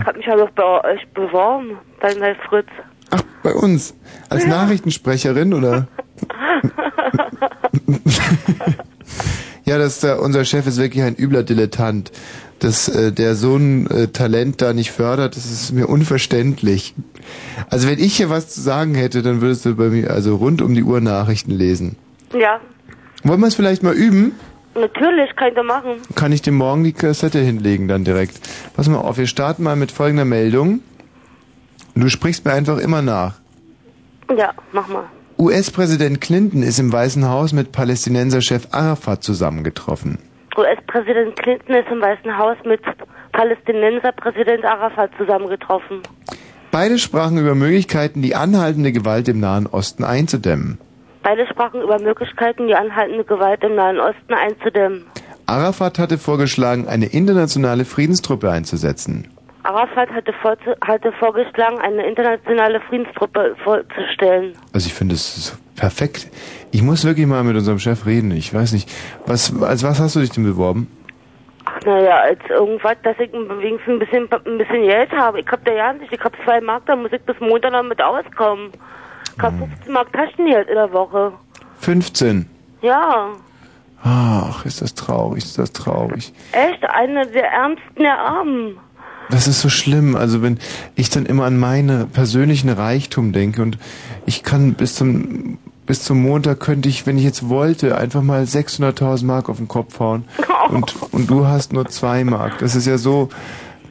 [0.00, 2.68] ich hab mich ja noch bei euch beworben, bei, bei Fritz.
[3.42, 3.94] Bei uns.
[4.28, 5.86] Als Nachrichtensprecherin oder?
[9.66, 12.12] Ja, das, äh, unser Chef ist wirklich ein übler Dilettant.
[12.58, 16.94] Dass äh, der so ein äh, Talent da nicht fördert, das ist mir unverständlich.
[17.70, 20.60] Also wenn ich hier was zu sagen hätte, dann würdest du bei mir also rund
[20.60, 21.96] um die Uhr Nachrichten lesen.
[22.38, 22.60] Ja,
[23.24, 24.32] Wollen wir es vielleicht mal üben?
[24.74, 26.02] natürlich, kann ich da machen.
[26.14, 28.38] Kann ich dir morgen die Kassette hinlegen dann direkt.
[28.74, 30.80] Pass mal auf, wir starten mal mit folgender Meldung.
[31.94, 33.34] Du sprichst mir einfach immer nach.
[34.36, 35.04] Ja, mach mal.
[35.38, 40.18] US-Präsident Clinton ist im Weißen Haus mit Palästinenserchef Arafat zusammengetroffen.
[40.56, 42.80] US-Präsident Clinton ist im Weißen Haus mit
[43.32, 46.02] Palästinenser-Präsident Arafat zusammengetroffen.
[46.70, 50.78] Beide sprachen über Möglichkeiten, die anhaltende Gewalt im Nahen Osten einzudämmen.
[51.24, 55.06] Beide sprachen über Möglichkeiten, die anhaltende Gewalt im Nahen Osten einzudämmen.
[55.46, 59.28] Arafat hatte vorgeschlagen, eine internationale Friedenstruppe einzusetzen.
[59.62, 64.52] Arafat hatte, vorzu- hatte vorgeschlagen, eine internationale Friedenstruppe vorzustellen.
[64.74, 66.28] Also ich finde es perfekt.
[66.70, 68.30] Ich muss wirklich mal mit unserem Chef reden.
[68.32, 68.90] Ich weiß nicht,
[69.26, 70.88] was als was hast du dich denn beworben?
[71.64, 75.40] Ach, naja, als irgendwas, dass ich wenigstens ein bisschen, ein bisschen Geld habe.
[75.40, 77.82] Ich hab da ja nicht, ich hab zwei Mark, da muss ich bis Montag noch
[77.82, 78.70] mit auskommen.
[79.38, 81.32] Hab 15 Mark Taschengeld in der Woche.
[81.80, 82.46] 15.
[82.82, 83.30] Ja,
[84.06, 86.32] Ach, ist das traurig, ist das traurig.
[86.52, 88.76] echt, eine der ärmsten der Armen.
[89.30, 90.14] Das ist so schlimm.
[90.14, 90.58] Also wenn
[90.94, 93.78] ich dann immer an meine persönlichen Reichtum denke und
[94.26, 98.44] ich kann bis zum bis zum Montag könnte ich, wenn ich jetzt wollte, einfach mal
[98.44, 100.24] 600.000 Mark auf den Kopf hauen
[100.68, 102.58] und und du hast nur zwei Mark.
[102.58, 103.30] Das ist ja so,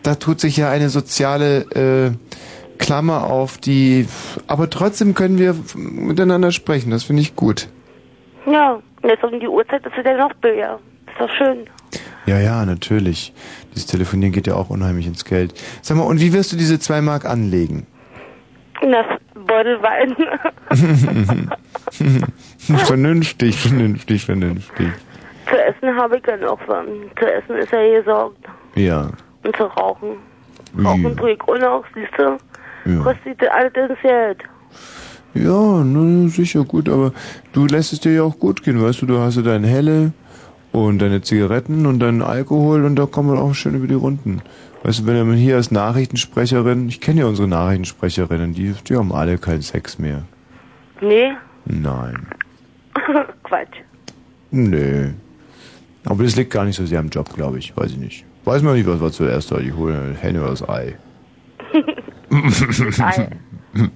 [0.03, 2.11] da tut sich ja eine soziale äh,
[2.77, 4.07] Klammer auf, die,
[4.47, 6.91] aber trotzdem können wir miteinander sprechen.
[6.91, 7.69] Das finde ich gut.
[8.45, 10.79] Ja, und jetzt um die Uhrzeit ist ja noch billiger.
[11.07, 11.65] Ist doch schön.
[12.25, 13.33] Ja, ja, natürlich.
[13.71, 15.53] Dieses Telefonieren geht ja auch unheimlich ins Geld.
[15.81, 17.85] Sag mal, und wie wirst du diese zwei Mark anlegen?
[18.81, 19.05] Das
[19.45, 20.15] Beutel Wein.
[22.85, 24.87] vernünftig, vernünftig, vernünftig.
[25.49, 26.85] Zu essen habe ich ja noch was.
[27.19, 28.45] Zu essen ist ja gesorgt.
[28.75, 29.09] Ja.
[29.43, 30.17] Und zu rauchen.
[30.83, 32.37] Rauchen tue ich auch noch, siehst du?
[32.85, 32.99] Ja.
[33.01, 34.43] Kostet ins Geld.
[35.33, 37.11] Ja, na, sicher gut, aber
[37.53, 40.13] du lässt es dir ja auch gut gehen, weißt du, du hast ja dein Helle
[40.71, 44.41] und deine Zigaretten und deinen Alkohol und da kommt man auch schön über die Runden.
[44.83, 49.11] Weißt du, wenn man hier als Nachrichtensprecherin, ich kenne ja unsere Nachrichtensprecherinnen, die, die haben
[49.11, 50.23] alle keinen Sex mehr.
[51.01, 51.31] Nee?
[51.65, 52.27] Nein.
[53.43, 53.77] Quatsch.
[54.51, 55.13] Nee.
[56.05, 57.75] Aber das liegt gar nicht so sehr am Job, glaube ich.
[57.75, 58.25] Weiß ich nicht.
[58.43, 59.57] Weiß man nicht, was war zuerst da.
[59.57, 60.95] Die holen Henne oder das Ei.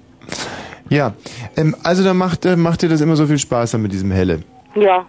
[0.90, 1.12] Ja,
[1.56, 4.10] ähm, also dann macht, äh, macht dir das immer so viel Spaß dann mit diesem
[4.10, 4.40] Helle.
[4.74, 5.04] Ja.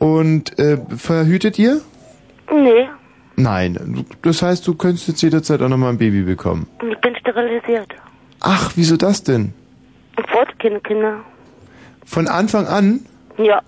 [0.00, 1.80] Und äh, verhütet ihr?
[2.52, 2.88] Nee,
[3.36, 4.04] Nein.
[4.22, 6.68] Das heißt, du könntest jetzt jederzeit auch nochmal ein Baby bekommen.
[6.88, 7.88] ich bin sterilisiert.
[8.40, 9.52] Ach, wieso das denn?
[10.16, 11.20] Ich wollte keine Kinder.
[12.04, 13.00] Von Anfang an?
[13.38, 13.60] Ja.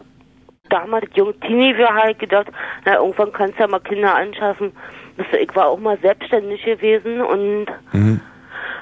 [0.69, 2.47] Damals, jung Teenie, wir halt gedacht,
[2.85, 4.71] na, irgendwann kannst du ja mal Kinder anschaffen.
[5.17, 8.21] Das- Ich war auch mal selbstständig gewesen und Mhm.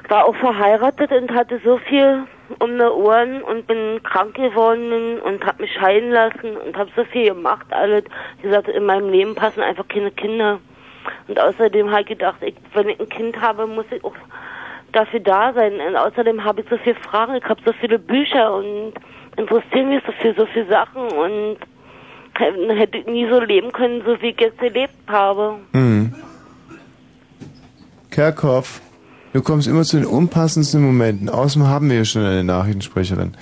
[0.08, 2.24] War auch verheiratet und hatte so viel
[2.58, 7.05] um die Ohren und bin krank geworden und hab mich scheiden lassen und hab so
[7.05, 8.05] viel gemacht, alles.
[8.39, 10.60] Wie gesagt, in meinem Leben passen einfach keine Kinder.
[11.28, 14.15] Und außerdem habe ich gedacht, ich, wenn ich ein Kind habe, muss ich auch
[14.92, 15.74] dafür da sein.
[15.81, 18.92] Und außerdem habe ich so viele Fragen, ich habe so viele Bücher und
[19.36, 21.57] interessieren mich so viel, so viele Sachen und
[22.39, 25.58] hätte ich nie so leben können, so wie ich jetzt gelebt habe.
[25.73, 26.15] Mhm.
[28.10, 28.81] Kerkhoff,
[29.34, 31.28] du kommst immer zu den unpassendsten Momenten.
[31.28, 33.36] Außerdem haben wir ja schon eine Nachrichtensprecherin.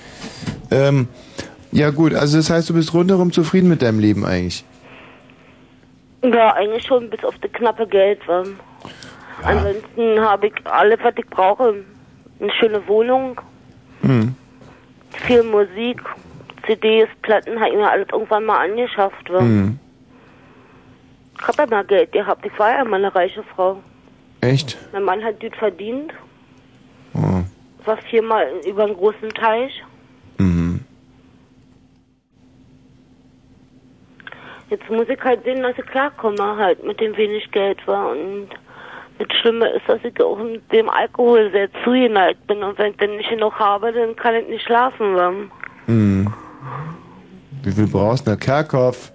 [0.69, 1.07] Ähm,
[1.71, 4.65] ja gut, also das heißt, du bist rundherum zufrieden mit deinem Leben eigentlich.
[6.23, 8.19] Ja, eigentlich schon bis auf das knappe Geld.
[8.27, 8.43] Wa?
[9.43, 11.75] Ansonsten habe ich alles, was ich brauche.
[12.39, 13.39] Eine schöne Wohnung,
[14.01, 14.35] Hm.
[15.11, 16.01] viel Musik,
[16.65, 19.29] CDs, Platten, habe ich mir alles irgendwann mal angeschafft.
[19.29, 19.79] Hm.
[21.39, 22.45] Ich habe ja mal Geld gehabt.
[22.45, 23.81] Ich war ja mal eine reiche Frau.
[24.43, 24.77] Echt?
[24.91, 26.11] Mein Mann hat gut verdient,
[27.13, 27.43] Oh.
[27.85, 29.83] war viermal über einen großen Teich.
[30.37, 30.81] Mhm.
[34.69, 38.09] Jetzt muss ich halt sehen, dass ich klarkomme halt mit dem wenig Geld war.
[38.09, 38.49] Und
[39.19, 42.63] das Schlimme ist, dass ich auch mit dem Alkohol sehr zugeneigt bin.
[42.63, 45.15] Und wenn ich dann nicht genug habe, dann kann ich nicht schlafen.
[45.15, 45.31] Wa?
[45.85, 46.33] Hm.
[47.61, 49.11] Wie viel brauchst du denn, Kerkhoff?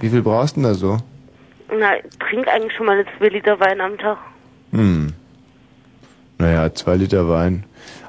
[0.00, 0.96] Wie viel brauchst du denn da so?
[1.68, 4.16] Na, ich trinke eigentlich schon mal eine 2 Liter Wein am Tag.
[4.74, 5.12] Hm.
[6.38, 7.64] Naja, zwei Liter Wein.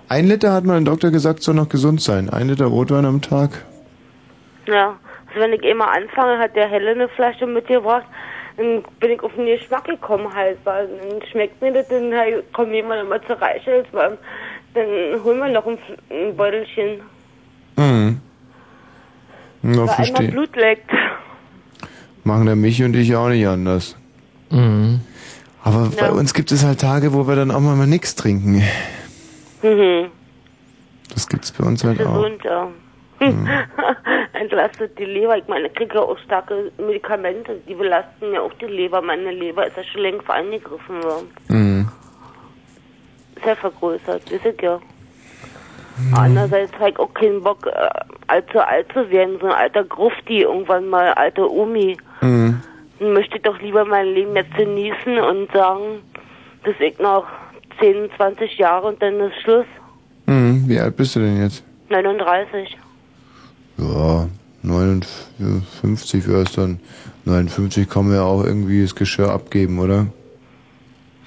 [0.10, 2.30] Ein Liter hat mein Doktor gesagt, soll noch gesund sein.
[2.30, 3.64] Ein Liter Rotwein am Tag.
[4.68, 8.06] Ja, also wenn ich immer anfange, hat der Helle eine Flasche mitgebracht,
[8.58, 12.52] dann bin ich auf den Geschmack gekommen halt, weil dann schmeckt mir das, dann halt,
[12.54, 14.18] kommt jemand immer zu Reichels, weil
[14.74, 17.02] dann holen wir noch ein, F- ein Beutelchen,
[17.78, 18.22] Mhm.
[19.62, 20.32] Weil einmal verstehe.
[20.32, 20.90] Blut leckt.
[22.24, 23.98] Machen der Michi und ich auch nicht anders.
[24.52, 25.02] Mhm.
[25.66, 26.12] Aber bei Ja.
[26.12, 28.62] uns gibt es halt Tage, wo wir dann auch mal, mal nichts trinken.
[29.64, 30.12] Mhm.
[31.14, 32.16] Das gibt's bei uns halt auch.
[32.24, 32.68] Gesund, ja.
[34.34, 35.38] Entlastet die Leber.
[35.38, 39.02] Ich meine, ich kriege ja auch starke Medikamente, die belasten ja auch die Leber.
[39.02, 41.28] Meine Leber ist ja schon längst eingegriffen worden.
[41.48, 41.90] Mhm.
[43.46, 44.80] Ja vergrößert, wisst ihr ja.
[46.14, 47.90] Andererseits habe ich auch keinen Bock, äh,
[48.28, 51.98] allzu alt zu werden, so ein alter Grufti, irgendwann mal alte Omi.
[52.22, 52.55] Mhm.
[53.00, 56.00] Möchte ich doch lieber mein Leben jetzt genießen und sagen,
[56.64, 57.26] bis ich noch
[57.80, 59.66] 10, 20 Jahre und dann ist Schluss.
[60.28, 60.64] Mhm.
[60.68, 61.64] Wie alt bist du denn jetzt?
[61.90, 62.78] 39.
[63.78, 64.28] Ja,
[64.64, 66.80] 59 wäre es dann.
[67.26, 70.08] 59 kann man ja auch irgendwie das Geschirr abgeben, oder?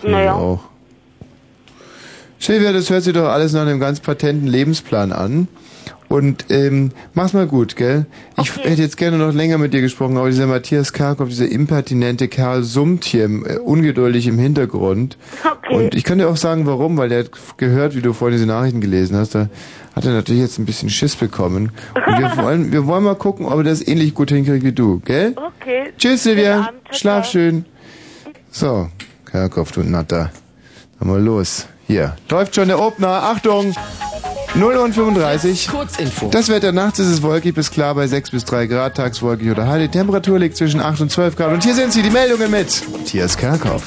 [0.03, 0.35] Ich Naja.
[0.35, 0.61] auch.
[2.39, 5.49] Silvia, das hört sich doch alles nach einem ganz patenten Lebensplan an.
[6.09, 8.07] Und ähm, mach's mal gut, gell?
[8.41, 12.29] Ich hätte jetzt gerne noch länger mit dir gesprochen, aber dieser Matthias Karkow, dieser impertinente
[12.29, 15.19] Kerl, summt hier äh, ungeduldig im Hintergrund.
[15.71, 18.47] Und ich kann dir auch sagen, warum, weil der hat gehört, wie du vorhin diese
[18.47, 19.51] Nachrichten gelesen hast, da
[19.95, 21.73] hat er natürlich jetzt ein bisschen Schiss bekommen.
[21.95, 25.01] Und wir wollen, wir wollen mal gucken, ob er das ähnlich gut hinkriegt wie du,
[25.01, 25.35] gell?
[25.37, 25.93] Okay.
[25.99, 26.71] Tschüss, Silvia.
[26.91, 27.67] Schlaf schön.
[28.51, 28.89] So,
[29.31, 30.31] Kerkhoff, du Natter.
[30.99, 31.67] Dann mal los.
[31.87, 33.23] Hier, läuft schon der Opener.
[33.25, 33.75] Achtung!
[34.55, 35.69] 0 und 35.
[35.69, 36.29] Kurzinfo.
[36.31, 39.51] Das Wetter nachts ist es wolkig bis klar bei 6 bis 3 Grad, tags wolkig
[39.51, 39.81] oder heil.
[39.81, 41.53] Die Temperatur liegt zwischen 8 und 12 Grad.
[41.53, 43.83] Und hier sind sie, die Meldungen mit Matthias Kerkhoff.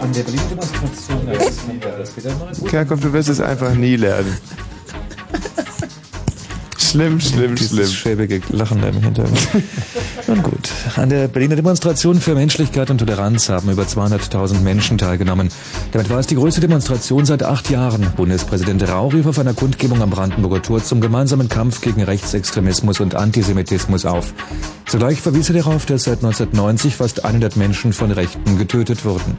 [0.00, 2.30] An der wieder das wieder
[2.68, 4.36] Kerkhoff, du wirst es einfach nie lernen.
[6.94, 7.88] Schlimm, schlimm, Dieses schlimm.
[7.88, 9.36] schäbige Lachen da im Hintergrund.
[10.28, 10.70] Nun gut.
[10.94, 15.48] An der Berliner Demonstration für Menschlichkeit und Toleranz haben über 200.000 Menschen teilgenommen.
[15.90, 18.06] Damit war es die größte Demonstration seit acht Jahren.
[18.14, 23.16] Bundespräsident Rau rief auf einer Kundgebung am Brandenburger Tor zum gemeinsamen Kampf gegen Rechtsextremismus und
[23.16, 24.32] Antisemitismus auf.
[24.86, 29.36] Zugleich verwies er darauf, dass seit 1990 fast 100 Menschen von Rechten getötet wurden.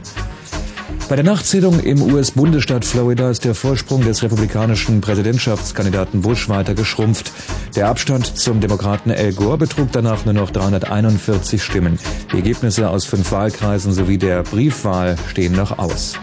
[1.08, 7.30] Bei der Nachzählung im US-Bundesstaat Florida ist der Vorsprung des republikanischen Präsidentschaftskandidaten Bush weiter geschrumpft.
[7.76, 12.00] Der Abstand zum Demokraten Al Gore betrug danach nur noch 341 Stimmen.
[12.32, 16.14] Die Ergebnisse aus fünf Wahlkreisen sowie der Briefwahl stehen noch aus.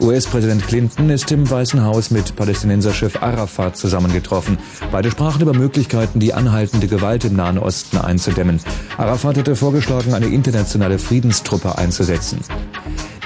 [0.00, 4.58] US-Präsident Clinton ist im Weißen Haus mit Palästinenserchef Arafat zusammengetroffen.
[4.92, 8.60] Beide sprachen über Möglichkeiten, die anhaltende Gewalt im Nahen Osten einzudämmen.
[8.98, 12.40] Arafat hatte vorgeschlagen, eine internationale Friedenstruppe einzusetzen.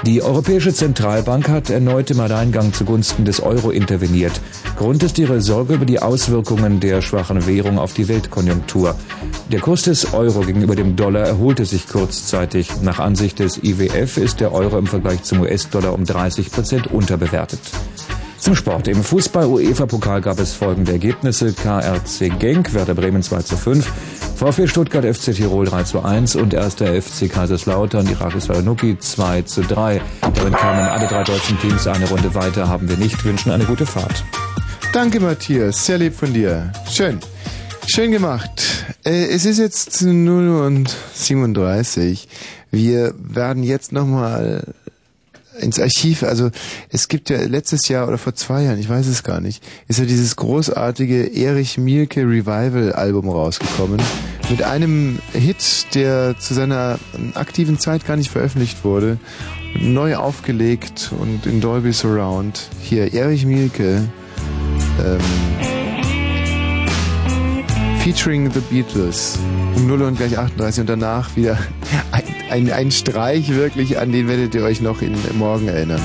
[0.05, 4.39] Die Europäische Zentralbank hat erneut im Alleingang zugunsten des Euro interveniert.
[4.77, 8.95] Grund ist ihre Sorge über die Auswirkungen der schwachen Währung auf die Weltkonjunktur.
[9.51, 12.69] Der Kurs des Euro gegenüber dem Dollar erholte sich kurzzeitig.
[12.83, 17.59] Nach Ansicht des IWF ist der Euro im Vergleich zum US-Dollar um 30 Prozent unterbewertet.
[18.39, 18.87] Zum Sport.
[18.87, 21.53] Im Fußball-UEFA-Pokal gab es folgende Ergebnisse.
[21.53, 23.91] KRC Genk, Werder Bremen 2 zu 5,
[24.35, 26.75] VfB Stuttgart, FC Tirol 3 zu 1 und 1.
[26.75, 30.01] FC Kaiserslautern, Irakis Saloniki 2 zu 3.
[30.21, 33.85] Damit kamen alle drei deutschen Teams eine Runde weiter, haben wir nicht, wünschen eine gute
[33.85, 34.23] Fahrt.
[34.93, 35.85] Danke, Matthias.
[35.85, 36.71] Sehr lieb von dir.
[36.89, 37.19] Schön.
[37.87, 38.85] Schön gemacht.
[39.03, 42.27] Äh, es ist jetzt 0 und 37.
[42.69, 44.73] Wir werden jetzt nochmal
[45.59, 46.49] ins Archiv, also
[46.89, 49.99] es gibt ja letztes Jahr oder vor zwei Jahren, ich weiß es gar nicht, ist
[49.99, 54.01] ja dieses großartige Erich Mielke Revival Album rausgekommen.
[54.49, 56.99] Mit einem Hit, der zu seiner
[57.33, 59.17] aktiven Zeit gar nicht veröffentlicht wurde.
[59.79, 62.69] Neu aufgelegt und in Dolby Surround.
[62.81, 64.07] Hier, Erich Mielke.
[65.03, 65.19] Ähm,
[67.99, 69.37] featuring The Beatles.
[69.77, 71.55] Um 0 und gleich 38 und danach wieder
[72.11, 76.01] ein, ein, ein Streich wirklich, an den werdet ihr euch noch in, morgen erinnern.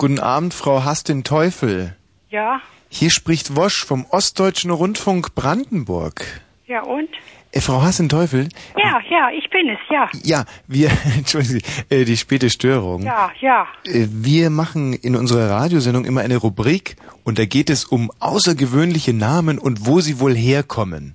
[0.00, 1.94] Guten Abend, Frau Hass den Teufel.
[2.30, 6.24] ja, Hier spricht Wosch vom Ostdeutschen Rundfunk Brandenburg.
[6.66, 7.10] ja und?
[7.52, 8.48] Äh, Frau Hass den Teufel?
[8.78, 10.08] Ja, ja, ich bin es, ja.
[10.24, 10.88] Ja, wir,
[11.18, 13.02] entschuldigen Sie, äh, die späte Störung.
[13.02, 13.66] Ja, ja.
[13.84, 19.12] Äh, Wir machen in unserer Radiosendung immer eine Rubrik und da geht es um außergewöhnliche
[19.12, 21.14] Namen und wo sie wohl herkommen.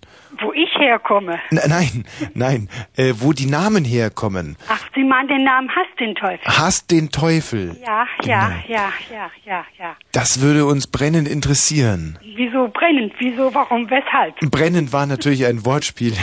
[0.85, 1.39] Herkomme.
[1.51, 4.55] Nein, nein, äh, wo die Namen herkommen.
[4.69, 6.45] Ach, Sie meinen den Namen Hass den Teufel.
[6.45, 7.75] Hasst den Teufel.
[7.85, 9.95] Ja, ja, ja, ja, ja, ja.
[10.11, 12.17] Das würde uns brennend interessieren.
[12.35, 13.13] Wieso brennend?
[13.19, 14.35] Wieso, warum, weshalb?
[14.51, 16.13] Brennend war natürlich ein Wortspiel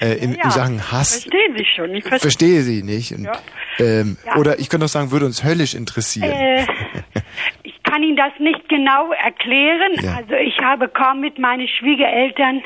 [0.00, 1.22] äh, in, ja, in Sachen Hass.
[1.22, 1.94] Verstehen Sie schon.
[1.94, 2.20] Ich verstehe.
[2.20, 3.12] Verstehe Sie nicht.
[3.12, 3.32] Und, Ja.
[3.78, 4.36] ähm, Ja.
[4.36, 6.30] Oder ich könnte auch sagen, würde uns höllisch interessieren.
[6.30, 6.66] Äh,
[7.62, 9.92] ich kann Ihnen das nicht genau erklären.
[10.16, 12.62] Also ich habe kaum mit meinen Schwiegereltern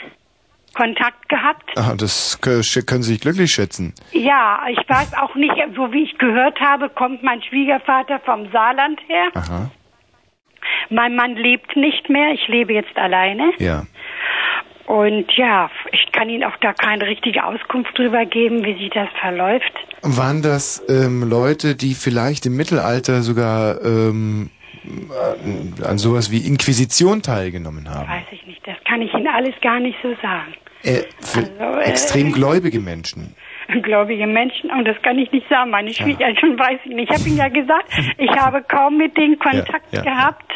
[0.75, 1.71] Kontakt gehabt.
[1.77, 3.95] Ah, das kö- können Sie sich glücklich schätzen.
[4.13, 9.01] Ja, ich weiß auch nicht, so wie ich gehört habe, kommt mein Schwiegervater vom Saarland
[9.09, 9.29] her.
[9.35, 9.71] Aha.
[10.91, 13.53] Mein Mann lebt nicht mehr, ich lebe jetzt alleine.
[13.59, 13.85] Ja.
[14.87, 19.09] Und ja, ich kann Ihnen auch da keine richtige Auskunft drüber geben, wie sich das
[19.19, 19.73] verläuft.
[20.03, 24.51] Waren das ähm, Leute, die vielleicht im Mittelalter sogar ähm,
[24.85, 28.09] an- an sowas wie Inquisition teilgenommen haben?
[28.11, 30.53] Weiß ich nicht, das kann ich Ihnen alles gar nicht so sagen.
[30.85, 33.35] Äh, für Also, äh, extrem gläubige Menschen.
[33.83, 37.11] Gläubige Menschen, und das kann ich nicht sagen, meine Schwiegereltern weiß ich nicht.
[37.11, 37.89] Ich habe Ihnen ja gesagt,
[38.19, 40.03] ich habe kaum mit denen Kontakt Ja, ja.
[40.03, 40.53] gehabt,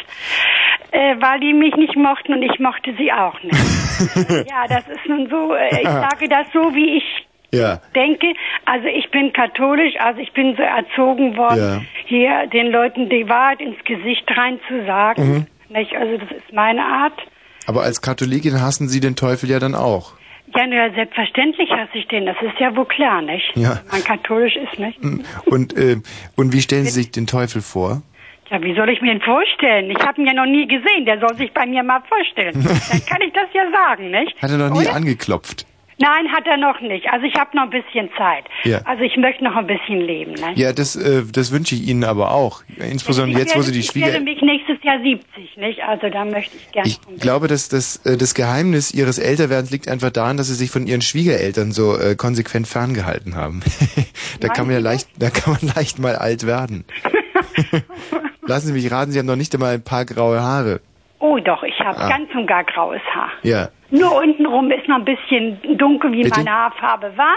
[0.91, 3.55] äh, weil die mich nicht mochten und ich mochte sie auch nicht.
[4.49, 7.03] ja, das ist nun so, äh, ich sage das so, wie ich
[7.51, 7.81] Ja.
[7.95, 8.27] denke,
[8.65, 13.59] also ich bin katholisch, also ich bin so erzogen worden, hier den Leuten die Wahrheit
[13.61, 15.47] ins Gesicht rein zu sagen.
[15.69, 15.75] Mhm.
[15.75, 15.95] Nicht?
[15.95, 17.19] Also das ist meine Art.
[17.65, 20.13] Aber als Katholikin hassen Sie den Teufel ja dann auch.
[20.55, 22.25] Ja, na, selbstverständlich hasse ich den.
[22.25, 23.51] Das ist ja wohl klar, nicht?
[23.55, 23.81] Ja.
[23.89, 24.99] Wenn man katholisch ist, nicht?
[25.45, 25.97] Und, äh,
[26.35, 28.01] und wie stellen Sie sich den Teufel vor?
[28.49, 29.91] Ja, wie soll ich mir ihn vorstellen?
[29.91, 31.05] Ich habe ihn ja noch nie gesehen.
[31.05, 32.53] Der soll sich bei mir mal vorstellen.
[32.63, 34.41] Dann kann ich das ja sagen, nicht?
[34.41, 34.95] Hat er noch nie Oder?
[34.95, 35.65] angeklopft?
[36.01, 37.07] Nein, hat er noch nicht.
[37.11, 38.45] Also ich habe noch ein bisschen Zeit.
[38.63, 38.79] Ja.
[38.85, 40.53] Also ich möchte noch ein bisschen leben, ne?
[40.55, 42.63] Ja, das, äh, das wünsche ich Ihnen aber auch.
[42.77, 44.23] Insbesondere jetzt, wo Sie die ich werde Schwieger...
[44.23, 45.81] mich nächstes Jahr 70, nicht?
[45.83, 46.87] Also da möchte ich gerne.
[46.87, 50.71] Ich glaube, dass das, äh, das Geheimnis Ihres Älterwerdens liegt einfach daran, dass Sie sich
[50.71, 53.59] von Ihren Schwiegereltern so äh, konsequent ferngehalten haben.
[54.39, 56.85] da kann man ja leicht, da kann man leicht mal alt werden.
[58.41, 60.79] Lassen Sie mich raten, Sie haben noch nicht einmal ein paar graue Haare.
[61.19, 62.09] Oh doch, ich habe Ah.
[62.09, 63.31] ganz und gar graues Haar.
[63.43, 63.69] Ja.
[63.91, 66.37] Nur untenrum ist noch ein bisschen dunkel, wie Bitte?
[66.39, 67.35] meine Haarfarbe war.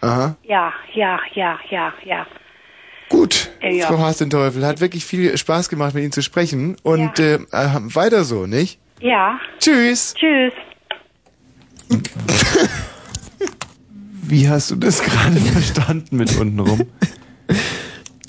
[0.00, 0.36] Aha.
[0.44, 2.26] Ja, ja, ja, ja, ja.
[3.10, 3.86] Gut, Äh, ja.
[3.86, 6.76] Frau Hastenteufel, hat wirklich viel Spaß gemacht, mit Ihnen zu sprechen.
[6.82, 8.78] Und äh, äh, weiter so, nicht?
[9.00, 9.38] Ja.
[9.58, 10.14] Tschüss.
[10.14, 10.52] Tschüss.
[14.26, 16.82] Wie hast du das gerade verstanden mit untenrum?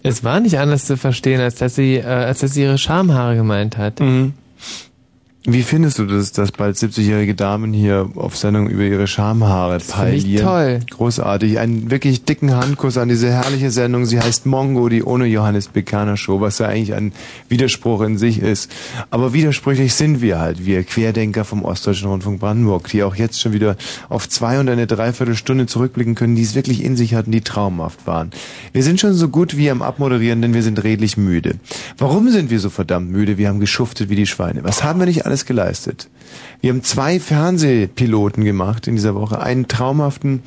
[0.04, 3.36] Es war nicht anders zu verstehen, als dass sie, äh, als dass sie ihre Schamhaare
[3.36, 4.00] gemeint hat.
[4.02, 4.34] Mhm.
[5.48, 10.44] Wie findest du das, dass bald 70-jährige Damen hier auf Sendung über ihre Schamhaare peilieren?
[10.44, 10.80] toll.
[10.90, 11.60] Großartig.
[11.60, 14.08] Einen wirklich dicken Handkuss an diese herrliche Sendung.
[14.08, 17.14] Sie heißt Mongo, die ohne Johannes Bekaner Show, was ja eigentlich ein
[17.48, 18.72] Widerspruch in sich ist.
[19.12, 23.54] Aber widersprüchlich sind wir halt, wir Querdenker vom Ostdeutschen Rundfunk Brandenburg, die auch jetzt schon
[23.54, 23.78] wieder
[24.10, 28.08] auf zwei und eine Dreiviertelstunde zurückblicken können, die es wirklich in sich hatten, die traumhaft
[28.08, 28.32] waren.
[28.74, 31.56] Wir sind schon so gut wie am Abmoderieren, denn wir sind redlich müde.
[32.00, 33.38] Warum sind wir so verdammt müde?
[33.38, 34.64] Wir haben geschuftet wie die Schweine.
[34.64, 36.08] Was haben wir nicht alles geleistet?
[36.62, 39.42] Wir haben zwei Fernsehpiloten gemacht in dieser Woche.
[39.42, 40.44] Einen traumhaften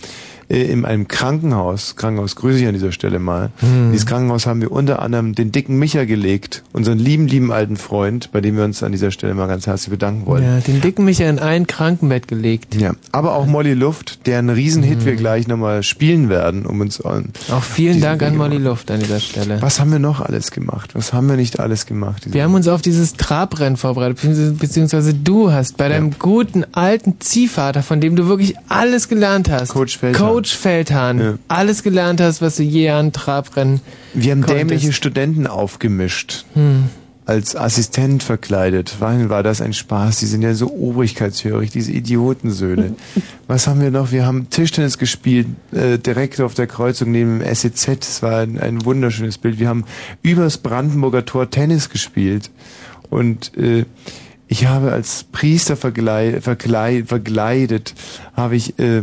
[0.48, 1.96] äh, in einem Krankenhaus.
[1.96, 3.50] Krankenhaus grüße ich an dieser Stelle mal.
[3.60, 3.92] Hm.
[3.92, 8.30] Dieses Krankenhaus haben wir unter anderem den dicken Micha gelegt, unseren lieben, lieben alten Freund,
[8.32, 10.44] bei dem wir uns an dieser Stelle mal ganz herzlich bedanken wollen.
[10.44, 12.74] Ja, den dicken Micha in ein Krankenbett gelegt.
[12.74, 15.04] Ja, aber auch Molly Luft, deren Riesenhit Hm.
[15.06, 17.30] wir gleich nochmal spielen werden, um uns an.
[17.50, 19.60] Auch vielen Dank an Molly Luft an dieser Stelle.
[19.60, 20.90] Was haben wir noch alles gemacht?
[20.94, 22.32] Was haben wir nicht alles gemacht?
[22.32, 27.82] Wir haben uns auf dieses Trabrennen vorbereitet, beziehungsweise- du hast bei deinem guten alten Ziehvater,
[27.82, 29.68] von dem du wirklich alles gelernt hast.
[29.70, 30.26] Coach Feldhahn.
[30.28, 31.38] Coach Feldhahn.
[31.48, 33.80] Alles gelernt hast, was du je an Trabrennen
[34.14, 34.58] Wir haben konntest.
[34.70, 36.44] dämliche Studenten aufgemischt.
[36.54, 36.84] Hm.
[37.26, 38.94] Als Assistent verkleidet.
[39.00, 40.18] Wann war das ein Spaß?
[40.20, 42.94] Die sind ja so obrigkeitshörig, diese Idiotensöhne.
[43.46, 44.12] Was haben wir noch?
[44.12, 47.88] Wir haben Tischtennis gespielt, äh, direkt auf der Kreuzung neben dem SEZ.
[48.00, 49.58] Es war ein, ein wunderschönes Bild.
[49.58, 49.84] Wir haben
[50.22, 52.50] übers Brandenburger Tor Tennis gespielt.
[53.10, 53.84] Und äh,
[54.46, 57.92] ich habe als Priester verglei- verklei- verkleidet,
[58.34, 59.02] habe ich äh,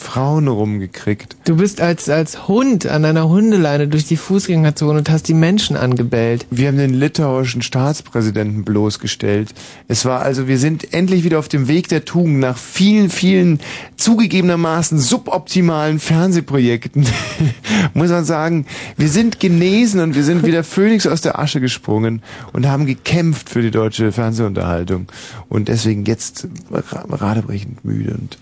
[0.00, 1.36] Frauen rumgekriegt.
[1.44, 5.76] Du bist als, als Hund an einer Hundeleine durch die Fußgängerzone und hast die Menschen
[5.76, 6.46] angebellt.
[6.50, 9.52] Wir haben den litauischen Staatspräsidenten bloßgestellt.
[9.88, 13.58] Es war also, wir sind endlich wieder auf dem Weg der Tugend nach vielen, vielen
[13.96, 17.04] zugegebenermaßen suboptimalen Fernsehprojekten.
[17.94, 22.22] Muss man sagen, wir sind genesen und wir sind wieder Phönix aus der Asche gesprungen
[22.52, 25.06] und haben gekämpft für die deutsche Fernsehunterhaltung.
[25.48, 28.38] Und deswegen jetzt ra- radebrechend müde und,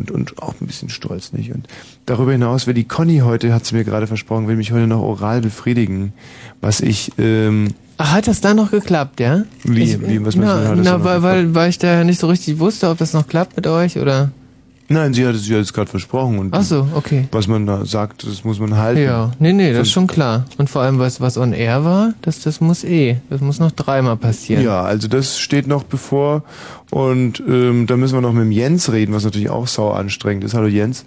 [0.00, 1.52] und, und auch ein bisschen stolz, nicht?
[1.54, 1.66] Und
[2.06, 5.00] darüber hinaus will die Conny heute, hat sie mir gerade versprochen, will mich heute noch
[5.02, 6.12] oral befriedigen,
[6.60, 9.44] was ich, ähm, Ach, hat das da noch geklappt, ja?
[9.62, 12.02] Wie- ich, wie, was meinst du, na, hat das na, weil, weil, weil ich da
[12.02, 14.30] nicht so richtig wusste, ob das noch klappt mit euch oder.
[14.92, 17.28] Nein, sie hat es, es gerade versprochen und Ach so, okay.
[17.30, 19.00] was man da sagt, das muss man halten.
[19.00, 20.46] Ja, nee, nee, das ist schon klar.
[20.58, 23.18] Und vor allem, was, was on air war, das, das muss eh.
[23.30, 24.64] Das muss noch dreimal passieren.
[24.64, 26.42] Ja, also das steht noch bevor
[26.90, 30.42] und ähm, da müssen wir noch mit dem Jens reden, was natürlich auch sau anstrengend
[30.42, 30.54] ist.
[30.54, 31.06] Hallo Jens.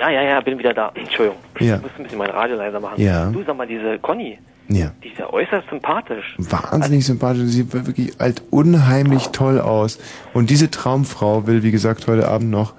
[0.00, 0.92] Ja, ja, ja, bin wieder da.
[0.94, 1.40] Entschuldigung.
[1.58, 1.76] Ja.
[1.76, 3.02] Ich muss ein bisschen mein Radio leiser machen.
[3.02, 3.26] Ja.
[3.26, 4.92] Du sag mal, diese Conny, Ja.
[5.02, 6.34] die ist ja äußerst sympathisch.
[6.38, 9.98] Wahnsinnig sympathisch, sie sieht wirklich halt unheimlich toll aus.
[10.32, 12.74] Und diese Traumfrau will, wie gesagt, heute Abend noch.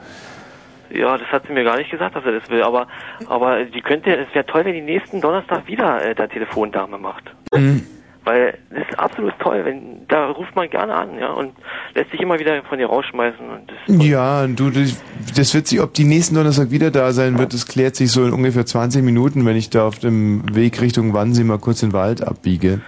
[0.89, 2.87] Ja, das hat sie mir gar nicht gesagt, dass er das will, aber
[3.27, 7.23] aber die könnte, es wäre toll, wenn die nächsten Donnerstag wieder äh, der Telefondame macht.
[7.53, 7.85] Mhm.
[8.25, 11.53] Weil das ist absolut toll, wenn da ruft man gerne an, ja, und
[11.93, 15.01] lässt sich immer wieder von ihr rausschmeißen und das Ja, du, das,
[15.35, 18.25] das wird sich, ob die nächsten Donnerstag wieder da sein wird, das klärt sich so
[18.25, 21.93] in ungefähr 20 Minuten, wenn ich da auf dem Weg Richtung Wannsee mal kurz den
[21.93, 22.81] Wald abbiege.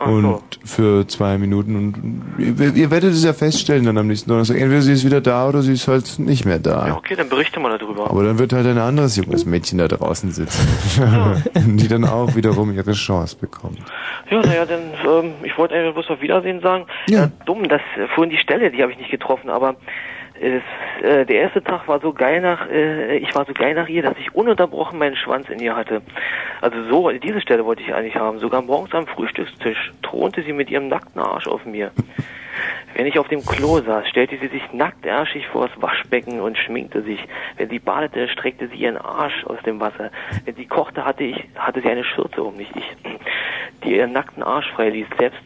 [0.00, 1.76] Und für zwei Minuten.
[1.76, 4.56] Und ihr, ihr werdet es ja feststellen dann am nächsten Donnerstag.
[4.56, 6.88] Entweder sie ist wieder da oder sie ist halt nicht mehr da.
[6.88, 8.10] Ja, okay, dann berichte mal darüber.
[8.10, 10.66] Aber dann wird halt ein anderes junges Mädchen da draußen sitzen,
[11.76, 13.78] die dann auch wiederum ihre Chance bekommt.
[14.30, 16.86] Ja, naja, dann, ähm, ich wollte eigentlich bloß auf Wiedersehen sagen.
[17.08, 17.30] Ja.
[17.44, 19.76] dumm, das, äh, vorhin die Stelle, die habe ich nicht getroffen, aber
[20.40, 20.62] es,
[21.02, 24.02] äh, der erste Tag war so geil nach, äh, ich war so geil nach ihr,
[24.02, 26.00] dass ich ununterbrochen meinen Schwanz in ihr hatte.
[26.62, 28.38] Also so, diese Stelle wollte ich eigentlich haben.
[28.38, 31.90] Sogar morgens am Frühstückstisch thronte sie mit ihrem nackten Arsch auf mir.
[32.94, 37.02] Wenn ich auf dem Klo saß, stellte sie sich nacktarschig vor das Waschbecken und schminkte
[37.02, 37.20] sich.
[37.56, 40.10] Wenn sie badete, streckte sie ihren Arsch aus dem Wasser.
[40.44, 42.96] Wenn sie kochte, hatte ich, hatte sie eine Schürze um, nicht ich,
[43.84, 45.06] die ihren nackten Arsch freiließ.
[45.18, 45.40] Selbst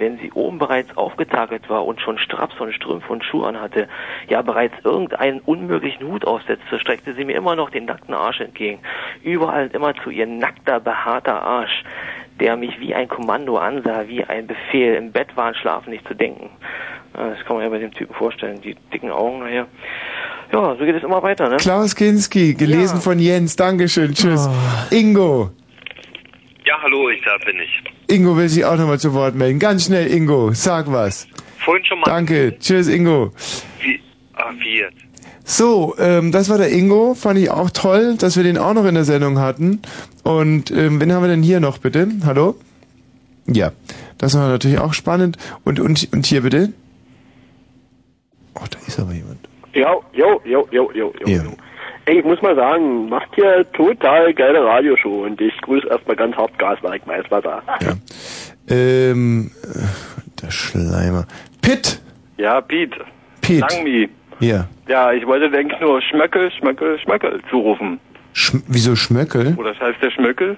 [0.00, 3.88] wenn sie oben bereits aufgetakelt war und schon Straps und Strümpfe und Schuhe anhatte,
[4.28, 8.80] ja bereits irgendeinen unmöglichen Hut aufsetzte, streckte sie mir immer noch den nackten Arsch entgegen.
[9.22, 11.84] Überall und immer zu ihr nackter, behaarter Arsch,
[12.40, 16.14] der mich wie ein Kommando ansah, wie ein Befehl, im Bett waren, schlafen nicht zu
[16.14, 16.50] denken.
[17.16, 19.66] Ja, Das kann man ja bei dem Typen vorstellen, die dicken Augen nachher.
[20.52, 21.58] Ja, so geht es immer weiter, ne?
[21.58, 23.54] Klaus Kinski, gelesen von Jens.
[23.54, 24.14] Dankeschön.
[24.14, 24.48] Tschüss.
[24.48, 24.94] Oh.
[24.94, 25.50] Ingo.
[26.64, 27.82] Ja, hallo, ich da bin ich.
[28.10, 29.58] Ingo will sich auch nochmal zu Wort melden.
[29.58, 30.52] Ganz schnell, Ingo.
[30.52, 31.26] Sag was.
[31.58, 32.06] Vorhin schon mal.
[32.06, 32.56] Danke.
[32.58, 33.32] Tschüss, Ingo.
[33.80, 34.00] Wie,
[34.34, 34.96] ah, wie jetzt?
[35.44, 37.14] So, ähm, das war der Ingo.
[37.14, 39.80] Fand ich auch toll, dass wir den auch noch in der Sendung hatten.
[40.22, 42.08] Und ähm, wen haben wir denn hier noch, bitte?
[42.24, 42.56] Hallo?
[43.46, 43.72] Ja,
[44.18, 45.38] das war natürlich auch spannend.
[45.64, 46.72] Und, und, und hier bitte?
[48.54, 49.48] Oh, da ist aber jemand.
[49.72, 51.28] Jo, jo, jo, jo, jo, jo.
[51.28, 51.42] Ja.
[52.10, 56.34] Ey, ich muss mal sagen, macht hier total geile Radioshow und ich grüße erstmal ganz
[56.34, 57.62] hart Gaswerk Maiswasser.
[58.68, 61.24] Ähm, äh, der Schleimer.
[61.62, 62.02] Pitt!
[62.36, 62.94] Ja, Piet.
[63.42, 63.60] Piet.
[63.60, 64.08] Langmi.
[64.40, 64.66] Ja.
[64.88, 68.00] Ja, ich wollte eigentlich nur Schmöckel, Schmöckel, Schmöckel zurufen.
[68.32, 69.54] Schm wieso Schmöckel?
[69.56, 70.56] Oder das heißt der Schmöckel?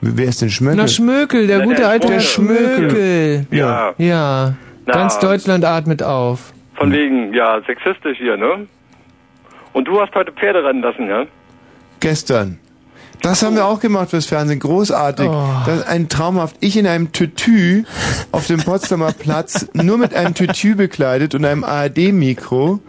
[0.00, 0.78] Wer ist denn Schmöckel?
[0.78, 2.90] Na, Schmökel, der Na, gute der alte Herr Schmökel.
[2.90, 3.46] Schmökel.
[3.52, 3.94] Ja.
[3.98, 4.54] Ja.
[4.86, 4.92] Na.
[4.92, 6.52] Ganz Deutschland atmet auf.
[6.74, 8.66] Von wegen, ja, sexistisch hier, ne?
[9.72, 11.26] Und du hast heute Pferde rennen lassen, ja?
[12.00, 12.58] Gestern.
[13.22, 14.58] Das haben wir auch gemacht fürs Fernsehen.
[14.58, 15.28] Großartig.
[15.28, 15.46] Oh.
[15.64, 16.56] Das ist ein traumhaft.
[16.60, 17.84] Ich in einem Tütü
[18.32, 22.80] auf dem Potsdamer Platz, nur mit einem Tütü bekleidet und einem ARD-Mikro.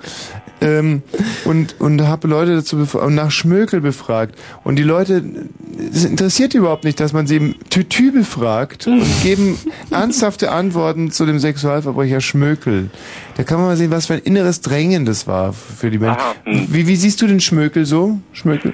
[0.61, 1.03] Ähm,
[1.45, 4.35] und und habe Leute dazu befragt, nach Schmökel befragt.
[4.63, 5.23] Und die Leute,
[5.91, 9.59] es interessiert die überhaupt nicht, dass man sie im Tütü befragt und geben
[9.91, 12.89] ernsthafte Antworten zu dem Sexualverbrecher Schmökel.
[13.35, 16.19] Da kann man mal sehen, was für ein inneres Drängen das war für die Menschen.
[16.45, 16.67] Hm.
[16.69, 18.19] Wie, wie siehst du den Schmökel so?
[18.31, 18.73] Schmökel?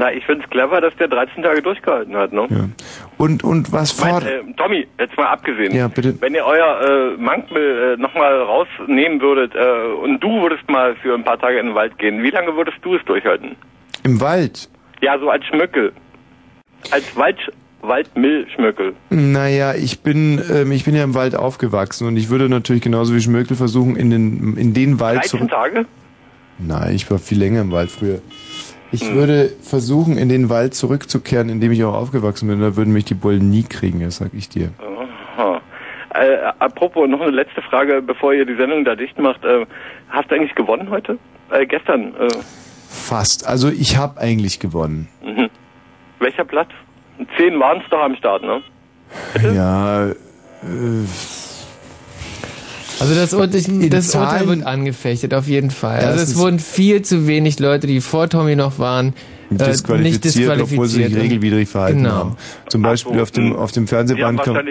[0.00, 2.46] Na, ich find's clever, dass der 13 Tage durchgehalten hat, ne?
[2.48, 2.68] Ja.
[3.18, 4.30] Und, und was fordert...
[4.30, 5.74] äh, Tommy, jetzt mal abgesehen.
[5.74, 6.14] Ja, bitte.
[6.20, 11.14] Wenn ihr euer äh, Mankel äh, nochmal rausnehmen würdet äh, und du würdest mal für
[11.14, 13.56] ein paar Tage in den Wald gehen, wie lange würdest du es durchhalten?
[14.04, 14.68] Im Wald?
[15.00, 15.92] Ja, so als Schmöckel.
[16.92, 17.38] Als Wald,
[17.82, 18.94] Waldmillschmöckel.
[19.10, 23.16] Naja, ich bin, ähm, ich bin ja im Wald aufgewachsen und ich würde natürlich genauso
[23.16, 25.50] wie Schmökel versuchen, in den, in den Wald 13 zurück...
[25.50, 25.86] Tage?
[26.58, 28.20] Nein, ich war viel länger im Wald früher.
[28.90, 29.14] Ich Hm.
[29.14, 32.60] würde versuchen, in den Wald zurückzukehren, in dem ich auch aufgewachsen bin.
[32.60, 34.70] Da würden mich die Bullen nie kriegen, das sag ich dir.
[35.36, 35.60] Aha.
[36.14, 39.44] Äh, apropos, noch eine letzte Frage, bevor ihr die Sendung da dicht macht.
[39.44, 39.66] Äh,
[40.08, 41.18] hast du eigentlich gewonnen heute?
[41.50, 42.14] Äh, gestern.
[42.14, 42.28] Äh,
[42.88, 43.46] Fast.
[43.46, 45.08] Also ich habe eigentlich gewonnen.
[45.22, 45.48] mhm.
[46.20, 46.70] Welcher Platz?
[47.36, 48.62] Zehn waren es doch am Start, ne?
[49.54, 50.14] Ja, äh,
[53.00, 56.00] Also das, Urteil, das Urteil wird angefechtet, auf jeden Fall.
[56.04, 59.08] Also es wurden viel zu wenig Leute, die vor Tommy noch waren,
[59.50, 60.72] äh, nicht disqualifiziert, disqualifiziert.
[60.72, 62.14] obwohl sie sich regelwidrig verhalten Genau.
[62.14, 62.36] haben.
[62.68, 64.62] Zum Beispiel auf dem, auf dem Fernsehband kam, äh,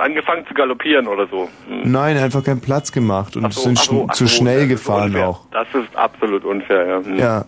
[0.00, 1.48] angefangen zu galoppieren oder so.
[1.68, 1.90] Hm.
[1.90, 5.10] Nein, einfach keinen Platz gemacht und so, sind ach so, ach zu so, schnell gefahren
[5.10, 5.28] unfair.
[5.28, 5.40] auch.
[5.52, 7.04] Das ist absolut unfair, ja.
[7.04, 7.18] Hm.
[7.18, 7.44] Ja,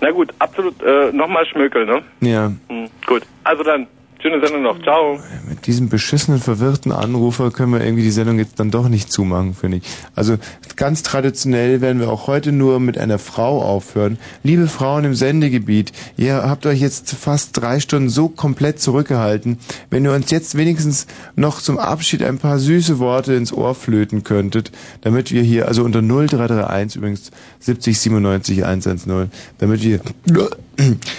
[0.00, 2.02] Na gut, absolut, äh, nochmal Schmökel, ne?
[2.20, 2.52] ja.
[2.68, 2.88] Hm.
[3.06, 3.86] Gut, also dann,
[4.24, 4.80] schöne Sendung noch.
[4.82, 5.20] Ciao.
[5.46, 9.52] Mit diesem beschissenen, verwirrten Anrufer können wir irgendwie die Sendung jetzt dann doch nicht zumachen,
[9.52, 9.82] finde ich.
[10.14, 10.38] Also
[10.76, 14.18] ganz traditionell werden wir auch heute nur mit einer Frau aufhören.
[14.42, 19.58] Liebe Frauen im Sendegebiet, ihr habt euch jetzt fast drei Stunden so komplett zurückgehalten.
[19.90, 24.24] Wenn ihr uns jetzt wenigstens noch zum Abschied ein paar süße Worte ins Ohr flöten
[24.24, 24.72] könntet,
[25.02, 27.30] damit wir hier, also unter 0331 übrigens
[27.60, 30.00] 70 97 110, damit wir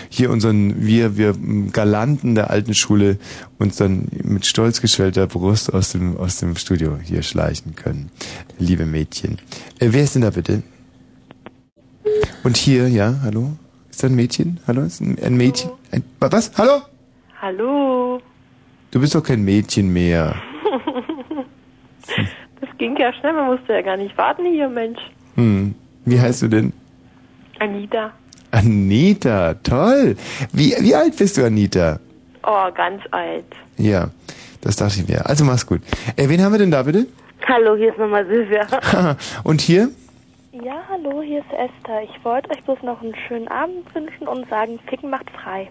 [0.10, 1.34] hier unseren, wir, wir
[1.72, 3.18] Galanten der alten Schule
[3.58, 8.12] uns dann mit stolz geschwellter Brust aus dem, aus dem Studio hier schleichen können.
[8.60, 9.40] Liebe Mädchen.
[9.80, 10.64] Äh, wer ist denn da bitte?
[12.44, 13.52] Und hier, ja, hallo?
[13.90, 14.60] Ist da ein Mädchen?
[14.68, 14.82] Hallo?
[14.82, 15.72] Ist ein, ein Mädchen?
[15.92, 16.52] Ein, wa- was?
[16.58, 16.82] Hallo?
[17.42, 18.20] Hallo.
[18.92, 20.36] Du bist doch kein Mädchen mehr.
[22.62, 25.00] Das ging ja schnell, man musste ja gar nicht warten hier, Mensch.
[25.36, 25.76] Hm.
[26.06, 26.72] Wie heißt du denn?
[27.60, 28.12] Anita.
[28.56, 30.16] Anita, toll.
[30.54, 32.00] Wie, wie alt bist du, Anita?
[32.44, 33.46] Oh, ganz alt.
[33.78, 34.10] Ja,
[34.62, 35.26] das dachte ich mir.
[35.26, 35.82] Also mach's gut.
[36.16, 37.06] Äh, wen haben wir denn da bitte?
[37.48, 38.66] Hallo, hier ist nochmal Silvia.
[39.44, 39.90] Und hier?
[40.54, 42.04] Ja, hallo, hier ist Esther.
[42.04, 45.68] Ich wollte euch bloß noch einen schönen Abend wünschen und sagen, Ficken macht frei.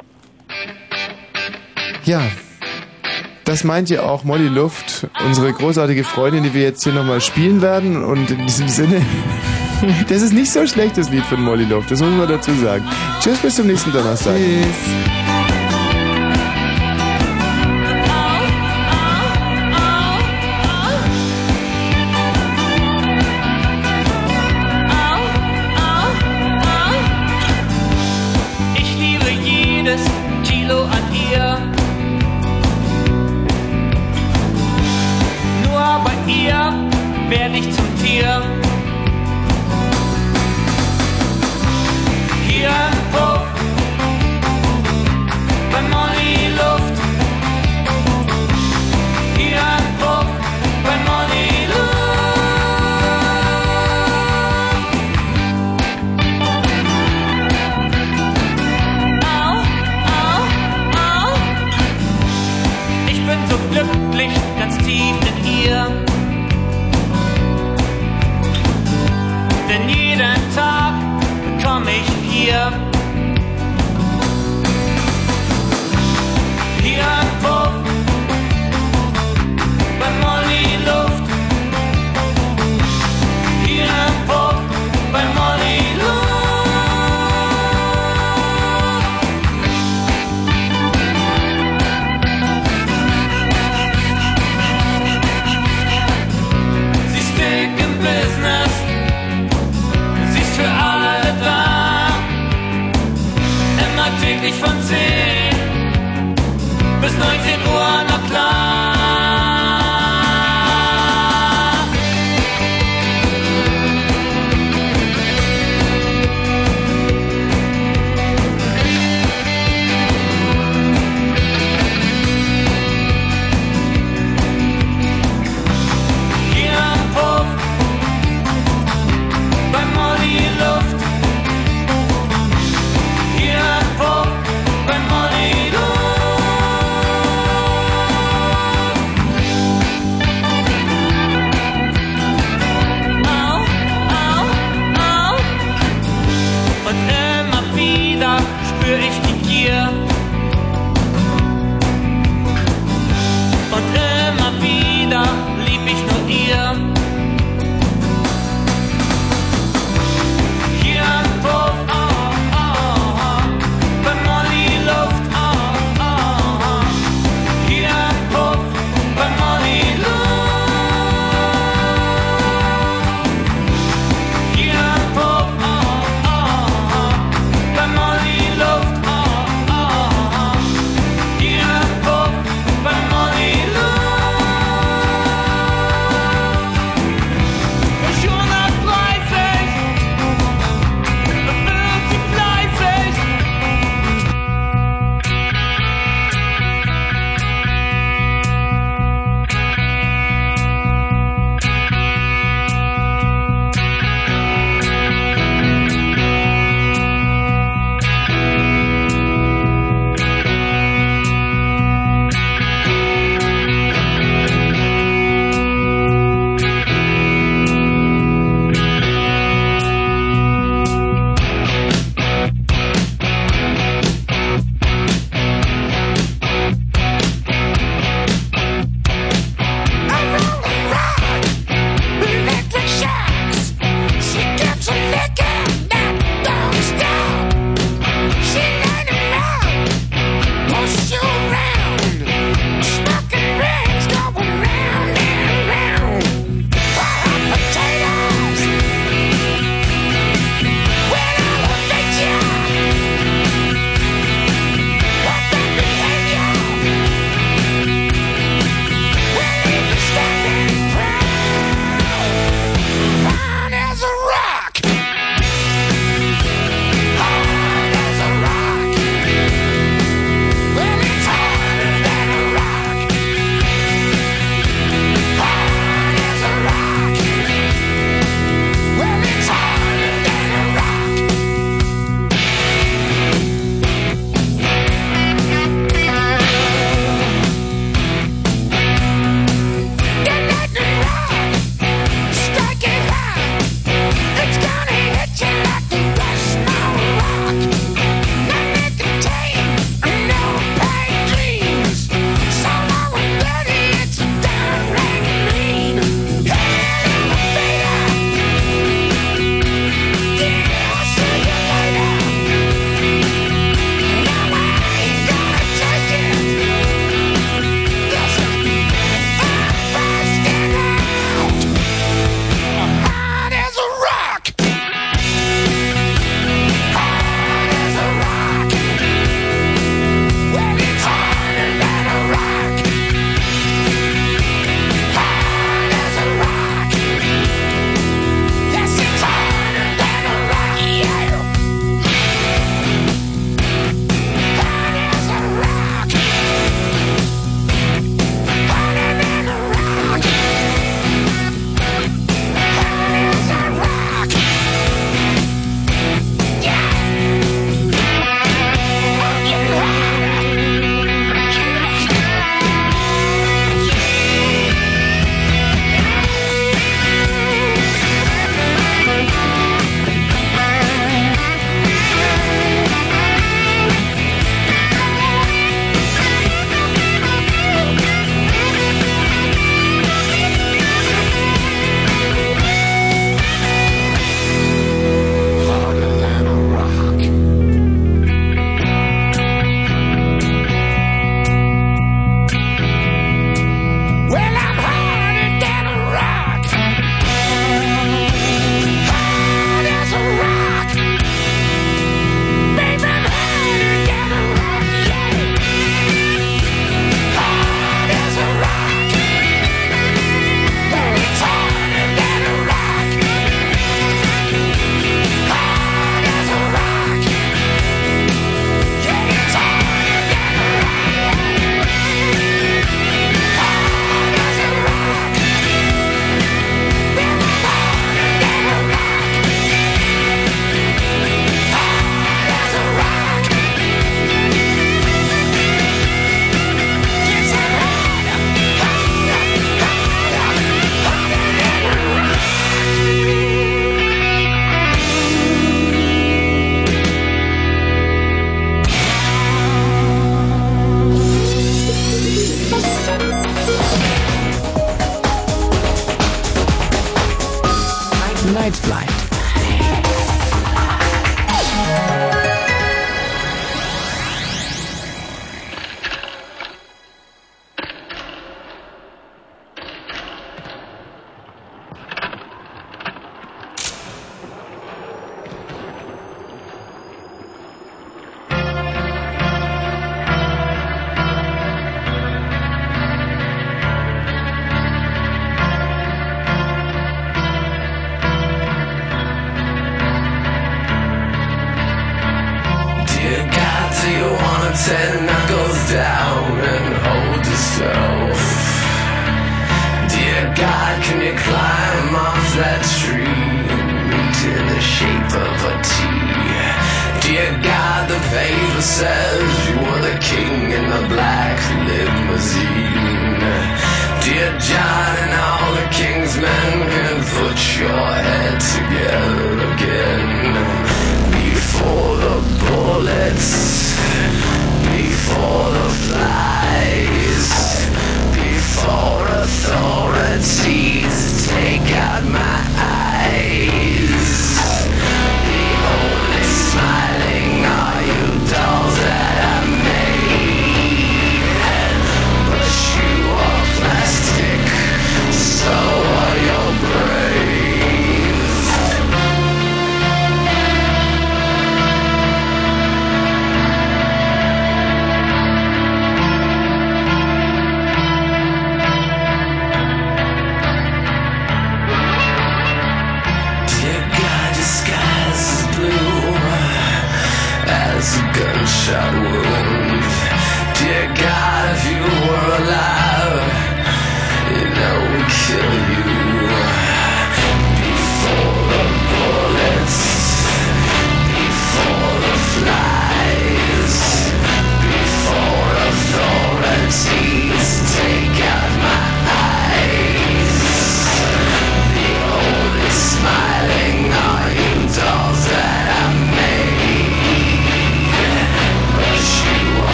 [2.05, 2.21] Ja.
[3.47, 7.63] Das meint ja auch Molly Luft, unsere großartige Freundin, die wir jetzt hier nochmal spielen
[7.63, 8.05] werden.
[8.05, 9.01] Und in diesem Sinne,
[10.09, 12.85] das ist nicht so schlecht, das Lied von Molly Luft, das muss man dazu sagen.
[13.21, 14.37] Tschüss, bis zum nächsten Donnerstag.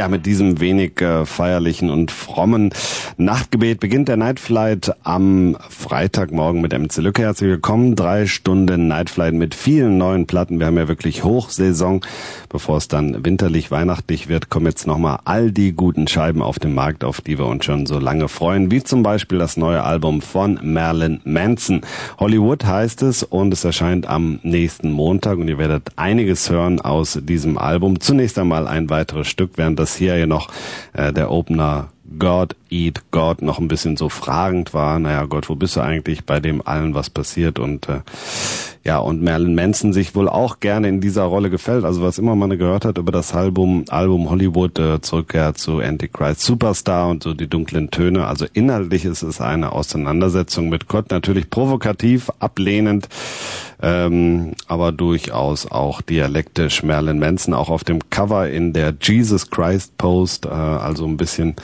[0.00, 2.72] Ja, mit diesem wenig äh, feierlichen und frommen
[3.20, 7.20] Nachtgebet beginnt der Night Flight am Freitagmorgen mit MC Lücke.
[7.20, 7.94] Herzlich willkommen.
[7.94, 10.58] Drei Stunden Night Flight mit vielen neuen Platten.
[10.58, 12.00] Wir haben ja wirklich Hochsaison.
[12.48, 16.74] Bevor es dann winterlich, weihnachtlich wird, kommen jetzt nochmal all die guten Scheiben auf den
[16.74, 18.70] Markt, auf die wir uns schon so lange freuen.
[18.70, 21.82] Wie zum Beispiel das neue Album von Marilyn Manson.
[22.18, 27.18] Hollywood heißt es und es erscheint am nächsten Montag und ihr werdet einiges hören aus
[27.22, 28.00] diesem Album.
[28.00, 30.48] Zunächst einmal ein weiteres Stück, während das hier ja noch
[30.94, 34.98] äh, der Opener God Eat God noch ein bisschen so fragend war.
[34.98, 37.58] Naja, Gott, wo bist du eigentlich bei dem allen, was passiert?
[37.58, 38.00] Und äh,
[38.84, 41.84] ja, und Marilyn Manson sich wohl auch gerne in dieser Rolle gefällt.
[41.84, 46.40] Also was immer man gehört hat über das Album, Album Hollywood, äh, Zurückkehr zu Antichrist
[46.40, 48.26] Superstar und so die dunklen Töne.
[48.26, 53.08] Also inhaltlich ist es eine Auseinandersetzung mit Gott, natürlich provokativ, ablehnend,
[53.82, 56.82] ähm, aber durchaus auch dialektisch.
[56.82, 61.56] Marilyn Manson auch auf dem Cover in der Jesus Christ Post, äh, also ein bisschen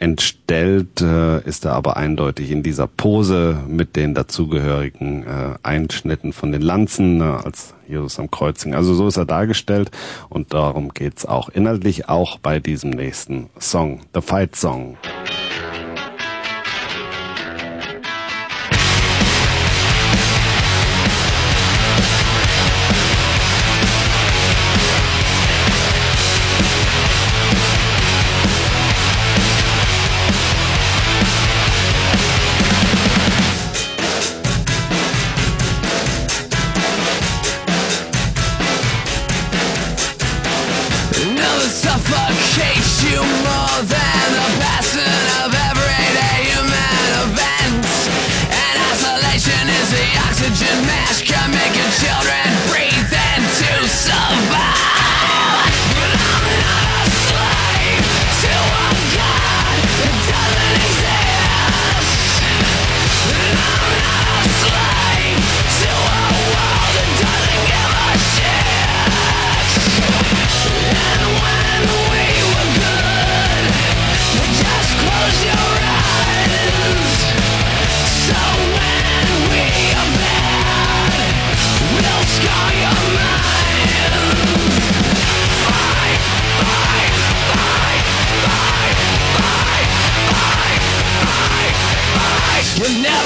[0.00, 6.52] entstellt äh, ist er aber eindeutig in dieser Pose mit den dazugehörigen äh, Einschnitten von
[6.52, 8.74] den Lanzen äh, als Jesus am Kreuzigen.
[8.74, 9.90] Also so ist er dargestellt
[10.30, 14.96] und darum geht's auch inhaltlich auch bei diesem nächsten Song, The Fight Song.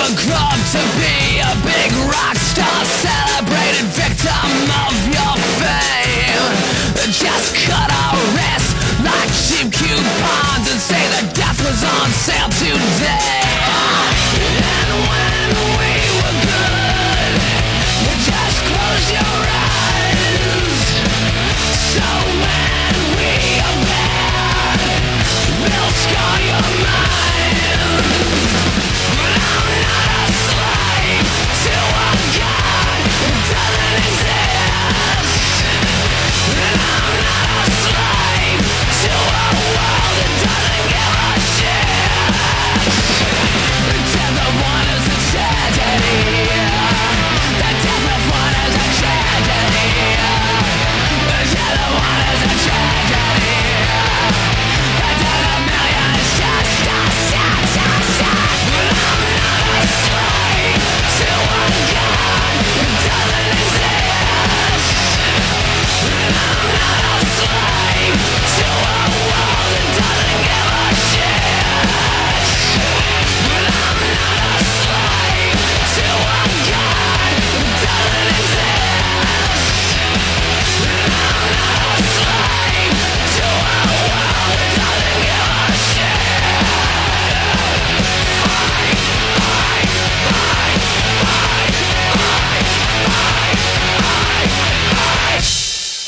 [0.05, 4.50] Up to be a big rock star, celebrated victim
[4.84, 7.10] of your fame.
[7.10, 13.43] Just cut our wrists like cheap coupons and say that death was on sale today.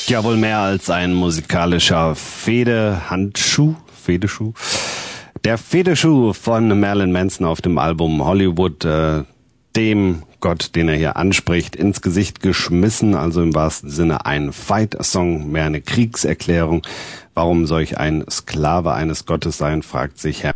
[0.09, 4.53] Ja, wohl mehr als ein musikalischer Fehdehandschuh, Fedeschuh.
[5.43, 9.25] Der Fedeschuh von Marilyn Manson auf dem Album Hollywood, äh,
[9.75, 15.51] dem Gott, den er hier anspricht, ins Gesicht geschmissen, also im wahrsten Sinne ein Fight-Song,
[15.51, 16.83] mehr eine Kriegserklärung.
[17.35, 20.55] Warum soll ich ein Sklave eines Gottes sein, fragt sich Herr